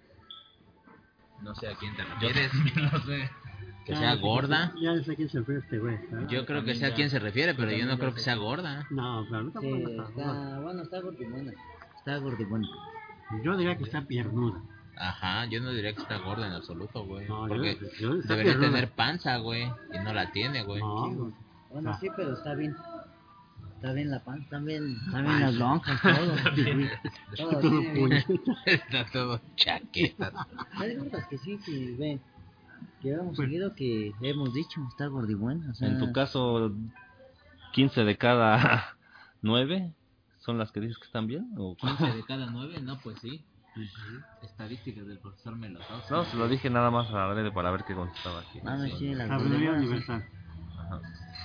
No 1.43 1.55
sé 1.55 1.69
a 1.69 1.74
quién 1.77 1.95
te 1.97 2.05
refieres. 2.05 2.51
no 2.77 2.99
sé. 3.05 3.31
Que 3.85 3.93
Ya 3.93 3.99
sea 3.99 4.15
sé 4.15 4.20
gorda. 4.20 4.73
Ya 4.81 5.03
sé 5.05 5.12
a 5.12 5.15
quién 5.15 5.28
se 5.28 5.39
refiere 5.41 5.61
este 5.61 5.78
güey. 5.78 5.99
¿sabes? 6.09 6.28
Yo 6.28 6.47
creo 6.47 6.65
que 6.65 6.74
sé 6.74 6.86
a 6.86 6.95
quién 6.95 7.11
se 7.11 7.19
refiere, 7.19 7.55
pero 7.55 7.70
yo 7.73 7.85
no 7.86 7.99
creo 7.99 8.15
que 8.15 8.20
sea 8.20 8.35
gorda. 8.36 8.86
No, 8.91 9.27
claro, 9.28 9.45
no 9.45 9.51
Sí, 9.51 9.55
tampoco 9.70 9.91
está 9.91 10.05
está, 10.09 10.61
bueno, 10.61 10.82
está 10.82 11.01
gordibona, 11.01 11.53
está 11.99 12.16
gordibona. 12.19 12.69
Yo 13.43 13.57
diría 13.57 13.77
que 13.77 13.85
está 13.85 14.03
piernuda. 14.03 14.61
Ajá, 14.97 15.45
yo 15.47 15.61
no 15.61 15.70
diría 15.73 15.93
que 15.93 16.01
está 16.03 16.19
gorda 16.19 16.47
en 16.47 16.53
absoluto, 16.53 17.05
güey. 17.05 17.28
No, 17.28 17.47
porque 17.49 17.77
yo 18.01 18.15
está 18.15 18.35
debería 18.35 18.53
piernuda. 18.53 18.70
tener 18.70 18.91
panza, 18.93 19.36
güey. 19.39 19.65
Y 19.93 19.99
no 19.99 20.15
la 20.15 20.31
tiene, 20.32 20.62
güey. 20.62 20.81
No, 20.81 21.32
Bueno, 21.70 21.91
Ah. 21.91 21.99
sí, 22.01 22.09
pero 22.16 22.32
está 22.35 22.55
bien. 22.55 22.74
Está 23.85 23.93
bien 23.93 24.11
la 24.11 24.19
pan, 24.20 24.40
están 24.40 24.65
bien, 24.65 24.97
están 25.05 25.24
bien 25.27 25.40
las 25.43 25.55
lonjas, 25.56 26.01
todo. 26.02 26.15
todo 26.16 27.51
todo 27.51 27.61
tiene 27.61 27.93
bien. 27.93 28.24
puñeta. 28.24 28.52
Está 28.65 29.05
todo 29.12 29.40
chaqueta. 29.56 30.32
Hay 30.78 30.97
gordas 30.97 31.27
que 31.28 31.36
sí, 31.36 31.59
que 31.66 31.94
ven, 31.98 32.19
que 33.02 33.11
hemos 33.11 33.36
Pues- 33.36 33.47
seguido 33.47 33.74
que 33.74 34.12
hemos 34.23 34.55
dicho, 34.55 34.81
está 34.89 35.05
gordibuena. 35.09 35.70
O 35.70 35.74
sea, 35.74 35.89
En 35.89 35.98
tu 35.98 36.15
caso, 36.15 36.73
15 37.74 38.05
de 38.05 38.16
cada 38.16 38.97
9 39.43 39.93
son 40.39 40.56
las 40.56 40.73
que 40.73 40.81
dices 40.81 40.97
que 40.97 41.05
están 41.05 41.27
bien 41.27 41.51
o 41.59 41.77
15 41.77 42.05
de 42.11 42.24
cada 42.24 42.47
9, 42.47 42.81
no, 42.81 42.98
pues 43.01 43.19
sí. 43.20 43.44
Estadísticas 44.43 45.06
del 45.06 45.19
profesor 45.19 45.56
Melosowski. 45.56 46.11
No, 46.11 46.24
se 46.24 46.36
lo 46.39 46.48
dije 46.48 46.70
nada 46.70 46.90
más 46.90 47.11
a 47.11 47.24
Adrede 47.27 47.52
para 47.52 47.70
ver 47.70 47.85
qué 47.85 47.94
contestaba 47.94 48.40
aquí. 48.40 48.61
Ah, 48.65 48.77
no, 48.78 48.85
sí, 48.85 48.93
sí. 48.98 49.12
Ajá. 49.12 51.01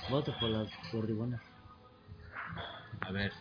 Voto 0.08 0.32
por 0.40 0.48
las 0.48 0.70
gordibuenas. 0.90 1.42
A 3.10 3.12
ver, 3.12 3.32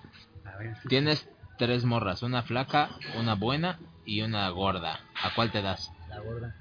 A 0.45 0.57
ver, 0.57 0.75
sí. 0.81 0.87
tienes 0.89 1.29
tres 1.59 1.85
morras, 1.85 2.23
una 2.23 2.41
flaca, 2.41 2.89
una 3.19 3.35
buena 3.35 3.77
y 4.03 4.21
una 4.23 4.49
gorda. 4.49 4.99
¿A 5.21 5.35
cuál 5.35 5.51
te 5.51 5.61
das? 5.61 5.91
La 6.09 6.19
gorda. 6.21 6.55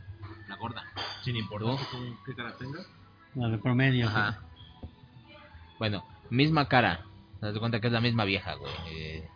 La 0.46 0.56
gorda. 0.56 0.84
Sin 1.24 1.34
importar 1.36 1.78
qué 2.26 2.34
cara 2.34 2.54
tengas. 2.58 2.86
La 3.34 3.48
de 3.48 3.56
promedio. 3.56 4.08
Ajá. 4.08 4.42
Bueno, 5.78 6.04
misma 6.28 6.68
cara. 6.68 7.06
Te 7.40 7.46
das 7.46 7.58
cuenta 7.58 7.80
que 7.80 7.86
es 7.86 7.92
la 7.94 8.02
misma 8.02 8.26
vieja, 8.26 8.56
güey. 8.56 8.72
Eh, 8.90 9.26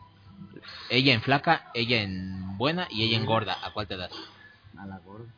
ella 0.91 1.15
en 1.15 1.23
flaca, 1.23 1.71
ella 1.73 2.03
en 2.03 2.59
buena 2.59 2.89
y 2.91 3.05
ella 3.05 3.17
en 3.17 3.25
gorda. 3.25 3.57
¿A 3.63 3.73
cuál 3.73 3.87
te 3.87 3.97
das? 3.97 4.13
A 4.77 4.85
la 4.85 4.99
gorda. 4.99 5.33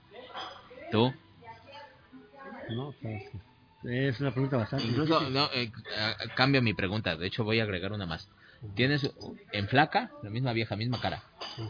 ¿Tú? 0.90 1.14
No, 2.70 2.92
pues, 3.00 3.22
es 3.84 4.20
una 4.20 4.30
pregunta 4.32 4.56
bastante. 4.56 4.86
Incluso, 4.86 5.18
difícil. 5.20 5.34
no, 5.34 5.46
eh, 5.52 5.70
eh, 5.96 6.14
cambio 6.36 6.62
mi 6.62 6.74
pregunta. 6.74 7.16
De 7.16 7.26
hecho, 7.26 7.44
voy 7.44 7.60
a 7.60 7.64
agregar 7.64 7.92
una 7.92 8.06
más. 8.06 8.28
Tienes 8.74 9.10
en 9.52 9.68
flaca, 9.68 10.10
la 10.22 10.30
misma 10.30 10.52
vieja, 10.54 10.74
misma 10.76 10.98
cara. 11.00 11.22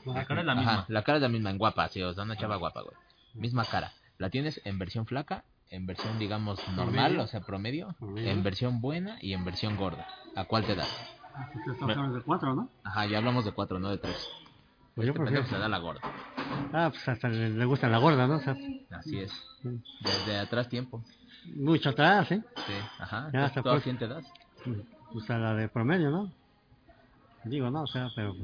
La 0.07 0.25
cara 0.25 0.41
es 0.43 0.47
la 0.47 0.53
Ajá, 0.53 0.61
misma. 0.61 0.85
la 0.89 1.03
cara 1.03 1.17
es 1.19 1.23
la 1.23 1.29
misma, 1.29 1.51
en 1.51 1.59
guapa, 1.59 1.89
sí, 1.89 2.01
o 2.03 2.15
sea, 2.15 2.23
una 2.23 2.37
chava 2.37 2.55
guapa, 2.57 2.83
güey. 2.83 2.95
Misma 3.35 3.65
cara. 3.65 3.93
¿La 4.19 4.31
tienes 4.31 4.61
en 4.65 4.79
versión 4.79 5.05
flaca 5.07 5.43
en 5.71 5.87
versión, 5.87 6.21
digamos, 6.21 6.61
normal, 6.69 6.93
Promedio. 6.93 7.23
o 7.25 7.27
sea, 7.27 7.41
promedio, 7.41 7.97
Promedio. 7.99 8.31
en 8.31 8.45
versión 8.45 8.81
buena 8.81 9.19
y 9.21 9.33
en 9.33 9.45
versión 9.45 9.77
gorda. 9.77 10.07
¿A 10.37 10.45
cuál 10.45 10.65
te 10.65 10.77
das? 10.77 10.89
Ah, 11.35 11.49
pues 11.53 11.67
estamos 11.67 11.97
hablando 11.97 12.17
de 12.19 12.23
cuatro, 12.23 12.55
¿no? 12.55 12.69
Ajá, 12.85 13.07
ya 13.07 13.19
hablamos 13.19 13.45
de 13.45 13.51
cuatro, 13.51 13.81
no 13.81 13.89
de 13.91 13.99
tres. 13.99 14.29
Pues 14.95 15.07
yo 15.07 15.13
Este 15.15 15.19
prefiero. 15.25 15.43
pendejo 15.43 15.57
se 15.57 15.59
da 15.61 15.69
la 15.69 15.79
gorda. 15.79 16.01
Ah, 16.73 16.91
pues 16.91 17.09
hasta 17.09 17.29
le, 17.29 17.65
gusta 17.65 17.89
la 17.89 17.99
gorda, 17.99 18.29
¿no? 18.29 18.37
O 18.37 18.41
sea, 18.41 18.55
Así 18.93 19.19
es. 19.19 19.33
Desde 20.01 20.39
atrás 20.39 20.69
tiempo. 20.69 21.03
Mucho 21.45 21.91
atrás, 21.91 22.31
¿eh? 22.33 22.43
Sí, 22.67 22.73
ajá. 22.99 23.31
Ya, 23.33 23.45
hasta 23.47 23.63
¿tú 23.63 23.69
a 23.69 23.73
pues- 23.73 23.85
quién 23.85 23.99
te 23.99 24.09
das? 24.09 24.25
Pues 25.13 25.29
a 25.31 25.39
la 25.39 25.55
de 25.55 25.69
promedio, 25.69 26.11
¿no? 26.11 26.33
Digo, 27.45 27.71
no, 27.71 27.83
o 27.83 27.87
sea, 27.87 28.11
pero 28.15 28.35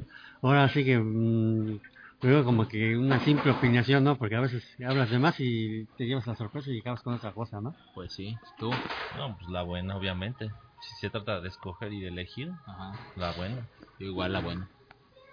ahora 0.43 0.69
sí 0.69 0.85
que 0.85 0.99
mm, 0.99 1.79
luego 2.21 2.45
como 2.45 2.67
que 2.67 2.95
una 2.95 3.19
simple 3.19 3.51
opinación, 3.51 4.03
¿no? 4.03 4.15
Porque 4.17 4.35
a 4.35 4.41
veces 4.41 4.63
hablas 4.85 5.09
de 5.09 5.17
más 5.19 5.35
y 5.39 5.85
te 5.97 6.05
llevas 6.05 6.27
la 6.27 6.35
sorpresa 6.35 6.69
y 6.69 6.79
acabas 6.79 7.01
con 7.01 7.15
otra 7.15 7.33
cosa, 7.33 7.59
¿no? 7.61 7.75
Pues 7.95 8.13
sí, 8.13 8.37
tú. 8.59 8.71
No, 9.15 9.35
pues 9.35 9.49
la 9.49 9.63
buena, 9.63 9.97
obviamente. 9.97 10.51
Si 10.79 10.95
se 10.95 11.09
trata 11.09 11.41
de 11.41 11.49
escoger 11.49 11.91
y 11.93 11.99
de 12.01 12.09
elegir, 12.09 12.51
Ajá. 12.67 12.97
la 13.15 13.33
buena. 13.33 13.67
Igual 13.99 14.33
la 14.33 14.39
buena. 14.39 14.67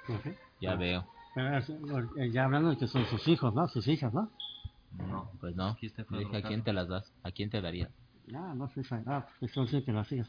Sé. 0.07 0.35
Ya 0.61 0.73
Ah. 0.73 0.77
veo. 0.77 1.05
Pero 1.35 2.09
ya 2.33 2.45
hablando 2.45 2.71
de 2.71 2.79
que 2.79 2.87
son 2.89 3.05
sus 3.07 3.29
hijos, 3.29 3.55
¿no? 3.55 3.69
Sus 3.69 3.87
hijas, 3.87 4.13
¿no? 4.15 4.31
No. 4.93 5.31
Pues 5.41 5.55
no. 5.57 5.69
Aquí 5.69 5.87
está 5.87 6.05
Dije, 6.11 6.37
¿a 6.37 6.43
quién 6.43 6.63
te 6.63 6.73
las 6.73 6.89
das? 6.89 7.13
¿A 7.23 7.31
quién 7.31 7.51
te 7.51 7.61
darías? 7.61 7.91
Ah, 8.35 8.53
no 8.57 8.69
sé, 8.69 8.83
ah, 9.07 9.27
pues 9.41 9.53
son 9.53 9.69
siempre 9.69 9.95
las 9.95 10.11
hijas. 10.13 10.29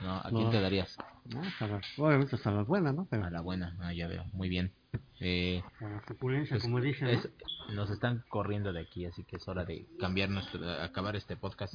No, 0.00 0.20
¿a 0.20 0.30
No. 0.30 0.38
quién 0.38 0.50
te 0.50 0.60
darías? 0.60 0.96
No, 1.24 1.40
hasta 1.40 1.66
las- 1.66 1.98
obviamente 1.98 2.36
hasta 2.36 2.50
las 2.50 2.66
buenas, 2.66 2.94
¿no? 2.94 3.06
Pero 3.10 3.24
A 3.24 3.30
la 3.30 3.40
buena. 3.40 3.76
Ah, 3.80 3.92
ya 3.94 4.06
veo. 4.06 4.24
Muy 4.32 4.48
bien. 4.48 4.72
Eh, 5.20 5.62
a 5.80 5.84
la 5.88 6.04
suculencia, 6.06 6.54
pues, 6.56 6.62
como 6.64 6.80
dicen, 6.80 7.06
¿no? 7.08 7.12
es- 7.14 7.30
nos 7.74 7.90
están 7.90 8.22
corriendo 8.28 8.72
de 8.72 8.80
aquí, 8.80 9.06
así 9.06 9.24
que 9.24 9.36
es 9.36 9.48
hora 9.48 9.64
de 9.64 9.86
cambiar 9.98 10.28
nuestro, 10.30 10.70
acabar 10.82 11.16
este 11.16 11.36
podcast. 11.36 11.74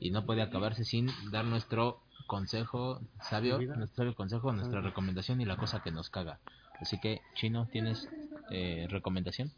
Y 0.00 0.10
no 0.10 0.26
puede 0.26 0.42
acabarse 0.42 0.84
sin 0.84 1.08
dar 1.30 1.44
nuestro 1.44 2.00
consejo 2.26 3.00
sabio, 3.20 3.58
nuestro 3.60 3.86
sabio 3.96 4.14
consejo, 4.14 4.52
nuestra 4.52 4.80
recomendación 4.80 5.40
y 5.40 5.44
la 5.44 5.56
cosa 5.56 5.80
que 5.82 5.92
nos 5.92 6.10
caga. 6.10 6.40
Así 6.80 6.98
que, 7.00 7.20
Chino, 7.34 7.66
¿tienes 7.66 8.08
eh, 8.50 8.86
recomendación? 8.90 9.52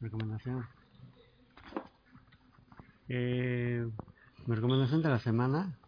Recomendación. 0.00 0.64
Eh, 3.08 3.86
mi 4.46 4.54
recomendación 4.54 5.02
de 5.02 5.08
la 5.08 5.18
semana, 5.18 5.78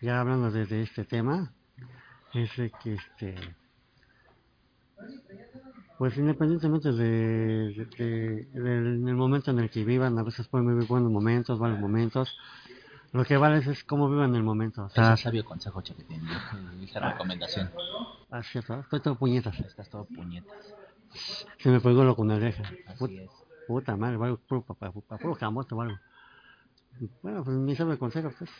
ya 0.00 0.20
hablando 0.20 0.50
de, 0.50 0.66
de 0.66 0.82
este 0.82 1.04
tema, 1.04 1.52
es 2.34 2.54
de 2.56 2.70
que 2.82 2.94
este, 2.94 3.34
pues 5.98 6.16
independientemente 6.16 6.92
de, 6.92 7.86
de- 7.98 8.46
de- 8.52 8.60
del 8.60 9.14
momento 9.14 9.50
en 9.50 9.60
el 9.60 9.70
que 9.70 9.84
vivan, 9.84 10.18
a 10.18 10.22
veces 10.22 10.48
pueden 10.48 10.68
vivir 10.68 10.86
buenos 10.88 11.10
momentos, 11.10 11.58
malos 11.60 11.78
momentos, 11.78 12.36
lo 13.12 13.24
que 13.24 13.36
vale 13.36 13.58
es 13.58 13.84
cómo 13.84 14.10
vivan 14.10 14.34
el 14.34 14.42
momento. 14.42 14.84
O 14.84 14.88
sea, 14.90 15.14
es 15.14 15.20
sabio 15.20 15.44
consejo, 15.44 15.80
Chaquetín. 15.82 16.20
Esa 16.82 16.98
recomendación. 17.00 17.70
ah, 18.30 18.42
cierto, 18.42 18.80
estoy 18.80 19.00
todo 19.00 19.14
puñetas. 19.14 19.58
Estás 19.60 19.88
todo 19.88 20.04
puñetas. 20.06 20.74
Se 21.58 21.68
me 21.70 21.80
pegó 21.80 22.02
lo 22.02 22.16
con 22.16 22.26
la 22.28 22.34
oreja. 22.34 22.64
Así 22.88 23.18
es. 23.18 23.30
Puta 23.66 23.96
madre, 23.96 24.16
valgo 24.16 24.38
puro 24.38 24.64
camote 25.38 25.74
o 25.74 25.80
algo. 25.80 25.98
Bueno, 27.22 27.42
pues 27.44 27.56
mi 27.56 27.74
sabe 27.74 27.98
consejo, 27.98 28.30
pues. 28.38 28.50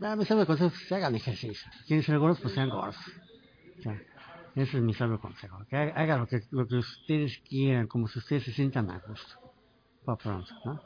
Ah, 0.00 0.14
mi 0.16 0.24
sabe 0.24 0.46
consejo, 0.46 0.70
pues, 0.70 0.92
hagan 0.92 1.14
ejercicio. 1.14 1.70
Quieren 1.86 2.04
ser 2.04 2.18
gordos, 2.18 2.40
pues 2.40 2.54
sean 2.54 2.68
gordos. 2.68 2.96
O 3.78 3.82
sea, 3.82 4.00
ese 4.54 4.76
es 4.78 4.82
mi 4.82 4.94
sabio 4.94 5.20
consejo. 5.20 5.64
Que 5.70 5.76
haga- 5.76 5.94
hagan 5.94 6.20
lo 6.20 6.26
que, 6.26 6.42
lo 6.50 6.66
que 6.66 6.76
ustedes 6.76 7.38
quieran, 7.48 7.86
como 7.86 8.08
si 8.08 8.18
ustedes 8.18 8.44
se 8.44 8.52
sientan 8.52 8.90
a 8.90 8.98
gusto. 8.98 9.34
Pa' 10.04 10.16
pronto, 10.16 10.52
¿no? 10.64 10.80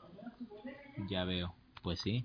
Ya 1.09 1.24
veo. 1.24 1.55
Pues 1.82 2.01
sí. 2.01 2.24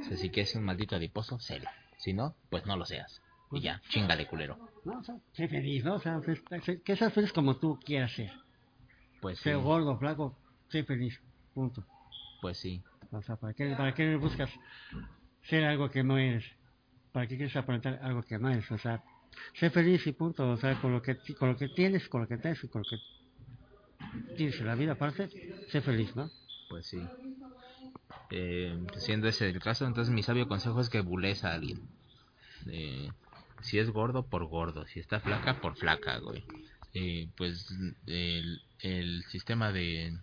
O 0.00 0.04
sea, 0.04 0.16
si 0.16 0.30
quieres 0.30 0.54
un 0.54 0.64
maldito 0.64 0.94
adiposo, 0.96 1.38
sélo. 1.40 1.68
Si 1.98 2.12
no, 2.12 2.34
pues 2.50 2.66
no 2.66 2.76
lo 2.76 2.84
seas. 2.84 3.20
Y 3.50 3.60
ya, 3.60 3.80
chingale, 3.88 4.26
culero. 4.26 4.56
No, 4.84 4.98
o 4.98 5.04
sea, 5.04 5.16
sé 5.32 5.48
feliz, 5.48 5.84
¿no? 5.84 5.94
O 5.96 6.00
sea, 6.00 6.20
sé- 6.62 6.80
que 6.82 6.96
seas 6.96 7.12
feliz 7.12 7.32
como 7.32 7.56
tú 7.56 7.78
quieras 7.84 8.12
ser. 8.12 8.30
Pues 9.20 9.38
sí. 9.38 9.44
Sea 9.44 9.56
gordo, 9.56 9.98
flaco, 9.98 10.36
sé 10.72 10.84
feliz. 10.84 11.20
Punto. 11.54 11.84
Pues 12.40 12.58
sí. 12.58 12.82
O 13.10 13.22
sea, 13.22 13.36
¿para 13.36 13.52
qué, 13.52 13.74
¿para 13.76 13.94
qué 13.94 14.16
buscas 14.16 14.50
ser 15.42 15.64
algo 15.64 15.90
que 15.90 16.02
no 16.02 16.18
eres? 16.18 16.44
¿Para 17.12 17.26
qué 17.26 17.36
quieres 17.36 17.54
aparentar 17.56 18.00
algo 18.02 18.22
que 18.22 18.38
no 18.38 18.48
eres? 18.48 18.70
O 18.70 18.78
sea, 18.78 19.04
sé 19.54 19.70
feliz 19.70 20.06
y 20.06 20.12
punto. 20.12 20.48
O 20.50 20.56
sea, 20.56 20.80
con 20.80 20.92
lo 20.92 21.02
que, 21.02 21.18
con 21.38 21.50
lo 21.50 21.56
que 21.56 21.68
tienes, 21.68 22.08
con 22.08 22.22
lo 22.22 22.28
que 22.28 22.38
tienes 22.38 22.64
y 22.64 22.68
con 22.68 22.82
lo 22.82 22.88
que 22.88 22.98
tienes 24.36 24.58
en 24.58 24.66
la 24.66 24.74
vida 24.74 24.92
aparte, 24.92 25.28
sé 25.68 25.82
feliz, 25.82 26.16
¿no? 26.16 26.30
Pues 26.70 26.86
sí. 26.86 27.02
Eh, 28.30 28.82
siendo 28.96 29.28
ese 29.28 29.50
el 29.50 29.60
caso, 29.60 29.86
entonces 29.86 30.12
mi 30.12 30.22
sabio 30.22 30.48
consejo 30.48 30.80
es 30.80 30.88
que 30.88 31.02
bules 31.02 31.44
a 31.44 31.52
alguien. 31.52 31.82
Eh, 32.66 33.10
si 33.60 33.78
es 33.78 33.90
gordo, 33.90 34.26
por 34.26 34.46
gordo. 34.46 34.86
Si 34.86 35.00
está 35.00 35.20
flaca, 35.20 35.60
por 35.60 35.76
flaca, 35.76 36.18
güey. 36.18 36.44
Eh, 36.94 37.28
pues 37.36 37.66
el, 38.06 38.62
el 38.80 39.22
sistema 39.24 39.70
de, 39.70 40.18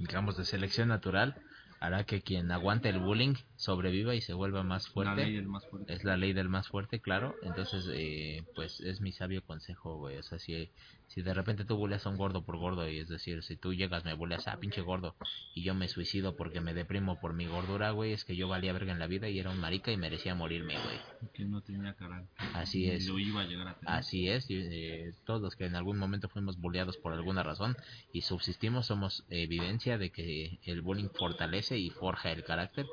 digamos, 0.00 0.36
de 0.36 0.44
selección 0.44 0.88
natural 0.88 1.36
hará 1.78 2.04
que 2.04 2.22
quien 2.22 2.50
aguante 2.50 2.88
el 2.88 2.98
bullying 2.98 3.34
sobreviva 3.60 4.14
y 4.14 4.22
se 4.22 4.32
vuelva 4.32 4.62
más 4.62 4.86
La 4.86 4.92
fuerte. 4.92 5.22
ley 5.24 5.34
del 5.34 5.46
más 5.46 5.66
fuerte. 5.66 5.92
Es 5.92 6.02
la 6.02 6.16
ley 6.16 6.32
del 6.32 6.48
más 6.48 6.68
fuerte, 6.68 7.00
claro. 7.00 7.36
Entonces, 7.42 7.86
eh, 7.92 8.42
pues 8.54 8.80
es 8.80 9.02
mi 9.02 9.12
sabio 9.12 9.42
consejo, 9.44 9.96
güey. 9.98 10.16
O 10.16 10.22
sea, 10.22 10.38
si, 10.38 10.70
si 11.08 11.20
de 11.20 11.34
repente 11.34 11.66
tú 11.66 11.76
buleas 11.76 12.06
a 12.06 12.08
un 12.08 12.16
gordo 12.16 12.42
por 12.42 12.56
gordo, 12.56 12.88
y 12.88 12.98
es 12.98 13.08
decir, 13.08 13.42
si 13.42 13.56
tú 13.58 13.74
llegas, 13.74 14.06
me 14.06 14.14
buleas 14.14 14.48
a 14.48 14.58
pinche 14.58 14.80
gordo, 14.80 15.14
y 15.54 15.62
yo 15.62 15.74
me 15.74 15.88
suicido 15.88 16.36
porque 16.36 16.62
me 16.62 16.72
deprimo 16.72 17.20
por 17.20 17.34
mi 17.34 17.46
gordura, 17.46 17.90
güey, 17.90 18.12
es 18.14 18.24
que 18.24 18.34
yo 18.34 18.48
valía 18.48 18.72
verga 18.72 18.92
en 18.92 18.98
la 18.98 19.06
vida 19.06 19.28
y 19.28 19.38
era 19.38 19.50
un 19.50 19.60
marica 19.60 19.92
y 19.92 19.98
merecía 19.98 20.34
morirme, 20.34 20.74
güey. 20.82 21.30
Que 21.34 21.44
no 21.44 21.60
tenía 21.60 21.92
carácter. 21.92 22.48
Así 22.54 22.84
Y 22.86 22.90
es. 22.90 23.06
Lo 23.08 23.18
iba 23.18 23.42
a 23.42 23.44
llegar 23.44 23.68
a 23.68 23.74
tener. 23.78 23.94
Así 23.94 24.28
es, 24.30 24.48
y, 24.48 24.56
eh, 24.56 25.12
todos 25.26 25.42
los 25.42 25.54
que 25.54 25.66
en 25.66 25.76
algún 25.76 25.98
momento 25.98 26.30
fuimos 26.30 26.58
bulleados 26.58 26.96
por 26.96 27.12
alguna 27.12 27.42
razón 27.42 27.76
y 28.10 28.22
subsistimos 28.22 28.86
somos 28.86 29.26
evidencia 29.28 29.98
de 29.98 30.10
que 30.10 30.58
el 30.62 30.80
bullying 30.80 31.10
fortalece 31.14 31.76
y 31.78 31.90
forja 31.90 32.32
el 32.32 32.42
carácter 32.42 32.86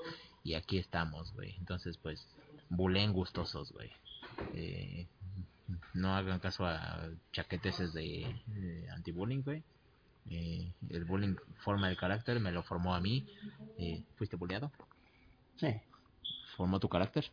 y 0.48 0.56
aquí 0.56 0.78
estamos, 0.78 1.34
güey. 1.34 1.53
Entonces, 1.60 1.98
pues, 1.98 2.26
buleen 2.69 3.11
gustosos, 3.11 3.69
güey. 3.74 3.91
Eh, 4.53 5.06
no 5.94 6.15
hagan 6.15 6.40
caso 6.40 6.65
a 6.65 7.10
chaqueteses 7.34 7.94
de 7.94 8.22
eh, 8.24 8.88
anti-bullying, 8.95 9.41
güey. 9.44 9.61
Eh, 10.30 10.72
el 10.90 11.03
bullying 11.03 11.36
forma 11.65 11.90
el 11.90 11.98
carácter, 11.98 12.40
me 12.40 12.53
lo 12.53 12.64
formó 12.64 12.95
a 12.95 13.02
mí. 13.02 13.28
Eh, 13.78 14.02
¿Fuiste 14.15 14.38
bulleado? 14.38 14.72
Sí, 15.57 15.68
¿Formó 16.56 16.80
tu 16.80 16.88
carácter? 16.88 17.26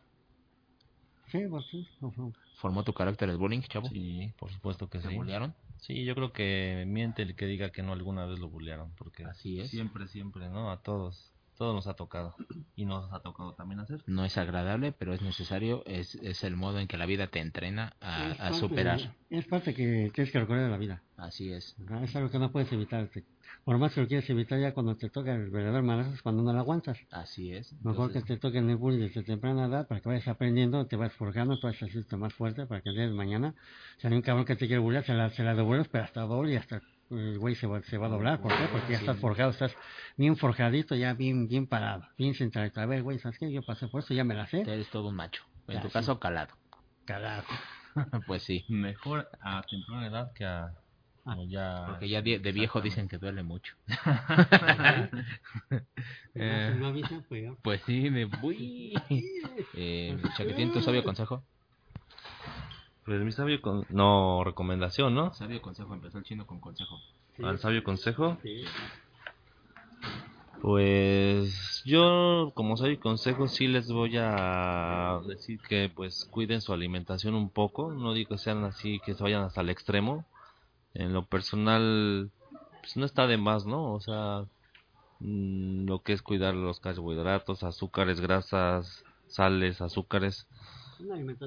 sí, 1.31 1.39
pues 1.49 1.65
sí. 1.71 1.87
¿Formó 2.57 2.83
tu 2.83 2.93
carácter 2.93 3.29
el 3.29 3.37
bullying, 3.37 3.61
chavo? 3.61 3.87
Sí, 3.87 4.33
por 4.37 4.51
supuesto 4.51 4.89
que 4.89 4.99
¿Te 4.99 5.07
sí. 5.07 5.15
bullearon? 5.15 5.53
Sí, 5.79 6.03
yo 6.03 6.15
creo 6.15 6.33
que 6.33 6.83
miente 6.85 7.21
el 7.21 7.35
que 7.37 7.45
diga 7.45 7.69
que 7.69 7.81
no 7.81 7.93
alguna 7.93 8.25
vez 8.25 8.39
lo 8.39 8.49
bullearon, 8.49 8.91
porque 8.97 9.23
Así 9.23 9.61
es. 9.61 9.69
siempre, 9.69 10.07
siempre, 10.09 10.49
¿no? 10.49 10.69
A 10.69 10.81
todos, 10.81 11.34
todos 11.55 11.73
nos 11.73 11.87
ha 11.87 11.93
tocado 11.95 12.35
y 12.75 12.85
nos 12.85 13.11
ha 13.13 13.19
tocado 13.21 13.53
también 13.53 13.79
hacer. 13.79 14.01
no 14.07 14.25
es 14.25 14.37
agradable, 14.37 14.91
pero 14.91 15.13
es 15.13 15.21
necesario, 15.21 15.83
es, 15.85 16.15
es 16.15 16.43
el 16.43 16.55
modo 16.55 16.79
en 16.79 16.87
que 16.87 16.97
la 16.97 17.05
vida 17.05 17.27
te 17.27 17.39
entrena 17.39 17.93
a, 18.01 18.31
Es 18.31 18.39
a 18.39 18.43
parte 18.43 18.59
superar. 18.59 18.99
es 19.29 19.45
parte 19.47 19.73
que 19.73 20.11
tienes 20.13 20.31
que 20.31 20.39
recordar 20.39 20.65
de 20.65 20.71
la 20.71 20.77
vida. 20.77 21.01
Así 21.17 21.51
es, 21.51 21.77
¿no? 21.79 22.03
Es 22.03 22.15
algo 22.15 22.29
que 22.29 22.39
no 22.39 22.51
puedes 22.51 22.71
evitar. 22.73 23.09
Por 23.63 23.77
más 23.77 23.93
que 23.93 24.01
lo 24.01 24.07
quieras 24.07 24.29
evitar, 24.29 24.59
ya 24.59 24.73
cuando 24.73 24.95
te 24.95 25.09
toca 25.09 25.33
el 25.33 25.49
verdadero 25.49 25.81
malazo 25.81 26.13
es 26.13 26.21
cuando 26.21 26.43
no 26.43 26.51
lo 26.53 26.59
aguantas. 26.59 26.99
así 27.09 27.53
es. 27.53 27.73
Mejor 27.83 28.11
que 28.11 28.21
te 28.21 28.37
toquen 28.37 28.69
el 28.69 28.75
bullying 28.75 28.99
desde 29.07 29.23
temprana 29.23 29.65
edad 29.65 29.87
para 29.87 30.01
que 30.01 30.09
vayas 30.09 30.27
aprendiendo, 30.27 30.85
te 30.87 30.97
vas 30.97 31.13
forjando, 31.13 31.57
te 31.59 31.67
vas 31.67 31.81
haciendo 31.81 32.17
más 32.17 32.33
fuerte 32.33 32.65
para 32.65 32.81
que 32.81 32.89
el 32.89 32.95
día 32.95 33.07
de 33.07 33.13
mañana, 33.13 33.55
si 33.97 34.07
hay 34.07 34.13
un 34.13 34.21
cabrón 34.21 34.45
que 34.45 34.55
te 34.55 34.67
quiere 34.67 34.79
bullear, 34.81 35.05
se 35.05 35.13
la, 35.13 35.29
se 35.29 35.43
la 35.43 35.55
devuelves, 35.55 35.87
pero 35.87 36.03
hasta 36.03 36.21
doble 36.21 36.53
y 36.53 36.55
hasta 36.57 36.81
el 37.09 37.37
güey 37.39 37.55
se 37.55 37.67
va, 37.67 37.81
se 37.83 37.97
va 37.97 38.07
a 38.07 38.09
doblar. 38.09 38.41
¿Por 38.41 38.57
qué? 38.57 38.67
Porque 38.67 38.93
ya 38.93 38.99
Sí. 38.99 39.05
estás 39.05 39.19
forjado, 39.19 39.51
estás 39.51 39.75
bien 40.17 40.37
forjadito, 40.37 40.95
ya 40.95 41.13
bien 41.13 41.47
bien 41.47 41.67
parado, 41.67 42.07
bien 42.17 42.33
centradito. 42.33 42.81
A 42.81 42.85
ver, 42.85 43.03
güey, 43.03 43.19
¿sabes 43.19 43.37
qué? 43.37 43.51
Yo 43.51 43.63
pasé 43.63 43.87
por 43.87 44.01
eso, 44.01 44.13
ya 44.13 44.23
me 44.23 44.35
la 44.35 44.47
sé. 44.47 44.61
eres 44.61 44.89
todo 44.89 45.09
un 45.09 45.15
macho. 45.15 45.43
En 45.67 45.81
tu 45.81 45.89
caso, 45.89 46.19
calado. 46.19 46.53
Carajo. 47.05 47.53
pues 48.27 48.43
sí, 48.43 48.65
Mejor 48.67 49.29
a 49.41 49.61
temprana 49.63 50.07
edad 50.07 50.31
que 50.33 50.45
a 50.45 50.73
Ah, 51.27 51.37
ya 51.47 51.85
porque 51.87 52.07
ya 52.07 52.21
de, 52.21 52.37
de 52.37 52.51
viejo 52.51 52.81
dicen 52.81 53.07
que 53.07 53.17
duele 53.17 53.41
mucho. 53.41 53.73
Eh, 56.37 56.77
pues, 57.27 57.53
pues 57.63 57.81
sí, 57.85 58.09
me 58.11 58.25
voy. 58.25 58.93
Eh, 59.73 60.21
Chaquetín, 60.35 60.71
tu 60.71 60.81
sabio 60.81 61.03
consejo. 61.03 61.43
Pues 63.05 63.21
mi 63.21 63.31
sabio 63.31 63.61
con... 63.61 63.85
no 63.89 64.43
recomendación, 64.43 65.13
¿no? 65.13 65.33
Sabio 65.33 65.61
consejo, 65.61 65.93
empezó 65.93 66.17
el 66.17 66.23
chino 66.23 66.47
con 66.47 66.59
consejo. 66.59 66.99
Al 67.43 67.59
sabio 67.59 67.83
consejo. 67.83 68.37
sí. 68.41 68.65
Pues 70.61 71.83
yo 71.85 72.51
como 72.55 72.75
sabio 72.75 72.99
consejo 72.99 73.47
sí 73.47 73.67
les 73.67 73.91
voy 73.91 74.17
a 74.17 75.19
decir 75.27 75.59
que 75.59 75.91
pues 75.93 76.25
cuiden 76.25 76.61
su 76.61 76.73
alimentación 76.73 77.35
un 77.35 77.49
poco, 77.51 77.91
no 77.91 78.13
digo 78.13 78.29
que 78.29 78.37
sean 78.39 78.63
así 78.63 78.99
que 79.05 79.13
se 79.13 79.21
vayan 79.21 79.43
hasta 79.43 79.61
el 79.61 79.69
extremo. 79.69 80.25
En 80.95 81.13
lo 81.13 81.25
personal 81.25 82.31
pues 82.79 82.97
no 82.97 83.05
está 83.05 83.27
de 83.27 83.37
más, 83.37 83.67
¿no? 83.67 83.93
O 83.93 83.99
sea, 83.99 84.45
mm, 85.19 85.85
lo 85.87 86.01
que 86.01 86.13
es 86.13 86.23
cuidar 86.23 86.55
los 86.55 86.79
carbohidratos, 86.79 87.63
azúcares, 87.63 88.19
grasas, 88.19 89.03
sales, 89.27 89.81
azúcares. 89.81 90.47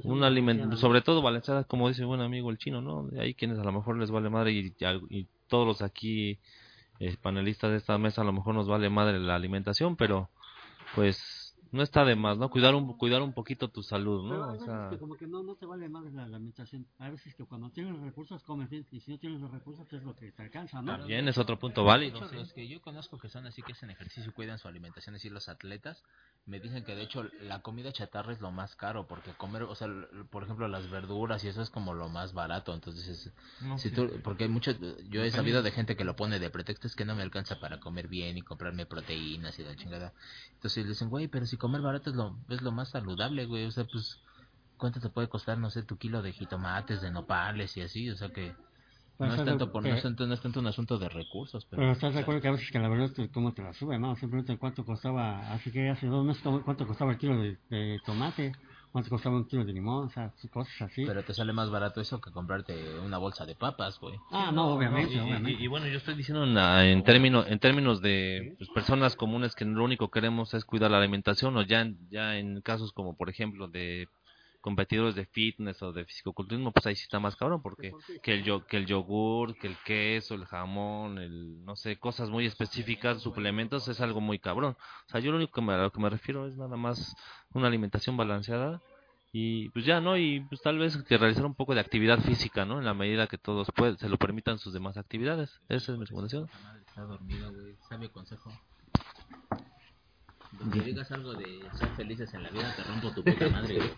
Una 0.05 0.27
alimentación. 0.27 0.81
Sobre 0.81 1.01
todo 1.01 1.23
balanceada, 1.23 1.65
como 1.65 1.89
dice 1.89 2.05
buen 2.05 2.21
amigo 2.21 2.51
el 2.51 2.59
chino, 2.59 2.81
¿no? 2.81 3.09
Hay 3.19 3.35
quienes 3.35 3.59
a 3.59 3.65
lo 3.65 3.73
mejor 3.73 3.99
les 3.99 4.11
vale 4.11 4.31
madre 4.31 4.53
y, 4.53 4.75
y 5.11 5.27
todos 5.49 5.67
los 5.67 5.83
aquí 5.83 6.39
eh, 7.01 7.17
panelistas 7.21 7.71
de 7.71 7.77
esta 7.77 7.97
mesa 7.99 8.23
a 8.23 8.25
lo 8.25 8.33
mejor 8.33 8.55
nos 8.55 8.69
vale 8.69 8.91
madre 8.91 9.19
la 9.21 9.37
alimentación, 9.37 9.97
pero 9.97 10.29
pues 10.95 11.38
no 11.71 11.83
está 11.83 12.05
de 12.05 12.17
más, 12.17 12.39
¿no? 12.39 12.49
Cuidar 12.51 12.75
un, 12.75 12.97
cuidar 12.97 13.23
un 13.23 13.33
poquito 13.33 13.69
tu 13.69 13.83
salud, 13.83 14.29
Pero 14.29 14.39
¿no? 14.39 14.45
hay 14.45 14.51
O 14.51 14.53
veces 14.53 14.67
sea, 14.67 14.89
que 14.91 14.99
como 14.99 15.17
que 15.17 15.27
no, 15.27 15.43
no 15.43 15.55
te 15.55 15.67
vale 15.67 15.89
más 15.89 16.13
la, 16.13 16.25
alimentación. 16.25 16.87
Hay 16.99 17.11
veces 17.11 17.35
que 17.35 17.45
cuando 17.45 17.71
tienes 17.71 17.93
los 17.93 18.03
recursos 18.03 18.43
comes 18.45 18.71
bien 18.71 18.87
y 18.91 19.01
si 19.01 19.11
no 19.11 19.19
tienes 19.19 19.41
los 19.41 19.51
recursos 19.51 19.87
es 19.93 20.03
lo 20.03 20.17
que 20.17 20.33
te 20.33 20.43
alcanza, 20.43 20.81
¿no? 20.81 20.97
también 20.99 21.29
es 21.29 21.37
otro 21.37 21.59
punto 21.59 21.85
válido. 21.85 22.19
hecho, 22.19 22.29
sí. 22.29 22.37
los 22.37 22.53
que 22.53 22.67
yo 22.67 22.81
conozco 22.81 23.19
que 23.19 23.29
son 23.29 23.47
así 23.47 23.63
que 23.63 23.73
hacen 23.73 23.91
ejercicio 23.91 24.31
y 24.31 24.33
cuidan 24.33 24.59
su 24.59 24.69
alimentación, 24.69 25.15
así 25.15 25.29
los 25.29 25.49
atletas, 25.49 26.03
me 26.47 26.61
dicen 26.61 26.83
que 26.83 26.95
de 26.95 27.03
hecho 27.03 27.25
la 27.43 27.61
comida 27.61 27.93
chatarra 27.93 28.33
es 28.33 28.41
lo 28.41 28.51
más 28.51 28.75
caro, 28.75 29.07
porque 29.07 29.33
comer, 29.33 29.65
o 29.65 29.75
sea, 29.75 29.89
por 30.31 30.45
ejemplo, 30.45 30.67
las 30.69 30.89
verduras 30.89 31.45
y 31.45 31.49
eso 31.49 31.61
es 31.61 31.69
como 31.69 31.93
lo 31.93 32.09
más 32.09 32.33
barato, 32.33 32.73
entonces 32.75 33.07
es, 33.07 33.33
No, 33.61 33.77
si 33.79 33.91
sí. 33.91 33.95
tú, 33.95 34.09
porque 34.25 34.45
hay 34.45 34.51
muchos, 34.51 34.77
yo 35.11 35.23
he 35.23 35.31
sabido 35.31 35.63
de 35.63 35.71
gente 35.71 35.97
que 35.97 36.05
lo 36.05 36.17
pone 36.17 36.39
de 36.39 36.49
pretexto 36.49 36.87
es 36.87 36.97
que 36.97 37.05
no 37.05 37.15
me 37.15 37.23
alcanza 37.23 37.61
para 37.61 37.79
comer 37.79 38.09
bien 38.09 38.39
y 38.39 38.43
comprarme 38.43 38.87
proteínas 38.87 39.59
y 39.59 39.65
la 39.65 39.77
chingada, 39.77 40.15
entonces 40.55 40.85
le 40.85 40.91
dicen, 40.91 41.11
güey, 41.11 41.29
pero 41.29 41.45
si 41.45 41.58
comer 41.59 41.81
barato 41.81 42.11
es 42.11 42.17
lo, 42.17 42.37
es 42.49 42.63
lo 42.63 42.73
más 42.73 42.91
saludable, 42.91 43.47
güey, 43.47 43.67
o 43.67 43.71
sea, 43.71 43.85
pues, 43.85 44.19
¿cuánto 44.77 45.01
te 45.01 45.09
puede 45.09 45.29
costar, 45.29 45.59
no 45.59 45.71
sé, 45.71 45.83
tu 45.83 45.97
kilo 45.97 46.23
de 46.23 46.33
jitomates, 46.33 47.03
de 47.03 47.11
nopales 47.11 47.77
y 47.77 47.83
así, 47.83 48.11
o 48.11 48.17
sea 48.17 48.31
que... 48.31 48.55
No 49.19 49.35
es, 49.35 49.45
tanto 49.45 49.73
por, 49.73 49.83
no, 49.83 49.93
es 49.93 50.03
tanto, 50.03 50.29
no 50.29 50.35
es 50.35 50.41
tanto 50.41 50.61
un 50.61 50.69
asunto 50.69 50.97
de 50.97 51.09
recursos, 51.09 51.67
pero... 51.69 51.83
Pero 51.83 51.93
estás 51.93 52.15
de 52.15 52.21
acuerdo 52.21 52.41
que 52.41 52.49
a 52.49 52.53
veces 52.53 52.71
que 52.71 52.79
la 52.79 52.89
verdad 52.89 53.11
es 53.17 53.31
cómo 53.31 53.53
te 53.53 53.63
la 53.63 53.73
sube, 53.73 53.99
¿no? 53.99 54.15
Simplemente 54.15 54.57
cuánto 54.59 54.85
costaba, 54.85 55.53
así 55.53 55.73
que 55.73 55.89
hace 55.91 56.07
dos 56.07 56.25
meses 56.25 56.41
cuánto 56.65 56.87
costaba 56.87 57.11
el 57.11 57.19
kilo 57.19 57.37
de, 57.37 57.59
de 57.69 58.01
tomate, 58.07 58.53
cuánto 58.99 59.11
costaba 59.11 59.37
un 59.37 59.45
kilo 59.47 59.65
de 59.65 59.73
limón, 59.73 60.07
o 60.07 60.11
sea, 60.11 60.33
cosas 60.53 60.83
así. 60.83 61.05
Pero 61.07 61.23
te 61.23 61.33
sale 61.33 61.53
más 61.53 61.71
barato 61.71 62.01
eso 62.01 62.21
que 62.21 62.33
comprarte 62.33 62.75
una 63.05 63.19
bolsa 63.19 63.47
de 63.47 63.55
papas, 63.55 64.01
güey. 64.01 64.19
ah, 64.33 64.51
no, 64.53 64.75
obviamente, 64.75 65.13
y, 65.15 65.17
y- 65.17 65.21
obviamente. 65.21 65.63
y 65.63 65.67
bueno, 65.69 65.87
yo 65.87 65.99
estoy 65.99 66.15
diciendo 66.17 66.45
en, 66.45 67.05
términos 67.05 67.47
en 67.49 67.59
términos 67.61 68.03
de 68.03 68.57
pues, 68.59 68.69
personas 68.71 69.15
comunes 69.15 69.55
que 69.55 69.65
lo 69.65 69.85
único 69.85 70.09
que 70.09 70.19
queremos 70.21 70.53
es 70.55 70.65
cuidar 70.65 70.91
la 70.91 70.99
alimentación 70.99 71.57
o 71.57 71.63
ya 71.63 71.83
en, 71.83 71.97
ya 72.11 72.39
en 72.39 72.61
casos 72.61 72.93
como 72.93 73.17
por 73.17 73.31
ejemplo 73.31 73.69
de 73.69 74.09
competidores 74.69 75.15
de 75.15 75.25
fitness 75.25 75.83
o 75.83 75.93
de 75.93 76.05
fisicoculturismo, 76.05 76.73
pues 76.73 76.85
ahí 76.85 76.95
sí 76.95 77.05
está 77.05 77.19
más 77.19 77.37
cabrón 77.37 77.63
porque 77.63 77.93
que 78.23 78.35
el 78.35 78.45
yo, 78.45 78.67
que 78.67 78.77
el 78.77 78.85
yogur, 78.85 79.57
que 79.57 79.67
el 79.67 79.79
queso, 79.79 80.35
el 80.35 80.45
jamón, 80.45 81.17
el 81.19 81.65
no 81.65 81.75
sé, 81.75 81.97
cosas 81.97 82.29
muy 82.29 82.45
específicas, 82.45 83.23
suplementos 83.23 83.89
es 83.89 84.03
algo 84.03 84.21
muy 84.21 84.39
cabrón. 84.39 84.77
O 85.07 85.11
sea, 85.11 85.21
yo 85.21 85.31
lo 85.31 85.39
único 85.39 85.53
que 85.53 85.63
me, 85.63 85.73
a 85.73 85.79
lo 85.79 85.91
que 85.91 86.01
me 86.01 86.11
refiero 86.11 86.47
es 86.47 86.59
nada 86.59 86.77
más 86.77 87.17
una 87.55 87.69
alimentación 87.69 88.19
balanceada 88.19 88.83
y 89.33 89.71
pues 89.71 89.87
ya, 89.87 90.03
¿no? 90.03 90.19
Y 90.19 90.41
pues 90.41 90.61
tal 90.61 90.79
vez 90.79 90.97
que 91.05 91.17
realizar 91.17 91.47
un 91.47 91.55
poco 91.55 91.75
de 91.75 91.81
actividad 91.81 92.19
física, 92.21 92.67
¿no? 92.67 92.79
En 92.79 92.85
la 92.85 92.93
medida 92.93 93.27
que 93.27 93.39
todos 93.39 93.69
pueden, 93.75 93.97
se 93.97 94.11
lo 94.11 94.19
permitan 94.19 94.59
sus 94.59 94.75
demás 94.75 94.99
actividades. 94.99 95.61
Esa 95.69 95.93
es 95.93 95.99
mi 95.99 96.05
recomendación. 96.05 96.49
La 96.53 96.61
madre 96.61 96.83
está 96.87 97.03
dormida, 97.03 97.49
güey. 97.49 97.75
Sabio 97.89 98.13
consejo. 98.13 98.53
Donde 100.53 100.81
digas 100.81 101.11
algo 101.13 101.35
de 101.35 101.61
ser 101.75 101.89
felices 101.91 102.35
en 102.35 102.43
la 102.43 102.51
vida, 102.51 102.75
te 102.75 102.83
rompo 102.83 103.13
tu 103.13 103.23
puta 103.23 103.49
madre, 103.49 103.77
güey. 103.77 103.91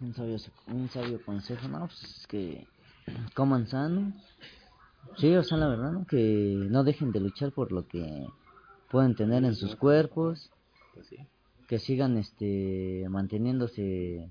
Un 0.00 0.14
sabio, 0.14 0.36
un 0.66 0.88
sabio 0.90 1.22
consejo, 1.24 1.68
no, 1.68 1.86
pues 1.86 2.02
es 2.02 2.26
que 2.26 2.66
coman 3.34 3.66
sano. 3.66 4.12
Sí, 5.16 5.34
o 5.34 5.42
sea, 5.42 5.58
la 5.58 5.68
verdad, 5.68 5.92
¿no? 5.92 6.06
Que 6.06 6.66
no 6.70 6.82
dejen 6.84 7.12
de 7.12 7.20
luchar 7.20 7.52
por 7.52 7.72
lo 7.72 7.86
que 7.86 8.26
pueden 8.90 9.14
tener 9.14 9.44
en 9.44 9.54
sus 9.54 9.76
cuerpos, 9.76 10.50
Pues 10.94 11.08
que 11.68 11.78
sigan 11.78 12.18
este 12.18 13.06
manteniéndose 13.08 14.30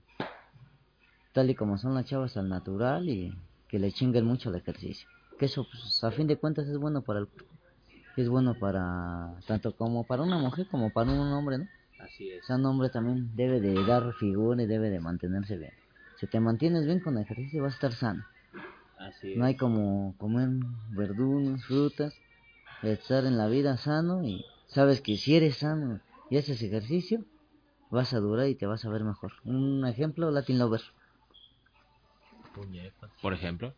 tal 1.34 1.49
y 1.49 1.56
como 1.56 1.77
son 1.77 1.95
las 1.95 2.06
chavas 2.06 2.38
al 2.38 2.48
natural 2.48 3.10
y 3.10 3.35
que 3.68 3.80
le 3.80 3.91
chinguen 3.91 4.26
mucho 4.26 4.49
al 4.49 4.56
ejercicio. 4.56 5.07
Que 5.40 5.45
eso, 5.45 5.65
pues, 5.69 6.03
a 6.03 6.11
fin 6.11 6.27
de 6.27 6.38
cuentas, 6.38 6.68
es 6.68 6.77
bueno 6.77 7.02
para 7.02 7.19
el. 7.19 7.27
Es 8.15 8.30
bueno 8.30 8.53
para, 8.53 9.34
tanto 9.48 9.76
como 9.76 10.06
para 10.06 10.22
una 10.22 10.38
mujer 10.38 10.68
como 10.68 10.91
para 10.91 11.11
un 11.11 11.31
hombre, 11.34 11.57
¿no? 11.57 11.68
Así 12.04 12.30
es. 12.30 12.50
Un 12.50 12.66
hombre 12.66 12.90
también 12.90 13.34
debe 13.36 13.62
de 13.62 13.86
dar 13.86 14.14
figura 14.16 14.62
y 14.62 14.68
debe 14.68 14.90
de 14.90 15.00
mantenerse 15.00 15.58
bien. 15.58 15.72
Si 16.18 16.28
te 16.28 16.40
mantienes 16.40 16.86
bien 16.86 17.00
con 17.00 17.18
ejercicio 17.18 17.64
vas 17.64 17.74
a 17.74 17.76
estar 17.76 17.94
sano. 17.94 18.24
Así 18.98 19.32
es. 19.32 19.38
No 19.38 19.46
hay 19.46 19.56
como 19.56 20.16
comer 20.18 20.50
verduras, 20.92 21.64
frutas, 21.66 22.20
estar 22.82 23.26
en 23.26 23.38
la 23.38 23.48
vida 23.48 23.78
sano 23.78 24.26
y 24.26 24.44
sabes 24.68 25.02
que 25.02 25.16
si 25.16 25.36
eres 25.36 25.58
sano 25.58 26.02
y 26.30 26.38
haces 26.38 26.62
ejercicio, 26.62 27.24
vas 27.90 28.14
a 28.14 28.20
durar 28.20 28.48
y 28.50 28.56
te 28.56 28.66
vas 28.66 28.84
a 28.84 28.90
ver 28.90 29.04
mejor. 29.04 29.32
Un 29.46 29.86
ejemplo, 29.88 30.30
Latin 30.30 30.60
Lover. 30.60 30.82
Por 33.22 33.34
ejemplo. 33.34 33.74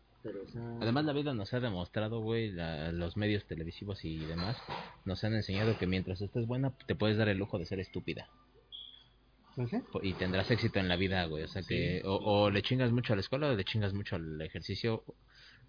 Además, 0.80 1.04
la 1.04 1.12
vida 1.12 1.34
nos 1.34 1.52
ha 1.54 1.60
demostrado, 1.60 2.20
güey, 2.20 2.52
la- 2.52 2.92
los 2.92 3.16
medios 3.16 3.44
televisivos 3.46 4.04
y 4.04 4.16
demás, 4.18 4.56
nos 5.04 5.22
han 5.24 5.34
enseñado 5.34 5.76
que 5.78 5.86
mientras 5.86 6.20
estés 6.20 6.46
buena, 6.46 6.72
te 6.86 6.94
puedes 6.94 7.16
dar 7.16 7.28
el 7.28 7.38
lujo 7.38 7.58
de 7.58 7.66
ser 7.66 7.80
estúpida. 7.80 8.28
Pues, 9.56 10.04
y 10.04 10.12
tendrás 10.14 10.50
éxito 10.50 10.78
en 10.78 10.88
la 10.88 10.96
vida, 10.96 11.24
güey. 11.26 11.44
O 11.44 11.48
sea 11.48 11.62
que 11.62 12.02
o, 12.04 12.14
o 12.16 12.50
le 12.50 12.62
chingas 12.62 12.92
mucho 12.92 13.12
a 13.12 13.16
la 13.16 13.20
escuela 13.20 13.48
o 13.48 13.54
le 13.54 13.64
chingas 13.64 13.94
mucho 13.94 14.16
al 14.16 14.40
ejercicio 14.42 15.02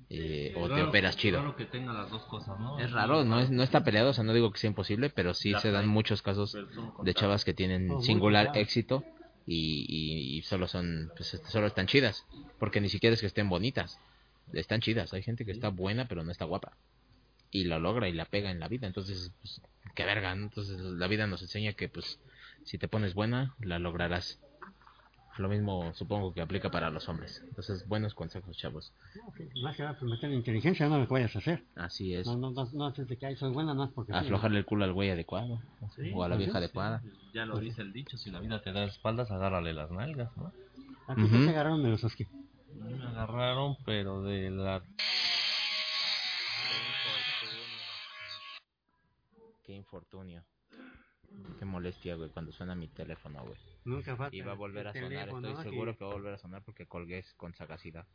eh, 0.09 0.51
o 0.57 0.67
te 0.67 0.81
operas 0.83 1.15
chido. 1.17 1.39
Claro 1.39 1.55
que 1.55 1.65
tenga 1.65 1.93
las 1.93 2.11
dos 2.11 2.23
cosas, 2.23 2.59
¿no? 2.59 2.77
Es 2.77 2.91
raro, 2.91 3.23
no 3.23 3.39
es, 3.39 3.49
no 3.49 3.63
está 3.63 3.83
peleado, 3.83 4.09
o 4.09 4.13
sea, 4.13 4.23
no 4.23 4.33
digo 4.33 4.51
que 4.51 4.59
sea 4.59 4.69
imposible, 4.69 5.09
pero 5.09 5.33
sí 5.33 5.53
se 5.61 5.71
dan 5.71 5.87
muchos 5.87 6.21
casos 6.21 6.55
de 7.01 7.13
chavas 7.13 7.45
que 7.45 7.53
tienen 7.53 7.91
Oh, 7.91 8.01
singular 8.01 8.51
éxito 8.55 9.03
y, 9.45 9.85
y, 9.87 10.37
y 10.37 10.41
solo 10.43 10.67
son, 10.67 11.11
pues 11.15 11.41
solo 11.49 11.67
están 11.67 11.87
chidas, 11.87 12.25
porque 12.59 12.81
ni 12.81 12.89
siquiera 12.89 13.13
es 13.13 13.21
que 13.21 13.27
estén 13.27 13.49
bonitas, 13.49 13.97
están 14.53 14.81
chidas. 14.81 15.13
Hay 15.13 15.23
gente 15.23 15.45
que 15.45 15.51
está 15.51 15.69
buena 15.69 16.07
pero 16.07 16.23
no 16.23 16.31
está 16.31 16.45
guapa 16.45 16.77
y 17.51 17.63
la 17.65 17.79
logra 17.79 18.09
y 18.09 18.13
la 18.13 18.25
pega 18.25 18.51
en 18.51 18.59
la 18.59 18.67
vida, 18.67 18.87
entonces, 18.87 19.31
pues, 19.41 19.61
qué 19.95 20.05
verga, 20.05 20.35
¿no? 20.35 20.45
Entonces 20.45 20.79
la 20.79 21.07
vida 21.07 21.27
nos 21.27 21.41
enseña 21.41 21.73
que, 21.73 21.89
pues, 21.89 22.19
si 22.63 22.77
te 22.77 22.87
pones 22.87 23.13
buena, 23.13 23.55
la 23.59 23.79
lograrás. 23.79 24.39
Lo 25.37 25.49
mismo 25.49 25.93
supongo 25.93 26.33
que 26.33 26.41
aplica 26.41 26.71
para 26.71 26.89
los 26.89 27.07
hombres. 27.07 27.43
Entonces, 27.47 27.87
buenos 27.87 28.15
consejos, 28.15 28.57
chavos. 28.57 28.91
Más 29.61 29.75
que 29.75 29.83
nada, 29.83 29.97
pues 29.99 30.09
meter 30.09 30.31
inteligencia, 30.31 30.89
no 30.89 30.97
lo 30.97 31.07
que 31.07 31.13
vayas 31.13 31.35
a 31.35 31.39
hacer. 31.39 31.63
Así 31.75 32.15
es. 32.15 32.25
No, 32.25 32.37
no, 32.37 32.49
no, 32.49 32.67
no 32.73 32.87
haces 32.87 33.07
de 33.07 33.17
que 33.17 33.27
ahí 33.27 33.35
soy 33.35 33.51
buena, 33.51 33.75
no 33.75 33.83
es 33.83 33.91
porque... 33.91 34.13
sí. 34.13 34.17
Aflojarle 34.17 34.57
el 34.57 34.65
culo 34.65 34.85
al 34.85 34.93
güey 34.93 35.11
adecuado 35.11 35.61
Sí, 35.95 36.11
o 36.11 36.23
a 36.23 36.27
la 36.27 36.35
pues 36.35 36.47
vieja 36.47 36.53
sí, 36.53 36.57
adecuada. 36.57 37.03
Ya 37.35 37.45
lo 37.45 37.59
dice 37.59 37.83
el 37.83 37.93
dicho, 37.93 38.17
si 38.17 38.31
la 38.31 38.39
vida 38.39 38.63
te 38.63 38.71
da 38.71 38.85
espaldas, 38.85 39.29
agárrale 39.29 39.73
las 39.73 39.91
nalgas, 39.91 40.35
¿no? 40.37 40.51
¿A 41.07 41.13
ti 41.13 41.21
te 41.29 41.49
agarraron 41.49 41.83
de 41.83 41.89
los? 41.89 42.03
Me 42.79 43.03
agarraron, 43.07 43.75
pero 43.85 44.21
de 44.23 44.49
la... 44.51 44.81
Qué 49.63 49.73
infortunio. 49.73 50.43
Qué 51.59 51.65
molestia, 51.65 52.15
güey, 52.15 52.29
cuando 52.29 52.51
suena 52.51 52.75
mi 52.75 52.87
teléfono, 52.87 53.43
güey. 53.43 53.57
Nunca 53.83 54.15
falta. 54.15 54.35
Y 54.35 54.41
va 54.41 54.53
a 54.53 54.55
volver 54.55 54.87
a 54.87 54.93
sonar, 54.93 55.09
teléfono, 55.09 55.47
estoy 55.49 55.63
que- 55.63 55.69
seguro 55.69 55.97
que 55.97 56.03
va 56.05 56.11
a 56.11 56.13
volver 56.13 56.33
a 56.33 56.37
sonar 56.37 56.63
porque 56.63 56.85
colgué 56.87 57.23
con 57.35 57.53
sagacidad. 57.53 58.05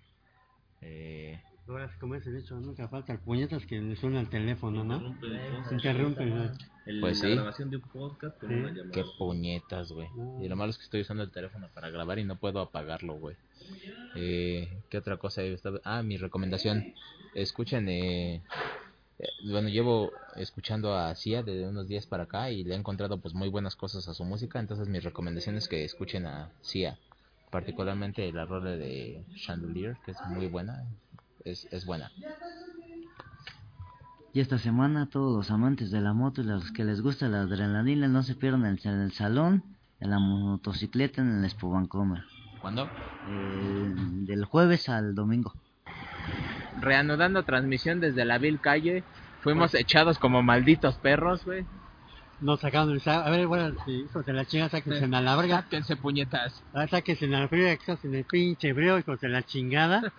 Eh, 0.83 1.41
Ahora 1.69 1.89
como 2.01 2.17
ese 2.17 2.31
dicho, 2.33 2.59
nunca 2.61 2.89
falta 2.89 3.13
el 3.13 3.21
puñetas 3.21 3.65
que 3.67 3.81
le 3.81 3.95
suena 3.97 4.21
el 4.21 4.29
teléfono, 4.29 4.83
¿no? 4.85 4.97
Interrumpe 4.97 5.27
el 5.27 5.41
podcast. 5.41 5.73
Interrumpe. 5.73 6.27
¿no? 6.27 6.51
El- 6.87 7.01
Pues 7.01 7.23
la 7.23 7.29
grabación 7.31 7.71
de 7.71 7.77
un 7.77 7.83
podcast 7.83 8.39
con 8.41 8.49
Sí. 8.51 8.55
una 8.57 8.69
llamada. 8.73 8.91
qué 8.93 9.05
puñetas, 9.17 9.93
güey. 9.93 10.09
Y 10.43 10.49
lo 10.49 10.57
malo 10.57 10.71
es 10.71 10.77
que 10.77 10.83
estoy 10.85 11.01
usando 11.03 11.23
el 11.23 11.31
teléfono 11.31 11.69
para 11.73 11.89
grabar 11.91 12.19
y 12.19 12.25
no 12.25 12.37
puedo 12.37 12.61
apagarlo, 12.61 13.15
güey. 13.15 13.37
Eh, 14.17 14.69
¿Qué 14.91 14.99
otra 14.99 15.17
cosa? 15.19 15.43
he 15.43 15.53
estado- 15.53 15.81
Ah, 15.85 16.03
mi 16.03 16.17
recomendación. 16.17 16.95
Escuchen, 17.35 17.89
eh, 17.89 18.43
eh, 19.21 19.29
bueno, 19.45 19.69
llevo 19.69 20.11
escuchando 20.37 20.95
a 20.97 21.15
Cia 21.15 21.43
de 21.45 21.67
unos 21.69 21.87
días 21.87 22.07
para 22.07 22.25
acá 22.25 22.51
y 22.51 22.65
le 22.65 22.75
he 22.75 22.77
encontrado 22.77 23.19
pues 23.19 23.35
muy 23.35 23.49
buenas 23.49 23.77
cosas 23.77 24.09
a 24.09 24.15
su 24.15 24.25
música. 24.25 24.59
Entonces 24.59 24.89
mi 24.89 24.99
recomendación 24.99 25.55
es 25.57 25.69
que 25.69 25.85
escuchen 25.85 26.27
a 26.27 26.51
Cia. 26.61 26.99
Particularmente 27.53 28.33
la 28.33 28.47
rola 28.47 28.71
de 28.71 29.27
Chandelier, 29.37 29.99
que 30.07 30.13
es 30.13 30.17
muy 30.27 30.47
buena. 30.49 30.87
Es, 31.45 31.69
es 31.71 31.85
buena. 31.85 32.11
Y 34.33 34.41
esta 34.41 34.57
semana 34.57 35.11
todos 35.11 35.37
los 35.37 35.51
amantes 35.51 35.91
de 35.91 36.01
la 36.01 36.15
moto 36.15 36.41
y 36.41 36.45
los 36.45 36.73
que 36.73 36.83
les 36.83 37.03
gusta 37.03 37.29
la 37.29 37.43
adrenalina 37.43 38.09
no 38.09 38.23
se 38.23 38.35
pierdan 38.35 38.65
el, 38.65 38.81
el 38.83 39.13
salón, 39.13 39.63
en 40.01 40.11
la 40.11 40.19
motocicleta 40.19 41.21
en 41.21 41.41
el 41.41 41.45
Expo 41.45 41.69
Vancomer. 41.71 42.25
¿Cuándo? 42.63 42.89
El- 43.29 44.25
del 44.25 44.47
jueves 44.47 44.89
al 44.89 45.15
domingo. 45.15 45.53
reanudando 46.81 47.43
transmisión 47.43 48.01
desde 48.01 48.25
la 48.25 48.39
vil 48.39 48.61
calle. 48.61 49.05
Fuimos 49.43 49.75
echados 49.75 50.19
como 50.19 50.43
malditos 50.43 50.97
perros, 50.97 51.45
güey. 51.45 51.67
Nos 52.43 52.61
sacaron, 52.61 53.01
a 53.07 53.31
ver, 53.31 53.47
bueno, 53.47 53.75
si 53.85 53.93
hijos 53.93 54.27
de 54.27 54.33
la 54.33 54.45
chinga, 54.45 54.69
sáquense 54.69 55.05
a 55.05 55.21
la 55.21 55.37
verga. 55.37 55.63
Sáquense 55.63 55.97
puñetas. 55.97 56.63
Ah, 56.75 56.87
sáquense 56.87 57.25
en 57.25 57.33
la 57.33 57.49
fría, 57.49 57.69
que 57.77 57.81
estás 57.81 58.05
en 58.05 58.15
el 58.15 58.25
pinche 58.25 58.69
hebreo, 58.69 58.99
hijos 58.99 59.21
de 59.21 59.29
la 59.29 59.43
chingada. 59.43 60.13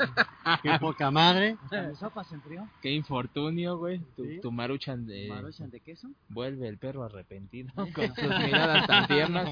Qué 0.64 0.72
poca 0.80 1.12
madre. 1.12 1.58
¿Mis 1.90 2.00
sopas 2.00 2.28
se 2.28 2.36
enfrió? 2.36 2.68
Qué 2.82 2.91
infortunio, 2.91 3.78
güey. 3.78 4.00
Tu, 4.16 4.24
Sí. 4.26 4.40
tu 4.41 4.52
maruchan 4.52 5.06
de... 5.06 5.28
¿Maruchan 5.30 5.70
de 5.70 5.80
queso? 5.82 6.08
Vuelve 6.30 6.68
el 6.68 6.78
perro 6.78 7.04
arrepentido 7.04 7.72
con 7.76 8.16
sus 8.16 8.40
miradas 8.40 8.88
tan 8.88 9.08
tiernas. 9.08 9.50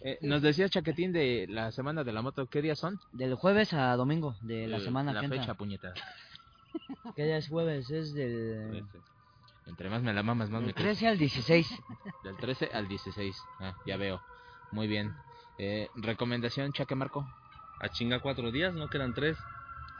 Eh, 0.00 0.18
nos 0.22 0.40
decía 0.42 0.68
Chaquetín 0.68 1.12
de 1.12 1.46
la 1.48 1.72
semana 1.72 2.04
de 2.04 2.12
la 2.12 2.22
moto, 2.22 2.46
¿qué 2.46 2.62
días 2.62 2.78
son? 2.78 3.00
Del 3.12 3.34
jueves 3.34 3.72
a 3.72 3.96
domingo 3.96 4.36
de 4.42 4.68
la 4.68 4.76
Eh, 4.76 4.80
semana 4.80 5.12
La 5.12 5.18
que 5.20 5.26
entra. 5.26 5.40
fecha, 5.40 5.54
puñetas. 5.54 5.94
¿Qué 7.16 7.24
día 7.24 7.38
es 7.38 7.48
jueves? 7.48 7.90
Es 7.90 8.14
del, 8.14 8.84
Entre 9.68 9.88
más 9.90 10.02
me 10.02 10.12
la 10.14 10.22
mamas, 10.22 10.50
más 10.50 10.60
del 10.60 10.68
me 10.68 10.74
crece. 10.74 11.00
13 11.04 11.08
al 11.08 11.18
16. 11.18 11.82
Del 12.24 12.36
13 12.36 12.70
al 12.72 12.88
16. 12.88 13.36
Ah, 13.60 13.74
ya 13.86 13.96
veo. 13.96 14.20
Muy 14.72 14.86
bien. 14.86 15.14
Eh, 15.58 15.88
recomendación, 15.96 16.72
Chaque 16.72 16.94
Marco. 16.94 17.26
A 17.80 17.88
chinga 17.88 18.20
cuatro 18.20 18.50
días, 18.50 18.74
¿no? 18.74 18.88
Que 18.88 18.96
eran 18.96 19.14
tres. 19.14 19.36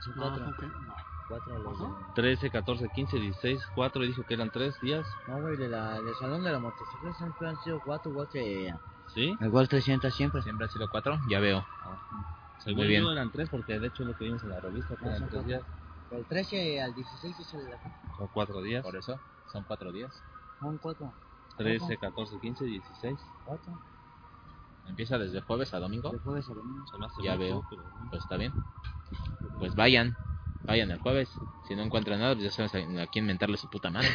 Son 0.03 0.15
No, 0.15 0.21
cuatro. 0.23 0.49
ok, 0.49 0.63
no. 0.63 0.95
Cuatro 1.27 1.55
a 1.55 1.59
los 1.59 1.79
de- 1.79 1.85
13, 2.15 2.49
14, 2.49 2.89
15, 2.89 3.19
16, 3.19 3.61
4 3.75 4.03
y 4.03 4.07
dijo 4.07 4.23
que 4.23 4.33
eran 4.33 4.49
tres 4.49 4.79
días. 4.81 5.05
No, 5.27 5.39
güey, 5.41 5.55
de 5.57 5.67
la, 5.69 6.01
del 6.01 6.15
salón 6.15 6.43
de 6.43 6.51
la 6.51 6.59
motocicleta 6.59 7.15
siempre 7.17 7.47
han 7.47 7.57
sido 7.63 7.79
cuatro, 7.85 8.09
igual 8.11 8.27
que 8.33 8.73
¿Sí? 9.13 9.35
igual 9.39 9.69
300 9.69 10.13
siempre. 10.13 10.41
Siempre 10.41 10.65
ha 10.65 10.69
sido 10.69 10.89
cuatro. 10.89 11.19
Ya 11.29 11.39
veo. 11.39 11.63
Según 12.59 12.87
bien. 12.87 13.03
yo 13.03 13.11
eran 13.11 13.31
tres 13.31 13.47
porque 13.49 13.79
de 13.79 13.87
hecho 13.87 14.03
es 14.03 14.09
lo 14.09 14.15
que 14.17 14.25
vimos 14.25 14.41
en 14.43 14.49
la 14.49 14.59
revista, 14.59 14.95
que 14.95 15.03
No, 15.05 15.07
eran 15.11 15.19
son 15.19 15.29
tres 15.29 15.41
cuatro. 15.43 15.47
días. 15.47 15.63
Del 16.11 16.25
13 16.25 16.81
al 16.81 16.93
16 16.95 17.39
es 17.39 17.53
el 17.53 17.61
Son 18.17 18.27
cuatro 18.33 18.61
días. 18.63 18.83
Por 18.83 18.95
eso, 18.95 19.19
son 19.51 19.63
cuatro 19.63 19.91
días. 19.91 20.13
son 20.59 20.77
cuatro. 20.77 21.13
13, 21.57 21.97
14, 21.97 22.39
15, 22.39 22.65
16. 22.65 23.19
Cuatro. 23.45 23.79
Empieza 24.87 25.17
desde 25.17 25.41
jueves 25.41 25.73
a 25.73 25.79
domingo. 25.79 26.09
De 26.11 26.19
jueves 26.19 26.49
a 26.49 26.53
domingo. 26.53 26.85
Ya 27.23 27.35
veo. 27.35 27.63
pero- 27.69 27.83
Pues 28.09 28.23
está 28.23 28.37
bien. 28.37 28.53
Pues 29.59 29.75
vayan. 29.75 30.15
Vayan 30.63 30.91
el 30.91 30.99
jueves. 30.99 31.29
Si 31.67 31.75
no 31.75 31.83
encuentran 31.83 32.19
nada, 32.19 32.35
pues 32.35 32.55
ya 32.55 32.67
saben 32.67 32.97
a 32.99 33.07
quién 33.07 33.25
mentarle 33.25 33.57
su 33.57 33.69
puta 33.69 33.89
madre. 33.89 34.09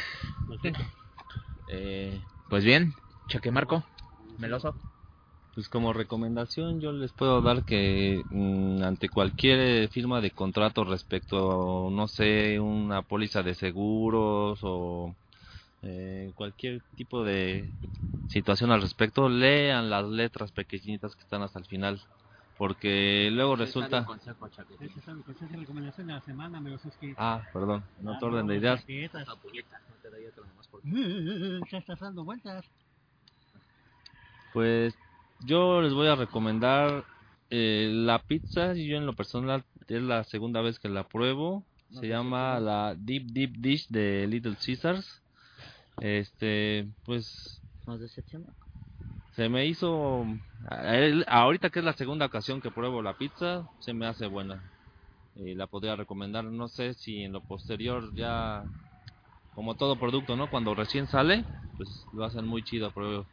Eh, 1.66 2.22
pues 2.50 2.62
bien, 2.62 2.94
Chaque 3.28 3.50
Marco. 3.50 3.82
Meloso. 4.38 4.76
Pues 5.54 5.68
como 5.68 5.92
recomendación 5.94 6.80
yo 6.80 6.92
les 6.92 7.12
puedo 7.12 7.40
dar 7.40 7.62
que 7.64 8.22
mm, 8.30 8.82
ante 8.82 9.08
cualquier 9.08 9.88
firma 9.88 10.20
de 10.20 10.30
contrato 10.32 10.84
respecto 10.84 11.86
a, 11.88 11.90
no 11.90 12.06
sé, 12.08 12.60
una 12.60 13.02
póliza 13.02 13.42
de 13.42 13.54
seguros 13.54 14.58
o 14.62 15.14
eh, 15.84 16.32
cualquier 16.34 16.82
tipo 16.96 17.24
de 17.24 17.70
situación 18.28 18.70
al 18.70 18.80
respecto, 18.80 19.28
lean 19.28 19.90
las 19.90 20.06
letras 20.06 20.50
pequeñitas 20.50 21.14
que 21.14 21.22
están 21.22 21.42
hasta 21.42 21.58
el 21.58 21.66
final. 21.66 22.00
Porque 22.56 23.30
luego 23.32 23.56
resulta... 23.56 23.98
Esa 23.98 24.30
es 24.30 24.40
la 24.40 24.46
esa 24.46 25.44
es 25.44 25.50
la 25.50 25.58
recomendación 25.58 26.06
de 26.06 26.12
la 26.12 26.20
semana, 26.20 26.60
me 26.60 26.70
lo 26.70 26.78
suscribí. 26.78 27.14
Ah, 27.18 27.42
perdón, 27.52 27.82
en 28.00 28.08
otro 28.08 28.28
orden 28.28 28.46
de 28.46 28.54
no, 28.54 28.60
ideas. 28.60 28.80
chaquetas. 28.80 29.28
Ya 31.70 31.78
estás 31.78 32.00
dando 32.00 32.24
vueltas. 32.24 32.64
Pues 34.52 34.94
yo 35.40 35.82
les 35.82 35.92
voy 35.92 36.06
a 36.06 36.14
recomendar 36.14 37.04
eh, 37.50 37.90
la 37.92 38.20
pizza. 38.20 38.74
y 38.74 38.86
Yo 38.86 38.96
en 38.96 39.06
lo 39.06 39.14
personal 39.14 39.64
es 39.88 40.02
la 40.02 40.24
segunda 40.24 40.60
vez 40.60 40.78
que 40.78 40.88
la 40.88 41.04
pruebo. 41.04 41.64
No 41.90 42.00
Se 42.00 42.08
llama 42.08 42.58
la 42.60 42.94
Deep 42.96 43.26
Deep 43.26 43.56
Dish 43.58 43.88
de 43.88 44.26
Little 44.26 44.56
Caesars. 44.56 45.23
Este, 46.00 46.86
pues 47.04 47.60
Nos 47.86 48.00
decepcionó. 48.00 48.46
se 49.34 49.48
me 49.48 49.66
hizo 49.66 50.26
ahorita 51.26 51.70
que 51.70 51.80
es 51.80 51.84
la 51.84 51.92
segunda 51.92 52.26
ocasión 52.26 52.60
que 52.60 52.70
pruebo 52.70 53.02
la 53.02 53.16
pizza, 53.16 53.68
se 53.80 53.92
me 53.92 54.06
hace 54.06 54.26
buena. 54.26 54.62
Y 55.36 55.54
la 55.54 55.66
podría 55.66 55.96
recomendar, 55.96 56.44
no 56.44 56.68
sé 56.68 56.94
si 56.94 57.22
en 57.22 57.32
lo 57.32 57.40
posterior 57.40 58.14
ya 58.14 58.64
como 59.54 59.74
todo 59.74 59.96
producto, 59.96 60.36
¿no? 60.36 60.48
Cuando 60.50 60.74
recién 60.74 61.06
sale, 61.06 61.44
pues 61.76 62.06
lo 62.12 62.24
hacen 62.24 62.46
muy 62.46 62.62
chido, 62.62 62.92
pero 62.92 63.26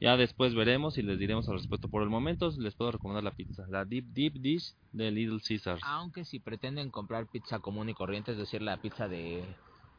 ya 0.00 0.16
después 0.16 0.54
veremos 0.54 0.98
y 0.98 1.02
les 1.02 1.18
diremos 1.18 1.48
al 1.48 1.56
respecto. 1.56 1.88
Por 1.88 2.02
el 2.02 2.08
momento 2.08 2.50
les 2.58 2.74
puedo 2.74 2.92
recomendar 2.92 3.24
la 3.24 3.32
pizza, 3.32 3.64
la 3.68 3.84
Deep 3.84 4.06
Deep 4.12 4.34
Dish 4.34 4.74
de 4.92 5.10
Little 5.10 5.40
Caesars. 5.46 5.82
Aunque 5.84 6.24
si 6.24 6.38
pretenden 6.38 6.90
comprar 6.90 7.26
pizza 7.26 7.58
común 7.58 7.88
y 7.88 7.94
corriente, 7.94 8.32
es 8.32 8.38
decir, 8.38 8.62
la 8.62 8.76
pizza 8.76 9.08
de 9.08 9.44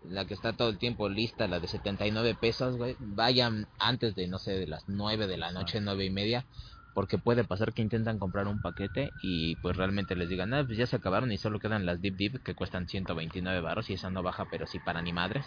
la 0.07 0.25
que 0.25 0.33
está 0.33 0.53
todo 0.53 0.69
el 0.69 0.77
tiempo 0.77 1.09
lista, 1.09 1.47
la 1.47 1.59
de 1.59 1.67
79 1.67 2.35
pesos, 2.39 2.77
güey, 2.77 2.95
vayan 2.99 3.67
antes 3.79 4.15
de, 4.15 4.27
no 4.27 4.39
sé, 4.39 4.51
de 4.51 4.67
las 4.67 4.87
9 4.87 5.27
de 5.27 5.37
la 5.37 5.51
noche, 5.51 5.81
nueve 5.81 6.05
y 6.05 6.09
media, 6.09 6.45
porque 6.93 7.17
puede 7.17 7.43
pasar 7.43 7.73
que 7.73 7.81
intentan 7.81 8.19
comprar 8.19 8.47
un 8.47 8.59
paquete 8.59 9.13
y 9.21 9.55
pues 9.57 9.77
realmente 9.77 10.15
les 10.15 10.29
digan, 10.29 10.53
ah, 10.53 10.63
pues 10.65 10.77
ya 10.77 10.87
se 10.87 10.95
acabaron 10.95 11.31
y 11.31 11.37
solo 11.37 11.59
quedan 11.59 11.85
las 11.85 12.01
Deep 12.01 12.15
Deep 12.15 12.43
que 12.43 12.55
cuestan 12.55 12.87
129 12.87 13.61
baros 13.61 13.89
y 13.89 13.93
esa 13.93 14.09
no 14.09 14.23
baja, 14.23 14.45
pero 14.49 14.65
sí 14.67 14.79
para 14.79 15.01
ni 15.01 15.13
madres. 15.13 15.45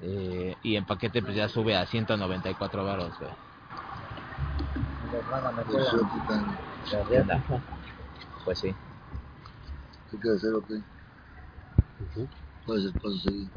Eh, 0.00 0.56
y 0.62 0.76
en 0.76 0.84
paquete 0.84 1.22
pues 1.22 1.36
ya 1.36 1.48
sube 1.48 1.76
a 1.76 1.86
194 1.86 2.84
baros, 2.84 3.18
güey. 3.18 3.30
Pues 5.10 5.24
Pues 8.44 8.58
sí. 8.58 8.74
¿Qué 10.10 10.16
quieres 10.18 10.38
hacer 10.38 10.54
o 10.54 10.66
qué? 10.66 10.80
Puedes 12.14 12.41
paso 12.66 13.18
seguir. 13.18 13.48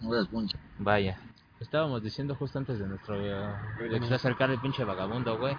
No 0.00 0.10
veas 0.10 0.28
poncha. 0.28 0.58
Vaya. 0.78 1.18
Estábamos 1.60 2.02
diciendo 2.02 2.34
justo 2.34 2.58
antes 2.58 2.78
de 2.78 2.86
nuestro 2.86 3.16
eh, 3.16 3.88
de 3.88 4.00
que 4.00 4.06
se 4.06 4.14
acercara 4.14 4.52
el 4.52 4.60
pinche 4.60 4.84
vagabundo, 4.84 5.38
güey, 5.38 5.56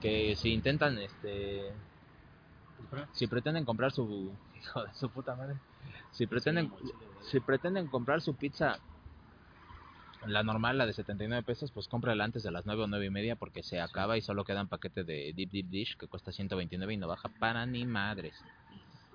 que 0.00 0.34
si 0.36 0.52
intentan 0.52 0.98
este 0.98 1.72
si 3.12 3.26
pretenden 3.26 3.64
comprar 3.64 3.92
su 3.92 4.32
hijo 4.58 4.84
de 4.84 4.92
su 4.94 5.08
puta 5.10 5.36
madre, 5.36 5.56
si 6.10 6.26
pretenden 6.26 6.72
si 7.22 7.40
pretenden 7.40 7.86
comprar 7.86 8.20
su 8.20 8.34
pizza 8.34 8.78
la 10.26 10.42
normal, 10.42 10.76
la 10.76 10.86
de 10.86 10.92
79 10.92 11.42
pesos, 11.42 11.70
pues 11.70 11.88
cómprala 11.88 12.24
antes 12.24 12.42
de 12.42 12.50
las 12.50 12.66
9 12.66 12.82
o 12.82 12.86
9 12.86 13.06
y 13.06 13.10
media 13.10 13.36
porque 13.36 13.62
se 13.62 13.80
acaba 13.80 14.18
y 14.18 14.20
solo 14.20 14.44
quedan 14.44 14.68
paquete 14.68 15.04
de 15.04 15.32
Deep 15.34 15.50
Deep 15.50 15.68
Dish 15.70 15.96
que 15.96 16.08
cuesta 16.08 16.32
129 16.32 16.92
y 16.92 16.96
no 16.98 17.08
baja 17.08 17.30
para 17.38 17.64
ni 17.64 17.86
madres. 17.86 18.34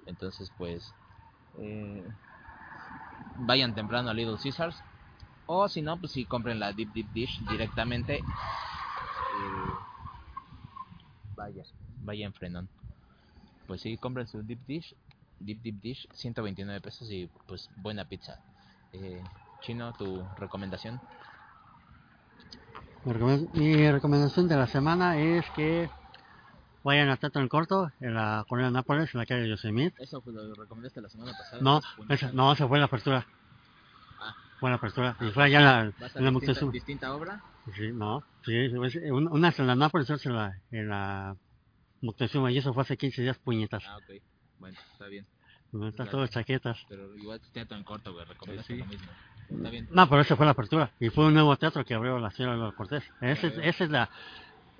Entonces, 0.07 0.51
pues, 0.57 0.93
eh, 1.59 2.03
vayan 3.37 3.73
temprano 3.75 4.09
a 4.09 4.13
Little 4.13 4.37
Caesars 4.41 4.81
o 5.47 5.67
si 5.69 5.81
no, 5.81 5.97
pues 5.99 6.11
si 6.13 6.25
compren 6.25 6.59
la 6.59 6.71
Deep 6.73 6.91
Deep 6.93 7.11
Dish 7.13 7.39
directamente. 7.49 8.15
eh, 8.17 8.23
vaya, 11.35 11.63
vaya 12.01 12.25
en 12.25 12.33
frenón. 12.33 12.69
Pues 13.67 13.81
sí, 13.81 13.97
compren 13.97 14.27
su 14.27 14.41
Deep 14.43 14.59
Dish, 14.65 14.95
Deep 15.39 15.61
Deep 15.61 15.81
Dish, 15.81 16.07
129 16.13 16.81
pesos 16.81 17.09
y 17.11 17.29
pues 17.47 17.69
buena 17.75 18.05
pizza. 18.05 18.39
Eh, 18.93 19.21
Chino, 19.61 19.91
tu 19.93 20.23
recomendación. 20.37 20.99
Mi 23.03 23.13
recome- 23.13 23.49
Mi 23.53 23.91
recomendación 23.91 24.47
de 24.47 24.55
la 24.55 24.67
semana 24.67 25.17
es 25.19 25.45
que 25.55 25.89
vayan 26.85 27.09
a 27.09 27.17
Teatro 27.17 27.41
en 27.41 27.49
Corto, 27.49 27.91
en 27.99 28.13
la 28.13 28.45
Colonia 28.47 28.69
Nápoles, 28.69 29.13
en 29.13 29.19
la 29.19 29.25
calle 29.25 29.49
Yosemite. 29.49 30.01
Eso 30.01 30.21
lo 30.25 30.53
recomendaste 30.53 31.01
la 31.01 31.09
semana 31.09 31.31
pasada. 31.31 31.61
No, 31.61 31.81
esa, 32.09 32.31
no, 32.31 32.53
esa 32.53 32.67
fue 32.67 32.77
la 32.77 32.85
apertura. 32.85 33.25
Ah. 34.21 34.35
Fue 34.59 34.69
la 34.69 34.75
apertura. 34.75 35.17
Y 35.19 35.31
fue 35.31 35.45
allá 35.45 35.57
en 35.57 35.65
la, 35.65 35.93
¿Vas 35.99 36.15
a 36.15 36.19
en 36.19 36.25
la 36.25 36.71
distinta, 36.71 37.13
obra? 37.15 37.43
Sí, 37.75 37.91
no, 37.91 38.23
sí, 38.45 38.67
una 39.09 39.49
es 39.49 39.59
en 39.59 39.67
la 39.67 39.75
Nápoles, 39.75 40.05
otra 40.05 40.17
es 40.17 40.25
en 40.27 40.35
la, 40.35 40.59
en 40.69 40.87
la 40.87 41.35
Moctezuma, 42.01 42.51
y 42.51 42.59
eso 42.59 42.71
fue 42.71 42.83
hace 42.83 42.97
15 42.97 43.23
días, 43.23 43.37
puñetas. 43.39 43.83
Ah, 43.87 43.97
ok. 43.97 44.21
Bueno, 44.59 44.77
está 44.93 45.07
bien. 45.07 45.25
No, 45.71 45.87
Está 45.87 46.05
todo 46.05 46.27
chaquetas. 46.27 46.77
Pero 46.87 47.15
igual 47.17 47.41
teatro 47.51 47.75
en 47.75 47.83
corto, 47.83 48.13
güey. 48.13 48.25
Recomendaste 48.25 48.73
Sí, 48.73 48.79
sí. 48.79 48.85
lo 48.85 48.85
mismo. 48.85 49.11
Está 49.49 49.69
bien. 49.71 49.87
No, 49.91 50.07
pero 50.07 50.21
esa 50.21 50.35
fue 50.35 50.45
la 50.45 50.51
apertura. 50.51 50.91
Y 50.99 51.09
fue 51.09 51.25
un 51.25 51.33
nuevo 51.33 51.57
teatro 51.57 51.83
que 51.83 51.95
abrió 51.95 52.19
la 52.19 52.31
señora 52.31 52.71
Cortés. 52.73 53.03
Ese, 53.21 53.47
esa 53.67 53.83
es 53.83 53.89
la. 53.89 54.09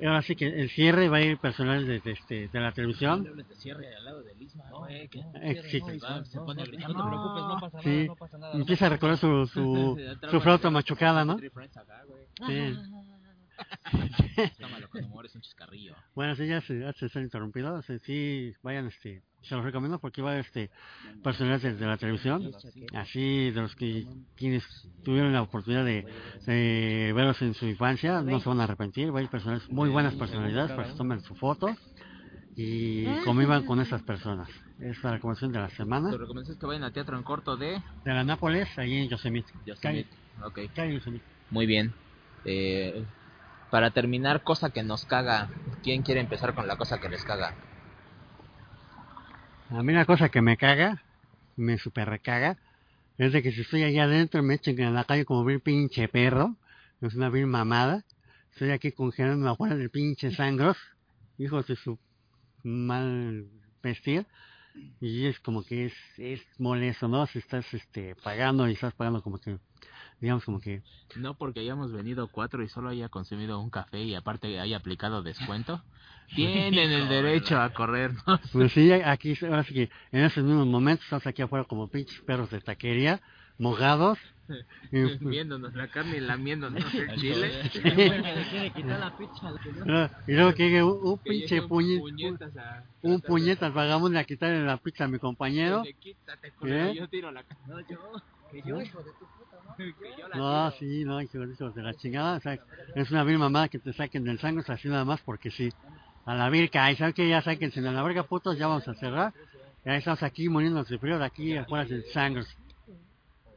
Ahora 0.01 0.21
sí 0.23 0.35
que 0.35 0.47
el 0.47 0.69
cierre 0.69 1.07
va 1.07 1.17
a 1.17 1.21
ir 1.21 1.37
personal 1.37 1.87
de, 1.87 1.99
de, 2.01 2.11
este, 2.11 2.49
de 2.49 2.59
la 2.59 2.73
televisión. 2.73 3.23
de 3.23 3.55
cierre 3.55 3.95
al 3.95 4.03
lado 4.03 4.23
del 4.23 4.41
Isma, 4.41 4.69
güey. 4.71 5.07
que- 5.07 5.19
Eh, 5.41 5.61
sí, 5.69 5.79
Se 5.79 5.97
va- 5.99 6.25
se 6.25 6.37
pone 6.39 6.61
a 6.61 6.65
gritar, 6.65 6.89
no 6.89 7.03
te 7.03 7.07
preocupes, 7.09 7.43
no 7.43 7.57
pasa 7.61 7.81
Sí. 7.81 7.89
nada, 7.89 8.05
no 8.07 8.15
pasa 8.15 8.37
nada. 8.37 8.53
no 8.55 8.59
Empieza 8.59 8.85
a 8.85 8.89
recorrer 8.89 9.17
su, 9.17 9.45
su, 9.47 9.97
su 10.31 10.41
flauta 10.41 10.69
machucada, 10.69 11.23
¿no? 11.23 11.33
Acá. 11.33 12.03
Sí. 12.45 12.73
Tómalo 14.59 14.89
con 14.89 15.03
humor, 15.05 15.25
es 15.25 15.35
un 15.35 15.41
chiscarrillo. 15.41 15.95
Bueno, 16.13 16.35
sí, 16.35 16.45
ya 16.47 16.59
se, 16.61 16.79
ya 16.79 16.91
se 16.93 17.05
está 17.05 17.21
interrumpido. 17.21 17.81
Sí, 18.03 18.53
vayan, 18.61 18.87
este, 18.87 19.21
se 19.45 19.55
los 19.55 19.63
recomiendo 19.63 19.99
porque 19.99 20.21
va 20.21 20.37
este 20.37 20.69
personal 21.23 21.59
de, 21.61 21.75
de 21.75 21.85
la 21.85 21.97
televisión. 21.97 22.51
Así, 22.93 23.51
de 23.51 23.61
los 23.61 23.75
que 23.75 24.05
quienes 24.35 24.63
tuvieron 25.03 25.33
la 25.33 25.41
oportunidad 25.41 25.85
de, 25.85 26.05
de 26.45 27.13
verlos 27.15 27.41
en 27.41 27.53
su 27.53 27.65
infancia, 27.65 28.21
no 28.21 28.39
se 28.39 28.49
van 28.49 28.59
a 28.61 28.65
arrepentir. 28.65 29.13
Va 29.13 29.19
a 29.19 29.23
ir 29.23 29.29
personales, 29.29 29.69
muy 29.69 29.89
buenas 29.89 30.15
personalidades 30.15 30.71
para 30.71 30.89
que 30.89 30.97
tomen 30.97 31.21
su 31.21 31.35
foto 31.35 31.75
y 32.55 33.05
convivan 33.23 33.65
con 33.65 33.79
esas 33.79 34.01
personas. 34.03 34.49
Es 34.79 35.01
la 35.03 35.11
recomendación 35.11 35.51
de 35.51 35.59
la 35.59 35.69
semana. 35.69 36.09
Tu 36.11 36.17
recomendación 36.17 36.55
es 36.55 36.59
que 36.59 36.65
vayan 36.65 36.83
al 36.83 36.93
teatro 36.93 37.17
en 37.17 37.23
corto 37.23 37.55
de 37.55 37.81
De 38.03 38.13
la 38.13 38.23
Nápoles, 38.23 38.67
allí 38.77 38.97
en 38.97 39.09
Yosemite. 39.09 39.51
Calle, 39.81 40.05
Yosemite. 40.05 40.09
Ok. 40.43 40.59
calle 40.75 40.93
Yosemite. 40.93 41.25
Muy 41.49 41.65
bien. 41.65 41.93
Eh, 42.43 43.05
para 43.71 43.91
terminar, 43.91 44.43
cosa 44.43 44.69
que 44.69 44.83
nos 44.83 45.05
caga. 45.05 45.49
¿Quién 45.83 46.01
quiere 46.01 46.21
empezar 46.21 46.53
con 46.55 46.67
la 46.67 46.77
cosa 46.77 46.99
que 46.99 47.09
les 47.09 47.23
caga? 47.23 47.55
A 49.71 49.81
mí 49.81 49.93
una 49.93 50.05
cosa 50.05 50.29
que 50.29 50.41
me 50.41 50.57
caga, 50.57 51.01
me 51.55 51.77
super 51.77 52.07
recaga, 52.07 52.57
es 53.17 53.33
de 53.33 53.41
que 53.41 53.51
si 53.51 53.61
estoy 53.61 53.83
allá 53.83 54.03
adentro 54.03 54.43
me 54.43 54.55
echen 54.55 54.79
en 54.79 54.93
la 54.93 55.05
calle 55.05 55.25
como 55.25 55.43
bien 55.43 55.59
pinche 55.59 56.07
perro, 56.07 56.55
es 57.01 57.15
una 57.15 57.29
bien 57.29 57.49
mamada, 57.49 58.03
estoy 58.51 58.71
aquí 58.71 58.91
congelando 58.91 59.49
afuera 59.49 59.75
del 59.75 59.89
pinche 59.89 60.31
sangros, 60.31 60.77
hijos 61.39 61.65
de 61.67 61.75
su 61.75 61.97
mal 62.63 63.47
vestir, 63.81 64.27
y 65.01 65.25
es 65.25 65.39
como 65.39 65.63
que 65.63 65.85
es, 65.87 65.93
es 66.17 66.41
molesto, 66.59 67.07
¿no? 67.07 67.25
Si 67.25 67.39
estás 67.39 67.65
este, 67.73 68.15
pagando 68.23 68.67
y 68.69 68.73
estás 68.73 68.93
pagando 68.93 69.23
como 69.23 69.39
que, 69.39 69.57
digamos 70.21 70.45
como 70.45 70.59
que, 70.59 70.83
No 71.15 71.37
porque 71.37 71.61
hayamos 71.61 71.91
venido 71.91 72.27
cuatro 72.27 72.63
y 72.63 72.69
solo 72.69 72.89
haya 72.89 73.09
consumido 73.09 73.59
un 73.59 73.71
café 73.71 74.03
y 74.03 74.13
aparte 74.13 74.59
haya 74.59 74.77
aplicado 74.77 75.23
descuento. 75.23 75.81
Tienen 76.33 76.91
el 76.91 77.07
derecho 77.07 77.59
a 77.59 77.71
corrernos. 77.73 78.23
pues 78.51 78.71
sí, 78.71 78.91
aquí, 78.91 79.37
ahora 79.43 79.63
sí 79.63 79.73
que 79.73 79.89
en 80.11 80.23
esos 80.25 80.43
mismos 80.43 80.67
momentos 80.67 81.03
estamos 81.05 81.27
aquí 81.27 81.41
afuera 81.41 81.65
como 81.65 81.87
pinches 81.87 82.19
perros 82.21 82.49
de 82.49 82.61
taquería, 82.61 83.21
mojados, 83.57 84.17
y, 84.91 85.01
Viéndonos 85.19 85.73
la 85.73 85.87
carne 85.87 86.17
y 86.17 86.19
lamiéndonos 86.19 86.83
el 86.93 87.15
chile. 87.19 87.51
Ah, 89.87 90.09
y 90.27 90.33
luego 90.33 90.53
que 90.53 90.63
llegue 90.63 90.83
un, 90.83 91.17
pinche 91.19 91.61
puñet, 91.63 91.99
puñetas 91.99 92.55
a- 92.57 92.83
un 93.01 93.21
puñetas 93.21 93.73
vagabundo 93.73 94.19
a 94.19 94.23
quitarle 94.23 94.63
la 94.63 94.77
pizza 94.77 95.05
a 95.05 95.07
mi 95.07 95.19
compañero. 95.19 95.83
Quítate, 95.99 96.51
culero, 96.51 96.89
¿Eh? 96.89 96.95
yo 96.95 97.07
tiro 97.07 97.31
la 97.31 97.43
No, 97.67 97.79
yo. 97.81 97.97
Que 98.51 98.61
yo, 98.61 98.79
hijo 98.79 98.99
de 98.99 99.11
tu 99.13 99.25
puta 99.25 99.57
madre. 99.67 99.95
que 99.95 100.21
yo 100.21 100.27
la 100.27 100.35
No, 100.37 100.71
tiro. 100.71 100.79
sí, 100.79 101.03
no, 101.03 101.21
hijos 101.21 101.75
de 101.75 101.81
la 101.83 101.93
chingada. 101.95 102.37
O 102.37 102.39
sea, 102.41 102.57
es 102.95 103.11
una 103.11 103.23
vil 103.23 103.39
mamada 103.39 103.67
que 103.69 103.79
te 103.79 103.93
saquen 103.93 104.23
del 104.23 104.39
sangre 104.39 104.63
así 104.67 104.87
nada 104.87 105.05
más 105.05 105.21
porque 105.21 105.49
sí. 105.49 105.69
A 106.25 106.33
la 106.33 106.49
virca, 106.49 106.91
y 106.91 106.95
saben 106.95 107.13
que 107.13 107.29
ya 107.29 107.41
sáquense 107.41 107.79
a 107.79 107.91
la 107.91 108.01
verga, 108.01 108.23
putos, 108.23 108.57
ya 108.57 108.67
vamos 108.67 108.87
a 108.87 108.95
cerrar. 108.95 109.33
Ya 109.85 109.95
estamos 109.95 110.23
aquí 110.23 110.49
muriéndonos 110.49 110.89
de 110.89 110.97
frío 110.97 111.19
de 111.19 111.25
aquí 111.25 111.55
afuera 111.55 111.85
del 111.85 112.03
sangre. 112.11 112.43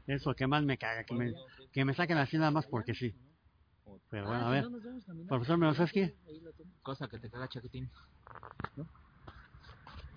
Eso 0.06 0.34
que 0.34 0.46
más 0.46 0.62
me 0.62 0.76
caga, 0.76 1.04
que 1.04 1.14
me, 1.14 1.32
que 1.72 1.84
me 1.84 1.94
saquen 1.94 2.18
así 2.18 2.36
nada 2.36 2.50
más 2.50 2.66
porque 2.66 2.94
sí. 2.94 3.14
Pero 4.10 4.26
bueno, 4.26 4.46
a 4.46 4.50
ver. 4.50 4.66
Profesor 5.28 5.58
Milosevsky, 5.58 6.12
Cosa 6.82 7.08
que 7.08 7.18
te 7.18 7.30
caga, 7.30 7.48
chaquetín. 7.48 7.90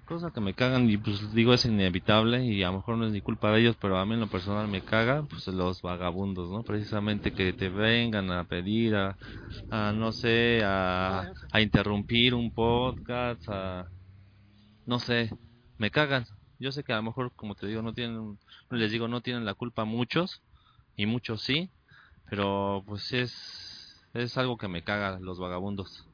Cosa 0.06 0.32
que 0.32 0.42
me 0.42 0.54
cagan 0.54 0.90
y 0.90 0.98
pues 0.98 1.34
digo 1.34 1.54
es 1.54 1.66
inevitable 1.66 2.44
y 2.46 2.64
a 2.64 2.68
lo 2.68 2.78
mejor 2.78 2.98
no 2.98 3.06
es 3.08 3.14
ni 3.14 3.22
culpa 3.22 3.52
de 3.52 3.62
ellos, 3.62 3.78
pero 3.80 3.98
a 3.98 4.06
mí 4.06 4.14
en 4.16 4.20
lo 4.22 4.28
personal 4.28 4.68
me 4.68 4.82
caga 4.82 5.24
pues 5.24 5.48
los 5.48 5.82
vagabundos, 5.82 6.50
¿no? 6.52 6.64
Precisamente 6.64 7.32
que 7.32 7.54
te 7.54 7.70
vengan 7.70 8.30
a 8.32 8.44
pedir, 8.46 8.96
a, 8.96 9.18
a, 9.70 9.94
no 9.94 10.12
sé, 10.12 10.62
a, 10.66 11.32
a 11.52 11.62
interrumpir 11.62 12.34
un 12.36 12.52
podcast, 12.52 13.44
a 13.50 13.90
no 14.86 15.00
sé, 15.00 15.30
me 15.78 15.92
cagan. 15.92 16.26
Yo 16.60 16.72
sé 16.72 16.84
que 16.84 16.94
a 16.94 16.98
lo 16.98 17.04
mejor, 17.04 17.34
como 17.36 17.56
te 17.56 17.68
digo, 17.68 17.82
no 17.82 17.94
tienen, 17.94 18.38
les 18.70 18.92
digo, 18.92 19.08
no 19.08 19.22
tienen 19.22 19.46
la 19.46 19.56
culpa 19.56 19.86
muchos 19.86 20.44
y 20.96 21.06
muchos 21.06 21.42
sí, 21.44 21.72
pero 22.30 22.84
pues 22.88 23.12
es 23.14 24.04
es 24.14 24.38
algo 24.38 24.58
que 24.58 24.68
me 24.68 24.84
caga 24.84 25.20
los 25.20 25.40
vagabundos. 25.40 26.11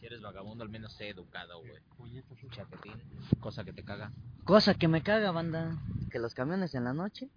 Si 0.00 0.06
eres 0.06 0.22
vagabundo, 0.22 0.64
al 0.64 0.70
menos 0.70 0.94
sé 0.94 1.10
educado, 1.10 1.60
güey. 1.60 1.72
Chaquetín, 2.50 2.94
cosa 3.38 3.64
que 3.64 3.74
te 3.74 3.84
caga. 3.84 4.12
Cosa 4.44 4.72
que 4.72 4.88
me 4.88 5.02
caga, 5.02 5.30
banda. 5.30 5.76
Que 6.10 6.18
los 6.18 6.32
camiones 6.34 6.74
en 6.74 6.84
la 6.84 6.94
noche 6.94 7.28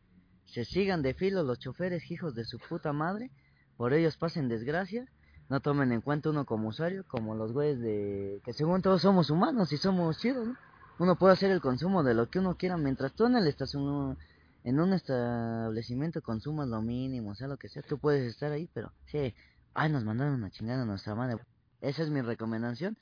se 0.46 0.64
sigan 0.64 1.02
de 1.02 1.14
filo 1.14 1.44
los 1.44 1.60
choferes 1.60 2.10
hijos 2.10 2.36
de 2.36 2.46
su 2.46 2.60
puta 2.60 2.94
madre. 2.94 3.32
Por 3.76 3.94
ellos 3.94 4.16
pasen 4.16 4.48
desgracia. 4.48 5.06
No 5.50 5.60
tomen 5.60 5.92
en 5.92 6.00
cuenta 6.00 6.30
uno 6.30 6.46
como 6.46 6.70
usuario, 6.70 7.04
como 7.06 7.36
los 7.36 7.52
güeyes 7.52 7.82
de... 7.82 8.42
Que 8.46 8.54
según 8.54 8.82
todos 8.82 9.02
somos 9.02 9.30
humanos 9.30 9.74
y 9.74 9.78
somos 9.78 10.18
chidos, 10.20 10.48
¿no? 10.48 10.56
Uno 11.00 11.18
puede 11.18 11.34
hacer 11.34 11.52
el 11.52 11.60
consumo 11.60 12.02
de 12.02 12.14
lo 12.14 12.30
que 12.30 12.40
uno 12.40 12.56
quiera. 12.56 12.78
Mientras 12.78 13.12
tú 13.12 13.26
en 13.26 13.36
el 13.36 13.48
estacion... 13.48 14.18
En 14.64 14.80
un 14.80 14.94
establecimiento 14.94 16.22
consumas 16.22 16.70
lo 16.70 16.82
mínimo, 16.82 17.32
o 17.32 17.36
sea, 17.36 17.50
lo 17.50 17.58
que 17.58 17.68
sea, 17.68 17.82
tú 17.82 17.98
puedes 17.98 18.26
estar 18.26 18.54
ahí, 18.54 18.70
pero 18.74 18.94
sí, 19.08 19.36
ay, 19.74 19.92
nos 19.92 20.06
mandaron 20.06 20.36
una 20.36 20.50
chingada 20.52 20.84
a 20.84 20.86
nuestra 20.86 21.16
madre. 21.16 21.42
Esa 21.84 22.02
es 22.04 22.10
mi 22.10 22.22
recomendación 22.22 22.98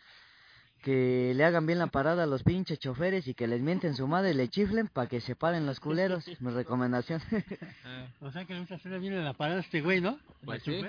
que 0.83 1.33
le 1.35 1.45
hagan 1.45 1.67
bien 1.67 1.77
la 1.77 1.87
parada 1.87 2.23
a 2.23 2.25
los 2.25 2.41
pinches 2.43 2.79
choferes 2.79 3.27
y 3.27 3.35
que 3.35 3.45
les 3.47 3.61
mienten 3.61 3.95
su 3.95 4.07
madre 4.07 4.31
y 4.31 4.33
le 4.33 4.47
chiflen 4.49 4.87
para 4.87 5.07
que 5.07 5.21
se 5.21 5.35
paren 5.35 5.67
los 5.67 5.79
culeros. 5.79 6.25
Mi 6.41 6.49
recomendación. 6.51 7.21
o 8.21 8.31
sea 8.31 8.45
que 8.45 8.53
le 8.53 8.59
gusta 8.61 8.75
hacerle 8.75 8.97
bien 8.97 9.13
en 9.13 9.23
la 9.23 9.33
parada 9.33 9.59
a 9.59 9.61
este 9.61 9.81
güey, 9.81 10.01
¿no? 10.01 10.17
Pues 10.43 10.65
¿La 10.67 10.73
sí, 10.73 10.81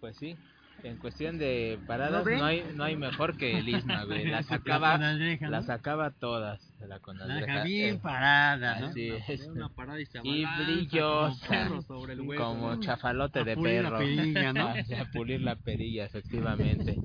pues 0.00 0.16
sí. 0.16 0.36
En 0.84 0.96
cuestión 0.98 1.38
de 1.38 1.78
paradas 1.86 2.24
no 2.24 2.44
hay 2.44 2.62
no 2.74 2.84
hay 2.84 2.96
mejor 2.96 3.36
que 3.36 3.58
el 3.58 3.68
Isma, 3.68 4.04
güey. 4.06 4.26
Las 4.26 4.48
La 4.48 4.56
acaba 4.56 4.92
conaldreja, 4.92 5.44
¿no? 5.46 5.50
las 5.50 5.68
acaba 5.70 6.10
todas 6.12 6.60
de 6.78 6.86
la 6.88 6.96
La 6.96 7.00
conaldreja. 7.02 7.46
deja 7.52 7.64
bien 7.64 7.94
Eh, 7.96 8.00
parada, 8.02 8.80
¿no? 8.80 8.86
Así 8.86 9.08
es. 9.08 9.48
parada 9.74 10.00
y 10.00 10.06
se 10.06 10.18
Y 10.22 10.44
brillosa, 10.64 11.46
como 11.46 11.48
perro 11.48 11.82
sobre 11.82 12.12
el 12.14 12.20
hueso. 12.28 12.42
como 12.44 12.80
chafalote 12.80 13.40
A 13.40 13.44
de 13.44 13.54
pulir 13.54 13.82
la 13.82 13.88
perro. 13.90 13.98
perilla, 13.98 14.52
¿no? 14.54 14.68
A 14.68 15.04
pulir 15.12 15.40
la 15.42 15.56
perilla, 15.56 16.04
efectivamente. 16.06 16.96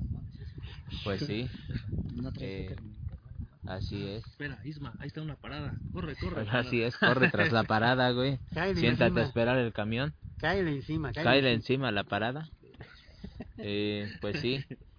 Pues 1.04 1.20
sí, 1.22 1.48
No 2.14 2.32
Eh, 2.38 2.76
así 3.66 4.04
es. 4.06 4.24
Espera, 4.24 4.60
Isma, 4.64 4.94
ahí 4.98 5.06
está 5.08 5.22
una 5.22 5.36
parada. 5.36 5.80
Corre, 5.92 6.14
corre. 6.16 6.46
Así 6.52 6.82
es, 6.82 6.96
corre 6.96 7.30
tras 7.30 7.52
la 7.52 7.64
parada, 7.64 8.10
güey. 8.10 8.38
Cáele 8.54 8.80
Siéntate 8.80 9.04
a 9.04 9.08
encima, 9.08 9.22
esperar 9.22 9.58
el 9.58 9.72
camión. 9.72 10.14
cáele 10.38 10.72
encima, 10.72 11.12
cáele 11.12 11.30
Cáele 11.30 11.52
encima 11.52 11.90
la 11.92 12.04
parada. 12.04 12.50
Eh, 13.58 14.08
pues 14.20 14.40
sí. 14.40 14.64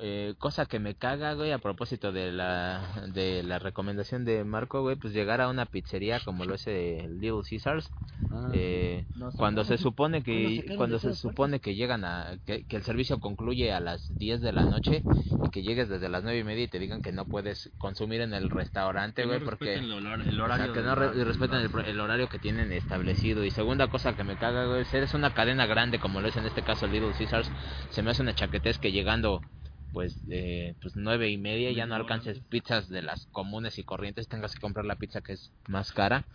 Eh, 0.00 0.34
cosa 0.38 0.66
que 0.66 0.78
me 0.78 0.94
caga, 0.96 1.34
güey, 1.34 1.50
a 1.52 1.58
propósito 1.58 2.12
de 2.12 2.30
la 2.32 3.06
de 3.12 3.42
la 3.42 3.58
recomendación 3.58 4.24
de 4.24 4.44
Marco, 4.44 4.82
güey, 4.82 4.96
pues 4.96 5.12
llegar 5.12 5.40
a 5.40 5.48
una 5.48 5.66
pizzería 5.66 6.20
como 6.20 6.44
lo 6.44 6.54
es 6.54 6.66
el 6.66 7.18
Little 7.20 7.42
Caesars, 7.48 7.90
Ah, 8.30 8.50
eh, 8.52 9.06
cuando 9.38 9.64
se 9.64 9.78
supone 9.78 10.22
que 10.22 10.64
cuando 10.76 10.98
se 10.98 11.14
supone 11.14 11.60
que 11.60 11.74
llegan 11.74 12.04
a 12.04 12.38
que, 12.44 12.64
que 12.66 12.76
el 12.76 12.82
servicio 12.82 13.18
concluye 13.20 13.72
a 13.72 13.80
las 13.80 14.06
10 14.18 14.40
de 14.42 14.52
la 14.52 14.66
noche 14.66 15.02
y 15.40 15.48
que 15.48 15.62
llegues 15.62 15.88
desde 15.88 16.08
las 16.10 16.22
nueve 16.24 16.38
y 16.40 16.44
media 16.44 16.64
y 16.64 16.68
te 16.68 16.78
digan 16.78 17.00
que 17.00 17.10
no 17.12 17.24
puedes 17.26 17.72
consumir 17.78 18.20
en 18.20 18.34
el 18.34 18.50
restaurante, 18.50 19.24
güey, 19.24 19.40
porque 19.40 19.74
el, 19.76 19.90
hor- 19.92 20.26
el 20.26 20.38
o 20.40 20.44
horario. 20.44 20.64
sea, 20.66 20.72
que 20.74 20.80
del 20.80 20.86
no 20.86 20.94
re- 20.94 21.24
respetan 21.24 21.60
el, 21.62 21.70
pro- 21.70 21.84
el 21.84 22.00
horario 22.00 22.28
que 22.28 22.38
tienen 22.38 22.70
establecido. 22.72 23.44
Y 23.44 23.50
segunda 23.50 23.88
cosa 23.88 24.14
que 24.14 24.24
me 24.24 24.36
caga, 24.36 24.66
güey, 24.66 24.84
si 24.84 24.96
eres 24.96 25.14
una 25.14 25.30
cadena 25.32 25.66
grande 25.66 25.98
como 25.98 26.20
lo 26.20 26.28
es 26.28 26.36
en 26.36 26.44
este 26.44 26.62
caso 26.62 26.86
Little 26.86 27.12
Caesars, 27.16 27.50
se 27.88 28.02
me 28.02 28.10
hace 28.10 28.22
una 28.22 28.34
chaquetez 28.34 28.78
que 28.78 28.92
llegando 28.92 29.44
pues 29.92 30.22
eh, 30.30 30.74
pues 30.80 30.96
nueve 30.96 31.30
y 31.30 31.38
media 31.38 31.72
ya 31.72 31.86
no 31.86 31.94
alcances 31.94 32.40
pizzas 32.48 32.88
de 32.88 33.02
las 33.02 33.26
comunes 33.32 33.78
y 33.78 33.84
corrientes, 33.84 34.28
tengas 34.28 34.54
que 34.54 34.60
comprar 34.60 34.84
la 34.84 34.96
pizza 34.96 35.20
que 35.20 35.32
es 35.32 35.52
más 35.66 35.92
cara. 35.92 36.26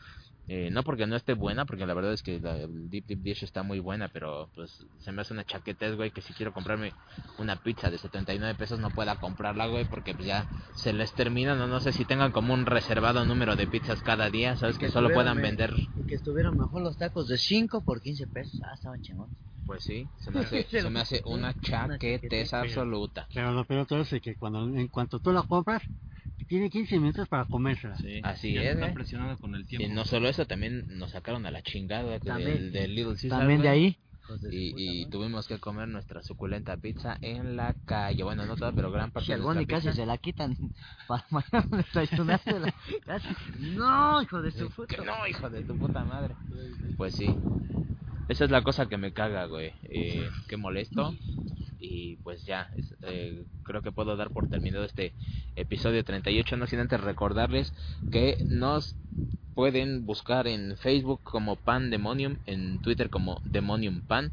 Eh, 0.47 0.69
no 0.71 0.83
porque 0.83 1.07
no 1.07 1.15
esté 1.15 1.33
buena, 1.33 1.65
porque 1.65 1.85
la 1.85 1.93
verdad 1.93 2.11
es 2.11 2.21
que 2.21 2.37
la 2.41 2.67
Deep 2.67 3.05
Deep 3.07 3.21
Dish 3.21 3.43
está 3.45 3.63
muy 3.63 3.79
buena, 3.79 4.09
pero 4.09 4.49
pues 4.53 4.85
se 4.99 5.11
me 5.13 5.21
hace 5.21 5.33
una 5.33 5.45
chaquetez, 5.45 5.95
güey, 5.95 6.11
que 6.11 6.21
si 6.21 6.33
quiero 6.33 6.51
comprarme 6.51 6.91
una 7.39 7.55
pizza 7.55 7.89
de 7.89 7.97
79 7.97 8.55
pesos 8.55 8.77
no 8.77 8.89
pueda 8.89 9.15
comprarla, 9.15 9.67
güey, 9.67 9.85
porque 9.85 10.13
pues 10.13 10.27
ya 10.27 10.45
se 10.75 10.91
les 10.91 11.13
termina, 11.13 11.55
no, 11.55 11.67
no 11.67 11.79
sé 11.79 11.93
si 11.93 12.03
tengan 12.03 12.33
como 12.33 12.53
un 12.53 12.65
reservado 12.65 13.23
número 13.23 13.55
de 13.55 13.67
pizzas 13.67 14.01
cada 14.01 14.29
día, 14.29 14.57
sabes 14.57 14.77
que, 14.77 14.87
Que 14.87 14.91
solo 14.91 15.13
puedan 15.13 15.41
vender, 15.41 15.73
Y 15.95 16.03
que 16.07 16.15
estuvieran 16.15 16.57
mejor 16.57 16.81
los 16.81 16.97
tacos 16.97 17.29
de 17.29 17.37
5 17.37 17.81
por 17.85 18.01
15 18.01 18.27
pesos. 18.27 18.59
Ah, 18.63 18.73
estaban 18.73 19.01
chingones. 19.01 19.33
Pues 19.65 19.83
sí, 19.83 20.07
se 20.17 20.31
me 20.31 20.39
hace, 20.41 20.63
se 20.69 20.89
me 20.89 20.99
hace 20.99 21.21
una 21.25 21.53
chaquetez 21.59 22.21
chaquetez, 22.21 22.53
absoluta. 22.53 23.27
Pero 23.33 23.51
lo 23.51 23.65
peor 23.65 23.85
todo 23.85 24.01
es 24.01 24.09
que 24.21 24.35
cuando, 24.35 24.63
en 24.65 24.87
cuanto 24.87 25.19
tú 25.19 25.31
la 25.31 25.43
compras, 25.43 25.81
tiene 26.47 26.69
15 26.69 26.99
minutos 26.99 27.27
para 27.27 27.45
comérsela. 27.45 27.95
Sí, 27.97 28.19
Así 28.23 28.53
ya 28.53 28.61
es, 28.61 28.67
Está 28.71 28.79
güey. 28.81 28.93
presionada 28.93 29.35
con 29.37 29.55
el 29.55 29.65
tiempo. 29.67 29.87
Y 29.87 29.89
no 29.91 30.05
solo 30.05 30.27
eso, 30.29 30.45
también 30.45 30.85
nos 30.97 31.11
sacaron 31.11 31.45
a 31.45 31.51
la 31.51 31.61
chingada 31.61 32.19
del, 32.19 32.71
del 32.71 32.95
Little 32.95 33.13
Caesar, 33.15 33.39
También 33.39 33.61
de 33.61 33.69
ahí. 33.69 33.97
Y, 34.49 35.01
y 35.01 35.05
tuvimos 35.09 35.47
que 35.49 35.59
comer 35.59 35.89
nuestra 35.89 36.23
suculenta 36.23 36.77
pizza 36.77 37.17
en 37.21 37.57
la 37.57 37.75
calle. 37.85 38.23
Bueno, 38.23 38.45
no 38.45 38.55
toda, 38.55 38.71
pero 38.71 38.89
gran 38.89 39.11
parte 39.11 39.25
Y 39.25 39.31
de 39.33 39.37
nuestra 39.39 39.53
Bonnie 39.53 39.67
casi 39.67 39.87
pizza. 39.87 39.95
se 40.01 40.05
la 40.05 40.17
quitan 40.17 40.55
para 41.07 41.25
mañana 41.29 41.67
desayunársela. 41.77 42.73
Casi. 43.05 43.27
No, 43.59 44.21
hijo 44.21 44.41
de 44.41 44.51
su 44.51 44.69
puta. 44.69 44.95
No, 45.03 45.27
hijo 45.27 45.49
de 45.49 45.63
tu 45.63 45.77
puta 45.77 46.05
madre. 46.05 46.35
Pues 46.97 47.15
sí. 47.15 47.35
Esa 48.29 48.45
es 48.45 48.51
la 48.51 48.63
cosa 48.63 48.87
que 48.87 48.97
me 48.97 49.11
caga, 49.11 49.45
güey. 49.45 49.73
Eh, 49.83 50.29
qué 50.47 50.57
molesto. 50.57 51.13
Y 51.79 52.15
pues 52.17 52.45
ya, 52.45 52.69
es- 52.77 52.95
eh, 53.03 53.43
creo 53.63 53.81
que 53.81 53.91
puedo 53.91 54.15
dar 54.15 54.31
por 54.31 54.47
terminado 54.47 54.85
este 54.85 55.13
episodio 55.55 56.03
38, 56.03 56.55
no 56.55 56.65
sin 56.67 56.79
antes 56.79 57.01
recordarles 57.01 57.73
que 58.11 58.37
nos 58.49 58.95
pueden 59.53 60.05
buscar 60.05 60.47
en 60.47 60.77
Facebook 60.77 61.21
como 61.23 61.57
Pandemonium, 61.57 62.37
en 62.45 62.81
Twitter 62.81 63.09
como 63.09 63.41
Demonium 63.43 64.01
Pan. 64.01 64.31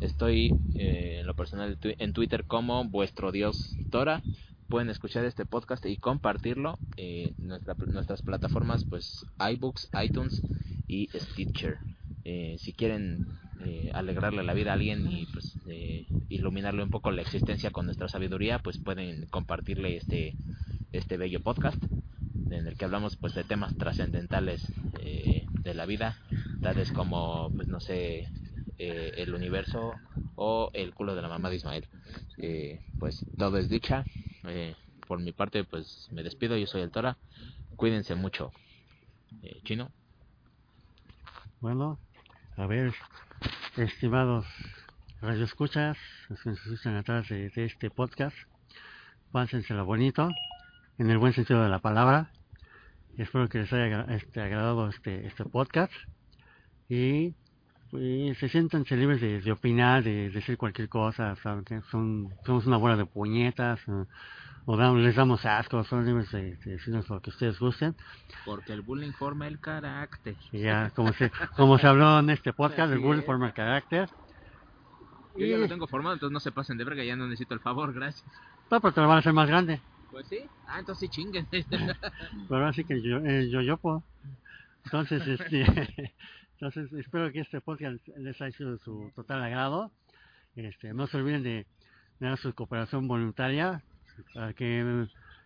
Estoy 0.00 0.52
eh, 0.74 1.18
en 1.20 1.26
lo 1.26 1.34
personal 1.34 1.78
en 1.82 2.12
Twitter 2.12 2.44
como 2.44 2.84
vuestro 2.84 3.30
dios 3.32 3.76
Tora. 3.90 4.20
Pueden 4.68 4.90
escuchar 4.90 5.24
este 5.24 5.44
podcast 5.46 5.84
y 5.86 5.96
compartirlo 5.96 6.78
en 6.96 7.34
nuestra, 7.38 7.74
nuestras 7.74 8.22
plataformas, 8.22 8.84
pues 8.84 9.24
iBooks, 9.38 9.90
iTunes 10.02 10.42
y 10.88 11.08
Stitcher. 11.14 11.78
Eh, 12.24 12.56
si 12.58 12.72
quieren 12.72 13.26
eh, 13.60 13.90
alegrarle 13.94 14.42
la 14.42 14.54
vida 14.54 14.70
a 14.70 14.74
alguien 14.74 15.10
y 15.10 15.26
pues 15.26 15.56
eh, 15.68 16.06
iluminarle 16.28 16.82
un 16.82 16.90
poco 16.90 17.10
la 17.10 17.22
existencia 17.22 17.70
con 17.70 17.86
nuestra 17.86 18.08
sabiduría, 18.08 18.58
pues 18.58 18.78
pueden 18.78 19.26
compartirle 19.26 19.96
este 19.96 20.34
este 20.92 21.16
bello 21.16 21.40
podcast 21.40 21.80
en 22.50 22.66
el 22.66 22.76
que 22.76 22.84
hablamos 22.84 23.16
pues 23.16 23.34
de 23.34 23.44
temas 23.44 23.76
trascendentales 23.76 24.66
eh, 25.00 25.46
de 25.62 25.74
la 25.74 25.86
vida, 25.86 26.16
tales 26.62 26.90
como 26.92 27.50
pues 27.54 27.68
no 27.68 27.80
sé 27.80 28.28
eh, 28.78 29.12
el 29.16 29.34
universo 29.34 29.92
o 30.36 30.70
el 30.74 30.92
culo 30.94 31.14
de 31.14 31.22
la 31.22 31.28
mamá 31.28 31.50
de 31.50 31.56
Ismael. 31.56 31.86
Eh, 32.38 32.80
pues 32.98 33.24
todo 33.38 33.58
es 33.58 33.68
dicha. 33.68 34.04
Por 35.06 35.20
mi 35.20 35.32
parte 35.32 35.64
pues 35.64 36.08
me 36.12 36.22
despido. 36.22 36.56
Yo 36.56 36.66
soy 36.66 36.82
el 36.82 36.90
Tora. 36.90 37.16
Cuídense 37.76 38.14
mucho. 38.14 38.52
Chino. 39.64 39.90
Bueno, 41.60 41.98
a 42.60 42.66
ver, 42.66 42.92
estimados 43.78 44.44
radioescuchas, 45.22 45.96
los 46.28 46.42
que 46.42 46.50
nos 46.50 46.58
escuchan 46.60 46.94
atrás 46.94 47.26
de, 47.30 47.50
este 47.56 47.88
podcast, 47.88 48.36
pásenselo 49.32 49.86
bonito, 49.86 50.28
en 50.98 51.08
el 51.08 51.16
buen 51.16 51.32
sentido 51.32 51.62
de 51.62 51.70
la 51.70 51.78
palabra. 51.78 52.30
Espero 53.16 53.48
que 53.48 53.60
les 53.60 53.72
haya 53.72 54.02
este, 54.10 54.42
agradado 54.42 54.90
este, 54.90 55.26
este 55.26 55.46
podcast 55.46 55.92
y 56.86 57.34
pues, 57.90 58.36
se 58.36 58.50
sientan 58.50 58.84
libres 58.90 59.22
de, 59.22 59.52
opinar, 59.52 60.04
de 60.04 60.28
decir 60.28 60.58
cualquier 60.58 60.90
cosa, 60.90 61.36
saben 61.36 61.64
que 61.64 61.80
son, 61.90 62.28
somos 62.44 62.66
una 62.66 62.76
bola 62.76 62.96
de 62.96 63.06
puñetas, 63.06 63.80
o 64.70 64.96
les 64.96 65.16
damos 65.16 65.44
asco, 65.44 65.82
son 65.82 66.06
libres 66.06 66.30
de, 66.30 66.54
de 66.56 66.70
decirnos 66.72 67.08
lo 67.08 67.20
que 67.20 67.30
ustedes 67.30 67.58
gusten. 67.58 67.96
Porque 68.44 68.72
el 68.72 68.82
bullying 68.82 69.10
forma 69.12 69.48
el 69.48 69.58
carácter. 69.58 70.36
Y 70.52 70.60
ya, 70.60 70.90
como 70.90 71.12
se, 71.12 71.32
como 71.56 71.76
se 71.78 71.88
habló 71.88 72.20
en 72.20 72.30
este 72.30 72.52
podcast, 72.52 72.92
el 72.92 73.00
bullying 73.00 73.20
es. 73.20 73.26
forma 73.26 73.48
el 73.48 73.52
carácter. 73.52 74.08
Yo 75.36 75.46
ya 75.46 75.58
lo 75.58 75.66
tengo 75.66 75.88
formado, 75.88 76.14
entonces 76.14 76.32
no 76.32 76.40
se 76.40 76.52
pasen 76.52 76.78
de 76.78 76.84
verga, 76.84 77.02
ya 77.02 77.16
no 77.16 77.26
necesito 77.26 77.54
el 77.54 77.60
favor, 77.60 77.92
gracias. 77.92 78.24
No, 78.70 78.80
pero 78.80 78.94
te 78.94 79.00
lo 79.00 79.08
van 79.08 79.16
a 79.16 79.20
hacer 79.20 79.32
más 79.32 79.48
grande. 79.48 79.80
Pues 80.12 80.26
sí. 80.28 80.38
Ah, 80.68 80.78
entonces 80.78 81.08
sí 81.08 81.08
chinguen. 81.08 81.46
Pero 82.48 82.66
así 82.66 82.84
que 82.84 83.00
yo, 83.00 83.18
eh, 83.18 83.48
yo, 83.48 83.60
yo 83.60 83.76
puedo. 83.76 84.02
Entonces, 84.84 85.26
este, 85.26 85.62
entonces 86.54 86.92
espero 86.92 87.30
que 87.32 87.40
este 87.40 87.60
podcast 87.60 88.06
les 88.16 88.40
haya 88.40 88.56
sido 88.56 88.72
de 88.72 88.78
su 88.78 89.10
total 89.14 89.42
agrado. 89.42 89.90
Este, 90.56 90.92
no 90.94 91.06
se 91.06 91.16
olviden 91.16 91.42
de 91.42 91.66
dar 92.18 92.38
su 92.38 92.52
cooperación 92.54 93.06
voluntaria 93.06 93.82
para 94.34 94.52
que 94.52 94.80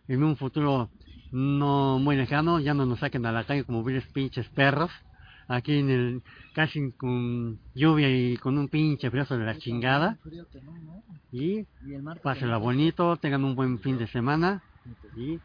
en 0.08 0.22
un 0.22 0.36
futuro 0.36 0.90
no 1.32 1.98
muy 1.98 2.16
lejano 2.16 2.60
ya 2.60 2.74
no 2.74 2.86
nos 2.86 3.00
saquen 3.00 3.26
a 3.26 3.32
la 3.32 3.44
calle 3.44 3.64
como 3.64 3.82
viles 3.82 4.06
pinches 4.12 4.48
perros. 4.50 4.90
Aquí 5.46 5.78
en 5.78 5.90
el, 5.90 6.22
casi 6.54 6.92
con 6.92 7.58
lluvia 7.74 8.08
y 8.08 8.36
con 8.38 8.56
un 8.56 8.68
pinche 8.68 9.10
frío 9.10 9.24
de 9.24 9.38
la 9.44 9.58
chingada. 9.58 10.16
Y 11.32 11.66
pásenla 12.22 12.56
bonito, 12.56 13.16
tengan 13.16 13.44
un 13.44 13.54
buen 13.54 13.78
fin 13.80 13.98
de 13.98 14.06
semana. 14.06 14.62
Y 15.16 15.38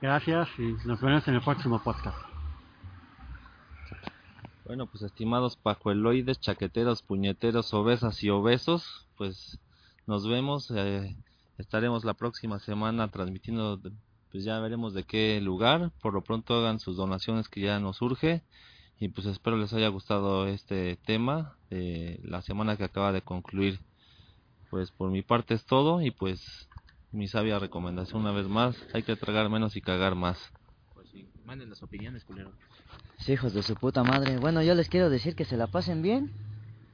gracias 0.00 0.48
y 0.58 0.76
nos 0.86 1.00
vemos 1.00 1.26
en 1.26 1.34
el 1.34 1.40
próximo 1.40 1.82
podcast. 1.82 2.18
Bueno, 4.66 4.86
pues 4.86 5.02
estimados 5.02 5.56
pajueloides, 5.56 6.40
chaqueteros, 6.40 7.02
puñeteros, 7.02 7.74
obesas 7.74 8.22
y 8.22 8.30
obesos, 8.30 9.06
pues 9.16 9.58
nos 10.06 10.26
vemos. 10.28 10.70
eh, 10.70 11.16
estaremos 11.58 12.04
la 12.04 12.14
próxima 12.14 12.58
semana 12.58 13.10
transmitiendo, 13.10 13.80
pues 14.30 14.44
ya 14.44 14.58
veremos 14.60 14.94
de 14.94 15.04
qué 15.04 15.40
lugar. 15.40 15.92
Por 16.02 16.14
lo 16.14 16.22
pronto 16.22 16.54
hagan 16.54 16.80
sus 16.80 16.96
donaciones 16.96 17.48
que 17.48 17.60
ya 17.60 17.78
nos 17.80 17.98
surge. 17.98 18.42
Y 18.98 19.08
pues 19.08 19.26
espero 19.26 19.56
les 19.56 19.72
haya 19.72 19.88
gustado 19.88 20.46
este 20.46 20.96
tema 21.04 21.56
de 21.70 22.20
la 22.22 22.42
semana 22.42 22.76
que 22.76 22.84
acaba 22.84 23.12
de 23.12 23.22
concluir. 23.22 23.80
Pues 24.70 24.90
por 24.90 25.10
mi 25.10 25.22
parte 25.22 25.54
es 25.54 25.64
todo 25.64 26.00
y 26.00 26.10
pues 26.10 26.68
mi 27.12 27.28
sabia 27.28 27.58
recomendación 27.58 28.22
una 28.22 28.32
vez 28.32 28.48
más, 28.48 28.76
hay 28.92 29.04
que 29.04 29.14
tragar 29.14 29.48
menos 29.48 29.76
y 29.76 29.80
cagar 29.80 30.16
más. 30.16 30.38
Pues 30.94 31.08
sí, 31.10 31.28
manden 31.44 31.70
las 31.70 31.82
opiniones, 31.82 32.24
culero. 32.24 32.50
Sí, 33.18 33.32
hijos 33.32 33.54
de 33.54 33.62
su 33.62 33.74
puta 33.74 34.02
madre. 34.02 34.38
Bueno, 34.38 34.62
yo 34.62 34.74
les 34.74 34.88
quiero 34.88 35.10
decir 35.10 35.36
que 35.36 35.44
se 35.44 35.56
la 35.56 35.68
pasen 35.68 36.02
bien. 36.02 36.32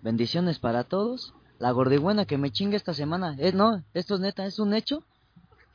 Bendiciones 0.02 0.58
para 0.58 0.84
todos. 0.84 1.34
La 1.60 1.72
gordigüena 1.72 2.24
que 2.24 2.38
me 2.38 2.50
chingue 2.50 2.76
esta 2.76 2.94
semana. 2.94 3.36
Eh, 3.38 3.52
no, 3.52 3.84
esto 3.92 4.14
es 4.14 4.20
neta, 4.20 4.46
es 4.46 4.58
un 4.58 4.72
hecho. 4.72 5.04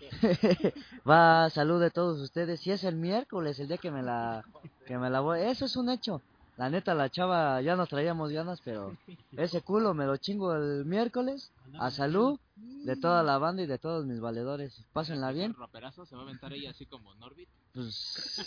Va, 1.10 1.48
salud 1.52 1.80
de 1.80 1.91
todos 1.91 2.20
ustedes. 2.20 2.60
Si 2.60 2.72
es 2.72 2.84
el 2.84 2.95
miércoles, 2.95 3.60
el 3.60 3.68
día 3.68 3.78
que 3.78 3.91
me 3.91 4.02
la 4.02 4.44
que 4.88 4.98
me 4.98 5.12
la 5.12 5.20
voy, 5.20 5.41
eso 5.41 5.66
es 5.66 5.76
un 5.76 5.90
hecho. 5.90 6.22
La 6.57 6.70
neta, 6.70 6.95
la 6.95 7.10
chava 7.10 7.62
ya 7.62 7.76
nos 7.76 7.90
traíamos 7.90 8.32
ganas, 8.32 8.62
pero 8.66 8.98
ese 9.38 9.62
culo 9.62 9.94
me 9.94 10.06
lo 10.06 10.18
chingo 10.18 10.56
el 10.56 10.86
miércoles. 10.86 11.52
A 11.78 11.91
salud 11.91 12.40
de 12.56 12.95
toda 12.95 13.22
la 13.22 13.38
banda 13.38 13.62
y 13.62 13.68
de 13.68 13.78
todos 13.78 14.06
mis 14.06 14.20
valedores. 14.20 14.82
Pásenla 14.91 15.32
bien. 15.32 15.53
Raperazo 15.53 16.07
se 16.07 16.16
va 16.16 16.22
a 16.22 16.26
aventar 16.26 16.52
ella 16.53 16.72
así 16.72 16.88
como 16.88 17.14
Norbit. 17.16 17.49
Pues 17.74 18.41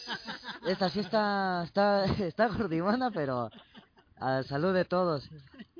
esta 0.66 0.88
sí 0.88 1.00
está 1.00 1.62
está 1.64 2.04
está 2.24 2.48
gordimana, 2.48 3.12
pero 3.12 3.48
a 4.16 4.42
salud 4.42 4.74
de 4.74 4.84
todos. 4.84 5.28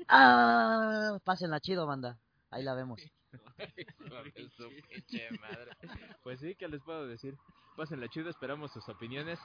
Ah, 0.09 1.19
pásenla 1.23 1.59
chido, 1.59 1.85
banda. 1.85 2.17
Ahí 2.49 2.63
la 2.63 2.73
vemos. 2.73 2.99
Pues 6.23 6.39
sí, 6.39 6.55
¿qué 6.55 6.67
les 6.67 6.81
puedo 6.81 7.05
decir? 7.07 7.37
Pásenla 7.77 8.09
chido, 8.09 8.29
esperamos 8.29 8.71
sus 8.71 8.89
opiniones 8.89 9.39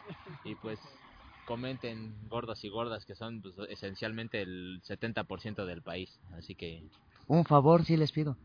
y 0.45 0.55
pues 0.55 0.81
comenten 1.47 2.16
gordos 2.28 2.65
y 2.65 2.70
gordas 2.70 3.05
que 3.05 3.15
son 3.15 3.43
pues, 3.43 3.55
esencialmente 3.69 4.41
el 4.41 4.81
70% 4.82 5.66
del 5.66 5.82
país. 5.82 6.19
Así 6.32 6.55
que 6.55 6.82
Un 7.27 7.45
favor 7.45 7.85
sí 7.85 7.97
les 7.97 8.12
pido. 8.12 8.39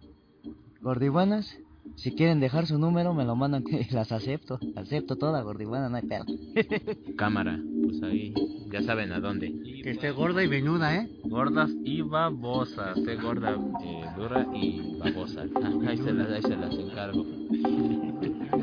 Gordibuanas, 0.82 1.58
si 1.96 2.12
quieren 2.12 2.40
dejar 2.40 2.68
su 2.68 2.78
número 2.78 3.14
me 3.14 3.26
lo 3.26 3.36
mandan 3.36 3.64
y 3.68 3.94
las 3.94 4.12
acepto. 4.12 4.60
Acepto 4.76 5.16
toda 5.16 5.42
gordibuana, 5.42 5.90
no 5.90 5.98
hay 5.98 6.04
pedo. 6.04 6.26
cámara, 7.18 7.60
pues 7.84 8.02
ahí 8.04 8.34
ya 8.72 8.82
saben 8.84 9.12
a 9.12 9.20
dónde. 9.20 9.52
Que 9.84 9.92
esté 9.92 10.12
gorda 10.12 10.44
y 10.44 10.48
venuda, 10.48 10.96
¿eh? 10.96 11.10
Gordas 11.24 11.72
y 11.84 12.02
babosas. 12.02 12.98
Esté 12.98 13.16
gorda, 13.16 13.58
eh, 13.84 14.06
dura 14.18 14.48
y 14.54 14.98
babosa. 14.98 15.46
Ah, 15.56 15.72
ahí, 15.88 15.98
se 15.98 16.14
las, 16.14 16.30
ahí 16.30 16.42
se 16.42 16.56
las 16.56 16.74
encargo. 16.74 17.26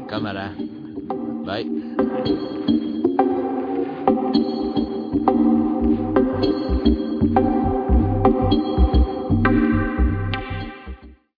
Cámara. 0.09 0.55
Bye. 1.45 2.77